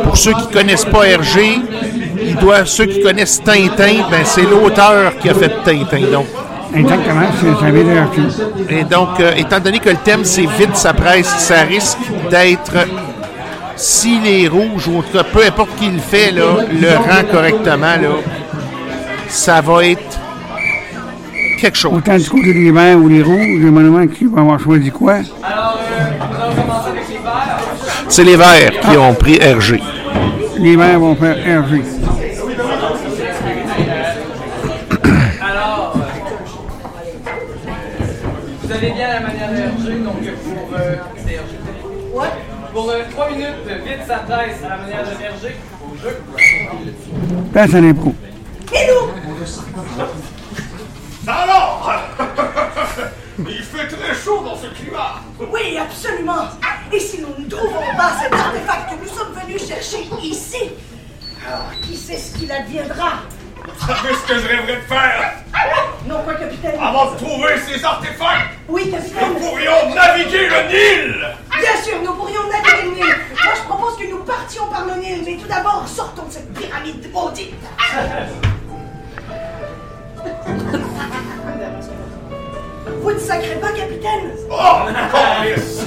Pour 0.03 0.18
ceux 0.18 0.34
qui 0.34 0.48
connaissent 0.48 0.86
pas 0.86 0.99
RG, 0.99 1.61
ils 2.22 2.35
doivent, 2.35 2.68
ceux 2.68 2.85
qui 2.85 3.02
connaissent 3.02 3.41
Tintin, 3.44 4.07
ben 4.10 4.23
c'est 4.23 4.44
l'auteur 4.44 5.18
qui 5.19 5.30
a 5.30 5.34
fait 5.34 5.52
Tintin. 5.64 6.11
Donc, 6.11 6.26
Exactement, 6.76 7.22
c'est 7.39 7.72
vient 7.72 7.84
de 7.84 8.73
et 8.73 8.84
donc, 8.84 9.19
euh, 9.19 9.31
étant 9.38 9.60
donné 9.60 9.80
que 9.80 9.89
le 9.89 9.95
thème 9.95 10.26
c'est 10.26 10.45
vite 10.45 10.76
sa 10.76 10.94
presse, 10.94 11.27
ça 11.27 11.61
risque 11.61 11.98
d'être, 12.30 12.85
si 13.77 14.19
les 14.19 14.48
rouges, 14.48 14.88
ou 14.88 14.99
en 14.99 15.02
tout 15.02 15.18
cas 15.18 15.23
peu 15.23 15.45
importe 15.45 15.69
qui 15.77 15.89
le 15.89 15.99
fait, 15.99 16.31
là, 16.31 16.44
le 16.69 16.98
rend 16.98 17.23
correctement, 17.31 17.95
là, 17.95 18.10
ça 19.30 19.61
va 19.61 19.85
être 19.85 20.19
quelque 21.60 21.77
chose. 21.77 21.94
Autant 21.95 22.18
du 22.18 22.30
côté 22.30 22.53
des 22.53 22.72
verts 22.72 22.98
ou 22.98 23.10
des 23.10 23.23
rouges, 23.23 23.61
je 23.61 23.68
me 23.68 23.84
demande 23.84 24.11
qui 24.11 24.26
va 24.26 24.41
avoir 24.41 24.60
choisi 24.60 24.91
quoi? 24.91 25.14
Alors, 25.14 25.80
euh, 25.89 26.03
nous 26.19 26.44
allons 26.44 26.56
commencer 26.56 26.89
avec 26.89 27.07
les 27.10 27.15
verts. 27.15 27.60
C'est 28.10 28.23
les 28.23 28.35
Verts 28.35 28.80
qui 28.81 28.98
ont 28.98 29.14
pris 29.14 29.38
RG 29.38 29.81
les 30.59 30.77
maires 30.77 30.99
vont 30.99 31.15
faire 31.15 31.35
RG. 31.35 31.81
Alors, 35.41 35.97
vous 38.63 38.71
allez 38.71 38.91
bien 38.91 39.07
à 39.07 39.13
la 39.13 39.19
manière 39.21 39.49
RG, 39.49 40.03
donc 40.03 40.15
pour. 40.43 40.77
Euh, 40.77 40.95
c'est 41.25 41.38
RG. 41.38 41.57
Pour 42.73 42.89
euh, 42.91 43.01
3 43.11 43.31
minutes, 43.31 43.45
vite 43.85 43.99
sa 44.07 44.17
presse 44.17 44.63
à 44.63 44.69
la 44.69 44.77
manière 44.77 45.03
de 45.03 45.09
RG, 45.09 45.55
au 45.84 45.95
jeu. 45.97 46.21
Place 47.51 47.73
à. 47.73 47.77
Et 47.77 48.88
nous 48.88 49.13
Alors 51.27 51.91
Il 53.39 53.63
fait 53.63 53.88
très 53.88 54.15
chaud 54.15 54.41
dans 54.43 54.55
ce 54.55 54.67
climat 54.67 55.21
Oui, 55.39 55.77
absolument 55.77 56.49
et 56.91 56.99
si 56.99 57.19
nous 57.22 57.43
ne 57.43 57.49
trouvons 57.49 57.95
pas 57.97 58.11
cet 58.22 58.34
artefact 58.34 58.89
que 58.91 59.03
nous 59.03 59.09
sommes 59.09 59.34
venus 59.34 59.68
chercher 59.68 60.07
ici, 60.23 60.72
alors 61.45 61.72
qui 61.81 61.95
sait 61.97 62.18
ce 62.18 62.38
qu'il 62.38 62.51
adviendra? 62.51 63.23
Vous 63.65 63.85
savez 63.85 64.14
ce 64.14 64.27
que 64.27 64.39
je 64.39 64.47
rêverais 64.47 64.77
de 64.77 64.81
faire? 64.81 65.34
Non, 66.07 66.23
quoi, 66.23 66.35
capitaine? 66.35 66.80
Avant 66.80 67.11
de 67.11 67.18
trouver 67.18 67.55
ces 67.68 67.84
artefacts 67.84 68.53
Oui, 68.69 68.89
capitaine. 68.89 69.34
Nous 69.34 69.39
pourrions 69.39 69.93
naviguer 69.93 70.47
le 70.47 70.68
Nil 70.69 71.27
Bien 71.59 71.81
sûr, 71.84 72.01
nous 72.03 72.14
pourrions 72.14 72.47
naviguer 72.49 72.84
le 72.84 72.91
Nil. 72.95 73.15
Moi, 73.43 73.53
je 73.55 73.64
propose 73.64 73.97
que 73.97 74.09
nous 74.09 74.23
partions 74.23 74.68
par 74.68 74.85
le 74.85 74.95
Nil, 75.01 75.23
mais 75.26 75.35
tout 75.35 75.47
d'abord, 75.47 75.85
sortons 75.88 76.23
de 76.23 76.31
cette 76.31 76.53
pyramide 76.53 77.11
maudite. 77.11 77.53
Vous 83.01 83.11
ne 83.11 83.19
sacrez 83.19 83.55
pas, 83.55 83.69
capitaine. 83.69 84.31
Oh, 84.49 84.53
câlisse. 85.11 85.81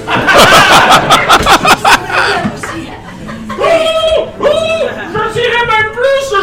Je 5.13 5.33
dirais 5.33 5.65
même 5.67 5.91
plus, 5.93 6.23
je 6.29 6.35
me 6.35 6.39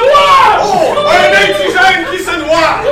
noie 0.00 0.60
Oh, 0.62 0.94
un 1.08 1.32
indigène 1.36 2.04
qui 2.10 2.18
se 2.22 2.34
noie. 2.38 2.72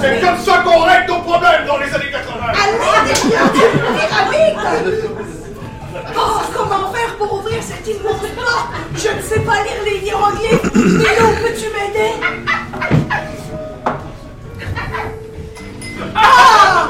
C'est 0.00 0.20
comme 0.20 0.38
ça 0.38 0.58
qu'on 0.64 0.80
règle 0.82 1.12
nos 1.12 1.20
problèmes 1.20 1.66
dans 1.66 1.76
les 1.78 1.94
années 1.94 2.10
80 2.10 2.46
À 2.46 2.50
l'intérieur 2.70 3.52
d'une 3.52 3.80
pyramide 3.94 4.56
Oh, 6.20 6.40
comment 6.52 6.92
faire 6.92 7.16
pour 7.16 7.32
ouvrir 7.34 7.62
cette 7.62 7.86
immense 7.86 8.26
porte? 8.34 8.68
Je 8.96 9.08
ne 9.16 9.22
sais 9.22 9.40
pas 9.40 9.62
lire 9.62 9.82
les 9.84 9.98
hiéroglyphes. 9.98 10.74
Milo, 10.74 11.28
peux-tu 11.42 11.68
m'aider? 11.72 12.14
Ah! 16.16 16.88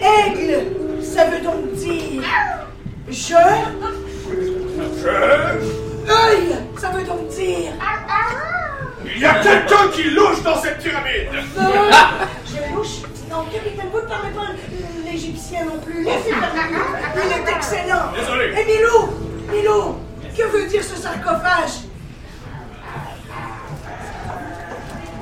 Aigle, 0.00 1.02
ça 1.02 1.26
veut 1.26 1.40
donc 1.42 1.72
dire... 1.74 2.22
Je... 3.08 3.34
Je... 4.96 5.08
Œil, 6.10 6.56
ça 6.78 6.88
veut 6.88 7.04
donc 7.04 7.28
dire... 7.28 7.72
Il 9.04 9.20
y 9.20 9.26
a 9.26 9.34
quelqu'un 9.34 9.88
qui 9.92 10.04
louche 10.10 10.42
dans 10.42 10.56
cette 10.60 10.78
pyramide. 10.78 11.28
Euh, 11.58 11.92
je 12.46 12.74
louche? 12.74 13.02
Non, 13.30 13.44
capitaine, 13.52 13.90
ne 13.94 14.00
parlez 14.00 14.30
pas 14.34 14.46
l'égyptien 15.14 15.64
non 15.64 15.78
plus. 15.78 16.02
Laissez. 16.02 16.30
Il 16.30 17.32
est 17.32 17.56
excellent. 17.56 18.12
Désolé. 18.18 18.46
Et 18.46 18.64
Milou, 18.64 19.12
Milou, 19.52 19.96
que 20.36 20.42
veut 20.44 20.66
dire 20.66 20.82
ce 20.82 20.96
sarcophage? 20.96 21.84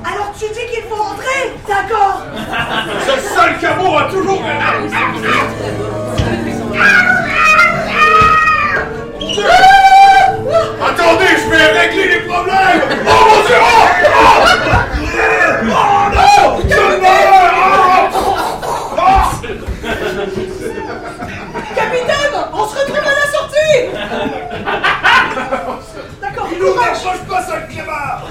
Alors 0.04 0.32
tu 0.36 0.46
dis 0.46 0.66
qu'il 0.72 0.82
faut 0.90 1.00
entrer 1.00 1.52
D'accord? 1.68 2.22
Ce 3.06 3.20
sale 3.34 3.56
cabot 3.60 3.96
a 3.96 4.10
toujours 4.10 4.42
raison 4.42 4.96
Attendez, 10.84 11.36
je 11.36 11.50
vais 11.50 11.66
régler 11.66 12.08
les 12.08 12.20
problèmes 12.22 12.82
Oh 13.06 13.24
mon 13.30 13.46
dieu 13.46 13.56
Oh, 13.60 13.86
oh, 16.44 16.58
oh 16.58 16.98
non 17.00 17.31
D'accord, 26.20 26.48
Il 26.52 26.58
nous 26.58 26.72
rapproche 26.74 27.20
pas, 27.28 27.42
sale 27.42 27.68
clébard 27.68 28.26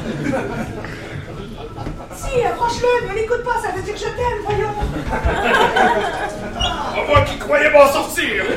Si, 2.15 2.43
approche-le, 2.45 3.07
ne 3.09 3.13
l'écoute 3.15 3.43
pas, 3.43 3.59
ça 3.61 3.71
veut 3.75 3.81
dire 3.81 3.93
que 3.93 3.99
je 3.99 4.05
t'aime, 4.05 4.41
voyons. 4.45 4.73
Moi 7.07 7.21
qui 7.21 7.37
croyais 7.39 7.69
m'en 7.71 7.87
sortir 7.91 8.43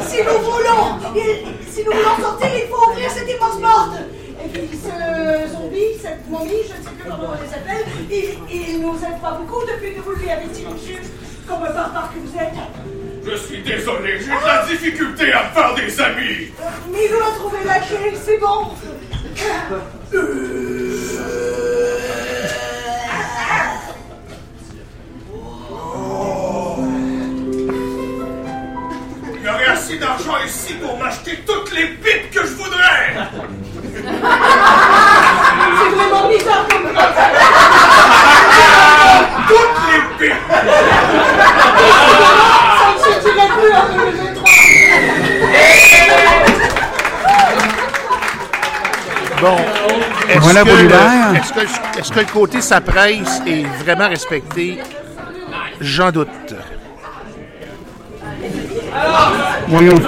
si 0.00 0.18
nous 0.22 0.38
voulons, 0.38 0.98
il- 1.16 1.44
si 1.72 1.84
nous 1.84 1.92
voulons 1.92 2.16
sortir, 2.20 2.48
il 2.54 2.66
faut 2.68 2.90
ouvrir 2.90 3.10
cette 3.10 3.28
immense 3.28 3.58
porte. 3.60 3.96
Et 4.44 4.48
puis 4.48 4.68
ce 4.78 5.48
zombie, 5.52 5.94
cette 6.00 6.28
momie, 6.28 6.62
je 6.68 6.74
ne 6.78 6.82
sais 6.84 6.90
plus 6.98 7.10
comment 7.10 7.30
on 7.32 7.42
les 7.42 7.52
appelle, 7.54 7.84
il, 8.10 8.24
il 8.50 8.80
nous 8.82 8.94
aide 8.96 9.20
pas 9.22 9.32
beaucoup 9.32 9.62
depuis 9.66 9.94
que 9.94 10.00
vous 10.00 10.12
lui 10.12 10.30
avez 10.30 10.46
tiré 10.48 10.72
dessus, 10.74 11.02
comme 11.46 11.62
un 11.62 11.72
barbare 11.72 12.10
que 12.14 12.18
vous 12.20 12.36
êtes. 12.38 12.54
Je 13.26 13.36
suis 13.36 13.62
désolé, 13.62 14.18
j'ai 14.20 14.26
de 14.26 14.46
la 14.46 14.66
difficulté 14.66 15.32
à 15.32 15.44
faire 15.44 15.74
des 15.74 16.00
amis 16.00 16.52
Mais 16.92 17.06
il 17.08 17.14
a 17.14 17.34
trouvé 17.34 17.58
la 17.64 17.78
clé, 17.78 18.12
c'est 18.22 18.38
bon. 18.38 18.72
Il 29.36 29.42
y 29.42 29.48
aurait 29.48 29.66
assez 29.66 29.98
d'argent 29.98 30.36
ici 30.46 30.74
pour 30.74 30.98
m'acheter 30.98 31.38
toutes 31.46 31.72
les 31.74 31.86
pipes 31.86 32.30
que 32.30 32.40
je 32.42 32.54
voudrais 32.54 33.14
C'est 33.92 34.00
vraiment 35.94 36.28
bizarre 36.28 36.66
comme 36.68 36.84
Toutes 39.48 39.78
les 39.88 40.00
pipes 40.28 40.34
Ça 42.98 43.10
suffirait 43.22 43.52
plus 43.58 43.72
en 43.72 43.84
2023. 43.94 44.44
Bon. 49.40 49.56
Est-ce 50.28 50.38
Voilà 50.40 50.62
que, 50.62 50.68
le, 50.70 50.74
est-ce, 51.36 51.52
que, 51.52 51.60
est-ce 52.00 52.10
que 52.12 52.20
le 52.20 52.26
côté 52.26 52.60
sa 52.60 52.80
presse 52.80 53.42
est 53.46 53.66
vraiment 53.82 54.08
respecté? 54.08 54.78
J'en 55.80 56.10
doute. 56.10 56.54
Voyons. 59.68 60.00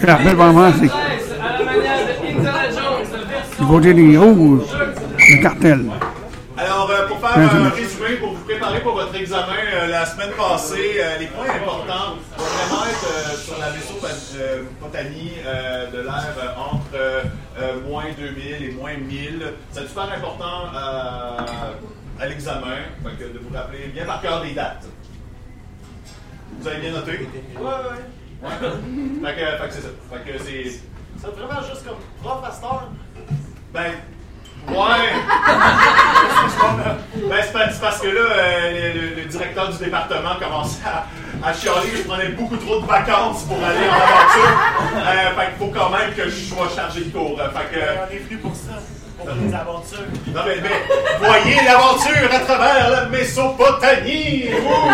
Je 0.00 0.06
la 0.06 0.16
rappelle 0.16 0.36
vraiment, 0.36 0.72
c'est 0.78 0.90
du 3.60 3.66
côté 3.66 3.92
des 3.92 4.16
rouges, 4.16 4.62
le 5.18 5.42
cartel. 5.42 5.84
Faire 7.34 7.54
un 7.54 7.68
résumé, 7.70 8.16
pour 8.16 8.32
vous 8.34 8.44
préparer 8.44 8.80
pour 8.80 8.94
votre 8.94 9.14
examen 9.14 9.54
euh, 9.72 9.86
la 9.86 10.04
semaine 10.04 10.32
passée, 10.32 10.96
euh, 10.98 11.18
les 11.18 11.26
points 11.28 11.48
importants 11.48 12.16
vont 12.36 12.44
vraiment 12.44 12.84
être 12.86 13.06
euh, 13.06 13.36
sur 13.36 13.56
la 13.58 13.70
Mésopotanie 13.70 15.32
euh, 15.46 15.90
de 15.92 15.98
l'ère 15.98 16.34
euh, 16.42 16.58
entre 16.58 16.94
euh, 16.94 17.22
euh, 17.60 17.80
moins 17.86 18.06
2000 18.18 18.64
et 18.64 18.72
moins 18.72 18.96
1000. 18.96 19.44
C'est 19.70 19.86
super 19.86 20.10
important 20.12 20.74
euh, 20.74 21.72
à 22.18 22.26
l'examen, 22.26 22.78
de 23.04 23.38
vous 23.38 23.54
rappeler 23.56 23.86
bien 23.94 24.06
par 24.06 24.20
cœur 24.20 24.42
les 24.42 24.52
dates. 24.52 24.86
Vous 26.58 26.66
avez 26.66 26.80
bien 26.80 26.90
noté? 26.90 27.12
Ouais, 27.12 27.62
ouais. 27.62 28.48
ouais. 28.48 29.34
fait 29.34 29.68
que, 29.68 29.72
c'est 29.74 29.82
ça. 29.82 29.88
Fait 30.10 30.32
que 30.32 30.38
c'est. 30.44 30.80
Vraiment 31.28 31.60
juste 31.62 31.86
comme 31.86 31.98
prof 32.22 32.42
heure? 32.42 32.88
Ben, 33.72 33.92
Ouais! 34.70 35.12
ben, 37.28 37.42
c'est 37.42 37.80
parce 37.80 38.00
que 38.00 38.08
là, 38.08 38.20
euh, 38.20 39.14
le, 39.16 39.24
directeur 39.24 39.68
du 39.70 39.78
département 39.78 40.36
commençait 40.40 40.82
à, 40.84 41.06
à 41.48 41.52
chialer 41.52 41.90
que 41.90 41.96
je 41.98 42.02
prenais 42.02 42.28
beaucoup 42.30 42.56
trop 42.56 42.80
de 42.80 42.86
vacances 42.86 43.44
pour 43.44 43.56
aller 43.58 43.88
en 43.88 43.94
aventure. 43.94 44.50
Euh, 45.00 45.34
fait 45.34 45.46
qu'il 45.46 45.58
faut 45.58 45.72
quand 45.72 45.90
même 45.90 46.12
que 46.14 46.24
je 46.24 46.44
sois 46.46 46.68
chargé 46.74 47.04
de 47.04 47.10
cours. 47.10 47.38
Euh, 47.40 47.48
Fait 47.50 47.74
que. 47.74 47.80
On 47.80 48.14
est 48.14 48.18
venu 48.18 48.36
pour 48.38 48.54
ça, 48.54 48.74
pour 49.18 49.28
les 49.34 49.54
aventures. 49.54 50.06
Non, 50.28 50.42
mais, 50.46 50.56
mais 50.62 51.26
voyez 51.26 51.56
l'aventure 51.64 52.28
à 52.32 52.38
travers 52.40 52.90
la 52.90 53.06
Mésopotamie! 53.06 54.50
Ouh! 54.62 54.90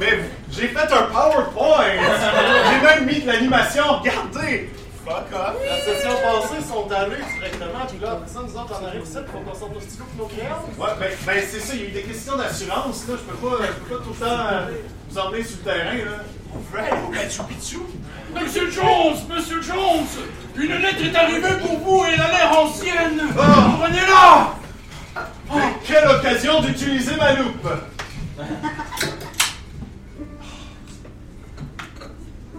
Mais 0.00 0.20
j'ai 0.50 0.68
fait 0.68 0.92
un 0.92 1.02
PowerPoint! 1.02 1.84
J'ai 2.70 2.86
même 2.86 3.06
mis 3.06 3.20
de 3.20 3.26
l'animation, 3.26 3.84
regardez! 4.00 4.70
Fuck 5.08 5.32
off! 5.32 5.56
La 5.66 5.80
session 5.80 6.10
passée, 6.10 6.56
ils 6.60 6.66
sont 6.66 6.90
allés 6.92 7.16
directement, 7.16 7.86
puis 7.88 7.98
là, 7.98 8.12
après 8.12 8.28
ça, 8.28 8.40
nous 8.42 8.60
autres, 8.60 8.80
on 8.82 8.86
arrive 8.86 9.02
ici, 9.02 9.16
il 9.16 9.32
faut 9.32 9.38
qu'on 9.38 9.58
sorte 9.58 9.72
nos 9.72 9.80
stylos 9.80 10.04
et 10.04 10.18
nos 10.18 10.26
crayons. 10.26 10.68
Ouais, 10.76 10.94
ben, 11.00 11.10
ben 11.24 11.44
c'est 11.50 11.60
ça, 11.60 11.74
il 11.74 11.80
y 11.80 11.84
a 11.84 11.88
eu 11.88 11.92
des 11.92 12.02
questions 12.02 12.36
d'assurance, 12.36 13.08
là. 13.08 13.14
Je 13.16 13.32
peux 13.32 13.48
pas, 13.48 13.56
je 13.64 13.72
peux 13.72 13.96
pas 13.96 14.04
tout 14.04 14.10
le 14.10 14.26
temps 14.26 14.46
euh, 14.52 14.66
vous 15.08 15.18
emmener 15.18 15.44
sur 15.44 15.56
le 15.64 15.64
terrain, 15.64 15.96
là. 15.96 16.24
Au 16.54 17.10
Machu 17.10 17.42
Picchu? 17.48 17.78
Monsieur 18.34 18.70
Jones, 18.70 19.16
Monsieur 19.34 19.62
Jones, 19.62 20.06
une 20.56 20.74
lettre 20.76 21.02
est 21.02 21.16
arrivée 21.16 21.56
pour 21.62 21.78
vous 21.78 22.04
et 22.04 22.12
elle 22.12 22.20
a 22.20 22.28
l'air 22.28 22.58
ancienne. 22.58 23.20
Ah! 23.38 23.78
Prenez-la. 23.80 24.54
Mais 25.54 25.74
quelle 25.86 26.06
occasion 26.06 26.60
d'utiliser 26.60 27.16
ma 27.16 27.32
loupe! 27.32 27.68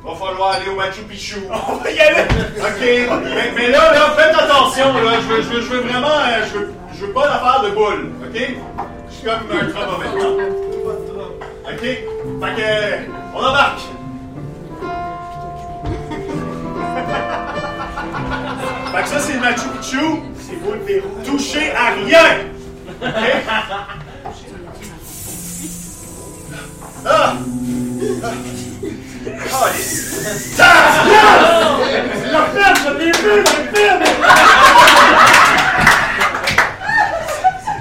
va 0.10 0.16
falloir 0.26 0.50
aller 0.54 0.70
au 0.70 0.76
Machu 0.76 1.02
Picchu. 1.04 1.38
On 1.50 1.76
va 1.76 1.92
y 1.92 2.00
aller! 2.00 2.24
OK, 2.60 2.82
mais, 2.82 3.52
mais 3.56 3.68
là, 3.70 3.94
là, 3.94 4.10
faites 4.18 4.36
attention, 4.36 4.94
là. 4.94 5.20
Je 5.22 5.28
veux, 5.28 5.42
je 5.42 5.48
veux, 5.50 5.62
je 5.62 5.68
veux 5.68 5.82
vraiment. 5.82 6.08
euh, 6.08 6.46
je, 6.52 6.58
veux, 6.58 6.74
je 6.94 7.06
veux 7.06 7.14
pas 7.14 7.28
l'affaire 7.28 7.62
de 7.64 7.70
boule, 7.72 8.12
OK? 8.24 8.38
Je 9.10 9.14
suis 9.14 9.24
comme 9.26 9.52
un 9.52 9.66
trauma 9.72 9.98
maintenant. 10.04 10.38
OK? 11.66 11.82
Fait 11.82 12.06
que. 12.56 12.72
on 13.36 13.40
embarque! 13.40 13.82
fait 18.94 19.04
que 19.04 19.08
ça, 19.10 19.20
c'est 19.20 19.34
le 19.34 19.40
Machu 19.40 19.68
Picchu. 19.80 19.98
C'est 20.40 20.56
vous 20.56 20.72
le 20.74 20.80
Pérou. 20.80 21.10
Touchez 21.26 21.72
à 21.72 21.92
rien! 21.92 22.26
OK? 23.02 23.10
Ah! 27.06 27.34
Ah! 28.22 28.34
C'est 29.26 29.32
la 32.32 32.46
fête, 32.46 32.78
je 32.86 32.92
l'ai 32.98 33.12
vu, 33.12 33.30
le 33.36 33.44
film! 33.46 34.02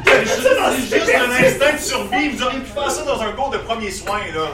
C'est 0.04 0.22
juste, 0.24 1.10
un 1.16 1.30
instinct 1.44 1.72
de 1.74 1.78
survie. 1.78 2.28
Vous 2.30 2.42
auriez 2.44 2.58
pu 2.60 2.70
faire 2.72 2.90
ça 2.90 3.02
dans 3.04 3.20
un 3.22 3.32
cours 3.32 3.50
de 3.50 3.58
premiers 3.58 3.90
soins, 3.90 4.18
là. 4.34 4.48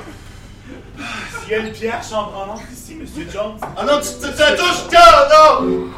S'il 1.43 1.51
y 1.53 1.55
a 1.55 1.59
une 1.59 1.73
pierre 1.73 2.03
chambranante 2.03 2.61
ici, 2.73 2.97
Monsieur 3.01 3.27
Jones. 3.33 3.59
Ah 3.77 3.85
non, 3.85 4.01
tu 4.01 4.09
tu- 4.09 4.33
tu 4.33 4.39
la 4.41 4.53
touches, 4.53 4.87
tiens, 4.91 5.01
non! 5.31 5.89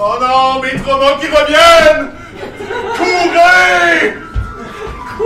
Oh 0.00 0.14
non, 0.20 0.60
mes 0.62 0.76
traumas 0.80 1.16
qui 1.20 1.26
reviennent! 1.26 2.10
Courez! 2.96 4.14
Je 5.18 5.24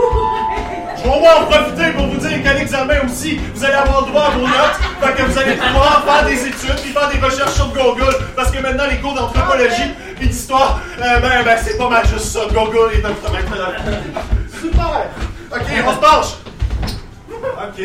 au 1.05 1.21
moins 1.21 1.37
en 1.41 1.45
profiter 1.47 1.93
pour 1.93 2.07
vous 2.07 2.17
dire 2.17 2.43
qu'à 2.43 2.55
l'examen 2.55 2.95
aussi, 3.05 3.41
vous 3.55 3.65
allez 3.65 3.75
avoir 3.75 4.07
droit 4.07 4.25
à 4.27 4.31
vos 4.31 4.47
notes. 4.47 5.15
Que 5.17 5.23
vous 5.23 5.39
allez 5.39 5.57
pouvoir 5.57 6.05
faire 6.07 6.25
des 6.27 6.47
études 6.47 6.81
puis 6.83 6.93
faire 6.93 7.09
des 7.09 7.19
recherches 7.19 7.53
sur 7.53 7.69
Google. 7.69 8.17
Parce 8.35 8.51
que 8.51 8.61
maintenant, 8.61 8.85
les 8.89 8.99
cours 8.99 9.15
d'anthropologie 9.15 9.93
et 10.21 10.27
d'histoire, 10.27 10.81
euh, 11.01 11.21
ben, 11.21 11.43
ben, 11.45 11.59
c'est 11.63 11.77
pas 11.77 11.89
mal 11.89 12.07
juste 12.07 12.27
ça. 12.27 12.41
Google 12.53 12.95
est 12.95 13.03
notre 13.03 13.31
maître 13.31 13.53
de 13.53 14.59
Super! 14.59 15.11
Ok, 15.51 15.67
on 15.87 15.93
se 15.93 15.99
penche! 15.99 16.37
Ok. 17.43 17.83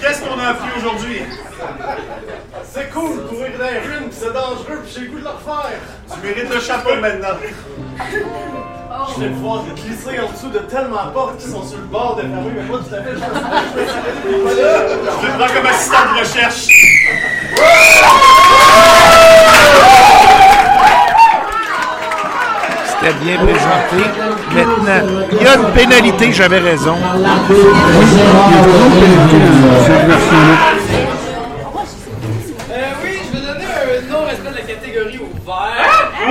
Qu'est-ce 0.00 0.20
qu'on 0.20 0.38
a 0.38 0.48
appris 0.50 0.68
aujourd'hui? 0.78 1.22
C'est 2.72 2.90
cool, 2.90 3.26
courir 3.28 3.58
dans 3.58 3.64
les 3.64 4.10
c'est 4.10 4.32
dangereux, 4.32 4.82
pis 4.84 4.92
j'ai 4.94 5.00
le 5.02 5.06
goût 5.08 5.18
de 5.18 5.24
le 5.24 5.30
refaire. 5.30 5.80
Tu 6.12 6.20
mérites 6.26 6.52
le 6.52 6.60
chapeau 6.60 6.94
maintenant. 7.00 7.36
Je 9.14 9.20
vais 9.20 9.30
pouvoir 9.30 9.64
glisser 9.74 10.18
en 10.20 10.30
dessous 10.32 10.48
de 10.48 10.58
tellement 10.60 11.06
de 11.06 11.10
portes 11.10 11.38
qui 11.38 11.48
sont 11.48 11.64
sur 11.64 11.78
le 11.78 11.84
bord 11.84 12.16
de 12.16 12.22
fermer, 12.22 12.50
mais 12.54 12.62
pas 12.62 12.78
tout 12.78 12.94
à 12.94 13.02
fait. 13.02 13.14
Je 15.22 15.26
te 15.26 15.32
prends 15.38 15.54
comme 15.54 15.66
assistant 15.66 16.04
de 16.12 16.20
recherche. 16.20 16.68
C'était 22.88 23.14
bien 23.24 23.36
présenté. 23.36 24.00
Maintenant, 24.54 25.00
il 25.32 25.42
y 25.42 25.46
a 25.46 25.54
une 25.56 25.72
pénalité, 25.72 26.32
j'avais 26.32 26.60
raison. 26.60 26.96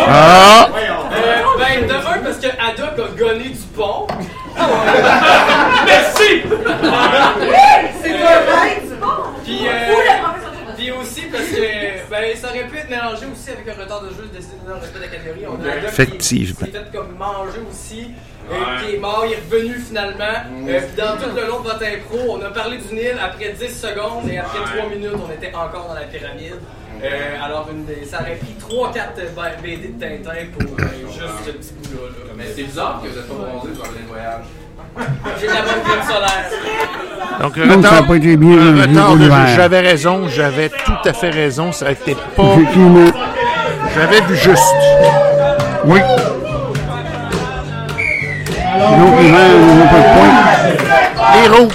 Ah! 0.08 0.70
Euh, 0.74 1.58
ben, 1.58 1.88
de 1.88 1.94
un, 1.94 2.20
parce 2.24 2.38
que 2.38 2.48
Haddock 2.48 3.00
a 3.00 3.18
gonné 3.18 3.50
du 3.50 3.58
pont. 3.76 4.08
Merci! 5.86 6.44
C'est 8.02 8.14
vrai, 8.18 8.82
du 8.82 8.96
pont! 8.96 9.08
Puis, 9.44 9.68
euh, 9.68 9.72
aussi 11.00 11.22
parce 11.32 11.44
que 11.46 12.10
ben, 12.12 12.36
ça 12.36 12.50
aurait 12.50 12.68
pu 12.68 12.78
être 12.78 12.90
mélangé 12.90 13.26
aussi 13.32 13.50
avec 13.50 13.68
un 13.68 13.82
retard 13.82 14.02
de 14.02 14.10
jeu 14.10 14.24
de 14.32 14.38
décider 14.38 14.56
dans 14.68 14.76
le 14.76 14.80
respect 14.82 15.00
de 15.00 15.04
la 15.04 15.10
catégorie. 15.10 15.46
On 15.48 15.56
a 15.68 15.72
qui- 15.80 15.86
Effectivement. 15.86 16.56
qui 16.68 16.72
s'est 16.72 16.78
fait 16.80 16.92
comme 16.98 17.16
manger 17.18 17.60
aussi. 17.70 18.12
Euh, 18.52 18.80
qui 18.88 18.96
est 18.96 19.00
mort, 19.00 19.24
il 19.26 19.34
est 19.34 19.42
revenu 19.50 19.76
finalement. 19.80 20.38
Euh, 20.68 20.80
puis 20.82 20.96
dans 21.04 21.18
tout 21.18 21.36
le 21.36 21.48
long 21.48 21.60
de 21.62 21.64
votre 21.68 21.84
impro, 21.84 22.38
on 22.38 22.42
a 22.46 22.50
parlé 22.50 22.78
du 22.78 22.94
Nil 22.94 23.16
après 23.24 23.54
10 23.60 23.68
secondes 23.80 24.30
et 24.30 24.38
après 24.38 24.60
3 24.78 24.90
minutes, 24.90 25.12
on 25.28 25.32
était 25.32 25.56
encore 25.56 25.88
dans 25.90 25.96
la 25.96 26.02
pyramide. 26.06 26.60
Euh, 27.04 27.10
alors, 27.44 27.68
une 27.72 27.86
des- 27.86 28.06
ça 28.06 28.22
aurait 28.22 28.36
pris 28.36 28.56
3-4 28.60 29.62
BD 29.62 29.90
de 29.90 30.00
Tintin 30.00 30.46
pour 30.58 30.80
euh, 30.80 30.88
juste 31.12 31.22
ce 31.46 31.52
petit 31.52 31.74
bout-là. 31.74 32.08
là. 32.08 32.34
Mais 32.38 32.46
c'est 32.56 32.64
bizarre 32.64 33.02
que 33.04 33.10
vous 33.10 33.18
êtes 33.18 33.28
pas 33.28 33.34
bronzé 33.34 33.70
durant 33.74 33.88
le 33.88 34.08
voyage. 34.08 34.46
J'ai 35.42 35.48
de 35.48 35.52
la 35.52 35.62
bonne 35.62 35.84
crème 35.84 36.04
solaire. 36.08 37.42
Donc, 37.42 37.58
a 37.58 37.76
retard, 37.76 38.08
pas 38.08 38.16
été 38.16 38.38
bien 38.38 38.58
rangé 38.58 38.82
retard 38.82 39.16
de. 39.18 39.30
J'avais 39.56 39.80
raison, 39.82 40.28
j'avais 40.30 40.70
tout 40.70 40.94
à 41.10 41.14
fait 41.14 41.30
raison. 41.32 41.72
Ça 41.74 41.92
été 41.92 42.16
pas. 42.36 42.56
J'avais 43.94 44.22
vu 44.22 44.36
juste. 44.38 44.64
Oui. 45.86 46.00
On 48.78 49.76
n'a 49.76 49.86
pas 49.86 49.98
de 49.98 50.04
points. 50.16 50.36
Les 51.34 51.48
rouges. 51.48 51.74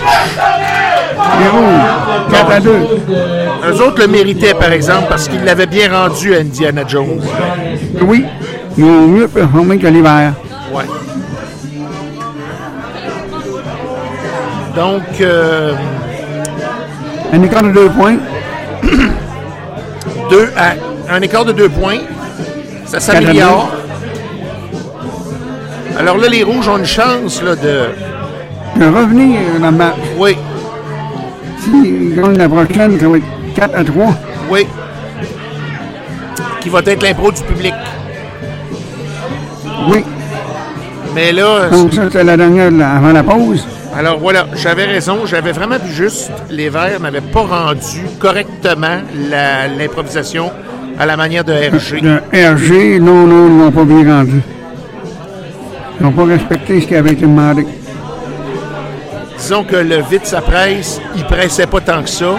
Les 1.41 1.49
rouges, 1.49 2.31
4 2.31 2.51
à 2.53 2.61
2. 2.61 2.71
Eux 3.69 3.83
autres 3.83 4.01
le 4.01 4.07
méritaient, 4.09 4.55
par 4.55 4.73
exemple, 4.73 5.07
parce 5.09 5.29
qu'ils 5.29 5.45
l'avaient 5.45 5.67
bien 5.67 5.91
rendu 5.93 6.35
à 6.35 6.41
Indiana 6.41 6.83
Jones. 6.87 7.21
Oui, 8.03 8.27
ils 8.77 8.85
ont 8.85 9.07
mieux 9.09 9.29
performé 9.29 9.79
que 9.79 9.87
l'hiver. 9.87 10.33
Ouais. 10.73 10.85
Donc, 14.77 15.03
euh, 15.21 15.73
Un 17.33 17.43
écart 17.43 17.63
de 17.63 17.71
2 17.71 17.89
points. 17.91 18.17
deux 20.31 20.49
à, 20.57 21.15
un 21.15 21.21
écart 21.23 21.45
de 21.45 21.53
deux 21.53 21.69
points. 21.69 21.99
Ça 22.87 23.01
s'améliore. 23.01 23.71
Alors 26.01 26.17
là, 26.17 26.29
les 26.29 26.43
rouges 26.43 26.67
ont 26.69 26.79
une 26.79 26.87
chance 26.87 27.43
là, 27.43 27.55
de. 27.57 27.77
De 28.81 28.87
revenir 28.87 29.41
dans 29.61 29.71
le 29.71 29.77
match. 29.77 29.95
Oui, 30.17 30.37
S'ils 31.59 32.15
gagnent 32.17 32.39
la 32.39 32.49
prochaine, 32.49 32.99
ça 32.99 33.09
va 33.09 33.17
être 33.19 33.25
4 33.55 33.75
à 33.77 33.85
3. 33.85 34.15
oui. 34.51 34.67
Qui 36.61 36.69
va 36.71 36.79
être 36.87 37.03
l'impro 37.03 37.31
du 37.33 37.43
public. 37.43 37.75
Oui. 39.91 40.05
Mais 41.15 41.33
là, 41.33 41.69
Donc, 41.71 41.93
ça, 41.93 42.03
c'est 42.11 42.25
la 42.25 42.37
dernière 42.37 42.71
là, 42.71 42.93
avant 42.97 43.13
la 43.13 43.23
pause. 43.23 43.67
alors 43.97 44.19
voilà, 44.19 44.47
j'avais 44.55 44.85
raison, 44.85 45.19
j'avais 45.27 45.53
vraiment 45.53 45.79
vu 45.85 45.93
juste. 45.93 46.31
Les 46.51 46.69
Verts 46.69 47.01
n'avaient 47.01 47.21
pas 47.21 47.41
rendu 47.43 48.03
correctement 48.19 48.99
la- 49.31 49.67
l'improvisation 49.69 50.51
à 50.99 51.05
la 51.07 51.17
manière 51.17 51.45
de 51.45 51.53
RG. 51.53 52.01
De 52.03 52.21
RG, 52.33 53.01
non, 53.01 53.27
non, 53.27 53.47
ils 53.49 53.57
n'ont 53.65 53.71
pas 53.73 53.85
bien 53.85 54.17
rendu. 54.19 54.41
Ils 56.01 56.07
n'ont 56.07 56.13
pas 56.13 56.25
respecté 56.25 56.81
ce 56.81 56.87
qui 56.87 56.97
avait 56.97 57.13
été 57.13 57.23
demandé. 57.23 57.67
Disons 59.39 59.65
que 59.65 59.77
le 59.77 59.97
vite 60.11 60.27
sa 60.27 60.41
presse, 60.41 61.01
il 61.17 61.25
pressait 61.25 61.67
pas 61.67 61.81
tant 61.81 62.03
que 62.03 62.09
ça. 62.09 62.37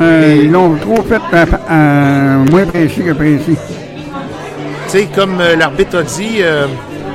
Euh, 0.00 0.36
ils 0.42 0.50
l'ont 0.50 0.74
trop 0.76 1.02
fait 1.02 1.20
à- 1.32 1.46
à- 1.68 2.36
moins 2.50 2.64
précis 2.66 3.02
que 3.02 3.12
précis. 3.12 3.56
Tu 3.56 4.98
sais, 4.98 5.08
comme 5.14 5.40
euh, 5.40 5.56
l'arbitre 5.56 5.98
a 5.98 6.02
dit, 6.02 6.36
euh, 6.40 6.66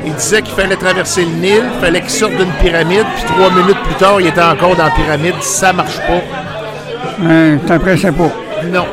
il 0.05 0.13
disait 0.13 0.41
qu'il 0.41 0.53
fallait 0.55 0.75
traverser 0.75 1.21
le 1.21 1.31
Nil, 1.41 1.61
il 1.75 1.79
fallait 1.81 2.01
qu'il 2.01 2.09
sorte 2.09 2.35
d'une 2.35 2.51
pyramide, 2.61 3.05
puis 3.15 3.23
trois 3.25 3.49
minutes 3.51 3.81
plus 3.83 3.95
tard, 3.95 4.19
il 4.21 4.27
était 4.27 4.41
encore 4.41 4.75
dans 4.75 4.83
la 4.85 4.91
pyramide. 4.91 5.35
Ça 5.41 5.71
marche 5.73 5.97
pas. 5.99 6.21
Euh, 7.23 7.57
ça 7.67 7.79
pressait 7.79 8.11
pas. 8.11 8.29
Non. 8.71 8.85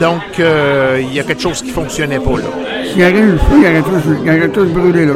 Donc, 0.00 0.22
euh, 0.40 1.00
il 1.00 1.14
y 1.14 1.20
a 1.20 1.24
quelque 1.24 1.42
chose 1.42 1.62
qui 1.62 1.70
fonctionnait 1.70 2.18
pas 2.20 2.30
là. 2.38 2.84
S'il 2.90 3.00
y 3.00 3.04
avait 3.04 3.18
eu 3.18 3.32
le 3.32 3.38
feu, 3.38 3.82
tous, 3.84 4.10
ils 4.24 4.28
auraient 4.30 4.48
tous 4.48 4.66
brûlé 4.66 5.06
là. 5.06 5.14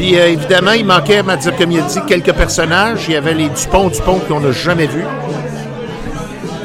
Puis, 0.00 0.18
euh, 0.18 0.30
évidemment, 0.30 0.72
il 0.72 0.86
manquait, 0.86 1.18
à 1.18 1.22
comme 1.22 1.72
il 1.72 1.78
a 1.78 1.82
dit, 1.82 2.00
quelques 2.06 2.32
personnages. 2.32 3.04
Il 3.06 3.12
y 3.12 3.16
avait 3.16 3.34
les 3.34 3.50
Dupont 3.50 3.88
Dupont 3.90 4.18
qu'on 4.26 4.40
n'a 4.40 4.50
jamais 4.50 4.86
vus. 4.86 5.04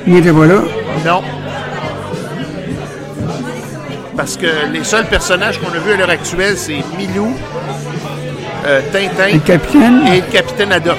Ils 0.07 0.13
n'étaient 0.13 0.31
pas 0.31 0.45
là. 0.45 0.61
Non. 1.05 1.21
Parce 4.15 4.37
que 4.37 4.45
les 4.71 4.85
seuls 4.85 5.07
personnages 5.07 5.59
qu'on 5.59 5.67
a 5.67 5.79
vus 5.79 5.91
à 5.91 5.97
l'heure 5.97 6.11
actuelle, 6.11 6.55
c'est 6.55 6.77
Milou, 6.97 7.35
euh, 8.67 8.79
Tintin 8.93 9.27
Et 9.27 9.33
le 9.33 9.39
capitaine? 9.39 10.07
et 10.07 10.21
le 10.21 10.31
capitaine 10.31 10.71
Haddock. 10.71 10.97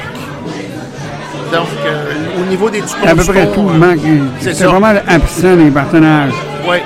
Donc, 1.55 1.69
euh, 1.87 2.05
au 2.39 2.51
niveau 2.51 2.69
des 2.69 2.83
Dupont 2.83 2.97
C'est 3.03 3.09
à 3.09 3.15
peu 3.15 3.25
près 3.25 3.47
tout. 3.47 3.71
Il 3.73 3.79
manque. 3.79 3.99
C'est 4.41 4.63
vraiment 4.63 4.93
absent 5.09 5.57
des 5.57 5.71
personnages. 5.71 6.35
Oui. 6.69 6.77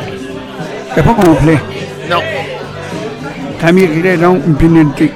C'était 0.91 1.03
pas 1.03 1.15
complet. 1.15 1.59
Non. 2.09 2.21
Ça 3.61 3.73
méritait 3.73 4.17
donc 4.17 4.43
une 4.47 4.55
pénalité. 4.55 5.13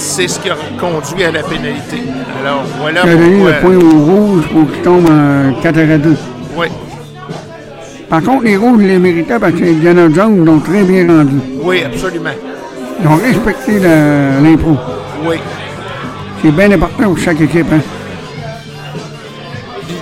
C'est 0.00 0.28
ce 0.28 0.38
qui 0.38 0.48
a 0.48 0.56
conduit 0.78 1.24
à 1.24 1.32
la 1.32 1.42
pénalité. 1.42 1.98
Alors, 2.40 2.62
voilà 2.80 3.02
J'ai 3.04 3.16
donné 3.16 3.30
le 3.30 3.38
pourquoi... 3.38 3.52
point 3.60 3.76
au 3.76 4.04
rouge 4.04 4.44
pour 4.52 4.70
qu'il 4.72 4.82
tombe 4.82 5.06
en 5.10 5.60
4 5.60 5.78
à 5.78 5.98
2. 5.98 6.16
Oui, 6.56 6.66
Par 8.08 8.22
contre, 8.22 8.44
les 8.44 8.56
rouges 8.56 8.80
les 8.82 8.98
méritaient 8.98 9.38
parce 9.40 9.52
que 9.54 9.64
Indiana 9.64 10.08
Jones 10.14 10.44
l'ont 10.44 10.60
très 10.60 10.82
bien 10.84 11.06
rendu. 11.08 11.40
oui, 11.62 11.82
absolument. 11.84 12.30
Ils 13.00 13.06
ont 13.08 13.16
respecté 13.16 13.78
l'impro. 13.80 14.76
Oui. 15.24 15.36
C'est 16.42 16.52
bien 16.52 16.70
important 16.70 17.04
pour 17.04 17.18
chaque 17.18 17.40
équipe. 17.40 17.66
Hein? 17.72 17.80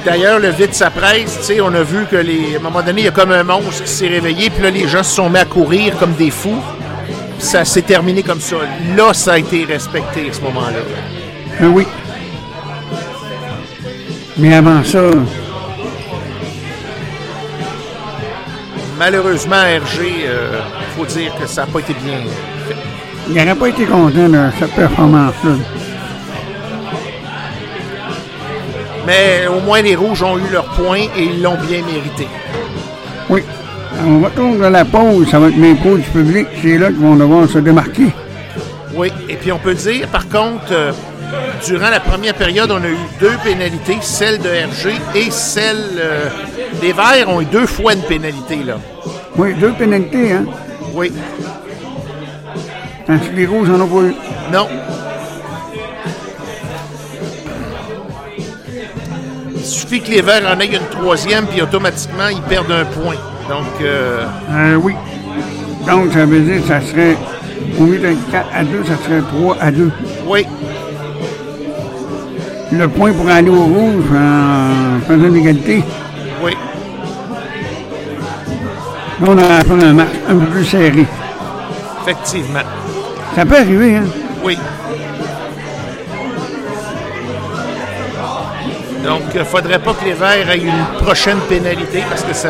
D'ailleurs, 0.05 0.39
le 0.39 0.51
vide 0.51 0.73
sa 0.75 0.91
presse, 0.91 1.39
tu 1.41 1.45
sais, 1.55 1.61
on 1.61 1.75
a 1.75 1.83
vu 1.83 2.05
que 2.11 2.17
les, 2.17 2.55
à 2.55 2.59
un 2.59 2.63
moment 2.63 2.83
donné, 2.83 3.01
il 3.01 3.05
y 3.07 3.09
a 3.09 3.13
comme 3.13 3.33
un 3.33 3.43
monstre 3.43 3.83
qui 3.83 3.91
s'est 3.91 4.07
réveillé, 4.09 4.51
puis 4.51 4.63
là, 4.63 4.71
les 4.71 4.87
gens 4.87 5.03
se 5.03 5.15
sont 5.17 5.29
mis 5.31 5.39
à 5.39 5.45
courir 5.47 5.97
comme 5.99 6.13
des 6.13 6.31
fous. 6.31 6.63
Ça 7.39 7.65
s'est 7.65 7.83
terminé 7.83 8.23
comme 8.23 8.41
ça. 8.41 8.57
Là, 8.97 9.13
ça 9.13 9.35
a 9.35 9.39
été 9.39 9.65
respecté 9.65 10.31
à 10.31 10.33
ce 10.33 10.41
moment-là. 10.41 10.79
Ben 11.61 11.69
oui. 11.69 11.87
Mais 14.37 14.55
avant 14.55 14.83
ça, 14.85 15.11
Malheureusement, 18.99 19.57
RG, 19.57 20.07
il 20.09 20.97
faut 20.97 21.05
dire 21.05 21.35
que 21.39 21.47
ça 21.47 21.63
n'a 21.63 21.67
pas 21.67 21.81
été 21.81 21.93
bien 22.03 22.19
fait. 22.67 22.77
il 23.29 23.35
n'aurait 23.35 23.55
pas 23.55 23.69
été 23.69 23.85
content 23.85 24.29
de 24.29 24.49
cette 24.59 24.73
performance-là. 24.75 25.53
Mais 29.07 29.47
au 29.47 29.61
moins, 29.61 29.83
les 29.83 29.95
Rouges 29.95 30.23
ont 30.23 30.39
eu 30.39 30.49
leur 30.51 30.65
point 30.65 31.01
et 31.15 31.25
ils 31.25 31.43
l'ont 31.43 31.59
bien 31.59 31.83
mérité. 31.83 32.27
Oui. 33.29 33.43
On 34.05 34.21
retourne 34.21 34.59
de 34.59 34.67
la 34.67 34.85
pause, 34.85 35.29
ça 35.31 35.39
va 35.39 35.49
être 35.49 35.57
l'impro 35.57 35.97
du 35.97 36.03
public. 36.03 36.47
C'est 36.63 36.79
là 36.79 36.89
qu'ils 36.89 36.97
vont 36.99 37.17
devoir 37.17 37.49
se 37.49 37.59
démarquer. 37.59 38.13
Oui, 38.95 39.13
et 39.29 39.37
puis 39.37 39.53
on 39.53 39.59
peut 39.59 39.75
dire, 39.75 40.09
par 40.09 40.29
contre, 40.29 40.73
euh, 40.73 40.93
durant 41.67 41.91
la 41.91 42.01
première 42.01 42.35
période, 42.35 42.71
on 42.71 42.83
a 42.83 42.89
eu 42.89 42.97
deux 43.21 43.37
pénalités, 43.45 43.99
celle 44.01 44.39
de 44.39 44.49
RG 44.49 44.95
et 45.15 45.31
celle 45.31 45.99
euh, 45.99 46.29
des 46.81 46.93
Verts 46.93 47.29
ont 47.29 47.41
eu 47.41 47.45
deux 47.47 47.67
fois 47.67 47.93
une 47.95 48.03
pénalité, 48.03 48.63
là. 48.65 48.79
Oui, 49.37 49.55
deux 49.55 49.73
pénalités, 49.73 50.33
hein? 50.33 50.45
Oui. 50.95 51.13
Tandis 53.07 53.29
que 53.29 53.37
les 53.37 53.47
rouges 53.47 53.69
n'en 53.69 53.81
ont 53.81 53.87
pas 53.87 54.07
eu. 54.07 54.15
Non. 54.53 54.69
Il 59.55 59.65
suffit 59.65 60.01
que 60.01 60.11
les 60.11 60.23
Verts 60.23 60.51
en 60.51 60.59
aient 60.61 60.67
une 60.67 60.89
troisième, 60.91 61.47
puis 61.47 61.61
automatiquement, 61.61 62.29
ils 62.29 62.43
perdent 62.43 62.73
un 62.73 62.85
point. 62.85 63.17
Donc, 63.49 63.65
euh, 63.83 64.25
Euh, 64.53 64.75
oui. 64.77 64.95
Donc, 65.87 66.13
ça 66.13 66.25
veut 66.25 66.41
dire 66.41 66.61
que 66.63 66.69
ça 66.69 66.81
serait, 66.81 67.17
au 67.79 67.85
lieu 67.85 67.99
d'être 67.99 68.31
4 68.31 68.47
à 68.55 68.65
2, 68.65 68.85
ça 68.85 68.97
serait 69.05 69.21
3 69.21 69.57
à 69.61 69.71
2. 69.71 69.91
oui, 70.27 70.47
Le 72.73 72.89
point 72.89 73.13
pour 73.13 73.29
aller 73.31 73.51
au 73.51 73.63
rouge 73.65 74.05
en 74.13 75.01
faisant 75.07 75.29
l'égalité. 75.29 75.85
oui. 76.43 76.53
Là, 79.21 79.29
on 79.31 79.39
a 79.39 79.65
fait 79.65 79.85
un 79.85 79.93
match 79.95 80.09
un 80.29 80.35
peu 80.35 80.47
plus 80.47 80.65
serré. 80.65 81.07
Effectivement. 82.03 82.61
Ça 83.35 83.45
peut 83.47 83.57
arriver, 83.57 83.97
hein? 83.97 84.05
Oui. 84.45 84.59
Donc, 89.05 89.23
il 89.33 89.39
ne 89.39 89.45
faudrait 89.45 89.79
pas 89.79 89.95
que 89.95 90.05
les 90.05 90.13
Verts 90.15 90.51
aient 90.51 90.59
une 90.59 91.01
prochaine 91.05 91.39
pénalité 91.49 92.03
parce 92.11 92.23
que 92.23 92.35
ça, 92.35 92.49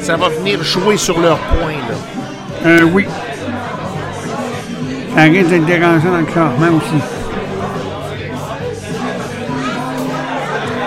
ça 0.00 0.16
va 0.16 0.28
venir 0.28 0.62
jouer 0.62 0.96
sur 0.96 1.18
leur 1.20 1.38
point. 1.38 1.72
Là. 1.72 1.94
Euh, 2.66 2.82
oui. 2.92 3.06
Ça 5.14 5.22
risque 5.22 5.48
d'être 5.48 5.66
dérangeant 5.66 6.10
dans 6.10 6.18
le 6.18 6.24
classement 6.24 6.76
aussi. 6.76 7.02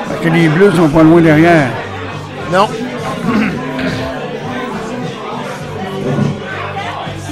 Parce 0.08 0.20
que 0.22 0.30
les 0.30 0.48
Bleus 0.48 0.72
sont 0.74 0.90
pas 0.90 1.04
loin 1.04 1.22
derrière. 1.22 1.70
Non. 2.52 2.68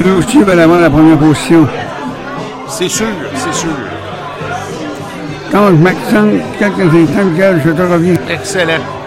Eux 0.05 0.13
aussi 0.17 0.41
veulent 0.41 0.59
avoir 0.59 0.79
la 0.79 0.89
première 0.89 1.17
position. 1.17 1.67
C'est 2.67 2.89
sûr, 2.89 3.07
c'est 3.35 3.53
sûr. 3.53 3.69
Quand 5.51 5.67
je 5.69 5.73
m'accente 5.73 6.33
quelques 6.59 6.93
instants, 6.93 7.59
je 7.65 7.71
te 7.71 7.81
reviens. 7.81 8.13
Excellent. 8.29 8.98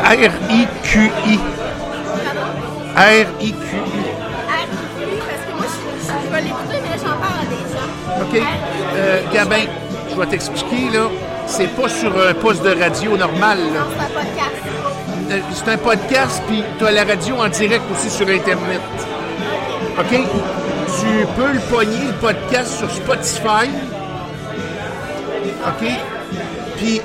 R-I-Q-I. 0.00 1.38
R-I-Q-I. 2.96 4.04
parce 5.28 5.42
que 5.46 5.52
moi, 5.56 5.66
je, 5.66 5.76
je, 6.00 6.12
je 6.24 6.28
vais 6.34 6.42
l'écouter, 6.42 6.78
mais 6.82 6.96
j'en 6.98 7.16
parle 7.18 7.40
à 7.40 7.44
des 7.44 7.64
gens. 7.72 7.90
OK. 8.22 8.34
Euh, 8.96 9.20
Gabin, 9.32 9.66
je 10.10 10.14
vais 10.18 10.26
t'expliquer, 10.26 10.90
là. 10.92 11.04
C'est 11.46 11.68
pas 11.76 11.88
sur 11.88 12.12
un 12.28 12.34
poste 12.34 12.62
de 12.62 12.70
radio 12.80 13.16
normal, 13.16 13.58
là. 13.58 13.80
Non, 13.80 13.86
c'est 13.90 14.04
un 14.04 14.08
podcast. 14.20 14.56
Euh, 15.30 15.40
C'est 15.54 15.68
un 15.72 15.78
podcast, 15.78 16.42
puis 16.48 16.64
tu 16.78 16.86
as 16.86 16.90
la 16.92 17.04
radio 17.04 17.36
en 17.36 17.48
direct 17.48 17.84
aussi 17.92 18.08
sur 18.10 18.26
Internet. 18.28 18.80
OK? 19.98 20.10
Tu 21.00 21.26
peux 21.36 21.52
le 21.52 21.60
pogner, 21.70 22.06
le 22.06 22.12
podcast, 22.14 22.78
sur 22.78 22.90
Spotify. 22.90 23.68
OK? 25.66 25.88
Puis 26.78 27.00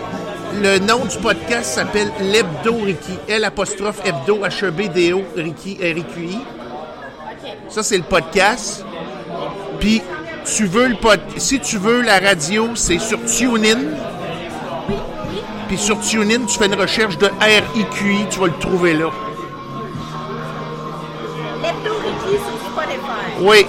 le 0.61 0.79
nom 0.79 1.05
du 1.05 1.17
podcast 1.17 1.75
s'appelle 1.75 2.11
L'Hebdo 2.19 2.75
Ricky. 2.83 3.17
L 3.27 3.43
apostrophe 3.43 4.01
Hebdo 4.05 4.43
H-E-B-D-O 4.45 5.23
Ricky 5.35 5.77
R-I-Q-I. 5.81 6.39
Ça, 7.69 7.83
c'est 7.83 7.97
le 7.97 8.03
podcast. 8.03 8.83
Puis 9.79 10.01
tu 10.45 10.65
veux 10.65 10.87
le 10.87 10.95
pod... 10.95 11.19
si 11.37 11.59
tu 11.59 11.77
veux 11.77 12.01
la 12.01 12.19
radio, 12.19 12.69
c'est 12.75 12.99
sur 12.99 13.23
TuneIn. 13.25 13.79
Puis 15.67 15.77
sur 15.77 15.99
TuneIn, 15.99 16.45
tu 16.45 16.57
fais 16.57 16.67
une 16.67 16.79
recherche 16.79 17.17
de 17.17 17.27
R-I-Q-I, 17.27 18.25
tu 18.29 18.39
vas 18.39 18.47
le 18.47 18.59
trouver 18.59 18.93
là. 18.93 19.09
L'hebdo 21.61 21.93
Ricky 21.99 22.37
sur 22.37 22.71
Spotify. 22.71 23.41
Oui, 23.41 23.65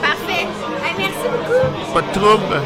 Parfait. 0.00 0.46
Hey, 0.84 0.94
merci 0.98 1.14
beaucoup. 1.24 1.92
pas 1.94 2.02
de 2.02 2.12
trouble. 2.12 2.62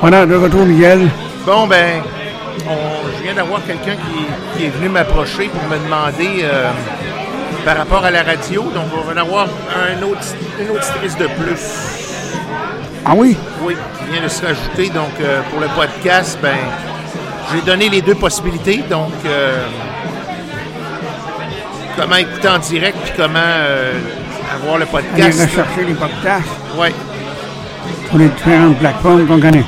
Voilà, 0.00 0.26
de 0.26 0.34
retour, 0.34 0.64
Miguel. 0.64 1.08
Bon, 1.46 1.66
ben, 1.66 2.02
on- 2.68 3.16
je 3.16 3.22
viens 3.22 3.34
d'avoir 3.34 3.64
quelqu'un 3.64 3.92
qui, 3.96 4.58
qui 4.58 4.64
est 4.66 4.70
venu 4.70 4.88
m'approcher 4.88 5.48
pour 5.48 5.62
me 5.68 5.76
demander 5.84 6.42
euh, 6.44 6.70
par 7.64 7.76
rapport 7.76 8.04
à 8.04 8.10
la 8.10 8.22
radio. 8.22 8.62
Donc, 8.74 8.84
on 8.96 9.02
va 9.02 9.12
en 9.14 9.16
avoir 9.24 9.46
un 9.46 10.02
autre, 10.02 10.20
une 10.60 10.70
auditrice 10.70 11.16
de 11.18 11.26
plus. 11.26 11.60
Ah 13.04 13.12
oui? 13.14 13.36
Oui, 13.62 13.76
qui 13.98 14.12
vient 14.12 14.22
de 14.22 14.28
se 14.28 14.42
rajouter. 14.44 14.88
Donc, 14.90 15.10
euh, 15.20 15.40
pour 15.50 15.60
le 15.60 15.68
podcast, 15.68 16.38
ben, 16.42 16.56
j'ai 17.52 17.60
donné 17.62 17.88
les 17.88 18.00
deux 18.00 18.14
possibilités. 18.14 18.78
Donc, 18.88 19.12
euh, 19.26 19.64
comment 21.98 22.16
écouter 22.16 22.48
en 22.48 22.58
direct 22.58 22.96
puis 23.04 23.12
comment 23.16 23.38
euh, 23.38 23.92
avoir 24.54 24.78
le 24.78 24.84
Aller 24.84 24.90
podcast. 24.90 25.40
rechercher 25.42 25.84
les 25.88 25.94
podcasts 25.94 26.48
Oui. 26.78 26.88
sur 28.08 28.18
les 28.18 28.28
différentes 28.28 28.78
plateformes 28.78 29.26
qu'on 29.26 29.40
connaît. 29.40 29.64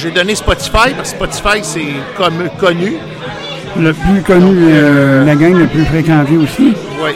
J'ai 0.00 0.12
donné 0.12 0.36
Spotify 0.36 0.94
parce 0.96 1.12
que 1.12 1.26
Spotify, 1.26 1.58
c'est 1.62 1.92
comme 2.16 2.48
connu. 2.60 2.98
Le 3.76 3.92
plus 3.92 4.22
connu, 4.22 4.56
euh, 4.70 5.24
la 5.24 5.34
gang 5.34 5.52
le 5.54 5.66
plus 5.66 5.84
fréquentée 5.86 6.36
aussi. 6.36 6.72
Oui. 7.02 7.10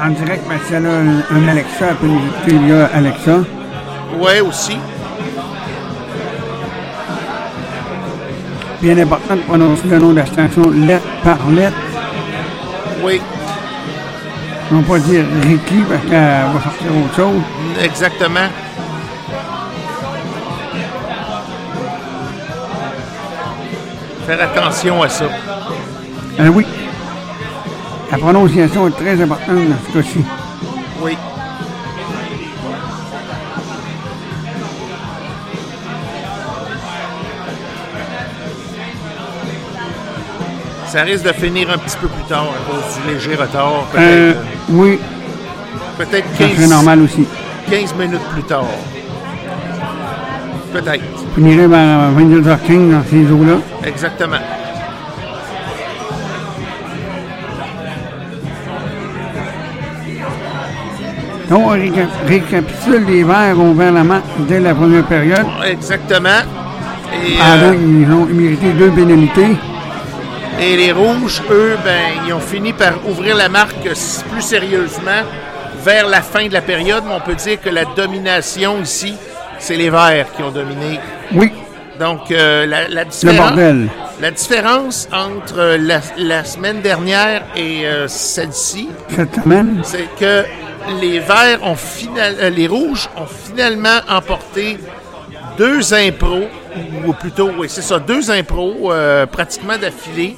En 0.00 0.10
direct, 0.10 0.44
elle 0.72 0.86
a 0.86 0.90
un, 0.90 1.18
un 1.32 1.48
Alexa, 1.48 1.86
elle 1.90 1.96
peut 1.96 2.06
nous 2.06 2.20
écouter 2.28 2.58
via 2.64 2.86
Alexa. 2.94 3.38
Oui, 4.20 4.40
aussi. 4.48 4.76
Bien 8.80 8.98
important 8.98 9.34
de 9.34 9.40
prononcer 9.40 9.88
le 9.88 9.98
nom 9.98 10.10
de 10.10 10.16
la 10.18 10.26
station 10.26 10.70
lettre 10.70 11.06
par 11.24 11.38
lettre. 11.50 11.76
Oui. 13.02 13.20
Non 14.72 14.80
pas 14.82 14.98
dire 14.98 15.26
Ricky 15.42 15.82
parce 15.86 16.00
qu'elle 16.04 16.50
va 16.50 16.60
sortir 16.62 16.96
autre 16.96 17.14
chose. 17.14 17.42
Exactement. 17.82 18.48
Faire 24.26 24.42
attention 24.42 25.02
à 25.02 25.08
ça. 25.10 25.26
Euh, 26.40 26.48
oui. 26.48 26.66
La 28.10 28.16
prononciation 28.16 28.88
est 28.88 28.92
très 28.92 29.20
importante 29.20 29.56
dans 29.56 29.92
ce 29.92 29.98
cas-ci. 29.98 30.24
Ça 40.92 41.02
risque 41.04 41.24
de 41.24 41.32
finir 41.32 41.70
un 41.70 41.78
petit 41.78 41.96
peu 41.96 42.08
plus 42.08 42.24
tard 42.24 42.44
à 42.44 42.70
cause 42.70 42.84
du 43.06 43.14
léger 43.14 43.34
retard. 43.34 43.84
Peut-être 43.92 44.04
Euh, 44.04 44.32
euh, 44.32 44.42
oui, 44.68 44.98
peut-être 45.96 46.26
ça 46.36 46.44
15, 46.44 46.56
serait 46.56 46.66
normal 46.66 47.00
aussi. 47.02 47.26
15 47.70 47.94
minutes 47.94 48.20
plus 48.34 48.42
tard. 48.42 48.64
Peut-être. 50.72 51.02
On 51.40 51.46
irait 51.46 51.66
vers 51.66 52.10
22h15 52.12 52.90
dans 52.90 53.04
ces 53.10 53.30
eaux-là. 53.32 53.56
Exactement. 53.86 54.36
Donc, 61.50 61.62
on 61.66 61.70
réca- 61.74 62.08
récapitule 62.26 63.04
les 63.06 63.24
verts 63.24 63.58
ont 63.58 63.70
ouvert 63.72 63.92
la 63.92 64.04
main 64.04 64.22
dès 64.48 64.60
la 64.60 64.74
première 64.74 65.04
période. 65.04 65.44
Exactement. 65.66 66.28
Et, 67.12 67.34
Ah, 67.40 67.54
euh, 67.56 67.70
donc, 67.72 67.80
ils 67.82 68.12
ont 68.12 68.26
mérité 68.26 68.70
deux 68.72 68.90
pénalités. 68.90 69.56
Et 70.64 70.76
les 70.76 70.92
rouges, 70.92 71.42
eux, 71.50 71.76
ben, 71.84 72.22
ils 72.24 72.32
ont 72.32 72.38
fini 72.38 72.72
par 72.72 73.04
ouvrir 73.08 73.34
la 73.34 73.48
marque 73.48 73.80
plus 74.30 74.42
sérieusement 74.42 75.22
vers 75.84 76.06
la 76.06 76.22
fin 76.22 76.46
de 76.46 76.52
la 76.52 76.60
période, 76.60 77.02
mais 77.04 77.14
on 77.14 77.20
peut 77.20 77.34
dire 77.34 77.60
que 77.60 77.68
la 77.68 77.84
domination 77.84 78.80
ici, 78.80 79.14
c'est 79.58 79.74
les 79.74 79.90
verts 79.90 80.32
qui 80.36 80.42
ont 80.44 80.52
dominé. 80.52 81.00
Oui. 81.34 81.52
Donc, 81.98 82.30
euh, 82.30 82.64
la, 82.66 82.86
la 82.88 83.04
différence, 83.04 83.48
bordel. 83.48 83.88
la 84.20 84.30
différence 84.30 85.08
entre 85.12 85.76
la, 85.80 86.00
la 86.16 86.44
semaine 86.44 86.80
dernière 86.80 87.42
et 87.56 87.84
euh, 87.84 88.06
celle-ci, 88.06 88.88
c'est 89.82 90.08
que 90.20 90.44
les 91.00 91.18
verts 91.18 91.58
ont 91.64 91.74
final, 91.74 92.36
euh, 92.40 92.50
les 92.50 92.68
rouges 92.68 93.08
ont 93.16 93.26
finalement 93.26 93.98
emporté 94.08 94.78
deux 95.58 95.92
impros, 95.92 96.46
ou 97.04 97.12
plutôt, 97.14 97.50
oui, 97.58 97.66
c'est 97.68 97.82
ça, 97.82 97.98
deux 97.98 98.30
impros 98.30 98.92
pratiquement 99.30 99.76
d'affilée. 99.76 100.36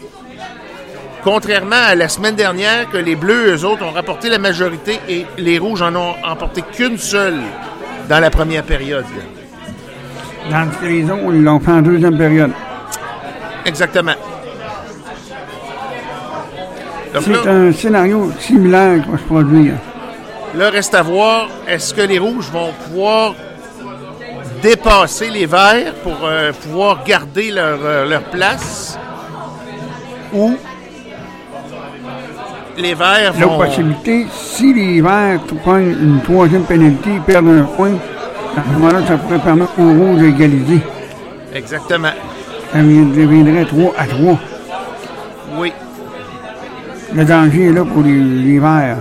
Contrairement 1.25 1.87
à 1.89 1.95
la 1.95 2.11
semaine 2.11 2.35
dernière, 2.35 2.91
que 2.91 2.99
les 2.99 3.17
bleus, 3.17 3.57
eux 3.57 3.65
autres, 3.65 3.83
ont 3.83 3.93
rapporté 3.93 4.29
la 4.29 4.37
majorité 4.37 5.01
et 5.09 5.25
les 5.39 5.59
rouges 5.59 5.81
en 5.81 5.97
ont 5.97 6.15
emporté 6.23 6.61
qu'une 6.61 6.99
seule 6.99 7.41
dans 8.11 8.21
la 8.21 8.29
première 8.29 8.63
période. 8.63 9.07
dans 10.51 10.69
les 10.83 11.05
autres, 11.05 11.23
ils 11.33 11.43
l'ont 11.43 11.61
fait 11.61 11.71
en 11.71 11.81
deuxième 11.81 12.19
période. 12.19 12.51
Exactement. 13.65 14.13
C'est 17.19 17.49
un 17.49 17.73
scénario 17.73 18.31
similaire 18.39 19.03
qui 19.03 19.11
va 19.11 19.17
se 19.17 19.23
produire. 19.23 19.75
Là, 20.55 20.69
reste 20.69 20.95
à 20.95 21.03
voir, 21.03 21.49
est-ce 21.67 21.95
que 21.95 22.03
les 22.03 22.19
rouges 22.19 22.51
vont 22.51 22.73
pouvoir 22.87 23.35
dépasser 24.63 25.31
les 25.31 25.47
verts 25.47 25.95
pour 26.03 26.19
euh, 26.25 26.53
pouvoir 26.53 27.03
garder 27.05 27.51
leur, 27.51 27.79
euh, 27.83 28.05
leur 28.07 28.25
place 28.25 28.99
ou 30.35 30.57
les 32.79 32.95
verts 32.95 33.33
L'autre 33.39 33.53
vont... 33.55 33.65
possibilité, 33.65 34.27
si 34.33 34.73
les 34.75 35.01
Verts 35.01 35.41
prennent 35.63 35.91
une 36.01 36.21
troisième 36.23 36.63
pénalité, 36.65 37.11
ils 37.15 37.21
perdent 37.21 37.49
un 37.49 37.63
point, 37.65 37.93
à 38.57 38.63
ce 38.65 38.73
moment-là, 38.79 39.01
ça 39.07 39.17
pourrait 39.17 39.39
permettre 39.39 39.73
aux 39.79 39.93
Rouges 39.93 40.19
d'égaliser. 40.21 40.81
Exactement. 41.55 42.09
Ça 42.73 42.79
deviendrait 42.79 43.65
3 43.65 43.93
à 43.97 44.07
3. 44.07 44.39
Oui. 45.59 45.73
Le 47.15 47.25
danger 47.25 47.67
est 47.69 47.73
là 47.73 47.85
pour 47.85 48.03
les, 48.03 48.13
les 48.19 48.59
Verts. 48.59 48.97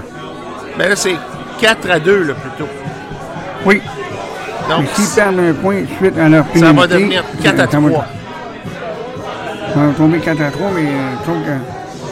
Mais 0.77 0.89
là, 0.89 0.95
c'est 0.95 1.15
4 1.59 1.89
à 1.91 1.99
2, 1.99 2.23
là, 2.23 2.33
plutôt. 2.35 2.69
Oui. 3.65 3.81
Donc, 4.69 4.85
s'ils 4.93 5.09
perdent 5.15 5.39
un 5.39 5.53
point 5.53 5.75
suite 5.99 6.17
à 6.17 6.29
leur 6.29 6.45
Ça 6.45 6.51
pénalité... 6.53 6.79
va 6.79 6.87
devenir 6.87 7.23
4 7.41 7.53
à 7.59 7.67
ça 7.71 7.79
va- 7.79 7.89
3. 7.89 8.05
Ça 9.73 9.79
va 9.79 9.93
tomber 9.93 10.19
4 10.19 10.41
à 10.41 10.51
3, 10.51 10.67
mais 10.75 10.81
euh, 10.83 11.15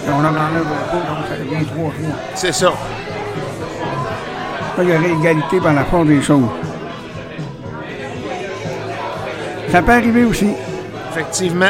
on 0.07 0.19
en 0.19 0.27
enlève 0.27 0.65
un 0.91 0.95
donc 0.95 1.27
ça 1.29 1.35
devient 1.37 1.65
3 1.65 1.87
à 1.87 1.91
3. 1.91 1.93
C'est 2.35 2.51
ça. 2.51 2.73
Il 4.79 4.89
y 4.89 4.95
aurait 4.95 5.11
égalité 5.11 5.59
par 5.59 5.73
la 5.73 5.83
force 5.83 6.07
des 6.07 6.21
choses. 6.21 6.49
Ça 9.71 9.81
peut 9.81 9.91
arriver 9.91 10.23
aussi. 10.23 10.49
Effectivement. 11.11 11.69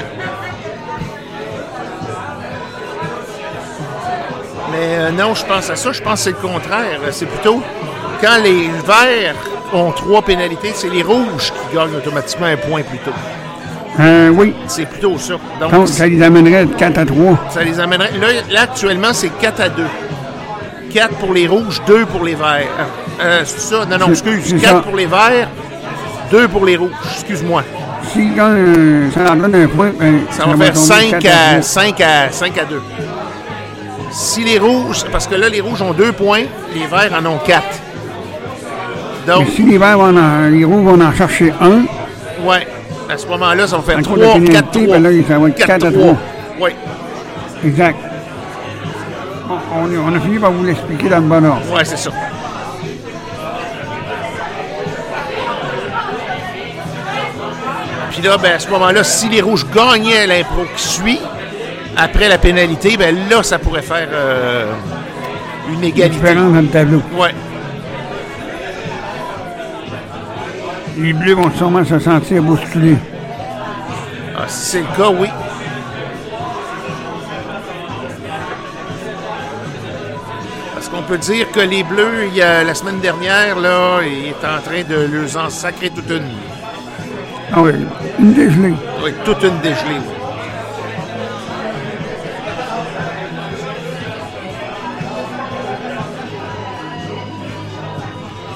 Mais 4.71 4.97
euh, 4.97 5.11
non, 5.11 5.35
je 5.35 5.45
pense 5.45 5.69
à 5.69 5.75
ça. 5.75 5.91
Je 5.91 6.01
pense 6.01 6.13
que 6.13 6.31
c'est 6.31 6.41
le 6.41 6.47
contraire. 6.47 6.99
C'est 7.11 7.25
plutôt 7.25 7.61
quand 8.21 8.37
les 8.43 8.69
verts 8.85 9.35
ont 9.73 9.91
trois 9.91 10.21
pénalités, 10.21 10.71
c'est 10.73 10.89
les 10.89 11.01
rouges 11.01 11.51
qui 11.51 11.75
gagnent 11.75 11.95
automatiquement 11.95 12.45
un 12.45 12.57
point 12.57 12.83
plutôt. 12.83 13.11
Euh, 13.99 14.29
oui. 14.29 14.53
C'est 14.67 14.85
plutôt 14.85 15.17
ça. 15.17 15.33
Donc, 15.59 15.71
Donc, 15.71 15.87
ça 15.87 16.07
les 16.07 16.21
amènerait 16.21 16.65
de 16.65 16.73
4 16.73 16.97
à 16.97 17.05
3. 17.05 17.39
ça 17.49 17.63
les 17.63 17.79
amènerait. 17.79 18.11
Là, 18.19 18.27
là, 18.49 18.61
actuellement, 18.61 19.13
c'est 19.13 19.29
4 19.29 19.61
à 19.61 19.69
2. 19.69 19.83
4 20.93 21.15
pour 21.15 21.33
les 21.33 21.47
rouges, 21.47 21.81
2 21.87 22.05
pour 22.05 22.23
les 22.23 22.35
verts. 22.35 22.67
Euh, 23.21 23.41
c'est 23.45 23.59
ça? 23.59 23.85
Non, 23.85 23.97
non, 23.97 24.09
excuse. 24.09 24.43
c'est 24.45 24.57
4 24.57 24.75
ça. 24.75 24.81
pour 24.81 24.95
les 24.95 25.05
verts, 25.05 25.47
2 26.31 26.47
pour 26.47 26.65
les 26.65 26.77
rouges. 26.77 26.91
Excuse-moi. 27.13 27.63
Si 28.13 28.29
quand 28.35 28.49
euh, 28.51 29.09
ça 29.11 29.23
leur 29.23 29.35
donne 29.35 29.55
un 29.55 29.67
point, 29.67 29.91
ben, 29.97 30.21
Ça 30.31 30.45
va 30.45 30.57
faire 30.57 30.73
tomber 30.73 31.11
5 31.11 31.19
4 31.19 31.25
à, 31.25 31.49
3. 31.51 31.61
5 31.61 32.01
à 32.01 32.31
5 32.31 32.57
à 32.57 32.65
2. 32.65 32.81
Si 34.11 34.43
les 34.43 34.59
rouges, 34.59 35.05
parce 35.11 35.27
que 35.27 35.35
là, 35.35 35.47
les 35.47 35.61
rouges 35.61 35.81
ont 35.81 35.93
2 35.93 36.11
points, 36.11 36.43
les 36.73 36.87
verts 36.87 37.11
en 37.17 37.25
ont 37.25 37.37
4. 37.45 37.61
Donc, 39.27 39.45
Mais 39.45 39.51
si 39.51 39.63
les 39.63 39.77
verts 39.77 39.97
vont 39.97 40.17
en, 40.17 40.47
les 40.49 40.65
rouges 40.65 40.83
vont 40.83 40.99
en 41.01 41.13
chercher 41.13 41.53
un, 41.61 41.83
ouais, 42.45 42.67
à 43.11 43.17
ce 43.17 43.27
moment-là, 43.27 43.67
ça 43.67 43.75
va 43.77 43.81
faire 43.83 43.97
En 43.97 44.01
3, 44.01 44.17
cours 44.17 44.39
de 44.39 44.47
4, 44.47 44.71
pénalité, 44.71 44.85
3. 44.87 44.97
ben 44.99 45.03
là, 45.03 45.23
ça 45.27 45.39
va 45.39 45.47
être 45.49 45.55
4 45.55 45.85
à 45.85 45.91
3. 45.91 46.17
Oui, 46.61 46.69
exact. 47.65 47.97
On, 49.73 50.15
a 50.15 50.19
fini 50.19 50.39
par 50.39 50.51
vous 50.51 50.63
l'expliquer 50.63 51.09
dans 51.09 51.17
le 51.17 51.23
bon 51.23 51.43
ordre. 51.45 51.73
ouais, 51.75 51.83
c'est 51.83 51.97
ça. 51.97 52.11
Puis 58.11 58.21
là, 58.21 58.37
ben, 58.37 58.53
à 58.53 58.59
ce 58.59 58.69
moment-là, 58.69 59.03
si 59.03 59.29
les 59.29 59.41
rouges 59.41 59.65
gagnaient 59.73 60.27
l'impro 60.27 60.63
qui 60.75 60.83
suit, 60.83 61.19
après 61.95 62.27
la 62.29 62.37
pénalité, 62.37 62.97
ben 62.97 63.15
là, 63.29 63.43
ça 63.43 63.59
pourrait 63.59 63.81
faire 63.81 64.07
euh, 64.11 64.71
une 65.69 65.75
Une 65.79 65.83
égalité. 65.85 66.09
différence 66.19 66.53
dans 66.53 66.61
le 66.61 66.67
tableau. 66.67 67.01
Ouais. 67.17 67.33
Les 70.97 71.13
bleus 71.13 71.33
vont 71.33 71.51
sûrement 71.51 71.83
se 71.85 71.99
sentir 71.99 72.43
bousculés. 72.43 72.97
Ah, 74.37 74.45
si 74.47 74.71
c'est 74.71 74.79
le 74.79 74.85
cas, 74.97 75.09
oui. 75.09 75.27
Parce 80.73 80.89
qu'on 80.89 81.03
peut 81.03 81.17
dire 81.17 81.49
que 81.51 81.59
les 81.59 81.83
Bleus, 81.83 82.27
il 82.27 82.35
y 82.35 82.41
a, 82.41 82.63
la 82.63 82.73
semaine 82.73 82.99
dernière, 82.99 83.59
là, 83.59 83.99
il 84.03 84.29
est 84.29 84.45
en 84.45 84.59
train 84.61 84.83
de 84.83 85.07
leur 85.11 85.45
en 85.45 85.49
sacrer 85.49 85.91
toute 85.91 86.09
une. 86.09 86.23
Ah 87.53 87.61
oui, 87.61 87.71
une 88.19 88.33
dégelée. 88.33 88.73
Oui, 89.03 89.13
toute 89.23 89.43
une 89.43 89.59
dégelée. 89.59 89.99
oui. 89.99 90.20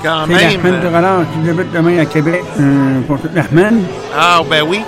Quand 0.06 0.26
C'est 0.28 0.34
la 0.34 0.52
semaine 0.52 0.82
de 0.82 0.88
relâche 0.88 1.26
qui 1.34 1.40
débute 1.40 1.72
demain 1.74 1.98
à 1.98 2.06
Québec 2.06 2.44
euh, 2.60 3.02
pour 3.08 3.20
toute 3.20 3.34
la 3.34 3.42
semaine. 3.42 3.82
Ah, 4.16 4.42
ben 4.48 4.64
oui. 4.68 4.84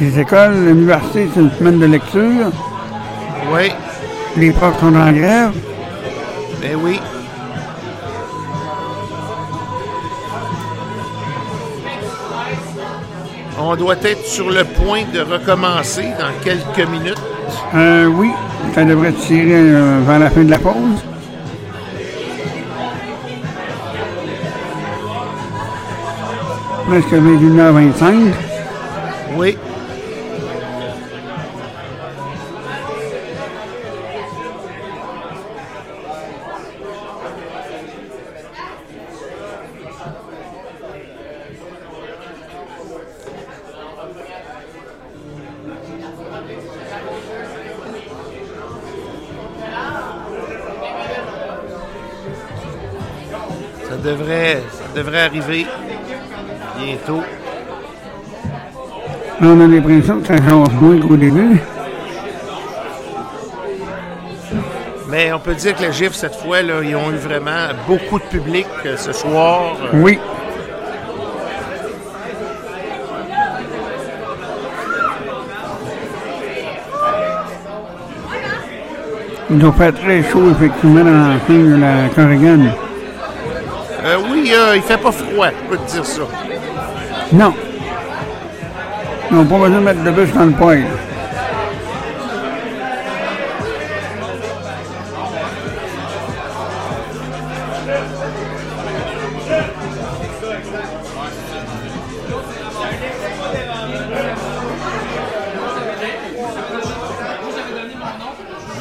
Les 0.00 0.18
écoles, 0.18 0.54
l'université, 0.54 1.28
c'est 1.32 1.38
une 1.38 1.52
semaine 1.52 1.78
de 1.78 1.86
lecture. 1.86 2.50
Oui. 3.54 3.70
Les 4.36 4.50
profs 4.50 4.80
sont 4.80 4.92
en 4.96 5.12
grève. 5.12 5.52
Ben 6.60 6.76
oui. 6.82 6.98
On 13.60 13.76
doit 13.76 13.96
être 14.02 14.26
sur 14.26 14.50
le 14.50 14.64
point 14.64 15.02
de 15.14 15.20
recommencer 15.20 16.06
dans 16.18 16.32
quelques 16.42 16.90
minutes. 16.90 17.22
Euh, 17.72 18.06
oui, 18.06 18.32
ça 18.74 18.82
devrait 18.82 19.12
tirer 19.12 19.52
euh, 19.52 20.00
vers 20.04 20.18
la 20.18 20.28
fin 20.28 20.42
de 20.42 20.50
la 20.50 20.58
pause. 20.58 21.04
Presque 26.88 27.12
21h25. 27.12 28.32
Oui. 29.36 29.58
Ça 53.86 53.96
devrait, 53.96 54.62
ça 54.72 54.84
devrait 54.94 55.20
arriver 55.20 55.66
On 59.40 59.60
a 59.60 59.66
l'impression 59.66 60.20
que 60.20 60.26
ça 60.26 60.36
change 60.48 60.72
moins 60.80 61.00
qu'au 61.00 61.16
début. 61.16 61.60
Mais 65.08 65.32
on 65.32 65.38
peut 65.38 65.54
dire 65.54 65.74
que 65.74 65.84
le 65.84 65.92
GIF, 65.92 66.12
cette 66.12 66.34
fois, 66.34 66.60
là, 66.60 66.82
ils 66.82 66.94
ont 66.94 67.10
eu 67.10 67.16
vraiment 67.16 67.68
beaucoup 67.86 68.18
de 68.18 68.24
public 68.24 68.66
euh, 68.84 68.96
ce 68.96 69.12
soir. 69.12 69.76
Euh, 69.82 69.88
Oui. 69.94 70.18
Il 79.50 79.58
doit 79.58 79.72
faire 79.72 79.94
très 79.94 80.22
chaud, 80.30 80.50
effectivement, 80.50 81.04
dans 81.04 81.28
la 81.28 81.38
fin 81.46 81.54
de 81.54 81.80
la 81.80 82.08
Corrigan. 82.14 82.66
euh, 84.04 84.16
oui, 84.30 84.52
euh, 84.54 84.76
il 84.76 84.82
fait 84.82 84.98
pas 84.98 85.10
froid, 85.12 85.48
je 85.48 85.70
peux 85.70 85.78
te 85.78 85.90
dire 85.90 86.04
ça. 86.04 86.22
Non. 87.32 87.52
Ils 89.30 89.36
n'ont 89.36 89.44
pas 89.44 89.58
besoin 89.58 89.70
de 89.70 89.84
mettre 89.84 90.02
de 90.02 90.10
bûche 90.10 90.32
dans 90.32 90.44
le 90.46 90.52
poêle. 90.52 90.86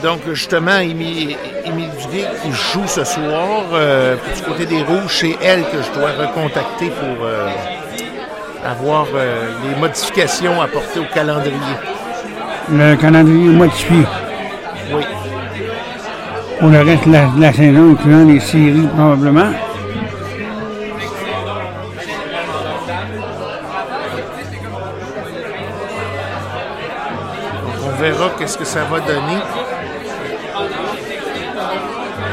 Donc, 0.04 0.20
justement, 0.30 0.78
Émilie 0.78 1.36
Duguay 1.66 2.28
qui 2.42 2.52
joue 2.52 2.88
ce 2.88 3.04
soir 3.04 3.64
euh, 3.74 4.16
du 4.36 4.42
côté 4.44 4.66
des 4.66 4.82
Rouges, 4.82 5.18
c'est 5.20 5.36
elle 5.42 5.64
que 5.64 5.82
je 5.82 6.00
dois 6.00 6.12
recontacter 6.12 6.90
pour 6.92 7.26
euh, 7.26 7.50
avoir 8.70 9.06
euh, 9.16 9.48
les 9.68 9.80
modifications 9.80 10.62
apportées 10.62 11.00
au 11.00 11.06
calendrier. 11.14 11.54
Le 12.72 12.96
calendrier 12.96 13.50
modifié. 13.50 14.04
Oui. 14.94 15.04
Pour 16.60 16.70
le 16.70 16.82
reste 16.82 17.08
de 17.08 17.14
la, 17.14 17.26
de 17.28 17.42
la 17.42 17.54
saison, 17.54 17.92
incluant 17.92 18.26
les 18.26 18.40
séries, 18.40 18.88
probablement. 18.96 19.52
Donc, 27.64 27.74
on 27.86 28.02
verra 28.02 28.32
qu'est-ce 28.38 28.58
que 28.58 28.66
ça 28.66 28.84
va 28.86 29.00
donner. 29.00 29.38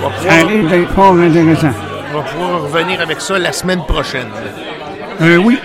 On 0.02 0.08
va 0.08 0.14
Ça 0.16 0.20
pouvoir- 0.20 0.46
risque 0.48 0.68
d'être 0.70 0.90
fort 0.92 1.14
intéressant. 1.14 1.70
va 2.12 2.20
pouvoir 2.22 2.62
revenir 2.62 3.00
avec 3.00 3.20
ça 3.20 3.38
la 3.38 3.52
semaine 3.52 3.84
prochaine. 3.86 4.28
Euh, 5.22 5.36
oui, 5.36 5.58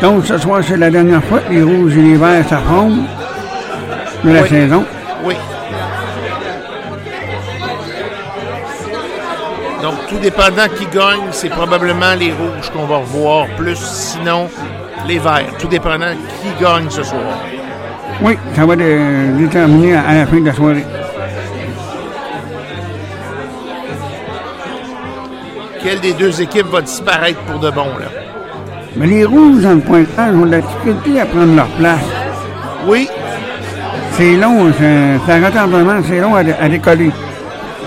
Donc, 0.00 0.26
ce 0.26 0.36
soir, 0.38 0.60
c'est 0.66 0.76
la 0.76 0.90
dernière 0.90 1.22
fois 1.24 1.38
que 1.40 1.52
les 1.52 1.62
rouges 1.62 1.96
et 1.96 2.02
les 2.02 2.16
verts 2.16 2.46
s'affrontent 2.48 3.02
de 4.24 4.30
la 4.32 4.42
Oui. 4.42 4.48
saison. 4.48 4.84
Oui. 5.24 5.34
Donc, 9.80 9.94
tout 10.08 10.18
dépendant 10.18 10.66
qui 10.76 10.86
gagne, 10.86 11.20
c'est 11.30 11.48
probablement 11.50 12.14
les 12.18 12.32
rouges 12.32 12.70
qu'on 12.72 12.84
va 12.86 12.96
revoir, 12.98 13.46
plus 13.56 13.76
sinon 13.78 14.48
les 15.06 15.18
verts. 15.18 15.46
Tout 15.58 15.68
dépendant 15.68 16.12
qui 16.40 16.62
gagne 16.62 16.90
ce 16.90 17.02
soir. 17.02 17.20
Oui, 18.22 18.36
ça 18.54 18.66
va 18.66 18.74
être 18.74 19.36
déterminé 19.38 19.94
à 19.94 20.14
la 20.14 20.26
fin 20.26 20.40
de 20.40 20.46
la 20.46 20.52
soirée. 20.52 20.84
Des 26.00 26.14
deux 26.14 26.40
équipes 26.40 26.66
va 26.68 26.80
disparaître 26.80 27.38
pour 27.40 27.60
de 27.60 27.70
bon, 27.70 27.84
là? 28.00 28.06
Mais 28.96 29.06
les 29.06 29.24
rouges, 29.24 29.62
dans 29.62 29.74
le 29.74 29.80
pointage, 29.80 30.34
ont 30.34 30.46
de 30.46 30.50
la 30.52 30.60
difficulté 30.60 31.20
à 31.20 31.26
prendre 31.26 31.54
leur 31.54 31.66
place. 31.68 32.00
Oui. 32.86 33.08
C'est 34.12 34.36
long, 34.36 34.72
ça, 34.72 35.26
ça 35.26 35.46
retardement, 35.46 36.00
c'est 36.08 36.20
long 36.20 36.34
à, 36.34 36.40
à 36.40 36.68
décoller. 36.68 37.10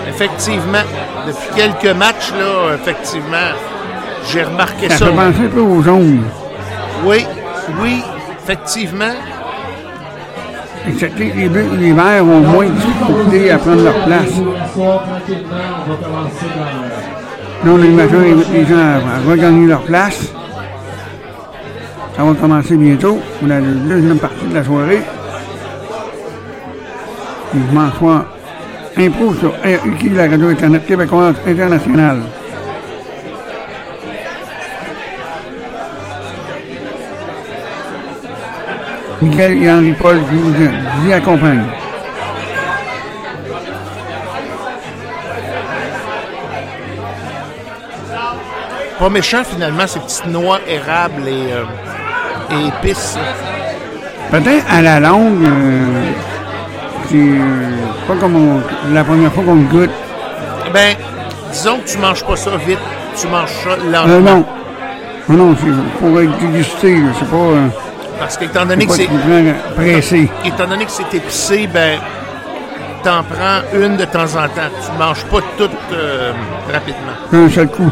Effectivement, 0.07 0.83
depuis 1.27 1.47
quelques 1.55 1.95
matchs, 1.95 2.31
là, 2.37 2.75
effectivement, 2.75 3.51
j'ai 4.31 4.43
remarqué 4.43 4.89
Ça 4.89 4.97
ça. 4.97 5.05
fait 5.07 5.11
penser 5.11 5.45
un 5.45 5.49
peu 5.49 5.59
aux 5.61 5.81
jaunes. 5.81 6.23
Oui, 7.03 7.25
oui, 7.81 8.01
effectivement. 8.43 9.13
Excepté 10.87 11.29
que 11.31 11.37
les, 11.37 11.49
bleus 11.49 11.65
et 11.73 11.77
les 11.77 11.93
verts 11.93 12.23
ont 12.23 12.39
moins 12.41 12.65
de 12.67 12.71
difficulté 12.71 13.51
à 13.51 13.57
prendre 13.57 13.81
leur 13.83 14.05
place. 14.05 14.31
Non, 17.65 17.77
l'animateur 17.77 18.21
invite 18.21 18.53
les 18.53 18.63
gens 18.63 18.77
à 18.77 19.27
regagner 19.27 19.65
leur 19.65 19.81
place. 19.81 20.31
Ça 22.15 22.23
va 22.23 22.33
commencer 22.35 22.77
bientôt 22.77 23.19
pour 23.39 23.47
la 23.47 23.59
deuxième 23.59 24.19
partie 24.19 24.45
de 24.45 24.53
la 24.53 24.63
soirée. 24.63 25.01
Dimanche 27.51 27.93
soir, 27.97 28.25
impro 28.95 29.33
sur 29.33 29.53
RUQ, 29.63 30.09
la 30.09 30.27
radio 30.29 30.49
Internet 30.49 30.85
québécoise 30.85 31.35
internationale. 31.47 32.21
Michael 39.23 39.63
et 39.63 39.71
Henri-Paul 39.71 40.19
qui 40.29 40.35
vous, 40.35 40.51
vous 40.51 41.09
y 41.09 41.13
accompagnent. 41.13 41.84
Pas 49.05 49.11
méchant, 49.11 49.43
finalement, 49.43 49.85
ces 49.85 49.99
petites 49.99 50.25
noix 50.25 50.57
érables 50.67 51.27
et, 51.27 51.53
euh, 51.53 51.63
et 52.55 52.69
épices. 52.69 53.19
Peut-être 54.31 54.65
à 54.67 54.81
la 54.81 54.99
longue, 54.99 55.45
euh, 55.45 56.11
c'est 57.07 57.15
euh, 57.15 57.75
pas 58.07 58.15
comme 58.15 58.35
on- 58.35 58.91
la 58.95 59.03
première 59.03 59.31
fois 59.31 59.43
qu'on 59.43 59.53
le 59.57 59.61
goûte. 59.67 59.91
Ben, 60.73 60.95
disons 61.51 61.77
que 61.77 61.87
tu 61.87 61.99
manges 61.99 62.23
pas 62.25 62.35
ça 62.35 62.57
vite, 62.65 62.79
tu 63.15 63.27
manges 63.27 63.51
ça 63.63 63.69
Euh, 63.73 63.91
lentement. 63.91 64.19
non. 64.37 64.45
Non, 65.29 65.37
non, 65.49 65.55
c'est 65.61 65.99
pour 65.99 66.19
être 66.19 66.37
dégusté, 66.39 66.97
c'est 67.19 67.29
pas. 67.29 67.35
euh, 67.35 67.67
Parce 68.19 68.37
qu'étant 68.37 68.65
donné 68.65 68.87
que 68.87 68.93
c'est. 68.93 69.07
pressé. 69.75 70.31
Étant 70.43 70.65
donné 70.65 70.83
que 70.85 70.91
c'est 70.91 71.13
épicé, 71.13 71.69
ben, 71.71 71.99
t'en 73.03 73.21
prends 73.21 73.61
une 73.79 73.97
de 73.97 74.05
temps 74.05 74.23
en 74.35 74.47
temps. 74.47 74.71
Tu 74.83 74.97
manges 74.97 75.23
pas 75.25 75.41
toutes 75.59 75.71
euh, 75.93 76.31
rapidement. 76.73 77.13
d'un 77.31 77.49
seul 77.51 77.67
coup. 77.67 77.91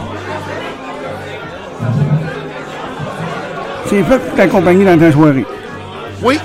C'est 3.94 4.02
fait 4.04 4.18
pour 4.18 4.36
t'accompagner 4.36 4.86
dans 4.86 4.98
ta 4.98 5.12
soirée. 5.12 5.46
Oui. 6.24 6.40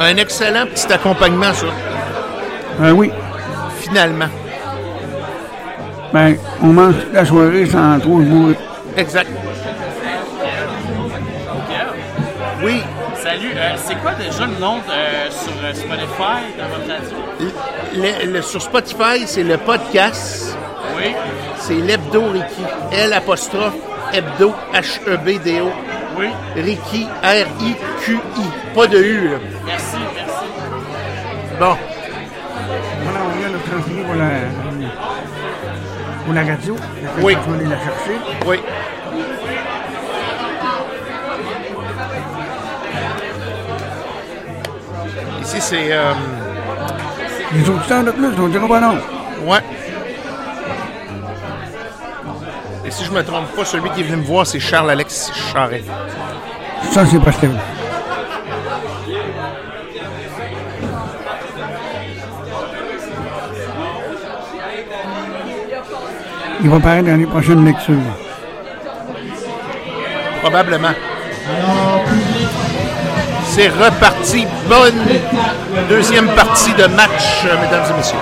Un 0.00 0.16
excellent 0.16 0.64
petit 0.64 0.90
accompagnement, 0.90 1.52
ça. 1.52 1.66
Ah 2.82 2.94
oui. 2.94 3.12
Finalement. 3.80 4.28
Ben, 6.14 6.36
on 6.62 6.68
mange 6.68 6.94
toute 7.00 7.12
la 7.12 7.24
soirée 7.26 7.66
sans 7.66 8.00
trop 8.00 8.20
se 8.20 8.24
bourrer. 8.24 8.54
Exact. 8.96 9.28
Oui. 12.64 12.82
Salut, 13.22 13.52
euh, 13.54 13.74
c'est 13.76 13.96
quoi 13.96 14.12
déjà 14.14 14.46
le 14.46 14.58
nom 14.58 14.76
de- 14.78 15.30
sur 15.30 15.52
euh, 15.62 15.74
Spotify 15.74 16.40
dans 16.58 16.68
votre 16.68 16.88
radio? 16.88 18.24
Le- 18.26 18.32
le- 18.32 18.42
sur 18.42 18.62
Spotify, 18.62 19.26
c'est 19.26 19.42
le 19.44 19.58
podcast. 19.58 20.56
Oui. 20.96 21.14
C'est 21.58 21.74
l'hebdo 21.74 22.22
Ricky. 22.32 22.62
L 22.90 23.12
apostrophe 23.12 23.74
hebdo 24.12 24.54
H-E-B-D-O. 24.72 25.70
Oui. 26.18 26.28
Ricky 26.56 27.08
R-I-Q-I. 27.22 28.74
Pas 28.74 28.86
de 28.86 28.98
U, 28.98 29.28
là. 29.30 29.38
Merci, 29.66 29.96
merci. 30.14 30.44
Bon. 31.58 31.76
Voilà, 33.04 33.18
on 33.26 33.38
vient 33.38 33.48
de 33.50 33.58
transférer 33.70 34.02
pour 34.02 34.14
la, 34.14 34.30
pour 36.24 36.34
la 36.34 36.44
radio. 36.52 36.76
Oui. 37.22 37.36
On 37.48 37.54
aller 37.54 37.64
la 37.64 37.76
chercher. 37.78 38.18
Oui. 38.46 38.58
Ici, 45.42 45.56
c'est. 45.60 45.92
euh, 45.92 46.12
Les 47.54 47.68
auditeurs 47.68 48.04
de 48.04 48.10
plus, 48.12 48.28
on 48.38 48.48
dira 48.48 48.66
pas 48.68 48.80
non. 48.80 48.94
Ouais. 49.44 49.58
Si 52.92 53.04
je 53.04 53.10
me 53.10 53.24
trompe 53.24 53.48
pas, 53.56 53.64
celui 53.64 53.90
qui 53.90 54.00
est 54.00 54.04
venu 54.04 54.18
me 54.18 54.24
voir, 54.24 54.46
c'est 54.46 54.60
Charles-Alex 54.60 55.32
Charret. 55.52 55.82
Ça, 56.90 57.06
c'est 57.06 57.18
possible. 57.18 57.58
Il 66.60 66.70
va 66.70 66.78
paraître 66.78 67.08
dans 67.08 67.16
les 67.16 67.26
prochaines 67.26 67.64
lectures. 67.64 67.96
Probablement. 70.42 70.92
C'est 73.46 73.68
reparti. 73.68 74.46
Bonne 74.68 75.02
deuxième 75.88 76.28
partie 76.28 76.72
de 76.74 76.86
match, 76.86 77.44
mesdames 77.44 77.84
et 77.90 77.96
messieurs. 77.96 78.18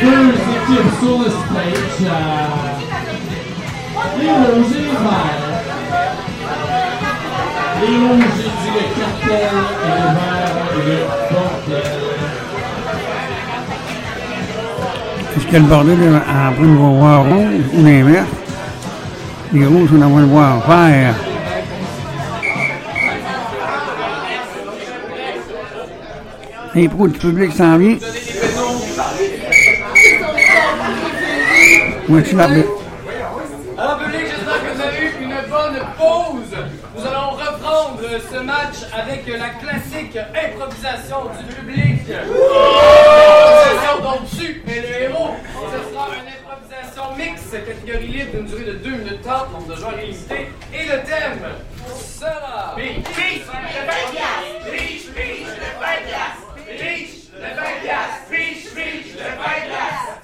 On 0.00 0.04
deux 0.04 0.30
équipes 0.30 0.92
sur 1.00 1.18
le 1.18 1.28
les 4.18 4.28
et 4.28 4.78
les 4.78 4.88
verts. 4.88 5.58
Les 7.80 7.96
rouges, 7.98 8.38
dit 8.58 8.72
le 8.74 8.82
cartel 9.00 9.54
et 9.84 9.90
les 9.90 10.08
verts, 10.14 10.56
le 10.86 10.98
bordel. 11.32 11.88
Est-ce 15.36 15.46
que 15.46 15.56
le 15.56 15.62
bordel 15.62 15.98
de 15.98 16.66
voir 16.76 17.22
ou? 17.26 17.42
Les 19.52 19.66
rouges 19.66 19.90
de 19.90 19.96
voir 20.26 20.54
vert. 20.68 21.14
L'impro 26.74 27.08
du 27.08 27.18
public 27.18 27.52
s'en 27.52 27.78
vient. 32.08 32.16
Voici 32.16 32.34
la 32.34 32.44
Alors, 32.44 33.98
public, 33.98 34.22
j'espère 34.26 34.62
que 34.62 34.74
vous 34.74 34.82
avez 34.82 34.98
eu 34.98 35.12
une 35.22 35.50
bonne 35.50 35.78
pause. 35.96 36.56
Nous 36.96 37.06
allons 37.06 37.30
reprendre 37.30 38.00
ce 38.32 38.38
match 38.40 38.76
avec 38.92 39.26
la 39.26 39.50
classique 39.50 40.16
improvisation 40.16 41.30
du 41.38 41.54
public. 41.54 42.00
Improvisation 42.10 43.94
dont 44.02 44.20
tu 44.36 44.62
es 44.68 44.80
le 44.80 45.02
héros. 45.02 45.34
Ce 45.54 45.92
sera 45.92 46.08
une 46.08 46.28
improvisation 46.28 47.16
mixte, 47.16 47.52
catégorie 47.52 48.06
libre 48.08 48.32
d'une 48.32 48.46
durée 48.46 48.64
de 48.64 48.72
2 48.72 48.90
minutes 48.90 49.22
30, 49.22 49.52
nombre 49.52 49.68
de 49.68 49.76
joueurs 49.76 49.98
illimité. 50.02 50.48
Et 50.74 50.84
le 50.84 51.02
thème 51.04 51.40
sera. 52.18 52.74
Beach, 52.76 53.04
beach, 53.16 53.44
le 53.46 53.82
Vegas. 53.86 54.40
Beach, 54.64 55.06
beach, 55.14 55.46
le 55.46 55.70
Vegas. 55.78 56.36
Beach, 56.66 57.12
le 57.34 57.48
Vegas. 57.48 58.12
Beach, 58.30 58.74
beach, 58.74 59.14
le 59.14 59.30
Vegas. 59.38 60.17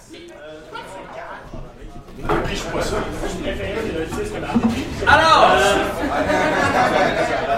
Alors, 5.06 5.50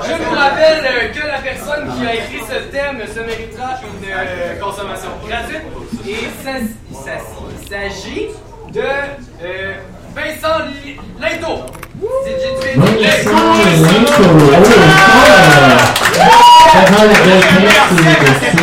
je 0.04 0.12
vous 0.22 0.34
rappelle 0.34 0.84
euh, 0.84 1.08
que 1.14 1.26
la 1.26 1.38
personne 1.38 1.88
qui 1.98 2.06
a 2.06 2.14
écrit 2.14 2.40
ce 2.48 2.58
thème 2.70 3.00
se 3.14 3.20
méritera 3.20 3.70
une 3.82 4.08
euh, 4.10 4.60
consommation 4.60 5.08
gratuite. 5.26 5.62
Et 6.06 6.28
ça- 6.44 6.60
ça- 7.04 7.22
il 7.62 7.68
s'agit 7.68 8.26
de 8.72 8.80
euh, 8.82 9.74
Vincent 10.14 10.58
Li- 10.84 10.96
Linto. 11.20 11.64
C'est- 12.24 12.38
j'ai 12.40 12.52
tué- 12.60 12.78
Vincent 12.78 13.30
Linto, 13.92 14.22
oh, 14.22 14.62
fort. 14.62 15.36
Vraiment, 16.74 17.02
la 17.02 17.18
belle 17.24 17.40
tête, 17.40 17.80
c'est 17.96 18.18
possible. 18.20 18.62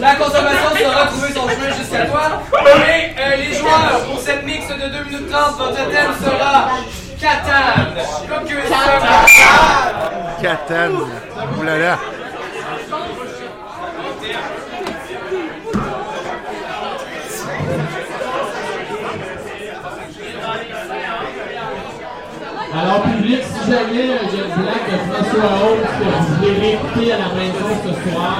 La 0.00 0.08
la 0.08 0.14
consommation 0.16 0.68
saura 0.78 1.06
trouver 1.06 1.28
son 1.34 1.48
chemin 1.48 1.70
jusqu'à 1.78 2.06
toi. 2.06 2.24
Et 2.52 3.20
euh, 3.20 3.36
les 3.36 3.52
joueurs, 3.56 4.00
pour 4.10 4.18
cette 4.20 4.44
mix 4.44 4.64
de 4.84 4.90
2 4.90 5.04
minutes 5.04 5.30
30, 5.30 5.56
votre 5.56 5.76
thème 5.76 6.12
sera 6.22 6.68
Catane. 7.18 7.94
Catane. 10.42 10.96
Oulala. 11.58 11.98
Alors, 22.76 23.02
public, 23.02 23.40
si 23.42 23.70
jamais 23.70 23.90
j'ai 23.92 24.38
une 24.38 24.54
blague 24.62 24.86
de 24.90 24.98
François 25.08 25.50
Haute 25.64 25.80
que 25.80 26.04
vous 26.04 26.34
voulez 26.34 26.58
réécouter 26.58 27.12
à 27.12 27.18
la 27.18 27.28
maison 27.34 27.70
ce 27.84 28.10
soir, 28.10 28.34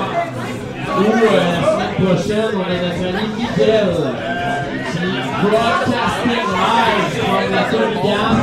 ou 0.98 1.02
euh, 1.02 1.28
la 1.38 1.72
semaine 1.72 1.94
prochaine, 2.04 2.52
on 2.54 2.64
a 2.64 2.74
notre 2.74 3.16
ami 3.16 3.28
Miguel 3.38 4.43
broadcasting 5.44 6.46
live 6.60 7.08
from 7.18 7.44
la 7.52 7.62
Torrigan. 7.70 8.36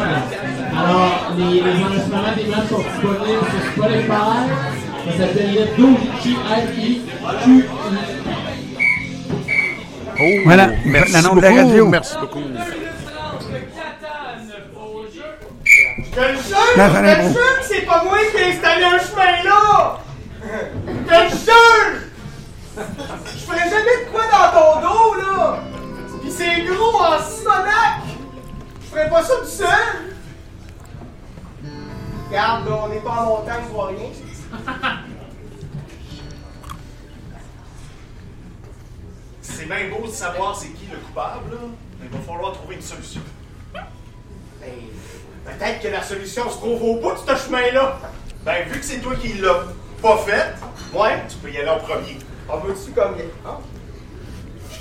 Alors, 0.78 1.16
les, 1.38 1.62
les 1.62 1.84
enregistrements 1.84 2.36
des 2.36 2.46
matchs 2.46 2.70
sont 2.70 2.80
disponibles 2.80 3.46
sur 3.52 3.62
Spotify. 3.72 4.40
Ça 5.06 5.12
s'appelle 5.18 5.70
Doji 5.78 6.32
I 6.32 6.62
Q 6.74 6.76
Oh, 10.24 10.42
Voilà, 10.46 10.66
il 10.86 10.92
merci 10.92 11.14
l'annonce 11.14 11.36
de 11.38 11.42
la 11.42 11.50
beaucoup, 11.50 11.62
radio. 11.68 11.88
Merci 11.88 12.16
beaucoup. 12.20 12.44
Je 15.98 16.10
te 16.12 16.20
le 16.20 16.38
l'impro. 16.78 17.30
le 17.30 17.60
que 17.60 17.66
c'est 17.68 17.86
pas 17.86 18.04
moi 18.04 18.18
qui 18.32 18.38
ai 18.38 18.52
installé 18.52 18.84
un 18.84 19.00
chemin 19.00 19.44
là! 19.44 20.00
Je 20.86 20.92
te 21.08 21.14
le 21.14 21.30
jure! 21.30 21.92
Je 22.78 23.40
ferais 23.46 23.70
jamais 23.70 23.96
de 24.06 24.12
quoi 24.12 24.24
dans 24.32 24.50
ton 24.60 24.72
dos 24.82 25.16
là! 25.16 25.60
C'est 26.38 26.64
gros 26.66 26.98
en 27.00 27.20
simonac! 27.22 28.02
Je 28.82 28.88
ferais 28.88 29.10
pas 29.10 29.24
ça 29.24 29.34
tout 29.42 29.46
seul! 29.48 30.16
Regarde, 32.28 32.68
là, 32.70 32.86
on 32.88 32.92
est 32.92 33.00
pas 33.02 33.10
en 33.22 33.26
montagne, 33.26 33.62
je 33.68 33.74
vois 33.74 33.88
rien. 33.88 34.10
C'est 39.42 39.66
bien 39.66 39.90
beau 39.90 40.06
de 40.08 40.12
savoir 40.12 40.56
c'est 40.56 40.70
qui 40.70 40.88
le 40.92 40.98
coupable, 40.98 41.52
là, 41.52 41.58
mais 42.00 42.08
il 42.12 42.18
va 42.18 42.24
falloir 42.26 42.54
trouver 42.54 42.76
une 42.76 42.82
solution. 42.82 43.22
Ben, 43.74 43.84
peut-être 45.46 45.82
que 45.82 45.88
la 45.88 46.04
solution 46.04 46.50
se 46.50 46.58
trouve 46.58 46.82
au 46.84 46.96
bout 47.02 47.14
de 47.14 47.18
ce 47.18 47.46
chemin-là. 47.46 47.98
Ben, 48.46 48.68
vu 48.68 48.80
que 48.80 48.86
c'est 48.86 49.00
toi 49.00 49.16
qui 49.16 49.34
l'as 49.34 49.64
pas 50.02 50.18
fait, 50.18 50.54
Ouais. 50.94 51.24
tu 51.30 51.38
peux 51.38 51.50
y 51.52 51.58
aller 51.58 51.70
en 51.70 51.80
premier. 51.80 52.18
On 52.50 52.58
veut-tu 52.58 52.92
comme. 52.92 53.16
Hein? 53.46 53.58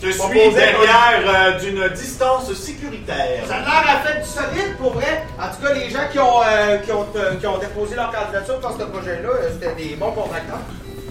Je 0.03 0.07
te 0.07 0.13
suis 0.13 0.55
derrière 0.55 1.23
euh, 1.27 1.59
d'une 1.59 1.89
distance 1.91 2.51
sécuritaire. 2.55 3.45
Ça 3.47 3.57
a 3.57 3.61
l'air 3.61 3.85
à 3.87 4.01
fait 4.01 4.21
du 4.21 4.27
solide 4.27 4.77
pour 4.79 4.95
vrai. 4.95 5.25
En 5.39 5.49
tout 5.49 5.63
cas, 5.63 5.75
les 5.75 5.91
gens 5.91 6.09
qui 6.11 6.19
ont, 6.19 6.41
euh, 6.43 6.79
qui 6.79 6.91
ont, 6.91 7.07
euh, 7.17 7.37
qui 7.37 7.47
ont 7.47 7.59
déposé 7.59 7.97
leur 7.97 8.11
candidature 8.11 8.61
pour 8.61 8.73
ce 8.73 8.85
projet-là, 8.85 9.29
c'était 9.53 9.75
des 9.75 9.97
bons 9.97 10.13
contracteurs. 10.13 10.61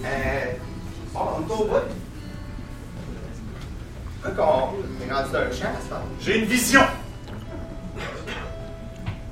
Euh, 0.03 0.53
bon, 1.13 1.19
on 1.19 1.41
est 1.41 1.53
au 1.53 1.65
bout. 1.65 1.75
Qu'on 4.23 4.31
est 4.31 5.13
rendu 5.13 5.31
dans 5.31 5.37
un 5.37 5.51
champ 5.51 5.71
temps? 5.87 6.01
J'ai 6.19 6.39
une 6.39 6.45
vision. 6.45 6.81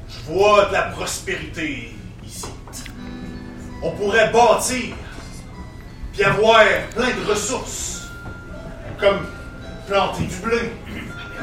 Je 0.07 0.31
vois 0.31 0.65
de 0.65 0.73
la 0.73 0.83
prospérité 0.83 1.95
ici. 2.23 2.45
On 3.81 3.91
pourrait 3.91 4.31
bâtir, 4.31 4.95
puis 6.13 6.23
avoir 6.23 6.63
plein 6.95 7.09
de 7.09 7.29
ressources, 7.29 8.03
comme 8.99 9.25
planter 9.87 10.23
du 10.23 10.35
blé. 10.37 10.71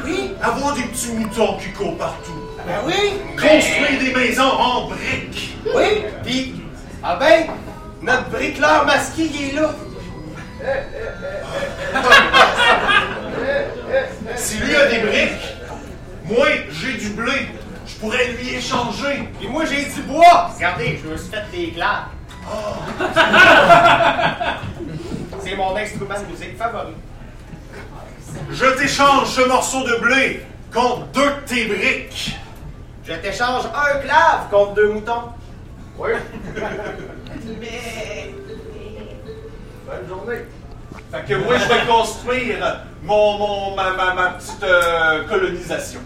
Oui. 0.05 0.33
Avoir 0.43 0.75
des 0.75 0.83
petits 0.83 1.13
moutons 1.13 1.57
qui 1.57 1.71
courent 1.71 1.97
partout. 1.97 2.33
Ben 2.67 2.81
oui. 2.87 2.95
Construire 3.33 3.99
des 4.01 4.15
maisons 4.15 4.43
en 4.43 4.89
briques. 4.89 5.57
Oui. 5.75 6.05
Puis, 6.25 6.55
ah 7.03 7.17
ben, 7.17 7.47
notre 8.03 8.29
bricoleur 8.31 8.85
masqué, 8.87 9.31
il 9.33 9.49
est 9.49 9.53
là. 9.53 9.71
Si 14.37 14.59
lui 14.59 14.77
a 14.77 14.87
des 14.87 14.99
briques, 14.99 15.57
moi 16.25 16.47
j'ai 16.71 16.95
du 16.95 17.11
blé. 17.11 17.49
Je 17.87 17.95
pourrais 17.97 18.29
lui 18.29 18.55
échanger. 18.55 19.29
Et 19.43 19.49
moi 19.49 19.65
j'ai 19.65 19.85
du 19.85 20.03
bois. 20.03 20.51
Regardez, 20.55 21.01
je 21.03 21.09
me 21.09 21.17
suis 21.17 21.31
fait 21.31 21.45
des 21.53 21.71
glaces. 21.73 22.05
C'est 25.41 25.57
mon 25.57 25.77
instrument 25.77 26.15
de 26.21 26.27
musique 26.31 26.57
favori. 26.57 26.95
Je 28.51 28.67
t'échange 28.79 29.29
ce 29.29 29.41
morceau 29.43 29.83
de 29.85 29.97
blé 29.97 30.47
contre 30.73 31.07
deux 31.13 31.27
de 31.27 31.41
tes 31.47 31.65
briques. 31.67 32.37
Je 33.07 33.13
t'échange 33.15 33.65
un 33.67 33.99
clave 33.99 34.49
contre 34.51 34.75
deux 34.75 34.93
moutons. 34.93 35.33
Oui. 35.99 36.11
Bonne 39.87 40.09
journée. 40.09 40.47
Fait 41.13 41.25
que 41.29 41.35
moi, 41.35 41.57
je 41.59 41.65
vais 41.69 41.87
construire 41.87 42.81
mon, 43.03 43.39
mon, 43.39 43.77
ma, 43.77 43.91
ma, 43.93 44.15
ma 44.15 44.27
petite 44.31 44.63
euh, 44.63 45.25
colonisation. 45.29 46.01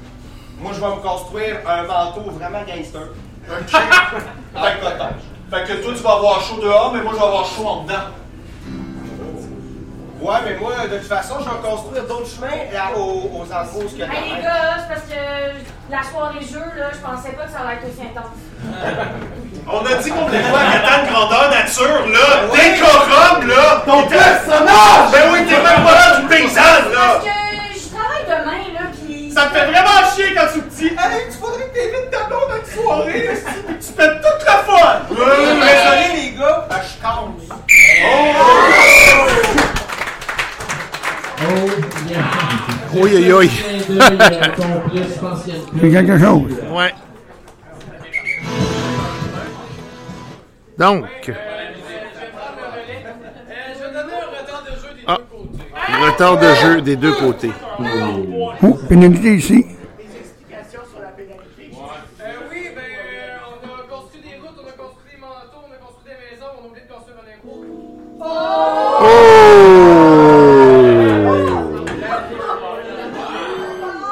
Moi, 0.59 0.73
je 0.75 0.81
vais 0.81 0.87
me 0.89 1.01
construire 1.01 1.57
un 1.67 1.85
manteau 1.85 2.23
vraiment 2.33 2.63
gangster. 2.67 3.09
Un 3.49 3.63
check. 3.67 3.81
fait, 3.81 4.81
que, 4.81 4.87
fait 5.57 5.65
que 5.67 5.83
toi, 5.83 5.93
tu 5.97 6.03
vas 6.03 6.13
avoir 6.13 6.41
chaud 6.43 6.61
dehors, 6.61 6.93
mais 6.93 7.01
moi, 7.03 7.13
je 7.15 7.19
vais 7.19 7.25
avoir 7.25 7.47
chaud 7.47 7.67
en 7.67 7.85
dedans. 7.85 7.95
Ouais, 10.21 10.35
mais 10.45 10.57
moi, 10.59 10.73
de 10.91 10.99
toute 10.99 11.07
façon, 11.07 11.37
je 11.39 11.45
vais 11.45 11.69
construire 11.69 12.03
d'autres 12.05 12.27
chemins 12.29 12.67
là, 12.73 12.91
aux, 12.97 13.31
aux 13.39 13.45
endroits 13.45 13.85
où 13.85 13.89
il 13.93 13.99
y 13.99 14.03
a 14.03 14.07
de 14.07 14.11
la 14.13 14.19
Hey 14.19 14.35
les 14.35 14.43
gars, 14.43 14.77
c'est 14.83 14.89
parce 14.95 15.07
que 15.07 15.23
la 15.91 16.03
soirée 16.03 16.45
jeu, 16.45 16.65
là, 16.77 16.91
je 16.93 16.99
pensais 16.99 17.37
pas 17.37 17.45
que 17.45 17.53
ça 17.53 17.61
allait 17.61 17.79
être 17.79 17.87
aussi 17.87 18.03
intense. 18.03 18.35
On 19.71 19.85
a 19.85 19.95
dit 20.03 20.11
qu'on 20.11 20.25
voulait 20.27 20.43
jouer 20.43 20.59
à 20.59 20.73
Catan 20.81 21.13
grandeur 21.13 21.51
nature, 21.51 22.09
là. 22.09 22.27
Décorum, 22.51 23.47
là. 23.47 23.83
Ton 23.87 24.03
personnage! 24.09 25.13
Ben 25.13 25.31
oui, 25.33 25.47
t'es 25.47 25.63
même 25.63 25.85
pas 25.85 25.95
là 25.95 26.21
du 26.21 26.27
paysanne, 26.27 26.91
là. 26.93 27.21
Parce 27.21 27.25
que 27.25 27.79
je 27.79 27.89
travaille 27.95 28.25
demain, 28.27 28.65
là, 28.75 28.87
pis. 29.07 29.31
Ça 29.31 29.47
te 29.47 29.55
fait 29.55 29.67
vraiment 29.67 30.11
chier 30.17 30.35
quand 30.35 30.47
tu 30.53 30.59
me 30.59 30.71
dis 30.71 30.87
Hey, 30.99 31.31
tu 31.31 31.39
faudrait 31.39 31.65
que 31.69 31.75
t'évites 31.75 32.11
ta 32.11 32.25
blonde 32.25 32.51
à 32.51 32.59
une 32.59 32.83
soirée, 32.83 33.27
là, 33.29 33.75
tu 33.81 33.93
pètes 33.93 34.21
toute 34.21 34.47
la! 34.47 34.59
Ouais, 34.69 35.17
ouais, 35.17 35.27
Désolé, 35.55 36.23
les 36.23 36.31
gars, 36.39 36.67
ben, 36.69 36.77
je 36.83 37.03
casse. 37.03 37.59
Oh, 38.05 39.78
yeah. 42.09 42.31
Oui, 42.95 43.11
oui, 43.15 43.33
oui. 43.33 43.49
Clin 43.49 44.11
d'œil, 44.11 44.19
euh, 44.21 44.49
complice, 44.57 45.03
je 45.15 45.21
pense 45.21 45.43
qu'il 45.45 45.55
y 45.55 45.57
a 45.57 45.61
une 45.61 45.81
C'est 45.81 45.91
quelque 45.91 46.19
chose. 46.19 46.53
Ouais. 46.73 46.95
Donc, 50.79 51.05
Euh, 51.29 51.33
je 53.75 53.85
vais 53.85 53.93
donner 53.93 54.13
un 54.15 54.41
retard 54.41 54.63
de 54.63 54.71
jeu 54.71 54.95
des 54.95 55.03
Ah. 55.07 55.19
deux 55.19 55.37
côtés. 55.37 56.07
retard 56.07 56.39
de 56.39 56.55
jeu 56.55 56.81
des 56.83 56.97
deux 56.97 57.13
côtés. 57.13 57.53
Oh, 58.63 58.75
pénalité 58.89 59.35
ici. 59.35 59.67
Euh, 69.01 70.28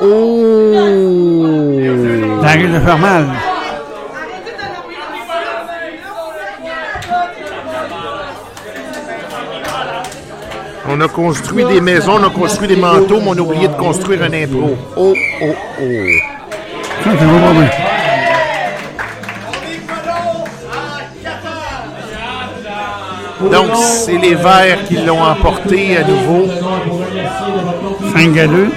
Oh! 0.01 1.77
Ça 2.43 2.49
risque 2.49 2.71
de 2.71 2.81
faire 2.81 2.99
mal. 2.99 3.27
On 10.89 11.01
a 11.01 11.09
construit 11.09 11.65
des 11.65 11.81
maisons, 11.81 12.19
on 12.21 12.25
a 12.25 12.31
construit 12.31 12.69
des 12.69 12.77
manteaux, 12.77 13.21
mais 13.21 13.31
on 13.31 13.39
a 13.39 13.41
oublié 13.41 13.69
de 13.69 13.75
construire 13.75 14.23
un 14.23 14.33
impro. 14.33 14.77
Oh, 14.97 15.15
oh, 15.43 15.47
oh. 15.81 15.85
Ça, 17.03 17.11
va 17.11 17.17
pas 17.17 17.53
bien. 17.53 17.71
Donc, 23.51 23.77
c'est 23.77 24.19
les 24.19 24.35
Verts 24.35 24.85
qui 24.87 24.97
l'ont 24.97 25.23
emporté 25.23 25.97
à 25.99 26.05
nouveau. 26.05 26.49
5 28.15 28.39
à 28.39 28.47
2. 28.47 28.71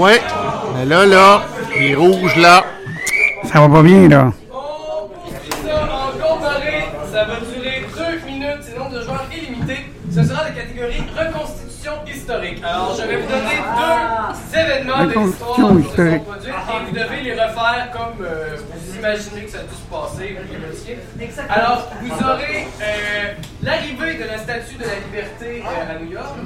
Ouais. 0.00 0.18
Mais 0.74 0.86
là, 0.86 1.04
là, 1.04 1.42
les 1.78 1.94
rouges, 1.94 2.36
là. 2.36 2.64
Ça 3.52 3.60
va 3.60 3.68
pas 3.68 3.82
bien, 3.82 4.08
là. 4.08 4.32
Ça, 4.50 5.82
en 5.84 6.18
comparé, 6.18 6.84
ça 7.12 7.24
va 7.24 7.34
durer 7.40 7.84
2 7.94 8.26
minutes, 8.26 8.62
c'est 8.62 8.78
nombre 8.78 8.92
de 8.92 9.02
joueurs 9.02 9.26
illimité. 9.30 9.90
Ce 10.10 10.24
sera 10.24 10.44
la 10.44 10.50
catégorie 10.52 11.02
reconstitution 11.14 11.92
historique. 12.06 12.62
Alors, 12.64 12.96
je 12.98 13.06
vais 13.06 13.16
vous 13.18 13.28
donner 13.28 13.60
deux 13.76 14.58
événements 14.58 15.04
de 15.04 15.26
l'histoire 15.26 15.56
qui 15.56 15.62
se 15.62 15.96
sont 15.96 16.18
produits 16.20 16.50
et 16.50 16.86
vous 16.86 16.92
devez 16.96 17.20
les 17.22 17.32
refaire 17.34 17.88
comme 17.92 18.24
euh, 18.24 18.56
vous 18.56 18.96
imaginez 18.96 19.42
que 19.42 19.50
ça 19.50 19.58
a 19.58 19.62
dû 19.64 19.74
se 19.74 19.90
passer. 19.90 20.36
Alors, 21.50 21.90
vous 22.00 22.24
aurez 22.24 22.68
euh, 22.80 23.34
l'arrivée 23.62 24.14
de 24.14 24.24
la 24.24 24.38
Statue 24.38 24.76
de 24.76 24.84
la 24.84 24.96
Liberté 25.06 25.62
euh, 25.62 25.94
à 25.94 26.02
New 26.02 26.10
York 26.10 26.36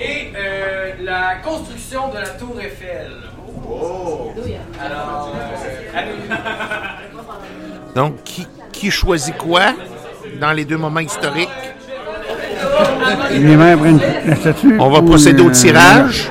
et 0.00 0.32
euh, 0.36 0.92
la 1.02 1.36
construction 1.36 2.08
de 2.08 2.14
la 2.14 2.28
Tour 2.28 2.56
Eiffel. 2.60 3.10
Alors, 4.80 5.34
euh, 5.34 6.00
Donc, 7.94 8.22
qui, 8.24 8.46
qui 8.72 8.90
choisit 8.90 9.36
quoi 9.36 9.74
dans 10.40 10.52
les 10.52 10.64
deux 10.64 10.76
moments 10.76 11.00
historiques? 11.00 11.48
Les 13.32 13.56
maires 13.56 13.78
prennent 13.78 14.00
la 14.26 14.36
statue. 14.36 14.78
On 14.78 14.90
va 14.90 15.02
procéder 15.02 15.42
au 15.42 15.48
euh, 15.48 15.52
tirage. 15.52 16.28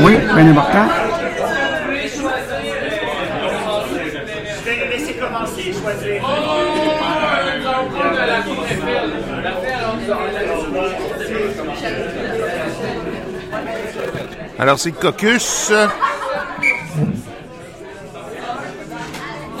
Oui, 0.00 0.16
bien 0.16 0.50
important. 0.50 0.86
Je 4.46 4.70
vais 4.70 4.84
le 4.84 4.90
laisser 4.90 5.14
commencer 5.14 5.68
et 5.68 5.72
choisir. 5.72 6.22
Alors, 14.64 14.78
c'est 14.78 14.88
le 14.88 14.96
caucus. 14.96 15.70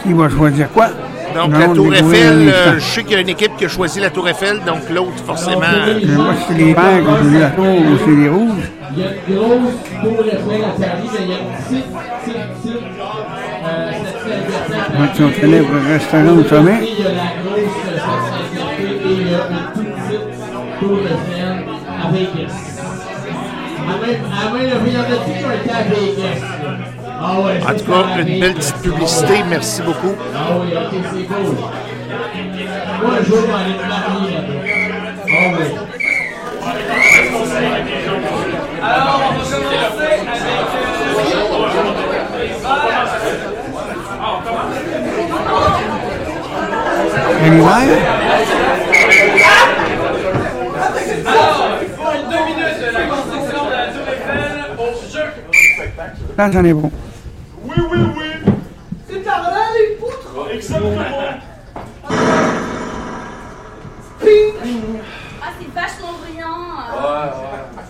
Qui 0.02 0.12
va 0.14 0.30
choisir 0.30 0.70
quoi? 0.70 0.86
Donc, 1.34 1.52
la 1.58 1.68
Tour 1.68 1.94
Eiffel, 1.94 2.48
euh, 2.48 2.78
je 2.78 2.80
sais 2.80 3.02
qu'il 3.02 3.12
y 3.12 3.16
a 3.16 3.20
une 3.20 3.28
équipe 3.28 3.54
qui 3.58 3.66
a 3.66 3.68
choisi 3.68 4.00
la 4.00 4.08
Tour 4.08 4.26
Eiffel, 4.30 4.62
donc 4.64 4.88
l'autre, 4.88 5.22
forcément. 5.26 5.60
Euh, 5.62 6.00
Moi, 6.06 6.32
c'est 6.48 6.54
les 6.54 6.72
verts 6.72 7.02
qui 7.02 7.06
ont 7.06 7.16
choisi 7.18 7.38
la 7.38 7.50
tour 7.50 7.66
ou 7.66 7.98
c'est 8.02 8.16
les 8.16 8.28
rouges. 8.30 8.70
Il 8.96 8.98
y 8.98 9.04
a 9.04 9.08
une 9.28 9.36
grosse 9.36 9.76
tour 10.02 10.24
Eiffel 10.24 10.64
à 10.64 10.68
Paris, 10.70 11.10
mais 11.12 11.20
il 11.20 11.28
y 11.28 11.34
a 11.34 11.36
une 11.36 11.52
petite, 11.68 11.84
petite, 12.24 12.80
petite 15.02 15.66
pour 15.66 15.74
le 15.74 15.80
restaurant 15.92 16.34
au 16.38 16.44
sommet. 16.44 16.78
Il 16.80 17.04
y 17.04 17.06
a 17.06 17.08
la 17.10 17.28
grosse 17.44 17.76
et 18.80 18.96
il 19.04 19.30
y 19.30 19.34
a 19.34 19.36
une 19.50 19.64
toute 19.74 19.92
petite 19.96 20.80
tour 20.80 20.98
Eiffel 21.04 21.56
à 22.02 22.10
Vegas. 22.10 22.63
Ça, 24.04 24.10
tout 27.72 27.78
c'est 27.78 27.86
cas, 27.86 28.04
à 28.14 28.20
une 28.20 28.40
belle 28.40 28.54
petite 28.54 28.76
publicité. 28.82 29.42
Merci 29.48 29.82
beaucoup. 29.82 30.14
Ah 30.34 30.38
oui, 30.60 30.68
ok, 30.74 30.92
c'est 31.12 31.24
cool. 31.26 31.56
Moi, 33.02 33.12
un 33.18 33.22
jour, 33.24 33.38
je 33.40 33.46
vais 33.46 33.52
aller 33.52 33.74
me 33.74 33.86
marier 33.88 34.30
là-bas. 34.34 34.54
Ah 35.26 35.30
oui. 35.58 35.66
Alors, 38.82 39.14
on 39.14 39.18
va 39.18 39.24
commencer 39.54 39.56
avec. 40.06 40.24
Alors, 51.26 51.78
pour 51.96 52.12
deux 52.30 52.44
minutes, 52.44 52.80
la 52.92 53.06
construction 53.06 53.64
de 53.64 53.70
la 53.70 53.86
Tour 53.88 54.06
Eiffel 54.08 54.52
au 54.78 54.88
jeu. 55.12 55.26
Là, 56.36 56.50
j'en 56.50 56.64
ai 56.64 56.72
bon. 56.72 56.90
Oui, 57.62 57.74
oui, 57.90 57.98
oui. 58.16 58.52
C'est 59.08 59.20
par 59.24 59.42
là, 59.42 59.60
les 59.78 59.94
poutres 59.96 60.48
Exactement. 60.52 61.02
Ah, 65.42 65.50
c'est 65.58 65.72
vachement 65.74 66.12
brillant. 66.22 66.66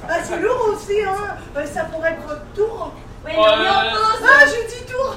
Ah, 0.08 0.16
c'est 0.22 0.40
lourd 0.40 0.68
aussi, 0.74 1.02
hein 1.02 1.36
Euh, 1.56 1.64
Ça 1.66 1.84
pourrait 1.84 2.10
être 2.12 2.40
tour 2.54 2.92
Oui, 3.24 3.32
mais 3.34 3.38
on 3.38 3.44
est 3.46 3.68
en 3.68 3.82
pause. 3.92 4.22
Ah, 4.28 4.44
j'ai 4.46 4.64
dit 4.76 4.84
tour 4.90 5.14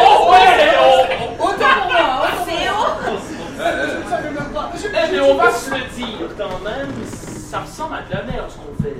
Oh 0.00 0.30
ouais! 0.30 0.74
Autant 1.38 1.74
pour 1.82 1.92
moi, 1.92 2.04
autant 2.22 2.44
C'est 2.46 2.68
haut. 2.70 2.92
Je 3.58 4.10
savais 4.10 4.30
même 4.30 4.50
pas. 4.52 4.66
Je- 4.76 4.86
Eh, 4.86 4.93
mais 5.10 5.20
on 5.20 5.36
va 5.36 5.52
se 5.52 5.70
le 5.70 5.84
dire 5.96 6.28
quand 6.36 6.60
même, 6.60 6.92
ça 7.50 7.60
ressemble 7.60 7.94
à 7.96 8.02
de 8.02 8.12
la 8.12 8.22
merde 8.24 8.50
ce 8.50 8.56
qu'on 8.56 8.82
fait. 8.82 8.96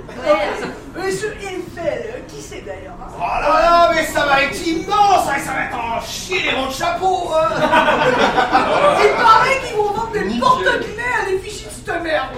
Monsieur 0.95 1.35
Eiffel, 1.41 2.23
qui 2.27 2.41
c'est 2.41 2.61
d'ailleurs 2.61 2.95
hein? 3.01 3.11
Oh 3.17 3.41
là 3.41 3.61
là, 3.61 3.91
mais 3.93 4.05
ça 4.05 4.25
va 4.25 4.43
être 4.43 4.65
immense, 4.65 5.27
hein, 5.29 5.39
ça 5.43 5.51
va 5.51 5.65
être 5.65 5.77
en 5.77 6.01
chier 6.01 6.41
les 6.43 6.51
ronds 6.51 6.67
de 6.67 6.73
chapeau. 6.73 7.31
Hein. 7.35 7.49
Il 9.03 9.09
paraît 9.21 9.59
qu'ils 9.65 9.75
vont 9.75 9.91
vendre 9.91 10.11
des 10.11 10.39
porte-clés 10.39 11.13
à 11.21 11.29
l'effigie 11.29 11.64
de 11.85 11.91
cette 11.91 12.03
merde 12.03 12.29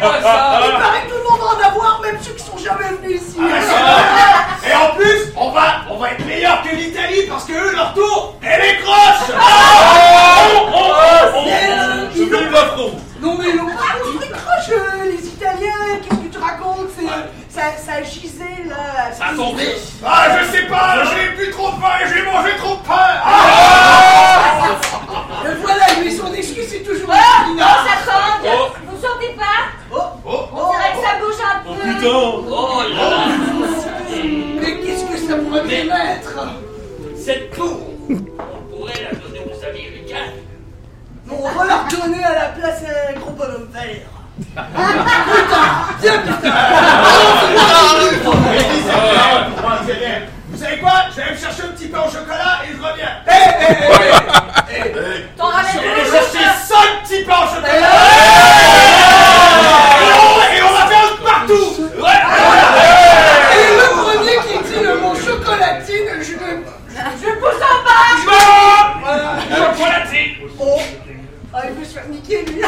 pas 0.00 0.22
ça. 0.22 0.60
Il 0.64 0.72
paraît 0.80 1.02
que 1.02 1.10
tout 1.10 1.18
le 1.18 1.30
monde 1.30 1.40
va 1.40 1.46
en 1.46 1.70
avoir, 1.70 2.00
même 2.00 2.18
ceux 2.20 2.32
qui 2.32 2.44
sont 2.44 2.58
jamais 2.58 2.96
venus 3.00 3.20
ici 3.22 3.36
Et 3.38 4.74
en 4.74 4.94
plus, 4.96 5.32
on 5.36 5.50
va, 5.50 5.82
on 5.90 5.98
va 5.98 6.12
être 6.12 6.26
meilleur 6.26 6.62
que 6.62 6.74
l'Italie 6.74 7.26
parce 7.28 7.44
que 7.44 7.52
eux, 7.52 7.74
leur 7.74 7.94
tour, 7.94 8.36
elle 8.42 8.60
est. 8.60 8.80
Mais, 11.44 11.68
euh, 11.70 12.08
Je 12.14 12.24
France. 12.50 12.90
Non 13.20 13.36
mais 13.38 13.52
pas 13.52 13.98
construit 14.02 14.30
croche, 14.30 14.70
euh, 14.70 15.04
les 15.04 15.26
Italiens, 15.26 15.98
qu'est-ce 16.02 16.20
que 16.20 16.32
tu 16.32 16.38
racontes 16.38 16.88
ça, 17.50 17.62
ça 17.76 18.02
gisait 18.02 18.64
là. 18.68 19.12
Ça 19.12 19.34
tombé. 19.36 19.64
Ah, 20.06 20.28
je 20.38 20.56
sais 20.56 20.66
pas, 20.66 21.02
j'ai 21.04 21.34
plus 21.36 21.50
trop 21.50 21.72
faim 21.72 21.98
et 22.02 22.08
j'ai 22.08 22.22
mangé 22.22 22.56
trop 22.58 22.76
de 22.76 22.86
pain. 22.86 23.20
Ah 23.24 24.68
Euh, 25.44 25.54
voilà, 25.60 25.84
mais 26.02 26.10
son 26.10 26.32
Oh, 27.10 27.14
la 27.14 27.18
oh, 27.18 27.50
finale. 27.50 27.66
ça 27.86 28.12
tangue. 28.12 28.50
Vous 28.88 29.00
sortez 29.06 29.34
pas 29.36 29.60
Oh, 29.92 29.96
oh, 30.24 30.48
On 30.52 30.70
dirait 30.70 30.92
que 30.92 31.02
ça 31.04 31.12
bouge 31.18 31.40
un 31.42 31.60
Oh 31.66 31.74
peu. 31.74 31.80
putain. 31.88 32.18
Oh 32.48 32.82
là 32.88 33.10
là. 33.10 33.22
Mais 34.60 34.72
qu'est-ce 34.80 35.04
que 35.04 35.16
ça 35.28 35.34
pourrait 35.36 35.62
bien 35.66 35.84
mettre 35.84 36.34
Cette 37.16 37.50
tour, 37.56 37.78
on 38.08 38.14
pourrait 38.76 39.02
la 39.02 39.18
donner 39.18 39.40
aux 39.44 39.64
Américains. 39.64 40.30
Non, 41.26 41.36
on 41.42 41.58
va 41.58 41.64
leur 41.66 41.84
donner 41.88 42.22
à 42.24 42.34
la 42.34 42.46
place 42.50 42.82
un 42.84 43.18
gros 43.18 43.30
bonhomme 43.32 43.68
vert. 43.72 44.08
putain 44.38 45.66
Viens 46.00 46.18
putain 46.22 46.50
savez 50.60 50.78
quoi? 50.78 50.92
Je 51.10 51.16
vais 51.16 51.22
aller 51.22 51.32
me 51.32 51.38
chercher 51.38 51.62
un 51.62 51.68
petit 51.68 51.88
pain 51.88 52.00
au 52.06 52.10
chocolat 52.10 52.60
et 52.64 52.68
je 52.76 52.82
reviens. 52.82 53.14
Hé, 53.26 53.30
hé, 53.30 54.74
hé, 54.74 54.78
hé. 54.88 55.26
T'en 55.36 55.46
ramènes 55.48 55.70
Je 55.74 55.78
vais 55.80 55.88
aller 55.88 56.04
chercher 56.10 56.44
ça. 56.44 56.74
5 56.76 57.02
petits 57.04 57.24
pains 57.24 57.42
au 57.44 57.48
chocolat. 57.54 57.72
Et 57.72 57.82
on- 60.12 60.56
Et 60.56 60.62
on 60.62 60.72
va 60.72 60.84
faire 60.86 61.04
un 61.06 61.16
partout. 61.24 61.70
Et 63.52 63.66
le 63.76 63.86
premier 64.02 64.36
qui 64.46 64.56
dit 64.68 64.80
le 64.84 64.94
mot 64.98 65.14
chocolatine, 65.14 66.08
je 66.20 66.32
le... 66.32 66.64
Je 66.90 67.30
pousse 67.38 67.62
en 67.62 67.76
bas. 67.84 68.08
Voilà. 69.02 69.30
Chocolatine. 69.56 70.32
Oh 70.58 70.80
Ah, 71.54 71.56
il 71.64 71.70
veut 71.78 71.84
se 71.84 71.92
faire 71.94 72.06
niquer, 72.08 72.38
lui 72.44 72.62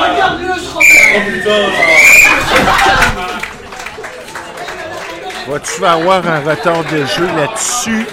Regarde-le, 0.00 0.54
je 0.54 0.68
rentre 0.72 0.94
Vas-tu 5.54 5.80
vas 5.80 5.92
avoir 5.92 6.26
un 6.26 6.40
retard 6.40 6.82
de 6.82 7.04
jeu 7.04 7.26
là-dessus? 7.26 8.04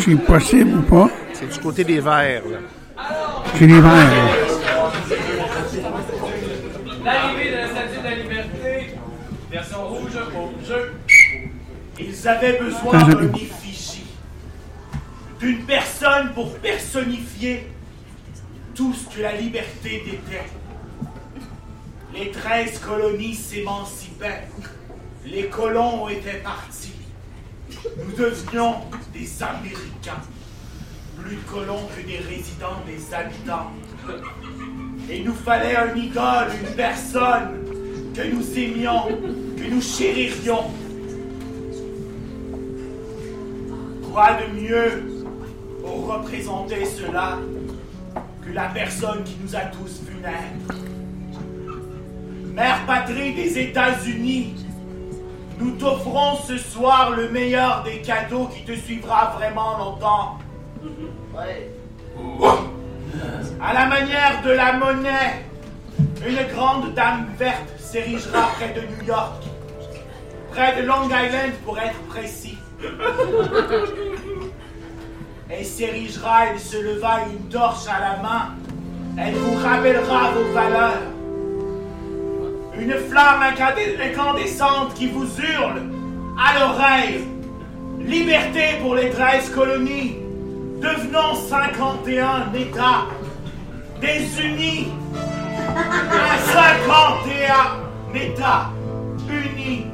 C'est 0.00 0.16
possible 0.16 0.78
ou 0.78 0.82
pas? 0.82 1.08
C'est 1.32 1.46
du 1.46 1.58
côté 1.60 1.84
des 1.84 2.00
verts. 2.00 2.42
là. 2.44 2.58
C'est 3.56 3.66
les 3.68 3.80
verts. 3.80 3.92
là. 3.92 4.32
L'arrivée 7.04 7.50
de 7.52 7.56
la 7.56 7.68
Statue 7.68 7.98
de 7.98 8.02
la 8.02 8.14
Liberté, 8.16 8.96
version 9.48 9.86
rouge 9.86 10.10
au 10.36 10.66
jeu. 10.66 10.92
Ils 12.00 12.26
avaient 12.28 12.58
besoin 12.58 12.92
Ah, 12.92 13.04
d'une 13.04 13.36
effigie, 13.36 14.06
d'une 15.38 15.64
personne 15.66 16.32
pour 16.34 16.52
personnifier 16.58 17.68
tout 18.74 18.92
ce 18.92 19.14
que 19.16 19.22
la 19.22 19.34
liberté 19.36 20.02
était. 20.04 20.50
Les 22.12 22.32
treize 22.32 22.80
colonies 22.80 23.36
s'émancipaient. 23.36 24.48
Les 25.24 25.48
colons 25.48 26.08
étaient 26.08 26.40
partis. 26.42 26.94
Nous 27.98 28.12
devenions 28.16 28.76
des 29.12 29.42
Américains. 29.42 30.22
Plus 31.18 31.36
de 31.36 31.42
colons 31.42 31.86
que 31.94 32.06
des 32.06 32.18
résidents, 32.18 32.80
des 32.86 33.14
habitants. 33.14 33.70
Et 35.10 35.22
nous 35.22 35.34
fallait 35.34 35.76
un 35.76 35.94
idole, 35.94 36.48
une 36.62 36.74
personne 36.74 37.64
que 38.14 38.22
nous 38.22 38.58
aimions, 38.58 39.08
que 39.56 39.70
nous 39.70 39.82
chéririons. 39.82 40.70
Quoi 44.10 44.30
de 44.32 44.60
mieux 44.60 45.24
pour 45.82 46.06
représenter 46.06 46.84
cela 46.86 47.38
que 48.44 48.52
la 48.52 48.68
personne 48.68 49.22
qui 49.24 49.36
nous 49.42 49.54
a 49.54 49.60
tous 49.66 50.00
vus 50.02 50.20
naître? 50.20 50.80
Mère 52.52 52.84
patrie 52.86 53.34
des 53.34 53.58
États-Unis, 53.58 54.54
nous 55.60 55.72
t'offrons 55.72 56.36
ce 56.46 56.56
soir 56.56 57.10
le 57.10 57.28
meilleur 57.28 57.82
des 57.82 58.00
cadeaux 58.00 58.46
qui 58.46 58.62
te 58.64 58.72
suivra 58.72 59.34
vraiment 59.36 59.76
longtemps. 59.78 60.38
À 63.60 63.74
la 63.74 63.86
manière 63.86 64.42
de 64.44 64.50
la 64.50 64.72
monnaie, 64.72 65.44
une 66.26 66.54
grande 66.54 66.94
dame 66.94 67.26
verte 67.38 67.68
s'érigera 67.78 68.48
près 68.56 68.72
de 68.72 68.80
New 68.80 69.04
York, 69.06 69.42
près 70.50 70.80
de 70.80 70.86
Long 70.86 71.04
Island 71.04 71.52
pour 71.64 71.78
être 71.78 72.00
précis. 72.08 72.58
Et 75.50 75.64
s'érigera, 75.64 76.46
elle 76.46 76.60
se 76.60 76.76
leva 76.76 77.20
une 77.30 77.48
torche 77.48 77.86
à 77.88 77.98
la 78.00 78.16
main. 78.22 78.54
Elle 79.18 79.34
vous 79.34 79.56
rappellera 79.62 80.30
vos 80.30 80.52
valeurs. 80.52 81.19
Une 82.80 82.94
flamme 82.94 83.42
incandescente 83.42 84.94
qui 84.94 85.08
vous 85.08 85.26
hurle 85.38 85.82
à 86.38 86.58
l'oreille. 86.58 87.24
Liberté 87.98 88.78
pour 88.80 88.94
les 88.94 89.10
13 89.10 89.50
colonies. 89.50 90.16
Devenons 90.80 91.34
51 91.34 92.54
États. 92.54 93.06
Désunis. 94.00 94.88
51 96.52 98.14
États 98.14 98.70
unis 99.28 99.86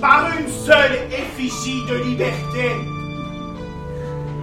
par 0.00 0.30
une 0.38 0.48
seule 0.48 0.98
effigie 1.10 1.84
de 1.90 1.96
liberté. 1.96 2.70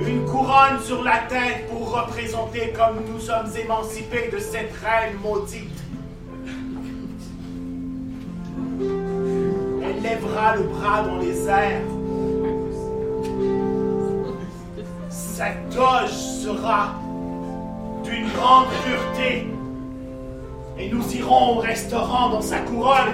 Une 0.05 0.26
couronne 0.26 0.81
sur 0.84 1.01
la 1.01 1.19
tête 1.30 1.69
pour 1.69 1.93
représenter 1.93 2.73
comme 2.76 3.05
nous 3.07 3.22
sommes 3.22 3.49
émancipés 3.57 4.30
de 4.34 4.39
cette 4.39 4.73
reine 4.84 5.17
maudite. 5.23 5.74
Lèvera 10.01 10.55
le 10.55 10.63
bras 10.63 11.03
dans 11.03 11.17
les 11.17 11.47
airs. 11.47 11.81
Sa 15.09 15.47
toge 15.69 16.11
sera 16.43 16.93
d'une 18.03 18.30
grande 18.30 18.67
pureté. 18.84 19.47
Et 20.77 20.89
nous 20.89 21.15
irons 21.15 21.57
au 21.57 21.59
restaurant 21.59 22.30
dans 22.30 22.41
sa 22.41 22.57
couronne. 22.59 23.13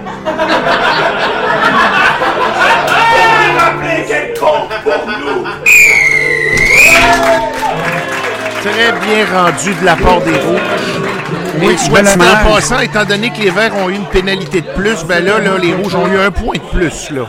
Très 8.62 8.92
bien 8.92 9.26
rendu 9.32 9.74
de 9.74 9.84
la 9.84 9.96
part 9.96 10.20
des 10.20 10.38
rouges. 10.38 11.11
Oui, 11.60 11.76
bel 11.92 12.04
dit 12.04 12.10
en 12.12 12.50
passant, 12.50 12.80
étant 12.80 13.04
donné 13.04 13.30
que 13.30 13.40
les 13.40 13.50
verts 13.50 13.76
ont 13.76 13.88
eu 13.90 13.94
une 13.94 14.06
pénalité 14.06 14.60
de 14.62 14.68
plus, 14.68 15.04
ben 15.04 15.24
là, 15.24 15.38
là, 15.38 15.58
les 15.60 15.74
rouges 15.74 15.94
ont 15.94 16.06
eu 16.06 16.18
un 16.18 16.30
point 16.30 16.56
de 16.56 16.78
plus. 16.78 17.10
Là. 17.10 17.22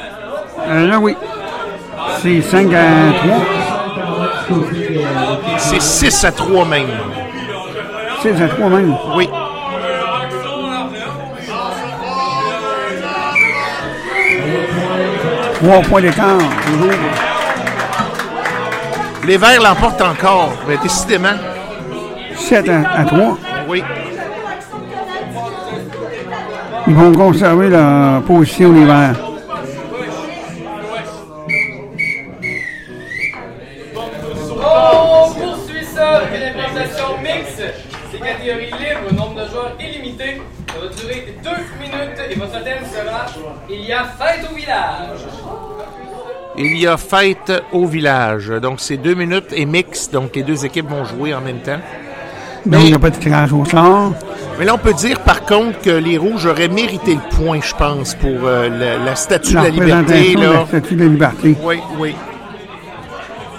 Euh, 0.67 0.87
là, 0.87 0.99
oui. 0.99 1.15
C'est 2.21 2.41
5 2.41 2.73
à 2.73 2.83
3. 3.19 3.37
C'est 5.57 5.81
6 5.81 6.23
à 6.25 6.31
3 6.31 6.65
même. 6.65 6.87
6 8.21 8.41
à 8.41 8.47
3 8.47 8.69
même. 8.69 8.95
Oui. 9.15 9.29
Trois 15.55 15.81
points 15.81 16.01
d'écart. 16.01 16.37
toujours. 16.37 16.91
Les 19.25 19.37
verts 19.37 19.61
l'emportent 19.61 20.01
encore, 20.01 20.53
mais 20.67 20.77
décidément. 20.77 21.35
7 22.35 22.69
à, 22.69 22.99
à 22.99 23.05
3. 23.05 23.37
Oui. 23.67 23.83
Ils 26.85 26.95
vont 26.95 27.13
conserver 27.13 27.69
leur 27.69 28.21
position 28.23 28.73
les 28.73 28.85
verts. 28.85 29.15
On 34.65 35.31
poursuit 35.31 35.85
ça 35.85 36.17
avec 36.17 36.29
une 36.35 36.59
implantation 36.59 37.17
mixte. 37.21 37.63
C'est 38.11 38.19
catégorie 38.19 38.65
libre, 38.65 39.13
nombre 39.13 39.43
de 39.43 39.49
joueurs 39.49 39.77
illimité. 39.79 40.41
Ça 40.67 40.79
va 40.79 40.87
durer 40.93 41.35
deux 41.41 41.63
minutes 41.79 42.19
et 42.29 42.35
votre 42.35 42.63
thème 42.63 42.83
sera 42.91 43.25
Il 43.69 43.85
y 43.85 43.93
a 43.93 44.03
fête 44.03 44.49
au 44.51 44.55
village. 44.55 45.19
Il 46.57 46.77
y 46.77 46.85
a 46.85 46.97
fête 46.97 47.63
au 47.71 47.85
village. 47.85 48.49
Donc, 48.49 48.79
c'est 48.79 48.97
deux 48.97 49.15
minutes 49.15 49.53
et 49.53 49.65
mix. 49.65 50.11
Donc, 50.11 50.35
les 50.35 50.43
deux 50.43 50.65
équipes 50.65 50.89
vont 50.89 51.05
jouer 51.05 51.33
en 51.33 51.41
même 51.41 51.61
temps. 51.61 51.79
Donc, 52.65 52.81
il 52.83 52.87
n'y 52.89 52.93
a 52.93 52.99
pas 52.99 53.09
de 53.09 53.17
tirage 53.17 53.51
au 53.53 53.65
sort. 53.65 54.13
Mais 54.57 54.65
là, 54.65 54.75
on 54.75 54.77
peut 54.77 54.93
dire 54.93 55.19
par 55.21 55.41
contre 55.41 55.79
que 55.81 55.89
les 55.89 56.17
rouges 56.17 56.45
auraient 56.45 56.67
mérité 56.69 57.15
le 57.15 57.35
point, 57.35 57.59
je 57.61 57.73
pense, 57.75 58.15
pour 58.15 58.29
euh, 58.45 58.69
la, 58.69 58.97
la 59.03 59.15
statue 59.15 59.51
de 59.53 59.57
la 59.57 59.69
liberté. 59.69 60.33
Là. 60.35 60.53
la 60.53 60.65
statue 60.67 60.95
de 60.95 61.03
la 61.03 61.09
liberté. 61.09 61.55
Oui, 61.61 61.79
oui. 61.99 62.15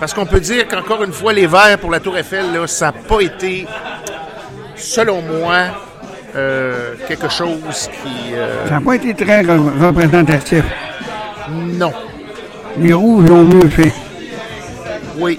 Parce 0.01 0.13
qu'on 0.15 0.27
peut 0.27 0.41
dire 0.41 0.67
qu'encore 0.69 1.03
une 1.05 1.13
fois, 1.13 1.33
les 1.33 1.47
verts 1.47 1.79
pour 1.81 1.91
la 1.91 2.01
Tour 2.01 2.17
Eiffel, 2.17 2.47
là, 2.53 2.67
ça 2.67 2.87
n'a 2.87 2.93
pas 2.93 3.21
été, 3.21 3.67
selon 4.77 5.21
moi, 5.23 5.55
euh, 6.37 6.95
quelque 7.07 7.29
chose 7.31 7.89
qui. 8.03 8.33
euh, 8.35 8.67
Ça 8.69 8.75
n'a 8.75 8.81
pas 8.81 8.95
été 8.97 9.15
très 9.15 9.43
re- 9.43 9.81
représentatif. 9.87 10.65
Non. 11.51 11.93
Les 12.79 12.93
rouges 12.93 13.29
l'ont 13.29 13.45
mieux 13.45 13.69
fait. 13.69 13.93
Oui. 15.19 15.39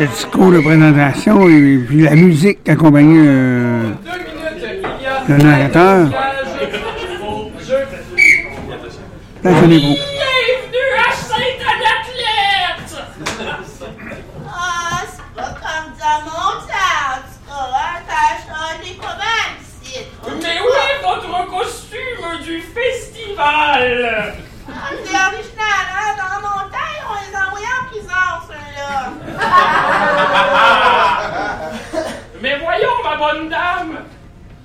Le 0.00 0.06
discours 0.06 0.50
de 0.50 0.60
présentation 0.60 1.46
et 1.46 1.76
puis 1.86 2.00
la 2.04 2.14
musique 2.14 2.64
qui 2.64 2.70
accompagnait 2.70 3.22
euh, 3.28 3.90
le 5.28 5.36
narrateur. 5.36 6.08
Tenez-vous. 9.42 9.96
Bienvenue 9.96 10.90
à 10.96 11.12
Sainte-Anaclette! 11.12 12.92
Ah, 14.48 15.02
c'est 15.06 15.34
pas 15.36 15.50
comme 15.60 15.90
dans 15.98 16.20
mon 16.24 16.50
temps, 16.64 17.20
tu 17.26 17.36
crois, 17.46 18.00
t'as 18.08 18.36
changé 18.48 18.90
comment 18.98 19.44
ici? 19.60 20.00
Mais 20.26 20.56
où 20.60 20.70
est 20.80 20.98
votre 21.06 21.34
costume 21.50 22.30
du 22.42 22.56
festival? 22.62 24.34
Ah, 24.66 24.72
C'est 25.04 25.14
original, 25.14 25.84
hein? 25.94 26.10
Dans 26.16 26.40
mon 26.40 26.60
temps, 26.70 26.96
on 27.10 27.14
les 27.20 27.36
envoyait 27.36 27.74
en 27.78 27.84
prison, 27.90 28.26
ceux-là. 28.48 28.79
Mais 32.42 32.58
voyons, 32.58 32.88
ma 33.04 33.16
bonne 33.16 33.48
dame, 33.48 33.98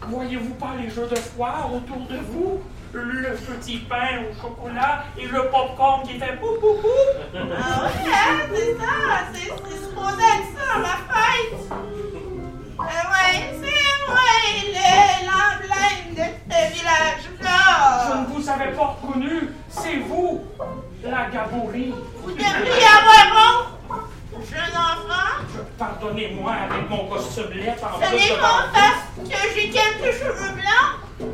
voyez-vous 0.07 0.53
pas 0.55 0.71
les 0.81 0.89
jeux 0.89 1.07
de 1.09 1.15
foire 1.15 1.69
autour 1.73 2.07
de 2.07 2.17
vous? 2.31 2.61
Le 2.93 3.35
petit 3.35 3.79
pain 3.79 4.21
au 4.29 4.33
chocolat 4.41 5.03
et 5.17 5.25
le 5.27 5.49
popcorn 5.49 6.03
qui 6.07 6.17
fait 6.17 6.37
pou 6.39 6.47
pou 6.61 6.75
pou? 6.81 6.87
Ah 7.35 7.83
ouais, 7.83 8.07
hein, 8.07 8.39
c'est 8.53 8.73
ça, 8.77 8.95
c'est 9.33 9.49
supposé 9.49 10.23
être 10.23 10.49
ça, 10.55 10.69
ma 10.79 10.95
fête. 11.13 11.59
Ah 12.79 13.03
ouais, 13.11 13.35
c'est 13.61 13.95
vrai, 14.09 14.39
le- 14.71 15.25
l'emblème 15.25 16.07
de 16.15 16.25
ce 16.53 16.59
village-là. 16.71 17.59
Je 18.07 18.13
ne 18.17 18.25
vous 18.27 18.43
avais 18.49 18.71
pas 18.71 18.87
reconnu, 19.01 19.35
c'est 19.67 19.97
vous, 19.97 20.29
la 21.03 21.25
Gabourie. 21.33 21.93
Vous 22.23 22.31
devriez 22.31 22.87
avoir 22.97 23.25
bon, 23.33 23.53
jeune 24.43 24.75
enfant? 24.75 25.45
Pardonnez-moi 25.77 26.51
avec 26.51 26.89
mon 26.89 27.07
costumelet 27.07 27.75
en 27.81 28.01
Ce 28.01 28.11
n'est 28.15 28.39
pas 28.39 28.65
parce 28.73 29.29
que 29.29 29.53
j'ai 29.55 29.69
quelques 29.69 30.17
cheveux 30.17 30.53
blancs. 30.53 31.31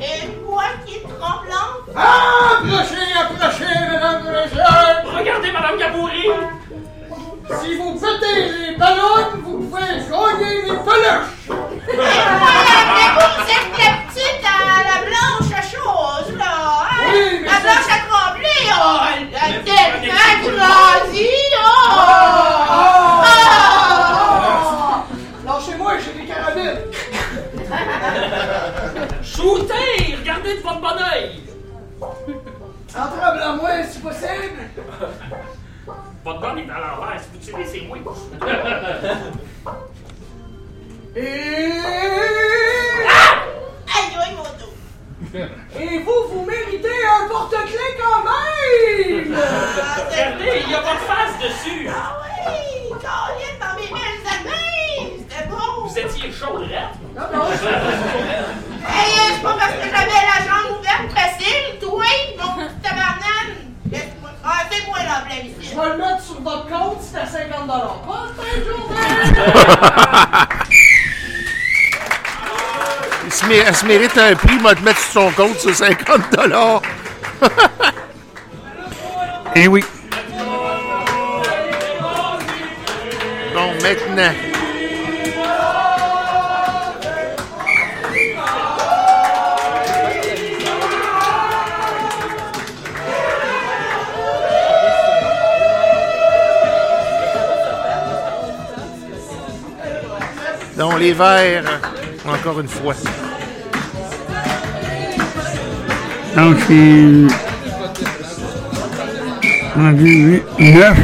Et 0.00 0.26
une 0.26 0.44
voix 0.44 0.62
qui 0.86 0.94
est 0.96 1.02
tremblante. 1.02 1.90
Approchez, 1.94 3.12
approchez, 3.18 3.80
mesdames 3.90 4.26
et 4.26 4.30
messieurs! 4.30 5.18
Regardez, 5.18 5.52
madame 5.52 5.78
Gaboury! 5.78 6.26
Si 7.58 7.74
vous 7.76 7.94
pétez 7.94 8.36
les 8.48 8.76
ballons, 8.76 9.30
vous 9.42 9.58
pouvez 9.58 9.80
gagner 9.80 10.62
des 10.62 10.68
peluches! 10.68 11.48
Mais 11.88 13.06
vous 13.16 13.42
êtes 13.50 13.74
la 13.76 13.90
petite 14.06 14.44
à 14.44 14.48
la 14.84 14.98
blanche 15.06 15.50
à 15.52 15.62
chose, 15.62 16.30
là. 16.38 16.54
Hein? 16.84 17.02
Oui, 17.12 17.24
mais 17.42 17.48
la 17.48 17.58
blanche 17.58 17.90
à 17.90 17.98
trembler, 18.08 18.62
oh, 18.70 19.00
elle 19.16 19.34
a 19.34 19.38
tellement 19.64 20.56
grandi, 20.56 21.30
oh! 21.58 21.62
Ah! 23.24 25.04
Lâchez-moi, 25.44 25.92
j'ai 25.98 26.14
des 26.20 26.26
carabines! 26.26 26.80
Shootez! 29.22 30.16
Regardez 30.20 30.52
de 30.56 30.60
votre 30.62 30.80
bon 30.80 30.96
oeil! 31.12 31.28
En 32.00 33.06
tremble 33.08 33.42
à 33.42 33.52
moi, 33.54 33.70
si 33.90 33.98
possible! 33.98 34.60
Votre 36.24 36.40
bonne 36.40 36.58
est 36.58 36.70
à 36.70 36.78
l'envers, 36.80 37.20
si 37.20 37.28
vous 37.32 37.38
tirez, 37.38 37.64
c'est 37.64 37.80
moi. 37.82 37.96
Et... 41.16 41.80
Aïe, 43.86 44.16
aïe, 44.22 44.34
mon 44.36 44.42
dos. 44.42 44.74
Et 45.80 45.98
vous, 46.00 46.28
vous 46.30 46.44
méritez 46.46 46.88
un 46.88 47.28
porte-clés 47.28 47.96
quand 47.98 48.22
même! 48.24 49.34
Regardez, 50.10 50.60
il 50.62 50.68
n'y 50.68 50.74
a 50.74 50.80
pas 50.80 50.94
de 50.94 50.98
face 51.00 51.38
dessus! 51.42 51.88
Ah 51.88 52.20
oui, 52.46 52.90
Caroline, 53.00 53.58
dans 53.58 53.74
mes 53.80 53.88
belles 53.88 54.26
années, 54.30 55.16
c'était 55.18 55.46
bon. 55.48 55.86
Vous 55.88 55.98
étiez 55.98 56.30
chaud, 56.32 56.58
là? 56.58 56.90
Non, 57.16 57.26
non, 57.38 57.44
Hey, 57.50 59.12
euh, 59.12 59.32
c'est 59.36 59.42
pas 59.42 59.54
parce 59.58 59.72
que 59.72 59.84
j'avais 59.84 60.22
la 60.26 60.38
jambe 60.46 60.78
ouverte 60.78 61.10
facile, 61.14 61.78
toi, 61.80 62.04
mon 62.38 62.64
petit 62.64 62.74
tabarnane. 62.82 63.52
Laisse-moi. 63.90 64.30
Ah, 64.44 64.62
c'est 64.70 64.86
moi 64.86 64.98
l'emblème 65.00 65.46
ici. 65.46 65.70
Je 65.74 65.78
vais 65.80 65.88
le 65.90 65.96
mettre 65.98 66.22
sur 66.22 66.40
votre 66.40 66.66
compte, 66.68 66.98
c'est 67.02 67.18
à 67.18 67.26
50 67.26 67.66
Bonne 68.06 68.34
fin 68.36 68.58
de 68.58 68.64
journée! 68.64 68.96
se, 69.26 69.32
mé- 69.32 69.69
elle 73.50 73.74
se 73.74 73.84
mérite 73.86 74.16
un 74.18 74.34
prix, 74.34 74.58
m'a 74.58 74.74
te 74.74 74.82
mettre 74.82 75.00
sur 75.00 75.22
son 75.22 75.30
compte 75.30 75.58
sur 75.58 75.74
50 75.74 76.20
Eh 79.56 79.68
oui. 79.68 79.84
Bon, 83.54 83.72
maintenant. 83.82 84.49
Les 101.00 101.12
verts, 101.14 101.80
encore 102.26 102.60
une 102.60 102.68
fois. 102.68 102.94
Donc, 106.36 106.56
c'est. 106.68 107.26
Rendu 109.74 110.42
9. 110.58 110.98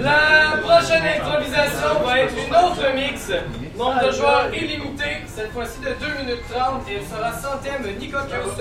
La 0.00 0.56
prochaine 0.62 1.02
improvisation 1.18 2.04
va 2.04 2.20
être 2.20 2.34
une 2.46 2.54
autre 2.54 2.94
mix. 2.94 3.30
Nombre 3.76 4.06
de 4.06 4.12
joueurs 4.12 4.48
illimité, 4.54 5.04
cette 5.26 5.52
fois-ci 5.52 5.80
de 5.80 5.88
2 5.88 6.24
minutes 6.24 6.44
30 6.50 6.88
et 6.88 6.94
elle 6.94 7.04
sera 7.04 7.32
sans 7.32 7.58
thème 7.58 7.84
ni 8.00 8.08
cocasse. 8.08 8.58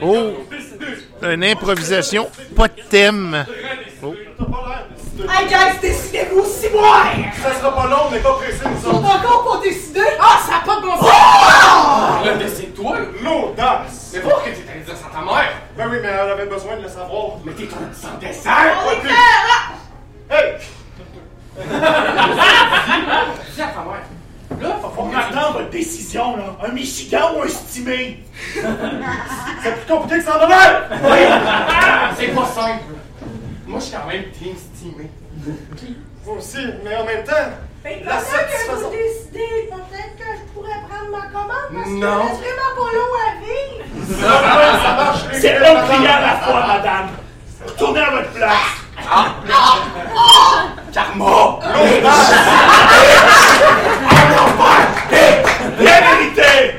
Oh! 0.00 0.44
Une 1.22 1.44
improvisation, 1.44 2.28
pas 2.54 2.68
de 2.68 2.82
thème. 2.88 3.44
Oh. 5.36 5.38
Hey 5.38 5.48
guys, 5.48 5.78
décidez-vous 5.80 6.40
aussi 6.40 6.68
moi! 6.70 7.04
Ça 7.42 7.54
sera 7.54 7.74
pas 7.74 7.86
long, 7.88 8.04
on 8.08 8.10
n'est 8.10 8.20
pas 8.20 8.34
pressé, 8.34 8.58
nous 8.64 8.70
Ils 8.74 8.82
sont 8.82 8.88
autres. 8.88 9.16
encore 9.16 9.44
pour 9.44 9.60
décider? 9.60 10.00
Ah, 10.18 10.38
ça 10.44 10.52
n'a 10.52 10.60
pas 10.60 10.76
de 10.76 10.86
bon 10.86 10.96
sens! 10.96 12.24
Là, 12.24 12.34
décide-toi, 12.38 12.96
l'audace! 13.22 14.12
Mais 14.14 14.20
pour 14.20 14.42
que 14.42 14.50
tu 14.50 14.62
t'allais 14.62 14.80
dire 14.80 14.96
ça 14.96 15.06
à 15.12 15.18
ta 15.18 15.24
mère? 15.24 15.52
Ben 15.76 15.88
oui, 15.90 15.98
mais 16.02 16.08
elle 16.08 16.30
avait 16.30 16.46
besoin 16.46 16.76
de 16.76 16.82
le 16.82 16.88
savoir. 16.88 17.32
Mais 17.44 17.52
t'es 17.52 17.64
un 17.64 17.92
sans 17.94 18.18
dessert! 18.18 18.78
On 18.86 18.90
est 18.92 19.04
là! 19.08 19.74
Hey! 20.30 20.54
Dis 23.54 23.62
à 23.62 23.66
ta 23.66 23.82
mère. 23.82 24.06
Là, 24.60 24.76
faut 24.80 25.02
On 25.02 25.14
attend 25.14 25.52
votre 25.52 25.70
décision, 25.70 26.36
là. 26.36 26.56
Un 26.66 26.72
Michigan 26.72 27.32
ou 27.36 27.42
un 27.42 27.48
stimé? 27.48 28.24
C'est 29.62 29.72
plus 29.72 29.86
compliqué 29.94 30.18
que 30.18 30.24
ça 30.24 30.36
en! 30.36 30.48
Oui. 30.48 31.18
C'est 32.16 32.34
pas 32.34 32.46
simple. 32.46 32.84
Moi, 33.66 33.80
je 33.80 33.84
suis 33.84 33.96
quand 33.96 34.06
même 34.06 34.24
team 34.30 34.54
stimé. 34.56 35.10
Moi 36.24 36.36
aussi, 36.38 36.58
mais 36.84 36.96
en 36.96 37.04
même 37.04 37.24
temps, 37.24 37.32
Ben, 37.84 38.00
la 38.04 38.10
pendant 38.16 38.20
que 38.20 38.26
satisfaction... 38.26 38.74
vous 38.78 38.90
décidez, 38.90 39.70
peut-être 39.70 40.16
que 40.18 40.24
je 40.38 40.52
pourrais 40.52 40.80
prendre 40.88 41.10
ma 41.12 41.26
commande 41.28 41.70
parce 41.72 41.88
Non. 41.88 42.22
reste 42.22 42.40
vraiment 42.40 42.72
pas 42.76 42.90
long 42.96 43.12
à 43.22 43.30
vivre. 43.44 43.84
Ça, 44.20 44.82
ça 44.82 44.92
marche. 44.94 45.20
C'est 45.32 45.56
un 45.56 45.86
client 45.86 46.16
à 46.16 46.20
la 46.20 46.36
fois, 46.38 46.66
madame. 46.66 47.08
Retournez 47.66 48.00
à 48.00 48.10
votre 48.10 48.30
place. 48.32 48.66
Ah! 49.08 49.26
Karma! 50.92 51.58
Bien 55.78 56.00
mérité! 56.00 56.74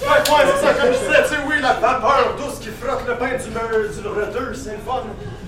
Ouais, 0.00 0.08
ouais, 0.08 0.44
c'est 0.54 0.66
ça, 0.66 0.74
comme 0.74 0.92
je 0.92 0.98
disais, 0.98 1.22
tu 1.22 1.28
sais, 1.28 1.40
oui, 1.46 1.54
la 1.60 1.72
vapeur 1.74 2.34
douce 2.38 2.58
qui 2.84 2.90
frotte 2.90 3.06
le 3.08 3.14
pain 3.16 3.26
du, 3.26 3.32
me- 3.50 3.88
du 3.88 3.94
c'est 4.54 4.72
le 4.72 4.78
fun. 4.78 5.02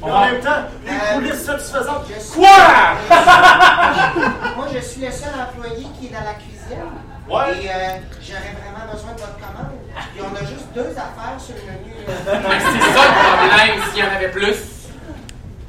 Mais 0.05 0.11
en 0.11 0.21
même 0.21 0.41
temps, 0.41 0.65
les 0.85 0.99
coulisses 1.15 1.45
satisfaisantes. 1.45 2.05
Quoi? 2.35 2.49
Moi, 4.57 4.67
je 4.75 4.81
suis 4.81 5.01
le 5.01 5.11
seul 5.11 5.31
employé 5.41 5.87
qui 5.99 6.07
est 6.07 6.11
dans 6.11 6.25
la 6.25 6.35
cuisine. 6.35 6.85
Ouais. 7.29 7.65
Et 7.65 7.69
euh, 7.69 7.99
j'aurais 8.23 8.55
vraiment 8.55 8.87
besoin 8.93 9.13
de 9.15 9.21
votre 9.21 9.37
commande. 9.37 9.73
Et 10.17 10.21
on 10.21 10.33
a 10.35 10.41
juste 10.41 10.69
deux 10.75 10.91
affaires 10.93 11.39
sur 11.39 11.55
le 11.55 11.61
menu. 11.73 11.93
C'est 12.07 12.95
ça 12.95 13.03
le 13.05 13.11
problème, 13.49 13.77
s'il 13.91 14.01
y 14.05 14.07
en 14.07 14.11
avait 14.15 14.31
plus. 14.31 14.59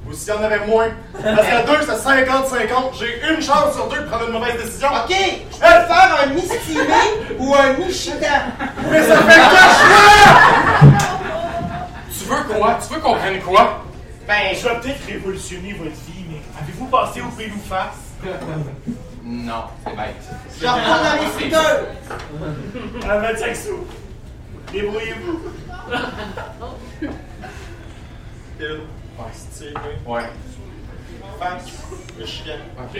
Ou 0.08 0.10
s'il 0.14 0.30
y 0.34 0.36
en 0.38 0.44
avait 0.44 0.66
moins. 0.66 0.90
Parce 1.22 1.48
qu'à 1.48 1.62
deux, 1.64 1.82
c'est 1.82 2.00
50-50. 2.10 2.94
J'ai 2.98 3.12
une 3.34 3.42
chance 3.42 3.74
sur 3.76 3.88
deux 3.90 4.00
de 4.00 4.06
prendre 4.06 4.26
une 4.28 4.34
mauvaise 4.34 4.56
décision. 4.56 4.88
OK, 4.88 5.14
je 5.52 5.58
peux 5.58 5.60
faire 5.60 6.16
un 6.24 6.28
mi-stimé 6.28 7.04
ou 7.40 7.54
un 7.54 7.74
mi-chitant. 7.74 8.44
Mais 8.90 9.04
ça 9.04 9.18
fait 9.18 9.36
deux 9.36 9.58
choix! 9.58 10.32
Tu 12.28 12.34
veux 12.34 12.44
quoi? 12.60 12.78
Tu 12.86 12.94
veux 12.94 13.00
qu'on 13.00 13.16
prenne 13.16 13.40
quoi? 13.42 13.84
Ben, 14.28 14.54
je 14.54 14.68
vais 14.68 14.80
peut-être 14.82 15.06
révolutionner 15.08 15.72
votre 15.74 15.92
vie, 15.92 16.26
mais 16.30 16.42
avez-vous 16.62 16.88
passé 16.88 17.22
au 17.22 17.30
pile 17.30 17.54
ou 17.54 17.60
face? 17.60 17.96
Non, 19.24 19.64
c'est 19.86 19.96
bête. 19.96 20.16
Je 20.60 20.66
reprends 20.66 21.04
dans 21.04 21.22
les 21.22 21.28
fritteurs. 21.28 21.86
À 23.10 23.18
25 23.20 23.56
sous. 23.56 23.86
Débrouillez-vous. 24.74 25.40
Ouais, 28.60 29.34
c'est 29.52 29.74
Ouais. 30.06 30.24
Fax, 31.40 31.64
le 32.20 32.26
chien. 32.26 32.56
Ok. 32.78 33.00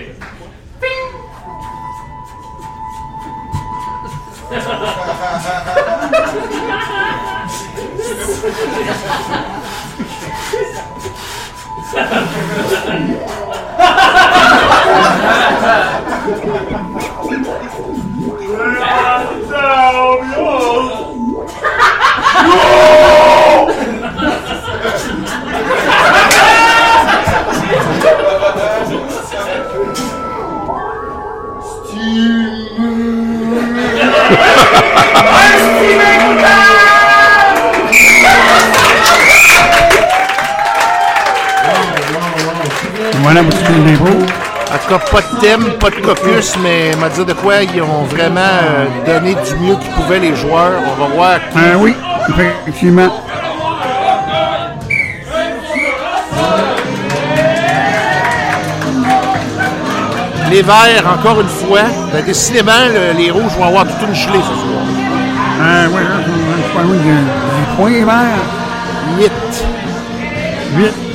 Down 19.50 20.32
your 20.32 20.97
Voilà 43.30 43.44
pour 43.44 43.52
ce 43.52 43.60
que 43.66 43.72
l'impro. 43.86 44.08
En 44.08 44.78
tout 44.78 44.90
cas, 44.90 45.00
pas 45.12 45.20
de 45.22 45.40
thème, 45.42 45.64
pas 45.82 45.90
de 45.90 45.96
caucus, 45.96 46.56
mais 46.64 46.92
m'a 46.98 47.10
dit 47.10 47.26
de 47.26 47.34
quoi 47.34 47.56
ils 47.62 47.82
ont 47.82 48.04
vraiment 48.04 48.40
euh, 48.40 48.86
donné 49.06 49.34
du 49.36 49.56
mieux 49.58 49.76
qu'ils 49.76 49.92
pouvaient 49.92 50.20
les 50.20 50.34
joueurs. 50.34 50.72
On 50.98 51.02
va 51.02 51.14
voir. 51.14 51.36
qui- 51.40 51.58
Ah 51.58 51.78
oui, 51.78 51.94
effectivement. 52.30 53.10
Les 60.50 60.62
verts, 60.62 61.04
encore 61.14 61.42
une 61.42 61.48
fois. 61.48 61.82
Ben, 62.14 62.24
décidément, 62.24 62.72
le- 62.94 63.18
les 63.18 63.32
rouges 63.32 63.52
vont 63.58 63.66
avoir 63.66 63.86
toute 63.86 64.08
une 64.08 64.16
gelée 64.16 64.40
ce 64.40 64.56
soir. 64.56 64.84
Ah 65.62 65.86
oui, 65.90 66.02
là, 66.04 66.24
c'est 66.24 66.74
pas 66.74 66.84
loin 66.84 66.96
de- 66.96 67.00
du 67.02 67.76
point 67.76 68.06
vert. 68.06 68.44
8. 69.18 69.32
8. 70.78 71.07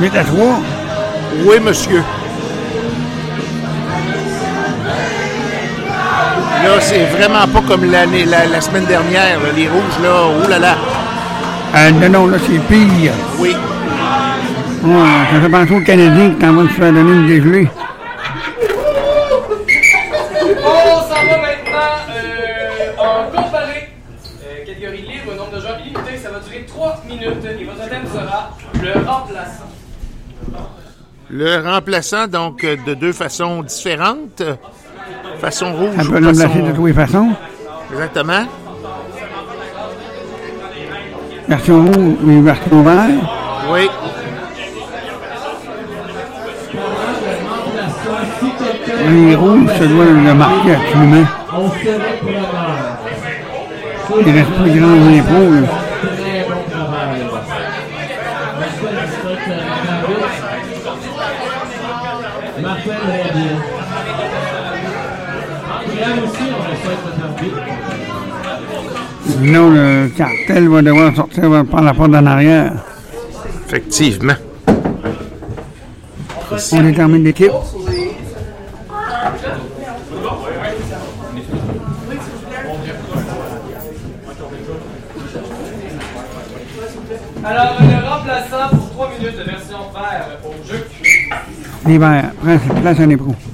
8 0.00 0.16
à 0.16 0.24
3. 0.24 0.46
Oui, 1.44 1.60
monsieur. 1.60 2.02
Là, 6.62 6.80
c'est 6.80 7.04
vraiment 7.06 7.46
pas 7.52 7.62
comme 7.66 7.90
l'année, 7.90 8.24
la, 8.24 8.46
la 8.46 8.60
semaine 8.60 8.84
dernière. 8.86 9.40
là. 9.40 9.48
Les 9.56 9.68
rouges, 9.68 9.98
là, 10.02 10.10
oh 10.44 10.48
là 10.48 10.58
là. 10.58 10.76
Non, 11.92 12.08
non, 12.08 12.26
là, 12.26 12.38
c'est 12.38 12.58
pire. 12.68 13.12
Oui. 13.38 13.54
Ouais, 14.82 14.94
ça 15.32 15.40
fait 15.42 15.48
penser 15.48 15.74
aux 15.74 15.80
Canadiens 15.84 16.30
qui 16.30 16.36
t'en 16.36 16.52
vont 16.52 16.66
se 16.68 16.72
faire 16.72 16.92
donner 16.92 17.12
une 17.12 17.26
dégelée. 17.26 17.68
On 20.62 21.00
s'en 21.02 21.22
va 21.28 21.36
maintenant 21.36 21.96
euh, 22.10 22.96
en 22.98 23.30
comparé. 23.30 23.90
Euh, 24.42 24.64
catégorie 24.66 25.02
libre, 25.02 25.34
nombre 25.36 25.52
de 25.56 25.60
joueurs 25.60 25.78
illimité, 25.80 26.16
ça 26.22 26.30
va 26.30 26.38
durer 26.40 26.64
3 26.66 27.02
minutes 27.06 27.44
et 27.60 27.64
votre 27.64 27.88
thème 27.90 28.06
sera 28.12 28.50
le 28.82 28.92
remplaçant. 29.06 29.59
Le 31.32 31.62
remplaçant, 31.62 32.26
donc, 32.26 32.64
euh, 32.64 32.76
de 32.86 32.94
deux 32.94 33.12
façons 33.12 33.62
différentes. 33.62 34.42
Façon 35.40 35.72
rouge 35.72 36.08
ou 36.08 36.10
peut 36.10 36.18
le 36.18 36.26
façon... 36.26 36.42
remplacer 36.42 36.62
de 36.62 36.72
toutes 36.72 36.86
les 36.86 36.92
façons. 36.92 37.30
Exactement. 37.92 38.46
Version 41.48 41.84
rouge 41.84 42.16
ou 42.24 42.42
version 42.42 42.82
vert. 42.82 43.08
Oui. 43.70 43.88
Les 49.08 49.34
rouges, 49.34 49.68
ça 49.78 49.86
doit 49.86 50.04
le 50.04 50.34
marquer 50.34 50.74
absolument. 50.74 51.26
Serait 51.82 51.98
preneur. 52.20 52.46
Il 54.26 54.32
reste 54.32 54.50
pas 54.50 54.68
grand 54.68 54.96
impôts. 55.18 55.89
peine 62.80 62.96
réhabillé. 63.06 63.50
Sinon, 69.28 69.70
le 69.70 70.08
cartel 70.16 70.68
va 70.68 70.82
devoir 70.82 71.14
sortir 71.14 71.64
par 71.70 71.82
la 71.82 71.94
porte 71.94 72.14
en 72.14 72.26
arrière. 72.26 72.72
Effectivement. 73.66 74.34
On 76.72 76.84
est 76.84 77.00
en 77.00 77.08
l'équipe. 77.08 77.52
Libre, 91.90 92.30
prince, 92.40 92.60
place 92.82 93.00
à. 93.00 93.49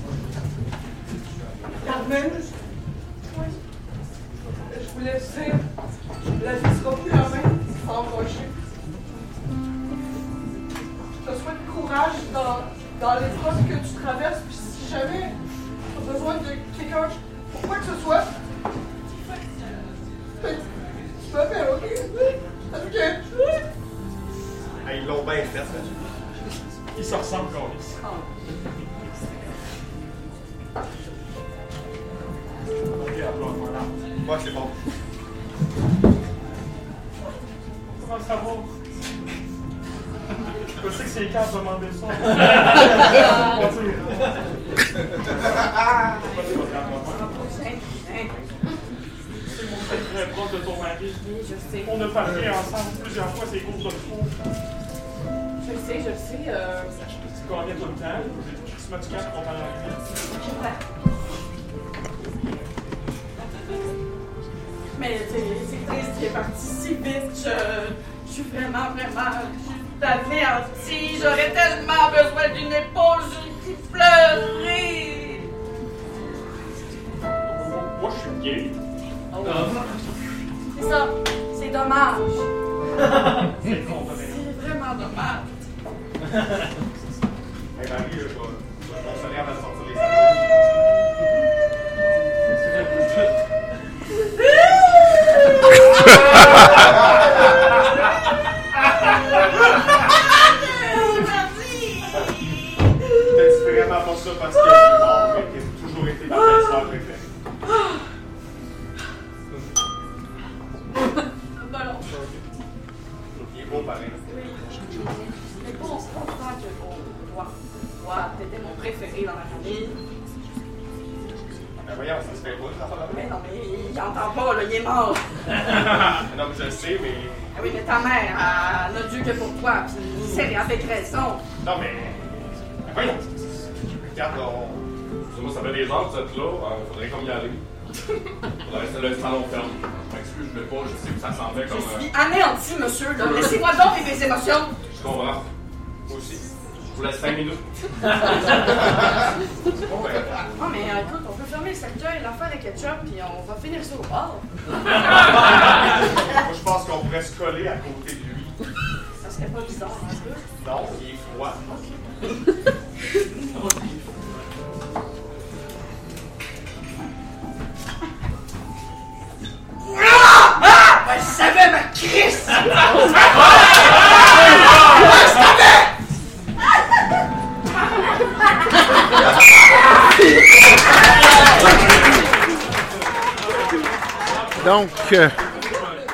que 185.09 185.28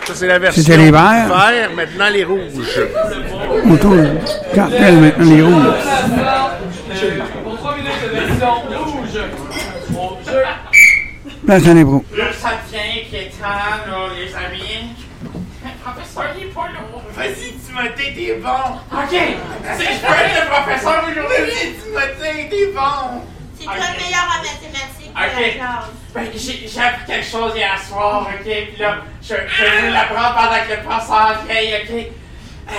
ça, 0.07 0.15
c'est 0.15 0.27
la 0.27 0.39
version 0.39 0.63
C'était 0.63 0.77
les 0.77 0.91
verts? 0.91 1.29
vert, 1.29 1.71
maintenant 1.75 2.09
les 2.11 2.25
rouges. 2.25 2.81
On 3.67 3.77
tourne 3.77 4.19
cartel 4.55 4.97
maintenant 4.97 5.31
les 5.35 5.43
rouges. 5.43 5.75
Pour 7.45 7.57
3 7.57 7.77
minutes 7.77 7.93
de 8.05 8.09
version 8.09 8.55
rouge, 8.55 9.19
on 9.97 10.31
jeu. 10.31 10.43
Place 11.47 11.67
à 11.67 11.75
l'impro. 11.75 12.05
Là, 12.17 12.25
ça 12.41 12.51
devient 12.67 13.01
inquiétant, 13.07 13.47
là, 13.89 14.09
les 14.17 14.35
amis. 14.35 14.95
Professeur, 15.85 16.27
il 16.39 16.45
est 16.45 16.47
pas 16.55 16.69
lourd. 16.69 17.03
Vas-y, 17.17 17.53
Timothée, 17.59 18.13
t'es 18.15 18.39
bon. 18.41 18.63
OK. 18.93 19.11
Si 19.11 19.83
je 19.83 19.99
peux 20.07 20.15
être 20.15 20.37
le 20.39 20.47
professeur 20.49 20.99
aujourd'hui. 21.11 21.43
Vas-y, 21.43 21.73
Timothée, 21.75 22.49
t'es 22.51 22.67
bon. 22.73 23.05
C'est 23.59 23.65
toi 23.65 23.75
le 23.75 23.81
meilleur 24.01 24.23
en 24.23 24.39
mathématiques. 24.39 24.72
OK. 25.15 25.61
Ben, 26.15 26.27
j'ai 26.35 26.81
appris 26.81 27.05
quelque 27.07 27.27
chose 27.27 27.53
hier 27.55 27.79
soir, 27.89 28.27
OK? 28.29 28.45
Puis 28.45 28.77
là, 28.79 28.99
je, 29.23 29.29
je 29.29 29.65
vous 29.65 29.87
ah! 29.87 29.91
l'apprends 29.91 30.35
pendant 30.35 30.63
que 30.67 30.73
le 30.73 30.89
passage 30.89 31.37
vieille, 31.49 31.75
OK? 31.83 31.93
Ah, 32.69 32.73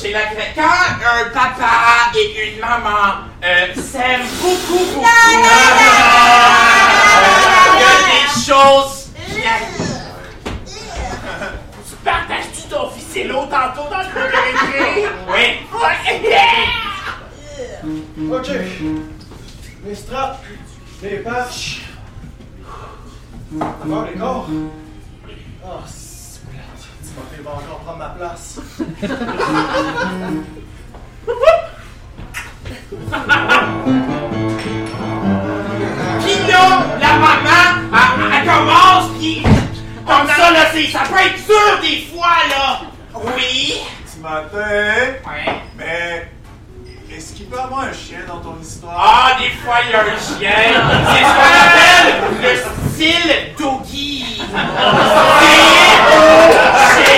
j'ai 0.00 0.12
la 0.12 0.20
Quand 0.54 0.62
un 0.62 1.30
papa 1.30 2.12
et 2.16 2.52
une 2.52 2.60
maman 2.60 3.26
euh, 3.44 3.74
s'aiment 3.74 4.26
beaucoup, 4.42 4.84
beaucoup, 4.94 5.00
il 5.00 5.40
y 7.80 7.84
a 7.84 7.96
des 8.10 8.28
choses 8.40 9.10
qui. 9.26 9.42
Tu 11.88 11.96
partages-tu 12.04 12.62
ton 12.68 12.90
fils 12.90 13.16
et 13.16 13.24
l'eau 13.24 13.46
tantôt 13.46 13.88
dans 13.88 13.98
le 13.98 14.04
coin 14.12 14.24
Oui. 15.34 15.44
Mm, 17.82 18.00
mm. 18.16 18.32
OK. 18.32 18.48
Mes 19.84 19.94
les 21.04 21.18
patchs. 21.18 21.82
Encore 23.60 24.06
les 24.06 24.18
corps. 24.18 24.48
Oh, 25.62 25.68
c'est 25.86 26.40
Tu 26.50 27.10
m'as 27.14 27.26
fait 27.30 27.46
encore 27.46 27.80
prendre 27.80 27.98
ma 27.98 28.08
place. 28.08 28.58
La 37.00 37.18
maman, 37.18 37.50
elle, 37.92 38.32
elle 38.32 38.48
commence, 38.48 39.10
puis 39.18 39.42
comme 40.06 40.26
ça, 40.26 40.50
là, 40.52 40.70
c'est, 40.72 40.86
ça 40.86 41.00
peut 41.00 41.18
être 41.18 41.36
dur 41.44 41.80
des 41.82 42.00
fois, 42.06 42.36
là. 42.48 42.80
Oui. 43.36 43.74
Ce 44.06 44.18
matin, 44.20 45.18
ouais. 45.26 45.62
mais 45.76 46.33
est-ce 47.16 47.32
qu'il 47.32 47.46
peut 47.46 47.60
avoir 47.60 47.82
un 47.82 47.92
chien 47.92 48.18
dans 48.26 48.38
ton 48.38 48.56
histoire? 48.60 48.96
Ah, 48.98 49.36
des 49.38 49.50
fois, 49.50 49.76
il 49.84 49.92
y 49.92 49.94
a 49.94 50.00
un 50.00 50.18
chien. 50.18 50.50
C'est 51.12 51.22
ce 51.22 51.30
qu'on 51.30 51.54
appelle 51.62 52.08
le 52.42 52.52
style 52.90 53.32
doggy. 53.56 54.42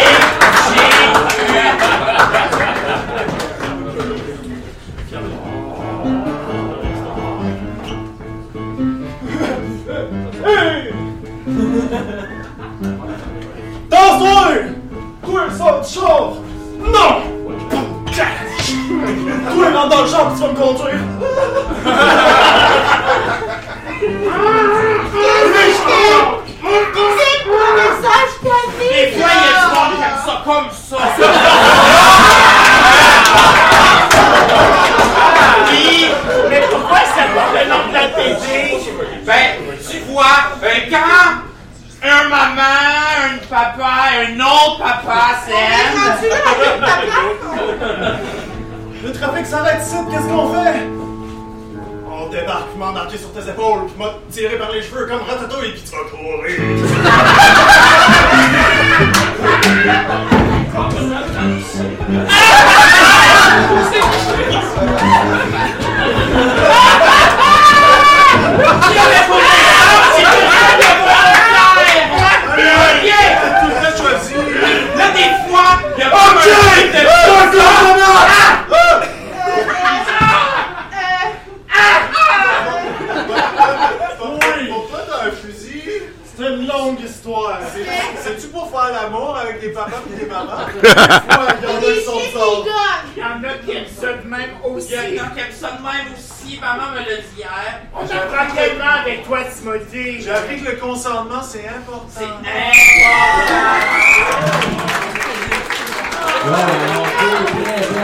c'est 101.42 101.66
important. 101.68 102.26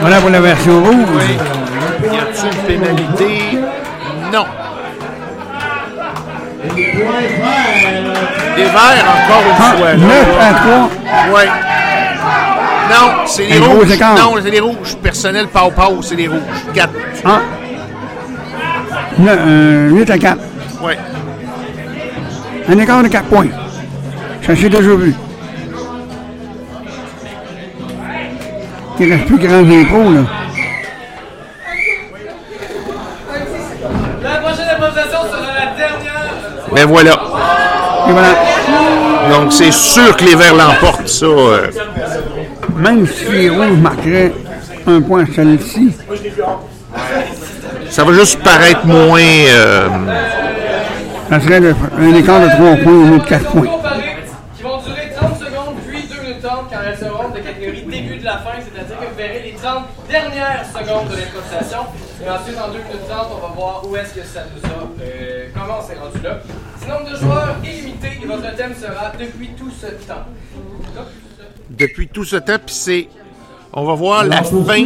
Voilà 0.01 0.17
pour 0.19 0.29
la 0.29 0.41
version 0.41 0.83
rouge. 0.83 0.97
Y 2.11 2.17
a-t-il 2.17 2.45
une 2.47 2.79
pénalité? 2.79 3.59
Non. 4.33 4.45
Des 8.55 8.63
verts, 8.63 9.05
encore 9.15 9.43
une 9.49 9.55
fois. 9.55 9.93
9 9.95 10.11
à 10.39 10.53
3. 10.53 11.35
Ouais. 11.39 11.47
Non, 12.89 13.11
c'est 13.25 13.45
les 13.45 13.59
rouges. 13.59 13.91
écart. 13.91 14.15
Non, 14.15 14.35
c'est 14.43 14.49
les 14.49 14.59
rouges. 14.59 14.95
Personnel 15.01 15.47
pau 15.47 15.71
pau, 15.71 16.01
c'est 16.01 16.15
les 16.15 16.27
rouges. 16.27 16.41
4. 16.73 16.89
Ah. 17.25 17.39
Ne- 19.19 19.29
euh, 19.31 19.89
8 19.91 20.09
à 20.09 20.17
4. 20.17 20.37
Un 22.69 22.77
écart 22.79 23.03
de 23.03 23.07
4 23.09 23.25
points. 23.25 23.47
Ça 24.45 24.55
s'est 24.55 24.69
déjà 24.69 24.81
vu. 24.95 25.13
Il 28.99 29.11
reste 29.11 29.25
plus 29.25 29.37
grand 29.37 29.59
impôts, 29.59 30.11
là. 30.13 30.21
La 34.23 34.35
prochaine 34.37 34.69
improvisation 34.75 35.19
sera 35.31 35.53
la 35.53 35.75
dernière. 35.75 36.33
Ben 36.73 36.85
voilà. 36.87 37.19
Et 38.07 38.11
voilà. 38.11 38.35
Donc, 39.31 39.51
c'est 39.53 39.71
sûr 39.71 40.15
que 40.15 40.23
les 40.25 40.35
verts 40.35 40.55
l'emportent, 40.55 41.07
ça. 41.07 41.25
euh. 41.25 41.67
Même 42.75 43.05
si 43.07 43.25
les 43.31 43.49
rouges 43.49 43.77
marqueraient 43.81 44.33
un 44.87 45.01
point 45.01 45.23
à 45.23 45.25
celle-ci, 45.33 45.91
Ça 47.89 48.03
va 48.03 48.13
juste 48.13 48.41
paraître 48.43 48.85
moins. 48.85 49.19
euh, 49.21 49.87
ça 51.29 51.39
serait 51.39 51.61
de- 51.61 51.75
un 51.97 52.15
écart 52.15 52.41
de 52.41 52.47
3 52.49 52.75
points 52.77 52.93
au 52.93 53.05
lieu 53.05 53.19
de 53.19 53.25
4 53.25 53.51
points. 53.51 53.61
Comparés 53.67 54.15
qui 54.55 54.63
vont 54.63 54.77
durer 54.81 55.11
30 55.15 55.37
secondes, 55.39 55.75
puis 55.87 56.03
2 56.03 56.21
minutes 56.21 56.41
30 56.43 56.65
quand 56.71 56.79
elles 56.85 56.97
seront 56.97 57.29
de 57.29 57.39
catégorie 57.39 57.81
début 57.83 58.17
de 58.17 58.25
la 58.25 58.37
fin, 58.39 58.51
c'est-à-dire 58.59 58.97
que 58.99 59.05
vous 59.05 59.15
verrez 59.17 59.41
les 59.45 59.53
30 59.53 59.83
dernières 60.09 60.65
secondes 60.65 61.07
de 61.09 61.15
l'improvisation. 61.15 61.79
Et 62.25 62.29
ensuite, 62.29 62.57
en 62.59 62.67
2 62.71 62.77
minutes 62.79 63.07
30, 63.09 63.27
on 63.37 63.47
va 63.47 63.53
voir 63.55 63.81
où 63.89 63.95
est-ce 63.95 64.13
que 64.15 64.25
ça 64.25 64.41
nous 64.53 64.69
a. 64.69 65.03
euh, 65.03 65.47
comment 65.53 65.79
on 65.79 65.87
s'est 65.87 65.97
rendu 65.99 66.21
là. 66.23 66.39
Ce 66.81 66.87
nombre 66.89 67.11
de 67.11 67.15
joueurs 67.17 67.55
est 67.63 67.81
limité 67.81 68.07
et 68.21 68.25
votre 68.25 68.55
thème 68.55 68.73
sera 68.75 69.11
depuis 69.19 69.49
tout 69.57 69.71
ce 69.71 69.87
temps. 70.07 70.25
depuis 71.69 72.07
tout 72.07 72.25
ce 72.25 72.35
temps, 72.37 72.57
puis 72.65 72.75
c'est. 72.75 73.09
On 73.75 73.85
va 73.85 73.93
voir 73.95 74.23
la 74.25 74.43
fin 74.43 74.85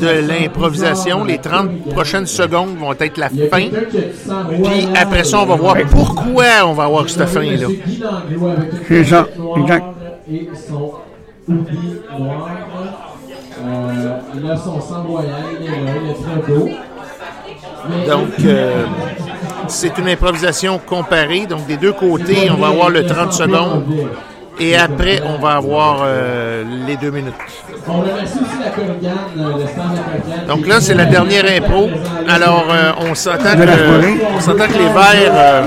de 0.00 0.08
l'improvisation. 0.28 1.24
Les 1.24 1.38
30 1.38 1.90
prochaines 1.92 2.26
secondes 2.26 2.76
vont 2.78 2.92
être 2.98 3.18
la 3.18 3.28
fin. 3.28 3.68
Puis 4.64 4.88
après 4.94 5.24
ça, 5.24 5.40
on 5.40 5.46
va 5.46 5.56
voir 5.56 5.76
pourquoi 5.90 6.44
on 6.66 6.72
va 6.72 6.84
avoir 6.84 7.08
cette 7.08 7.28
fin-là. 7.28 7.68
C'est 8.88 9.04
ça, 9.04 9.26
exact. 9.56 9.84
Et 10.30 10.48
son 10.68 10.92
hoodie 11.48 12.00
noir. 12.18 12.48
Il 14.34 14.50
a 14.50 14.56
son 14.56 14.80
sang 14.80 15.02
royal, 15.04 15.30
il 15.60 15.66
est 15.66 15.70
là, 15.70 15.92
il 16.04 16.10
est 16.10 16.14
très 16.14 16.54
beau. 16.54 16.68
Mais- 17.88 18.06
Donc, 18.06 18.28
euh, 18.44 18.84
c'est 19.68 19.96
une 19.98 20.08
improvisation 20.08 20.78
comparée. 20.84 21.46
Donc, 21.46 21.66
des 21.66 21.76
deux 21.76 21.92
côtés, 21.92 22.50
on 22.50 22.56
va 22.56 22.68
avoir 22.68 22.90
le 22.90 23.06
30 23.06 23.32
secondes. 23.32 23.84
Et 24.58 24.76
après, 24.76 25.20
on 25.24 25.38
va 25.40 25.52
avoir 25.56 26.00
euh, 26.04 26.64
les 26.86 26.96
deux 26.96 27.10
minutes. 27.10 27.34
On 27.88 28.00
remercie 28.00 28.38
aussi 28.38 28.58
la 28.62 28.70
Corrigane, 28.70 29.14
euh, 29.38 29.58
le 29.58 29.66
stand 29.68 29.92
de 29.92 29.96
la 29.96 30.02
Corrigane. 30.02 30.46
Donc 30.48 30.66
là, 30.66 30.80
c'est 30.80 30.94
la 30.94 31.04
dernière 31.04 31.44
impro. 31.44 31.88
Alors, 32.28 32.66
euh, 32.70 32.92
on 32.98 33.14
s'entend 33.14 33.52
que, 33.52 33.60
que 33.60 34.78
les 34.78 34.88
Verts 34.88 35.32
euh, 35.32 35.62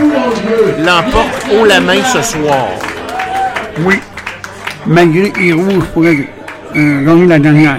l'emportent 0.79 1.45
haut 1.53 1.65
la 1.65 1.79
main 1.79 2.03
ce 2.03 2.21
soir. 2.21 2.67
Oui. 3.79 3.99
Malgré 4.85 5.31
les 5.39 5.53
rouges 5.53 5.85
pourraient 5.93 6.27
euh, 6.75 7.05
gagner 7.05 7.25
la 7.27 7.39
dernière. 7.39 7.77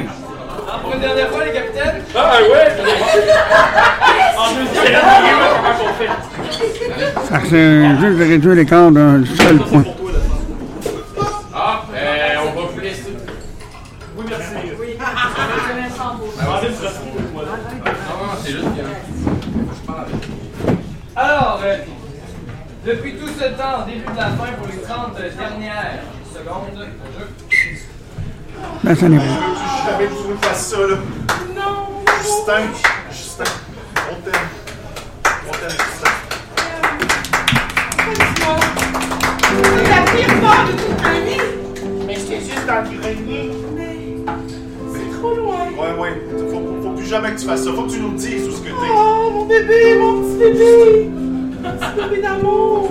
Pour 0.82 0.94
une 0.94 1.00
dernière 1.00 1.28
fois, 1.28 1.44
les 1.44 1.52
capitaines? 1.52 2.02
Ah 2.14 2.38
ouais! 2.40 2.68
Fait? 5.98 6.08
Ça 7.28 7.40
serait 7.40 7.96
juste 8.00 8.18
de 8.18 8.24
réduire 8.24 8.54
l'écart 8.54 8.90
d'un 8.90 9.22
seul 9.36 9.58
point. 9.58 9.84
Ah, 11.54 11.82
euh, 11.94 12.36
on 12.42 12.46
va 12.58 12.66
vous 12.72 12.80
laisser. 12.80 13.16
Oui, 14.16 14.24
merci. 14.28 14.54
Oui. 14.80 14.88
Non, 14.98 16.54
c'est 18.42 18.52
juste 18.52 18.70
bien. 18.70 18.84
Alors, 21.16 21.60
euh, 21.64 21.76
temps, 23.60 23.84
début 23.86 24.00
de 24.00 24.16
la 24.16 24.30
fin 24.30 24.52
pour 24.56 24.66
les 24.68 24.80
30 24.80 25.14
dernières 25.14 26.00
secondes. 26.32 26.88
Ben, 28.82 28.94
ça 28.94 29.08
n'est 29.08 29.18
pas. 29.18 29.24
Jamais 29.24 30.06
que 30.06 30.14
tu 30.14 30.28
nous 30.28 30.38
fasses 30.40 30.66
ça, 30.70 30.78
là? 30.78 30.96
Non! 31.54 32.02
Justin, 32.22 32.62
Justin, 33.10 33.44
on 34.10 34.14
t'aime. 34.22 34.48
On 35.46 35.52
t'aime, 35.52 35.70
Justin. 35.70 36.10
C'est 39.74 39.88
la 39.90 40.00
pire 40.10 40.40
part 40.40 40.66
de 40.66 40.72
toute 40.72 41.02
ma 41.02 41.20
vie! 41.20 41.46
Mais 42.06 42.14
j'étais 42.14 42.40
juste 42.40 42.66
dans 42.66 42.82
le 42.82 42.98
grenier. 42.98 43.50
C'est 44.92 45.18
trop 45.18 45.34
loin! 45.34 45.66
Ouais, 45.76 46.00
ouais. 46.00 46.22
Faut, 46.50 46.82
faut 46.82 46.92
plus 46.92 47.06
jamais 47.06 47.32
que 47.32 47.40
tu 47.40 47.46
fasses 47.46 47.64
ça. 47.64 47.72
Faut 47.74 47.82
que 47.82 47.90
tu 47.90 48.00
nous 48.00 48.14
dises 48.14 48.48
où 48.48 48.52
ce 48.52 48.60
que 48.60 48.68
t'es. 48.68 48.90
Oh, 48.90 49.30
mon 49.34 49.44
bébé, 49.44 49.98
mon 49.98 50.22
petit 50.22 50.38
bébé! 50.38 51.29
Mon 51.62 51.72
petit 51.72 52.00
bébé 52.08 52.22
d'amour! 52.22 52.90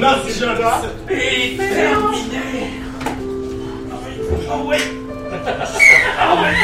Non, 0.00 0.08
c'est 0.26 0.32
ça. 0.32 0.82
Et 1.10 1.56
terminé. 1.56 2.70
Oh 4.50 4.64
oui. 4.66 4.76
Ah 6.18 6.36
ouais! 6.42 6.54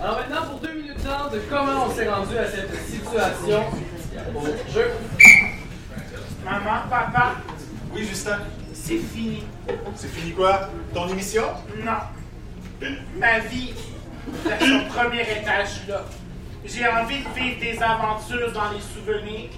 Alors 0.00 0.16
maintenant, 0.18 0.46
pour 0.50 0.60
deux 0.60 0.72
minutes 0.74 1.02
trente, 1.04 1.32
comment 1.50 1.86
on 1.86 1.94
s'est 1.94 2.08
rendu 2.08 2.36
à 2.38 2.46
cette 2.46 2.74
situation 2.86 3.62
au 4.34 4.46
jeu? 4.72 4.90
Maman, 6.44 6.82
papa, 6.88 7.32
Oui, 7.94 8.06
Justin. 8.08 8.38
c'est 8.72 8.98
fini. 8.98 9.44
C'est 9.96 10.08
fini 10.12 10.32
quoi? 10.32 10.68
Ton 10.94 11.08
émission? 11.08 11.42
Non. 11.84 12.88
Ma 13.18 13.38
vie, 13.40 13.72
à 14.50 14.58
son 14.60 14.84
premier 14.94 15.22
étage 15.22 15.80
là. 15.88 16.02
J'ai 16.66 16.86
envie 16.88 17.22
de 17.22 17.28
vivre 17.40 17.60
des 17.60 17.82
aventures 17.82 18.52
dans 18.52 18.70
les 18.70 18.80
souvenirs. 18.80 19.50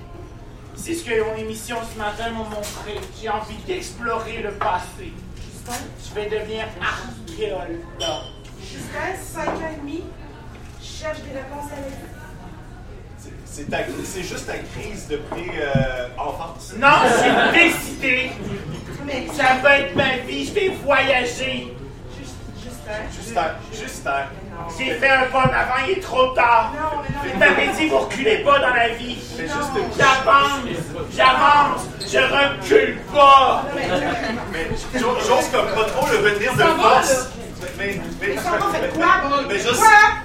C'est 0.76 0.94
ce 0.94 1.04
que 1.04 1.22
mon 1.24 1.34
émission 1.36 1.76
ce 1.92 1.98
matin 1.98 2.30
m'a 2.30 2.44
montré. 2.44 2.94
J'ai 3.20 3.28
envie 3.28 3.56
d'explorer 3.66 4.42
le 4.42 4.52
passé. 4.52 5.12
Je 6.08 6.14
vais 6.14 6.28
devenir 6.28 6.64
archéologue. 6.80 7.80
Justin, 8.62 9.16
5 9.22 9.48
ans 9.48 9.52
et 9.76 9.80
demi, 9.80 10.04
je 10.80 10.86
cherche 10.86 11.18
des 11.20 11.32
réponses 11.36 11.70
à 11.72 11.80
la 11.80 11.88
vie. 11.88 11.94
C'est- 13.18 13.32
C'est 13.44 13.70
ta- 13.70 13.78
c'est 14.04 14.22
juste 14.22 14.46
ta 14.46 14.58
crise 14.58 15.08
de 15.08 15.16
pré-enfance. 15.16 16.74
Non, 16.78 16.88
j'ai 17.52 17.58
décidé. 17.70 18.30
Ça 19.34 19.54
va 19.62 19.78
être 19.80 19.96
ma 19.96 20.18
vie. 20.18 20.46
Je 20.46 20.52
vais 20.52 20.68
voyager. 20.84 21.74
Justin, 22.62 23.50
Justin. 23.72 24.24
J'ai 24.78 24.94
fait 24.94 25.08
un 25.08 25.24
pas 25.24 25.40
en 25.40 25.42
avant, 25.44 25.74
il 25.86 25.92
est 25.98 26.00
trop 26.00 26.28
tard. 26.28 26.72
Je 27.24 27.30
t'avais 27.38 27.68
dit, 27.68 27.88
vous 27.88 27.98
reculez 27.98 28.38
pas 28.38 28.58
dans 28.60 28.74
la 28.74 28.88
vie. 28.90 29.18
J'avance, 29.96 30.60
j'avance, 31.16 31.82
je 32.06 32.18
recule 32.18 32.98
pas. 33.12 33.64
Mais 34.52 34.68
j'ose 34.94 35.48
comme 35.52 35.68
pas 35.74 35.84
trop 35.84 36.06
le 36.12 36.18
retenir 36.18 36.54
de 36.54 36.62
force. 36.80 37.28
Mais, 37.76 38.00
mais, 38.20 38.36
mais, 39.48 39.58
je, 39.58 39.68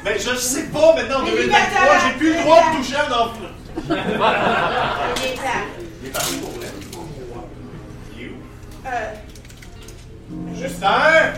mais 0.04 0.20
je 0.20 0.36
sais 0.36 0.64
pas 0.64 0.94
maintenant 0.96 1.20
en 1.20 1.24
Mais 1.24 1.32
2023, 1.32 2.00
j'ai 2.06 2.14
plus 2.18 2.34
le 2.36 2.42
droit 2.42 2.58
de 2.58 2.78
toucher 2.78 2.98
un 2.98 3.12
enfant. 3.12 3.32
Il 3.88 3.94
est 3.94 5.36
là. 5.36 5.42
Il 6.02 6.08
est 6.08 6.12
parti 6.12 6.36
pour 6.38 6.50
vrai? 6.52 6.68
Il 8.16 8.24
est 8.24 8.30
où? 8.30 8.34
Justin! 10.56 11.34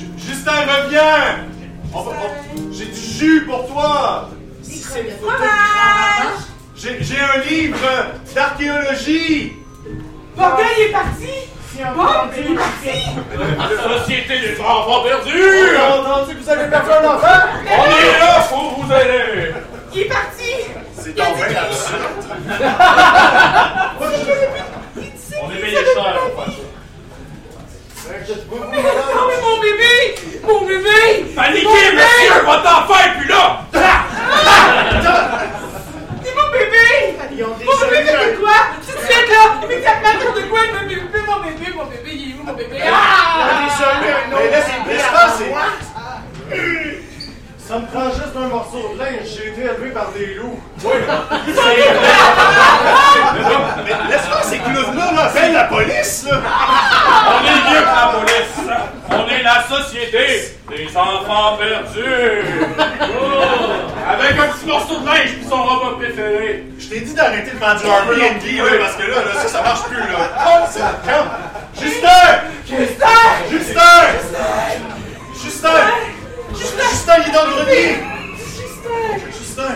Ju- 0.00 0.06
Justin, 0.16 0.52
reviens! 0.66 1.44
On 1.92 2.00
va- 2.02 2.12
on- 2.12 2.72
J'ai 2.72 2.86
du 2.86 3.00
jus 3.00 3.44
pour 3.46 3.66
toi! 3.68 4.30
C'est 4.62 5.00
une 5.00 5.10
photo 5.10 5.32
de 5.32 5.38
grand-maman. 5.38 6.36
J'ai 6.74 7.02
j'ai 7.02 7.18
un 7.20 7.38
livre 7.46 7.76
d'archéologie! 8.34 9.52
Bordel, 10.36 10.66
il 10.78 10.82
est 10.84 10.92
parti! 10.92 11.32
Bon, 11.96 12.30
il 12.36 12.52
est 12.52 12.56
parti! 12.56 12.96
La 13.58 13.98
société 13.98 14.34
des 14.40 14.60
enfants 14.60 15.02
perdus! 15.02 15.32
J'ai 15.32 15.76
entendu 15.76 16.34
que 16.36 16.42
vous 16.42 16.50
avez 16.50 16.68
perdu 16.70 16.90
un 16.90 17.04
enfant! 17.14 17.40
On 17.66 17.84
est 17.84 18.18
là 18.18 18.40
pour 18.48 18.62
vous 18.80 18.92
aider! 18.92 19.54
Il 19.94 20.00
est 20.00 20.04
parti! 20.06 20.52
C'est 20.98 21.14
donc 21.16 21.36
bien 21.36 21.62
absurde! 21.62 22.24
On 25.42 25.50
est 25.50 25.60
payé 25.60 25.76
cher 25.76 25.84
pour 25.94 26.44
faire 26.44 26.52
ça. 26.54 26.59
Non, 28.10 29.26
mais 29.28 29.40
mon 29.40 29.60
bébé! 29.60 29.94
Mon 30.42 30.60
bébé! 30.66 31.32
Paniquez, 31.36 31.64
Mon 31.64 31.74
bébé! 31.74 31.92
monsieur! 31.94 32.42
Votre 32.44 32.66
enfant 32.66 32.98
est 32.98 33.14
plus 33.20 33.28
là! 33.28 33.44
C'est 36.22 36.34
mon 36.34 36.48
bébé! 36.50 36.86
Mon 37.64 37.76
bébé, 37.88 38.10
fait 38.10 38.34
quoi? 38.34 38.58
De 38.80 38.82
suite, 39.06 39.28
là! 39.30 39.42
Immédiatement, 39.64 40.14
de 40.34 40.42
quoi? 40.48 40.60
Mon 40.74 40.88
bébé, 40.88 41.02
mon 41.26 41.38
bébé, 41.40 41.66
mon 41.76 41.84
bébé, 41.84 42.10
il 42.12 42.30
est 42.30 42.34
où, 42.34 42.42
mon 42.44 42.52
bébé? 42.52 42.78
Ah! 42.92 43.68
Mais 44.32 44.50
laisse 44.50 45.10
passer! 45.12 45.54
Ça 47.70 47.78
me 47.78 47.86
prend 47.86 48.10
juste 48.10 48.34
un 48.36 48.48
morceau 48.48 48.94
de 48.94 48.98
linge, 48.98 49.28
j'ai 49.32 49.50
été 49.50 49.60
élevé 49.60 49.90
par 49.90 50.10
des 50.10 50.34
loups. 50.34 50.58
Oui, 50.82 50.90
c'est 51.46 51.76
Mais 53.84 53.94
laisse 54.10 54.22
faire 54.22 54.42
ces 54.42 54.58
clowns-là, 54.58 55.12
là! 55.12 55.22
Appelle 55.26 55.52
la 55.52 55.64
police, 55.66 56.26
là! 56.28 56.40
On 57.30 57.46
est 57.46 57.70
mieux 57.70 57.80
que 57.80 57.84
la 57.86 58.12
police! 58.18 58.58
On 59.08 59.28
est 59.28 59.42
la 59.44 59.62
société 59.62 60.56
des 60.68 60.96
enfants 60.96 61.58
perdus! 61.58 62.44
Oh! 63.02 64.14
Avec 64.14 64.36
un 64.36 64.48
petit 64.48 64.66
morceau 64.66 64.98
de 64.98 65.06
linge 65.06 65.34
puis 65.38 65.46
son 65.48 65.62
robot 65.62 65.94
préféré! 65.98 66.64
Je 66.76 66.88
t'ai 66.88 67.00
dit 67.02 67.14
d'arrêter 67.14 67.52
de 67.52 67.56
faire 67.56 67.76
du 67.76 67.86
Airbnb, 67.86 68.42
là, 68.66 68.78
parce 68.80 68.96
que 68.96 69.08
là, 69.08 69.16
là, 69.16 69.40
ça, 69.42 69.46
ça 69.46 69.62
marche 69.62 69.84
plus, 69.84 69.96
là. 69.96 70.66
C'est- 70.68 70.80
calme. 71.06 71.28
Justin! 71.80 72.08
Justin! 72.66 73.06
Justin! 73.48 73.80
Justin! 75.40 75.70
Justin, 75.70 76.19
il 76.62 77.30
est 77.30 77.32
dans 77.32 77.44
le 77.46 77.50
grenier! 77.56 77.96
Justin! 79.38 79.74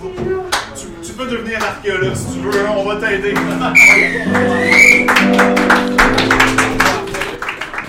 Beau. 0.00 0.10
Tu, 0.76 0.86
tu 1.06 1.12
peux 1.12 1.26
devenir 1.26 1.58
archéologue 1.62 2.14
si 2.14 2.34
tu 2.34 2.40
veux, 2.40 2.60
hein, 2.66 2.72
on 2.76 2.84
va 2.84 2.96
t'aider. 2.96 3.34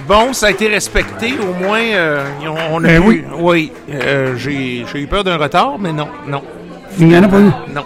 Bon, 0.08 0.34
ça 0.34 0.48
a 0.48 0.52
été 0.52 0.68
respecté, 0.68 1.34
au 1.42 1.54
moins, 1.66 1.80
euh, 1.82 2.24
on, 2.72 2.84
a 2.84 2.88
Ben 2.88 3.02
pu- 3.02 3.08
oui. 3.08 3.24
Oui, 3.38 3.72
euh, 3.92 4.36
j'ai 4.38 4.86
eu 4.94 5.08
peur 5.08 5.24
d'un 5.24 5.38
retard, 5.38 5.78
mais 5.80 5.92
non, 5.92 6.08
non, 6.28 6.44
Il 7.00 7.08
n'y 7.08 7.18
en 7.18 7.24
a 7.24 7.28
pas 7.28 7.40
eu. 7.40 7.52
non. 7.74 7.84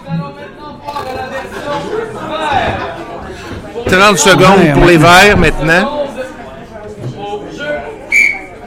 30 3.86 4.18
secondes 4.18 4.72
pour 4.74 4.84
les 4.86 4.98
verts 4.98 5.36
maintenant. 5.38 5.99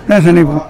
Là, 0.07 0.21
ça 0.21 0.31
n'est 0.31 0.43
pas. 0.43 0.69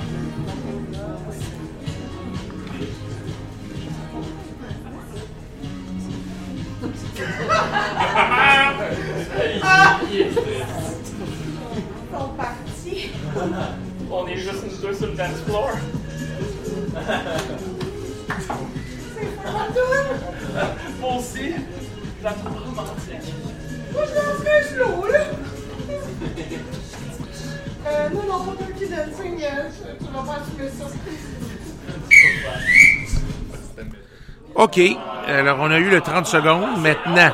OK, 34.55 34.79
alors 35.27 35.57
on 35.61 35.71
a 35.71 35.77
eu 35.79 35.89
le 35.89 35.99
30 36.01 36.27
secondes. 36.27 36.77
Maintenant, 36.77 37.31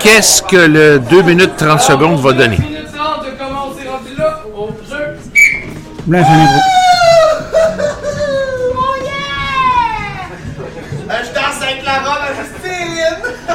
qu'est-ce 0.00 0.42
que 0.42 0.56
le 0.56 0.98
2 0.98 1.22
minutes 1.22 1.56
30 1.56 1.80
secondes 1.80 2.20
va 2.20 2.32
donner? 2.32 2.58
minutes 2.58 2.92
30 2.94 3.24
de 3.24 3.30
comment 3.38 3.68
on 3.68 3.72
s'est 3.78 3.88
rendu 3.88 4.14
là 4.18 4.40
au 4.54 4.68
jeu. 4.88 5.16
Là, 6.08 6.22
ça 6.24 6.30
n'est 6.30 6.44
pas. 6.44 6.50
Oh 8.76 8.94
yeah! 9.02 10.28
Je 11.22 11.30
danse 11.34 11.62
avec 11.62 11.82
la 11.84 11.98
robe 12.00 12.22
à 12.22 12.34
Justine! 12.34 13.16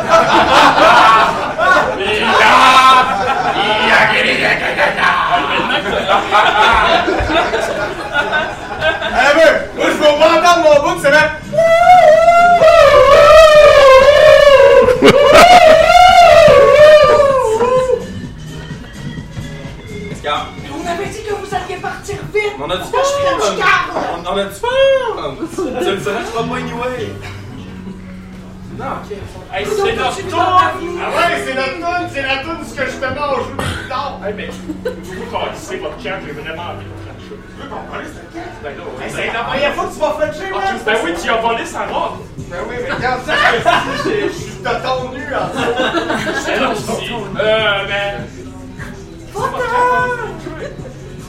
Eh 9.15 9.35
ben, 9.35 9.53
moi 9.75 9.85
je 9.87 9.91
veux 9.97 10.07
au 10.09 10.17
moins 10.17 10.37
entendre 10.37 10.63
mon 10.63 10.75
bout, 10.93 10.99
c'est 11.01 11.09
vrai. 11.09 11.29
On 20.25 20.87
avait 20.87 21.05
dit 21.07 21.23
que 21.23 21.33
vous 21.33 21.53
alliez 21.55 21.77
partir 21.81 22.15
vite. 22.33 22.53
On 22.59 22.69
a 22.69 22.77
du 22.77 22.83
Moi, 22.91 23.01
je 23.03 23.07
suis 23.45 23.57
fun! 23.61 23.65
On, 23.95 24.23
on 24.25 24.37
a 24.37 24.45
du 24.45 24.55
fun! 24.55 24.67
Tu 25.55 25.91
le 25.91 25.99
seras 25.99 26.23
pas 26.33 26.55
anyway! 26.55 27.09
Non, 28.77 28.85
ok. 29.03 29.11
Hey, 29.53 29.65
Nous 29.65 29.71
c'est 29.75 29.95
notre 29.95 30.29
tour! 30.29 30.39
Ah 30.41 30.73
ouais, 30.79 31.45
c'est 31.45 31.53
notre 31.53 32.11
c'est 32.11 32.23
la 32.23 32.37
tune 32.37 32.65
ce 32.67 32.73
que 32.73 32.85
justement 32.85 33.27
on 33.31 33.35
joue 33.37 33.55
plus 33.57 33.87
tard. 33.89 34.19
Hey, 34.25 34.33
mais 34.35 34.49
vous 34.83 35.25
connaissez 35.31 35.77
votre 35.77 35.97
camp, 35.97 36.19
j'ai 36.25 36.31
vraiment 36.31 36.63
envie. 36.63 36.87
Tu 37.55 37.61
veux 37.61 37.69
qu'on 37.69 37.75
parle, 37.91 38.03
c'est 38.05 38.39
le 38.39 38.43
Ben 38.63 38.71
Hey, 38.71 38.79
ouais. 38.79 39.09
c'est 39.27 39.33
la 39.33 39.43
première 39.43 39.73
fois 39.73 39.85
que 39.85 39.93
tu 39.93 39.99
vas 39.99 40.13
fletcher, 40.13 40.51
Ah, 40.55 40.57
tu- 40.77 40.85
Ben 40.85 40.95
oui, 41.03 41.11
tu 41.21 41.29
as 41.29 41.37
volé 41.37 41.65
sa 41.65 41.85
robe! 41.85 42.17
Ben 42.49 42.57
oui, 42.69 42.75
mais 42.87 42.91
regarde 42.93 43.21
ça, 43.25 43.33
je 44.05 44.29
suis 44.29 44.51
toton 44.63 45.09
nu 45.11 45.25
en 45.35 45.47
dessous. 45.47 46.41
C'est 46.45 46.59
là 46.59 46.69
aussi. 46.69 47.11
Euh, 47.39 47.85
ben. 47.87 48.27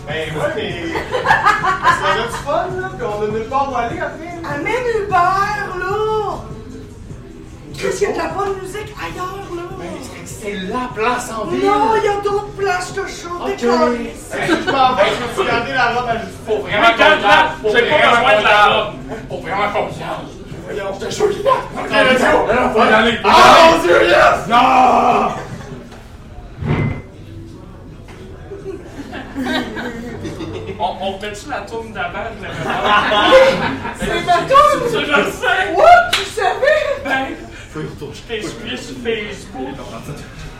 Ben 0.06 0.28
ouais, 0.36 0.52
mais. 0.56 0.82
Ça 1.22 2.08
a 2.10 2.26
du 2.26 2.34
fun, 2.44 2.66
là, 2.80 2.90
pis 2.96 3.02
on 3.04 3.22
a 3.22 3.26
nulle 3.28 3.48
part 3.48 3.72
où 3.72 3.76
aller 3.76 3.98
après. 3.98 4.54
Amène 4.54 4.86
Hubert, 5.02 5.68
là. 5.78 6.03
Qu'est-ce 7.78 7.98
qu'il 7.98 8.08
y 8.08 8.10
a 8.10 8.14
de 8.14 8.18
la 8.18 8.28
bonne 8.28 8.54
musique 8.62 8.94
ailleurs, 8.98 9.46
là? 9.56 9.62
c'est 10.24 10.52
la 10.52 10.88
place 10.94 11.30
en 11.32 11.46
ville. 11.46 11.64
Non, 11.64 11.94
il 11.96 12.04
y 12.04 12.08
a 12.08 12.20
d'autres 12.22 12.50
places, 12.56 12.92
je 12.94 13.00
te 13.00 13.06
jure, 13.06 13.40
Ok. 13.40 13.46
des 13.48 13.56
câlisses. 13.56 14.32
Hey, 14.34 14.46
je 14.48 14.52
vais, 14.54 14.60
je 14.60 14.62
me 14.62 15.34
suis 15.34 15.46
gardé 15.46 15.72
la 15.72 15.86
robe 15.94 16.08
à 16.08 16.16
juste. 16.18 16.38
Faut 16.46 16.58
vraiment 16.58 16.90
qu'on 16.92 17.22
parle. 17.22 17.48
Faut 17.62 17.68
J'ai 17.74 17.82
pas 17.82 17.96
vraiment 17.96 18.16
besoin 18.16 18.34
qu'on 18.34 18.40
de 18.40 18.44
la 18.44 18.64
robe. 18.66 18.94
Faut 19.28 19.36
vraiment 19.38 19.68
qu'on 19.72 19.88
change. 19.88 20.30
Voyons, 20.64 20.94
je 21.00 21.06
te 21.06 21.10
jure 21.10 21.26
va. 21.44 21.50
Faut 22.72 22.80
y 22.80 22.92
aller, 22.92 23.18
Ah, 23.24 23.70
mon 23.72 23.82
Dieu, 23.82 23.98
yes! 24.08 24.48
Non! 24.48 25.32
On, 30.78 30.96
on 31.00 31.12
remet-tu 31.12 31.48
la 31.50 31.58
tourne 31.60 31.92
d'avant? 31.92 32.30
de 32.38 32.42
la- 32.44 32.50
C'est 34.00 34.24
ma 34.26 34.38
tourne! 34.38 34.88
Ça, 34.90 35.00
je 35.00 35.06
le 35.06 35.30
sais! 35.30 35.74
What? 35.74 36.10
Tu 36.12 36.24
savais? 36.24 37.02
Ben, 37.04 37.36
je 37.74 38.20
t'ai 38.22 38.42
suivi 38.42 38.78
sur 38.78 38.94
Facebook. 39.02 39.68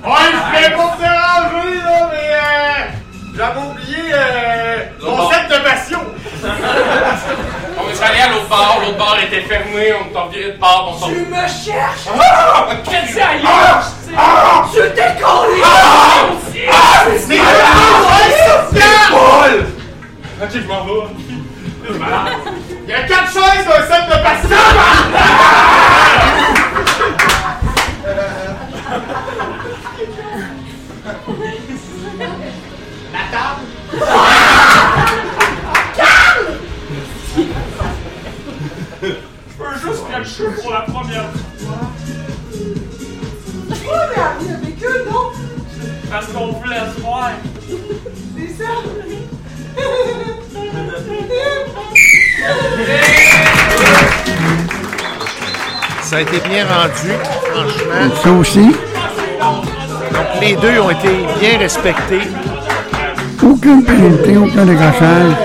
Ouais, 0.05 0.11
je 0.33 0.37
voulais 0.47 0.77
pas 0.77 0.97
te 0.97 1.01
déranger, 1.01 1.75
là, 1.77 2.11
mais 2.11 2.31
euh, 2.33 3.37
j'avais 3.37 3.61
oublié 3.61 4.03
euh, 4.13 4.77
mon 5.01 5.31
set 5.31 5.49
de 5.49 5.63
passion. 5.63 6.01
On 7.77 7.91
est 7.91 8.03
allé 8.03 8.21
à 8.21 8.29
l'autre 8.31 8.49
bar, 8.49 8.79
l'autre 8.81 8.99
bar 8.99 9.17
était 9.23 9.43
fermé, 9.43 9.93
on 9.93 10.13
t'a 10.13 10.29
viré 10.29 10.53
de 10.53 10.59
bar, 10.59 10.89
on 10.89 10.99
s'en 10.99 11.09
Tu 11.09 11.27
me 11.27 11.37
cherches? 11.37 12.09
Ah! 12.19 12.69
Qu'est-ce 12.85 13.19
ailleurs? 13.19 13.85
Ah! 14.17 14.65
Je 14.73 14.83
t'ai 14.83 15.21
collé! 15.21 15.63
Ah! 15.65 16.31
Ah! 16.71 17.05
C'est 17.19 18.94
franchement. 57.53 58.15
Ça 58.23 58.31
aussi, 58.33 58.67
Donc, 60.13 60.27
les 60.41 60.55
deux 60.57 60.81
ont 60.81 60.91
été 60.91 61.09
bien 61.41 61.59
respectés. 61.59 62.23
aucune 63.43 63.85
pénalité, 63.85 64.37
aucun 64.37 64.65
décrochage. 64.65 65.33
Les. 65.33 65.37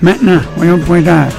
Maintenant, 0.00 0.40
voyons 0.56 0.76
le 0.76 0.82
pointage. 0.82 1.32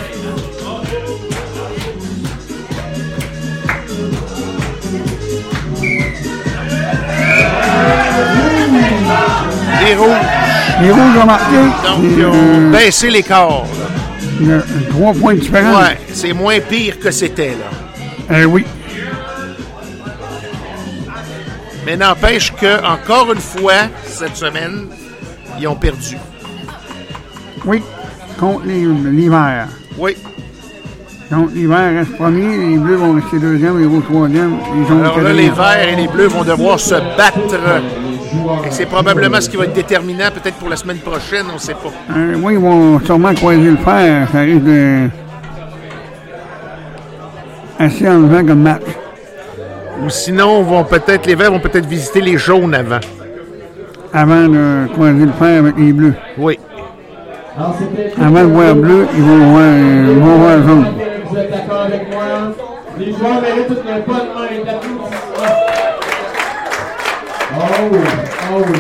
Les 9.85 9.95
rouges. 9.95 10.09
Les 10.81 10.91
rouges 10.91 11.17
ont 11.21 11.25
marqué. 11.25 11.55
Donc, 11.85 11.99
ils 12.17 12.25
ont 12.25 12.71
baissé 12.71 13.09
l'écart. 13.09 13.49
là. 13.49 13.72
Trois 14.89 15.13
points 15.13 15.35
différents. 15.35 15.81
Ouais, 15.81 15.97
c'est 16.13 16.33
moins 16.33 16.59
pire 16.59 16.99
que 16.99 17.11
c'était, 17.11 17.51
là. 17.51 18.35
Euh, 18.35 18.45
oui. 18.45 18.65
Mais 21.85 21.97
n'empêche 21.97 22.53
que, 22.53 22.85
encore 22.85 23.31
une 23.33 23.41
fois, 23.41 23.89
cette 24.05 24.35
semaine, 24.35 24.87
ils 25.59 25.67
ont 25.67 25.75
perdu. 25.75 26.17
Oui, 27.65 27.81
contre 28.39 28.65
l'hiver. 28.65 29.67
Oui. 29.97 30.15
Donc, 31.31 31.49
l'hiver 31.53 31.93
reste 31.93 32.15
premier, 32.15 32.57
les 32.57 32.77
bleus 32.77 32.95
vont 32.95 33.13
rester 33.13 33.39
deuxième, 33.39 33.79
les 33.79 33.87
rouges 33.87 34.03
troisième. 34.03 34.57
Les 34.75 35.01
Alors 35.01 35.19
là, 35.19 35.33
les 35.33 35.49
verts 35.49 35.89
et 35.89 35.95
les 35.95 36.07
bleus 36.07 36.27
vont 36.27 36.43
devoir 36.43 36.79
se 36.79 36.95
battre. 37.17 37.57
Et 38.65 38.71
c'est 38.71 38.85
probablement 38.85 39.39
ce 39.41 39.49
qui 39.49 39.57
va 39.57 39.65
être 39.65 39.73
déterminant, 39.73 40.29
peut-être 40.33 40.55
pour 40.55 40.69
la 40.69 40.75
semaine 40.75 40.97
prochaine, 40.97 41.45
on 41.49 41.55
ne 41.55 41.59
sait 41.59 41.73
pas. 41.73 41.91
Euh, 42.15 42.35
oui, 42.41 42.53
ils 42.53 42.59
vont 42.59 42.99
sûrement 42.99 43.33
croiser 43.33 43.69
le 43.71 43.77
fer. 43.77 44.27
Ça 44.31 44.39
risque 44.39 44.63
de. 44.63 45.09
assez 47.79 48.07
enlevant 48.07 48.45
comme 48.45 48.61
match. 48.61 48.81
Ou 50.03 50.09
sinon, 50.09 50.63
vont 50.63 50.83
peut-être 50.83 51.25
les 51.27 51.35
verts 51.35 51.51
vont 51.51 51.59
peut-être 51.59 51.85
visiter 51.85 52.21
les 52.21 52.37
jaunes 52.37 52.73
avant. 52.73 52.99
Avant 54.13 54.47
de 54.47 54.87
croiser 54.93 55.25
le 55.25 55.31
fer 55.31 55.59
avec 55.59 55.77
les 55.77 55.93
bleus. 55.93 56.15
Oui. 56.37 56.59
Avant 57.57 58.41
de 58.41 58.47
voir 58.47 58.75
bleu, 58.75 59.07
ils 59.15 59.23
vont 59.23 59.51
voir, 59.51 59.73
ils 59.75 60.19
vont 60.19 60.35
voir 60.37 60.63
jaune. 60.67 60.85
Vous 61.29 61.37
êtes 61.37 61.51
d'accord 61.51 61.81
avec 61.81 62.11
moi? 62.11 62.23
Les 62.97 63.11
joueurs 63.11 63.41
méritent 63.41 63.69
une 63.69 64.03
bonne 64.05 64.17
main. 64.17 64.92
Oh 67.65 67.89
oui, 67.93 67.97
oh 68.51 68.61
oui. 68.67 68.79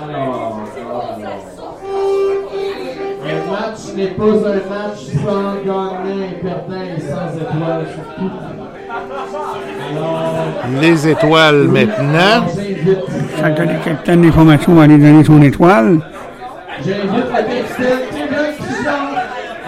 Alors, 0.00 0.60
alors, 0.76 1.16
alors. 1.16 1.80
Un 3.26 3.50
match 3.50 3.80
n'est 3.96 4.06
pas 4.10 4.22
un 4.22 4.62
match 4.70 5.00
sans 5.24 5.54
gagnant 5.56 6.04
et 6.06 6.40
perdant 6.40 6.82
et 6.82 7.00
sans 7.00 7.30
étoiles 7.36 7.86
surtout. 7.92 8.30
Alors, 9.90 10.80
Les 10.80 11.08
étoiles 11.08 11.62
maintenant. 11.66 12.46
Chaque 13.40 13.58
le 13.58 13.84
capitaine 13.84 14.22
des 14.22 14.30
formations 14.30 14.74
va 14.74 14.82
aller 14.84 14.98
donner 14.98 15.24
son 15.24 15.42
étoile. 15.42 15.98
J'invite 16.84 17.10
le 17.12 17.22
capitaine 17.22 17.98
Kevin 18.12 18.54
Cuissard 18.56 19.10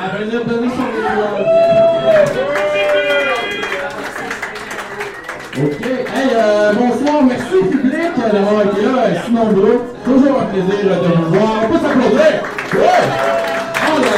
à 0.01 0.17
venir 0.17 0.41
donner 0.45 0.69
son 0.69 0.82
Toujours 10.05 10.41
un 10.41 10.47
plaisir 10.47 10.85
de 10.85 11.09
vous 11.09 11.29
voir. 11.35 11.63
On 11.63 11.69
peut. 11.69 11.79
Oh 13.85 13.99
là 14.01 14.13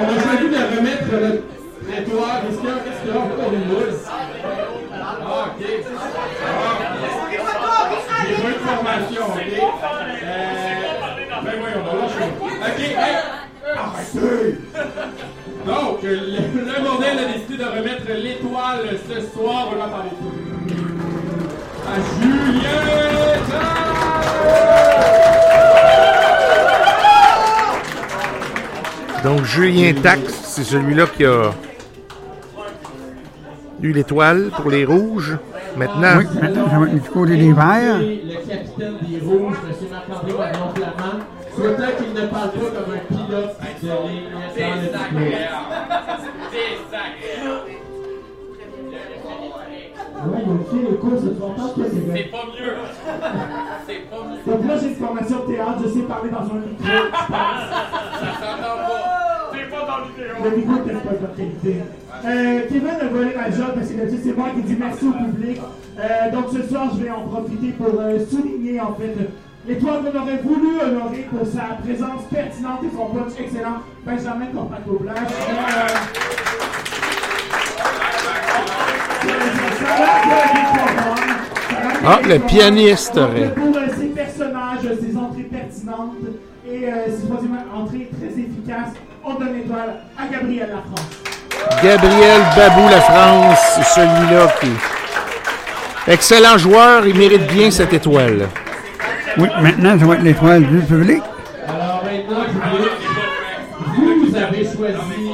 on 0.00 0.06
a 0.06 0.16
choisi, 0.16 0.46
de 0.48 0.60
remettre 0.76 1.08
y 2.64 2.70
a, 2.70 2.78
qu'est-ce 2.80 3.00
qu'il 3.00 3.08
y 3.08 3.12
a? 3.12 3.18
OK. 5.44 5.60
Formation, 8.64 9.26
OK? 9.26 9.52
Ben 11.44 11.56
on 11.76 11.82
va. 11.84 11.92
OK! 12.66 12.80
Arrêtez! 13.76 14.50
Donc, 15.66 16.04
euh, 16.04 16.14
le, 16.26 16.60
le 16.60 16.82
modèle 16.82 17.18
a 17.18 17.32
décidé 17.32 17.56
de 17.56 17.64
remettre 17.64 18.06
l'étoile 18.22 18.98
ce 19.08 19.20
soir. 19.32 19.68
On 19.72 19.76
va 19.76 19.86
parler 19.86 20.10
de 20.10 20.74
À 21.88 21.96
Donc, 29.22 29.44
Julien 29.44 29.94
Tax, 29.94 30.20
c'est 30.44 30.64
celui-là 30.64 31.06
qui 31.06 31.24
a 31.24 31.50
eu 33.80 33.92
l'étoile 33.92 34.50
pour 34.60 34.70
les 34.70 34.84
rouges. 34.84 35.38
Maintenant, 35.76 36.18
Oui, 36.18 36.26
maintenant, 36.40 36.70
ça 36.70 36.78
va 36.78 36.86
être 36.86 37.02
du 37.02 37.10
côté 37.10 37.36
des 37.36 37.52
verts. 37.52 37.98
Le 37.98 38.46
capitaine 38.46 38.94
des 39.08 39.18
Rouges, 39.24 39.56
M. 39.66 39.88
Marc-André 39.90 40.32
Souhaitant 41.54 41.92
qu'il 41.98 42.12
ne 42.14 42.26
parle 42.26 42.50
pas 42.50 42.58
comme 42.58 42.94
un 42.94 42.98
pilote 43.06 43.56
de 43.82 43.86
ligne 44.08 44.30
dans 44.32 44.40
le 44.74 44.88
discours. 44.90 46.34
Ouais, 50.26 50.40
il 50.40 50.50
a 50.50 50.64
fait 50.70 50.90
les 50.90 50.96
courses 50.96 51.22
de 51.22 51.34
frontal, 51.34 51.66
toi, 51.74 51.84
c'est 51.84 51.90
C'est 51.90 52.06
vrai. 52.10 52.22
pas 52.32 52.44
mieux. 52.46 52.72
C'est 53.86 54.10
pas 54.10 54.16
mieux. 54.24 54.52
Donc 54.56 54.68
là, 54.68 54.74
j'ai 54.80 54.88
une 54.88 54.94
formation 54.94 55.38
de 55.40 55.52
théâtre, 55.52 55.78
je 55.82 55.88
sais 55.88 56.00
parler 56.06 56.30
dans 56.30 56.38
un 56.38 56.60
micro, 56.64 56.84
je 56.84 56.88
pense. 57.10 57.64
Ça 58.20 58.30
s'entend 58.40 58.76
pas. 58.86 59.50
C'est 59.52 59.70
pas 59.70 59.82
dans. 59.86 60.50
Le 60.50 60.56
micro 60.56 60.72
n'est 60.72 60.92
pas 60.94 61.12
de 61.12 61.36
qualité. 61.36 61.72
Euh, 62.24 62.60
Kevin 62.68 62.88
a 62.88 63.08
volé 63.08 63.34
ma 63.36 63.50
job 63.50 63.72
parce 63.74 63.88
que 63.88 64.16
c'est 64.22 64.36
moi 64.36 64.48
qui 64.54 64.62
dis 64.62 64.76
merci 64.78 65.04
au 65.08 65.12
public. 65.12 65.60
Euh, 65.98 66.30
donc 66.32 66.44
ce 66.52 66.62
soir, 66.68 66.84
je 66.96 67.02
vais 67.04 67.10
en 67.10 67.22
profiter 67.28 67.70
pour 67.72 68.00
euh, 68.00 68.18
souligner 68.30 68.80
en 68.80 68.94
fait 68.94 69.14
l'étoile 69.66 70.00
qu'on 70.02 70.18
aurait 70.20 70.40
voulu 70.42 70.80
honorer 70.80 71.26
pour 71.30 71.46
sa 71.46 71.76
présence 71.82 72.22
pertinente 72.30 72.80
et 72.84 72.96
son 72.96 73.06
punch 73.06 73.32
excellent, 73.38 73.78
Benjamin. 74.04 74.46
Euh, 74.54 75.08
a 75.08 75.14
l'air 75.14 75.24
Ah, 82.06 82.18
le 82.26 82.38
pianiste. 82.40 83.14
Pour 83.14 83.76
euh, 83.76 83.86
ses 83.98 84.08
personnages, 84.08 84.80
ses 85.00 85.16
entrées 85.16 85.44
pertinentes 85.44 86.16
et 86.70 86.84
euh, 86.86 87.06
ses 87.06 87.26
troisième 87.26 87.58
entrées 87.74 88.10
très 88.18 88.28
efficaces, 88.40 88.92
on 89.24 89.34
donne 89.34 89.54
l'étoile 89.54 90.02
à 90.18 90.26
Gabriel 90.30 90.68
Lafrance. 90.68 91.80
Gabriel 91.82 92.42
Babou 92.54 92.88
La 92.90 93.00
France, 93.00 93.58
c'est 93.76 94.00
celui-là 94.00 94.48
qui. 94.60 94.70
Excellent 96.06 96.58
joueur, 96.58 97.06
il 97.06 97.16
mérite 97.16 97.46
bien 97.46 97.70
cette 97.70 97.94
étoile. 97.94 98.48
Oui, 99.38 99.48
maintenant, 99.62 99.98
ça 99.98 100.06
va 100.06 100.14
être 100.14 100.22
l'étoile 100.22 100.64
du 100.66 100.78
public. 100.80 101.22
Alors 101.68 102.02
maintenant, 102.04 102.44
public, 102.44 104.28
vous 104.30 104.36
avez 104.36 104.64
choisi 104.64 105.30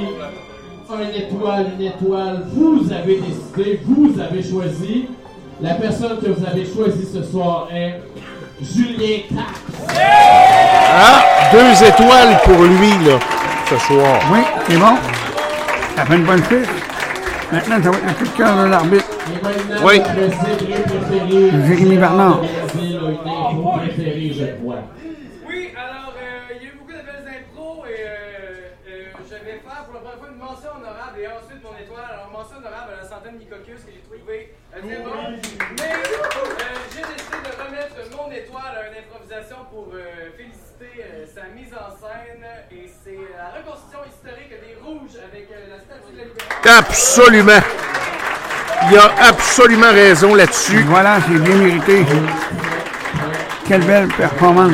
une 1.00 1.22
étoile, 1.22 1.66
une 1.78 1.86
étoile. 1.86 2.42
Vous 2.54 2.92
avez 2.92 3.20
décidé, 3.20 3.80
vous 3.86 4.20
avez 4.20 4.42
choisi. 4.42 5.06
La 5.60 5.74
personne 5.74 6.18
que 6.20 6.28
vous 6.30 6.46
avez 6.46 6.64
choisie 6.64 7.06
ce 7.12 7.22
soir 7.22 7.68
est 7.74 8.00
Julien 8.62 9.18
Tax. 9.28 9.94
Ah, 9.98 11.22
deux 11.52 11.84
étoiles 11.86 12.38
pour 12.44 12.64
lui, 12.64 12.90
là, 13.06 13.18
ce 13.68 13.76
soir. 13.76 14.20
Oui, 14.32 14.38
c'est 14.68 14.76
bon. 14.78 14.96
Ça 15.96 16.06
fait 16.06 16.16
une 16.16 16.24
bonne 16.24 16.42
fiche. 16.44 16.68
Maintenant, 17.52 17.76
ça 17.82 17.90
va 17.90 17.96
être 17.98 18.06
le 18.06 18.12
coup 18.14 18.24
de 18.24 18.36
cœur 18.36 18.56
de 18.56 18.68
l'arbitre. 18.70 19.04
Et 19.28 19.44
maintenant, 19.44 19.86
Oui. 19.86 20.00
Jérémy 21.66 21.96
Bernard. 21.96 22.40
Oui, 25.47 25.73
alors, 25.76 26.15
euh, 26.16 26.55
il 26.55 26.62
y 26.62 26.66
a 26.66 26.73
eu 26.73 26.76
beaucoup 26.76 26.92
de 26.92 27.02
belles 27.02 27.26
impros 27.26 27.84
et 27.86 28.05
euh, 28.05 28.70
euh, 28.89 29.05
je 29.24 29.34
vais 29.44 29.58
faire 29.65 29.84
pour 29.84 29.94
la 29.94 30.00
première 30.00 30.18
fois 30.18 30.28
une 30.31 30.39
mention 30.39 30.70
honorable 30.76 31.18
et 31.18 31.26
ensuite 31.26 31.62
mon 31.62 31.76
étoile. 31.78 32.05
Alors, 32.12 32.31
mention 32.31 32.57
honorable 32.58 32.92
à 32.92 33.02
la 33.02 33.08
centaine 33.08 33.39
Nicocus 33.39 33.81
que 33.84 33.90
j'ai 33.92 34.05
trouvé 34.05 34.55
très 34.70 34.81
bon. 34.81 35.10
Mais 35.81 35.92
euh, 35.94 36.76
j'ai 36.92 37.02
décidé 37.02 37.39
de 37.40 37.52
remettre 37.65 37.97
mon 38.12 38.28
étoile 38.31 38.74
à 38.76 38.82
une 38.92 38.99
improvisation 39.02 39.65
pour 39.73 39.89
euh, 39.94 40.31
féliciter 40.36 40.94
euh, 41.00 41.24
sa 41.26 41.49
mise 41.57 41.73
en 41.73 41.90
scène 41.97 42.44
et 42.70 42.86
c'est 43.02 43.18
la 43.36 43.57
reconstitution 43.57 44.05
historique 44.05 44.52
des 44.52 44.74
Rouges 44.84 45.16
avec 45.24 45.49
euh, 45.50 45.73
la 45.73 45.78
statue 45.81 46.12
de 46.12 46.18
la 46.18 46.24
liberté. 46.28 46.68
Absolument. 46.68 47.62
Il 48.90 48.97
a 48.97 49.28
absolument 49.28 49.92
raison 49.92 50.34
là-dessus. 50.34 50.82
Voilà, 50.84 51.18
c'est 51.26 51.39
bien 51.39 51.57
mérité. 51.57 52.05
Quelle 53.70 53.84
belle 53.84 54.08
performance. 54.08 54.73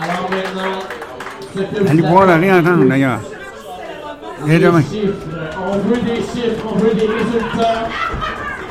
Alors 0.00 0.30
maintenant, 0.30 1.88
Allez 1.90 2.02
voir 2.02 2.26
la 2.26 2.36
réentendre 2.36 2.84
d'ailleurs. 2.84 3.18
Dès 4.46 4.60
demain. 4.60 4.82
Chiffres. 4.82 5.12
On 5.66 5.78
veut 5.78 5.96
des 5.96 6.14
chiffres, 6.14 6.64
on 6.64 6.78
veut 6.78 6.94
des 6.94 7.08
résultats. 7.08 7.88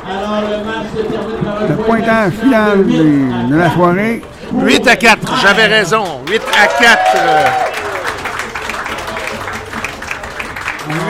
Alors 0.08 0.40
le 0.40 0.64
match 0.64 0.86
se 0.96 1.02
termine 1.02 1.36
par 1.44 1.58
un 1.58 1.68
Le 1.68 1.74
point 1.74 1.84
pointage 1.84 2.32
final 2.32 2.86
de, 2.86 3.50
de 3.52 3.56
la 3.58 3.70
soirée. 3.72 4.22
8 4.54 4.88
à 4.88 4.96
4, 4.96 5.40
j'avais 5.42 5.66
raison. 5.66 6.04
8 6.30 6.42
à 6.58 6.66
4. 6.82 6.98
euh, 7.16 7.44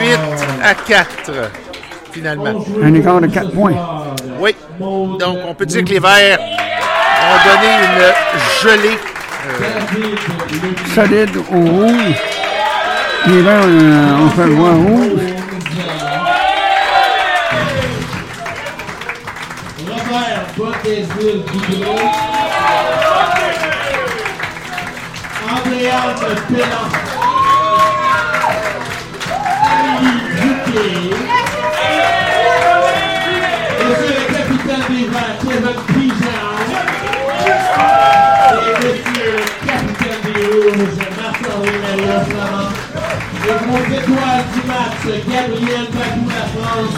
8 0.01 0.19
à 0.61 0.75
4, 0.75 1.07
finalement. 2.11 2.65
Un 2.83 2.93
écart 2.95 3.21
de 3.21 3.27
4 3.27 3.51
points. 3.51 3.75
Oui. 4.41 4.53
Donc, 4.77 5.37
on 5.47 5.53
peut 5.53 5.65
dire 5.65 5.85
que 5.85 5.89
les 5.89 5.99
Verts 5.99 6.39
ont 7.33 7.41
donné 7.45 7.69
une 7.85 8.01
gelée. 8.61 8.97
euh, 10.95 11.27
au 11.51 11.59
rouge. 11.59 12.15
Les 13.27 13.41
verts, 13.41 13.63
euh, 13.65 14.17
on 14.21 14.29
fait 14.29 14.47
le 14.47 14.55
rouge. 14.55 15.33
Robert. 30.75 31.42
Et 43.45 43.51
vos 43.51 43.83
étoiles 43.83 44.45
du 44.53 44.61
match, 44.67 45.03
Gabriel 45.27 45.87
Babou 45.91 46.29
la 46.29 46.45
France. 46.53 46.95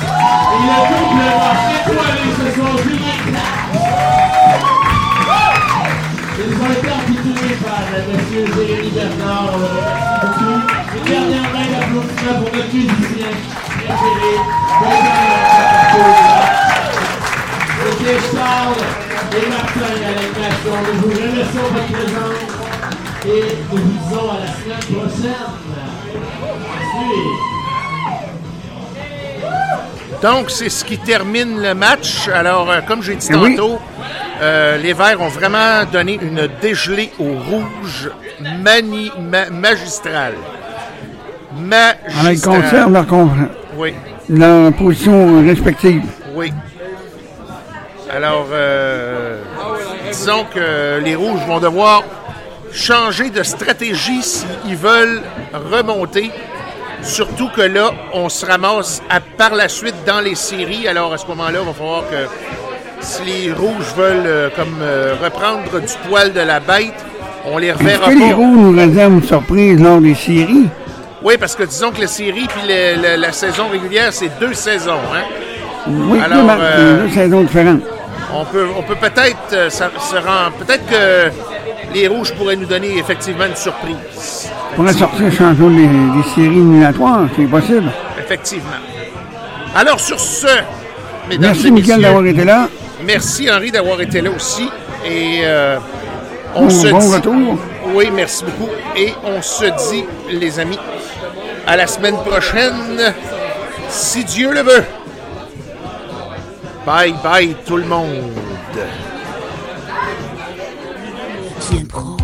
Et 0.53 0.61
le 0.61 0.77
doublement 0.91 1.57
étoilé 1.73 2.25
ce 2.37 2.47
soir, 2.55 2.73
Julien 2.83 3.17
Clark. 3.25 3.59
Ils 6.37 6.53
ont 6.61 6.71
été 6.71 6.89
intitulés 6.91 7.55
par 7.65 7.81
M. 7.95 8.09
Jérémy 8.55 8.91
Bernard. 8.91 9.53
On. 9.55 9.95
Une 10.97 11.03
dernière 11.03 11.49
main 11.51 11.65
d'applaudissement 11.65 12.35
pour 12.35 12.51
notre 12.55 12.73
musicien 12.73 13.31
préféré, 13.75 14.33
C'était 17.81 18.19
Charles 18.35 18.83
et 19.33 19.45
Martin 19.49 19.93
à 19.95 20.11
l'animation. 20.13 20.75
Nous 20.85 20.97
vous 21.01 21.09
remercions 21.09 21.65
de 21.65 21.73
votre 21.73 21.91
présence 21.91 22.43
et 23.25 23.43
nous 23.71 23.77
vous 23.77 23.89
disons 23.89 24.29
à 24.29 24.37
la 24.39 24.49
semaine 24.53 24.99
prochaine. 24.99 25.84
Donc, 30.21 30.49
c'est 30.49 30.69
ce 30.69 30.83
qui 30.83 30.97
termine 30.97 31.61
le 31.61 31.73
match. 31.75 32.27
Alors, 32.33 32.69
euh, 32.71 32.79
comme 32.87 33.03
j'ai 33.03 33.15
dit 33.15 33.27
Eh 33.31 33.35
oui. 33.35 33.55
tantôt, 33.55 33.79
euh, 34.41 34.77
les 34.77 34.93
Verts 34.93 35.21
ont 35.21 35.27
vraiment 35.27 35.83
donné 35.91 36.17
une 36.21 36.47
dégelée 36.61 37.11
au 37.19 37.25
rouge 37.49 38.09
mani 38.63 39.11
ma- 39.19 39.49
magistrale. 39.49 40.33
Alors, 41.71 42.31
ils 42.31 42.41
conservent 42.41 42.91
Magistrale. 42.91 43.27
leur, 43.29 43.49
Oui, 43.77 43.93
leur 44.29 44.73
position 44.73 45.45
respective. 45.45 46.03
oui. 46.33 46.51
Alors, 48.15 48.47
euh, 48.51 49.41
disons 50.11 50.45
que 50.53 50.99
les 51.03 51.15
rouges 51.15 51.41
vont 51.47 51.59
devoir 51.59 52.03
changer 52.71 53.29
de 53.29 53.43
stratégie 53.43 54.21
s'ils 54.23 54.75
veulent 54.77 55.21
remonter. 55.53 56.31
Surtout 57.05 57.49
que 57.55 57.61
là, 57.61 57.91
on 58.13 58.29
se 58.29 58.45
ramasse 58.45 59.01
à- 59.09 59.19
par 59.19 59.53
la 59.53 59.69
suite 59.69 59.95
dans 60.07 60.19
les 60.21 60.35
séries. 60.35 60.87
Alors 60.87 61.13
à 61.13 61.17
ce 61.17 61.27
moment-là, 61.27 61.59
il 61.61 61.67
va 61.67 61.73
falloir 61.73 62.03
que 62.09 62.27
si 62.99 63.21
les 63.23 63.51
rouges 63.53 63.93
veulent 63.95 64.23
euh, 64.25 64.49
comme 64.55 64.75
euh, 64.81 65.13
reprendre 65.23 65.63
du 65.79 65.93
poil 66.09 66.33
de 66.33 66.39
la 66.41 66.59
bête, 66.59 66.93
on 67.45 67.57
les 67.59 67.67
Est-ce 67.67 67.77
reverra 67.77 68.07
que 68.09 68.13
les 68.15 68.29
pas. 68.31 68.35
rouges 68.35 68.57
nous 68.57 68.75
réservent 68.75 69.13
une 69.13 69.23
surprise 69.23 69.79
lors 69.79 70.01
des 70.01 70.15
séries? 70.15 70.67
Oui, 71.21 71.37
parce 71.39 71.55
que 71.55 71.63
disons 71.63 71.91
que 71.91 72.01
la 72.01 72.07
série 72.07 72.47
puis 72.47 72.67
la 73.17 73.31
saison 73.31 73.67
régulière, 73.71 74.11
c'est 74.11 74.31
deux 74.39 74.53
saisons. 74.53 74.93
Hein? 75.13 75.23
Oui, 75.87 76.19
Alors, 76.23 76.39
deux, 76.39 76.43
matchs, 76.43 76.59
euh, 76.61 77.01
deux 77.07 77.13
saisons 77.13 77.41
différentes. 77.43 77.81
On 78.33 78.45
peut, 78.45 78.67
on 78.77 78.81
peut 78.81 78.95
peut-être 78.95 79.71
ça- 79.71 79.91
se 79.99 80.15
rend- 80.15 80.51
peut-être 80.59 80.85
que 80.87 81.31
les 81.93 82.07
rouges 82.07 82.33
pourraient 82.33 82.55
nous 82.55 82.65
donner 82.65 82.97
effectivement 82.97 83.45
une 83.45 83.55
surprise. 83.55 84.49
On 84.77 84.81
pourrait 84.81 84.93
sortir 84.93 85.31
champion 85.31 85.69
des, 85.69 85.87
des 85.87 86.23
séries 86.35 86.47
éliminatoires, 86.47 87.21
c'est 87.35 87.45
possible. 87.45 87.89
Effectivement. 88.19 88.69
Alors 89.73 89.99
sur 89.99 90.19
ce, 90.19 90.47
mesdames 91.29 91.53
Merci, 91.63 91.67
et 91.67 92.01
d'avoir 92.01 92.25
été 92.25 92.43
là. 92.43 92.67
Merci 93.05 93.49
Henri 93.49 93.71
d'avoir 93.71 94.01
été 94.01 94.19
là 94.21 94.31
aussi. 94.31 94.69
Et 95.05 95.41
euh, 95.43 95.77
on 96.55 96.63
Bon- 96.63 96.69
se 96.69 96.87
bon 96.89 96.99
dit. 96.99 97.13
retour. 97.15 97.57
Oui, 97.93 98.09
merci 98.13 98.43
beaucoup. 98.43 98.69
Et 98.97 99.13
on 99.23 99.41
se 99.41 99.65
dit, 99.91 100.03
les 100.29 100.59
amis, 100.59 100.79
à 101.67 101.77
la 101.77 101.87
semaine 101.87 102.15
prochaine, 102.25 103.13
si 103.89 104.25
Dieu 104.25 104.51
le 104.51 104.61
veut. 104.61 104.83
Bye 106.85 107.15
bye 107.23 107.55
tout 107.65 107.77
le 107.77 107.85
monde. 107.85 108.31
Qui 111.61 111.83
Pro 111.85 112.14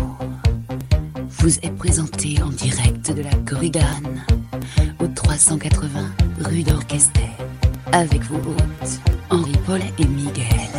vous 1.42 1.58
est 1.58 1.76
présenté 1.76 2.40
en 2.40 2.50
direct 2.50 3.12
de 3.12 3.20
la 3.20 3.34
Corrigane 3.44 4.24
au 5.00 5.08
380 5.08 5.88
rue 6.38 6.62
d'Orchester 6.62 7.30
avec 7.90 8.22
vos 8.22 8.36
hôtes 8.36 9.00
Henri 9.28 9.52
Paul 9.66 9.80
et 9.98 10.04
Miguel. 10.04 10.71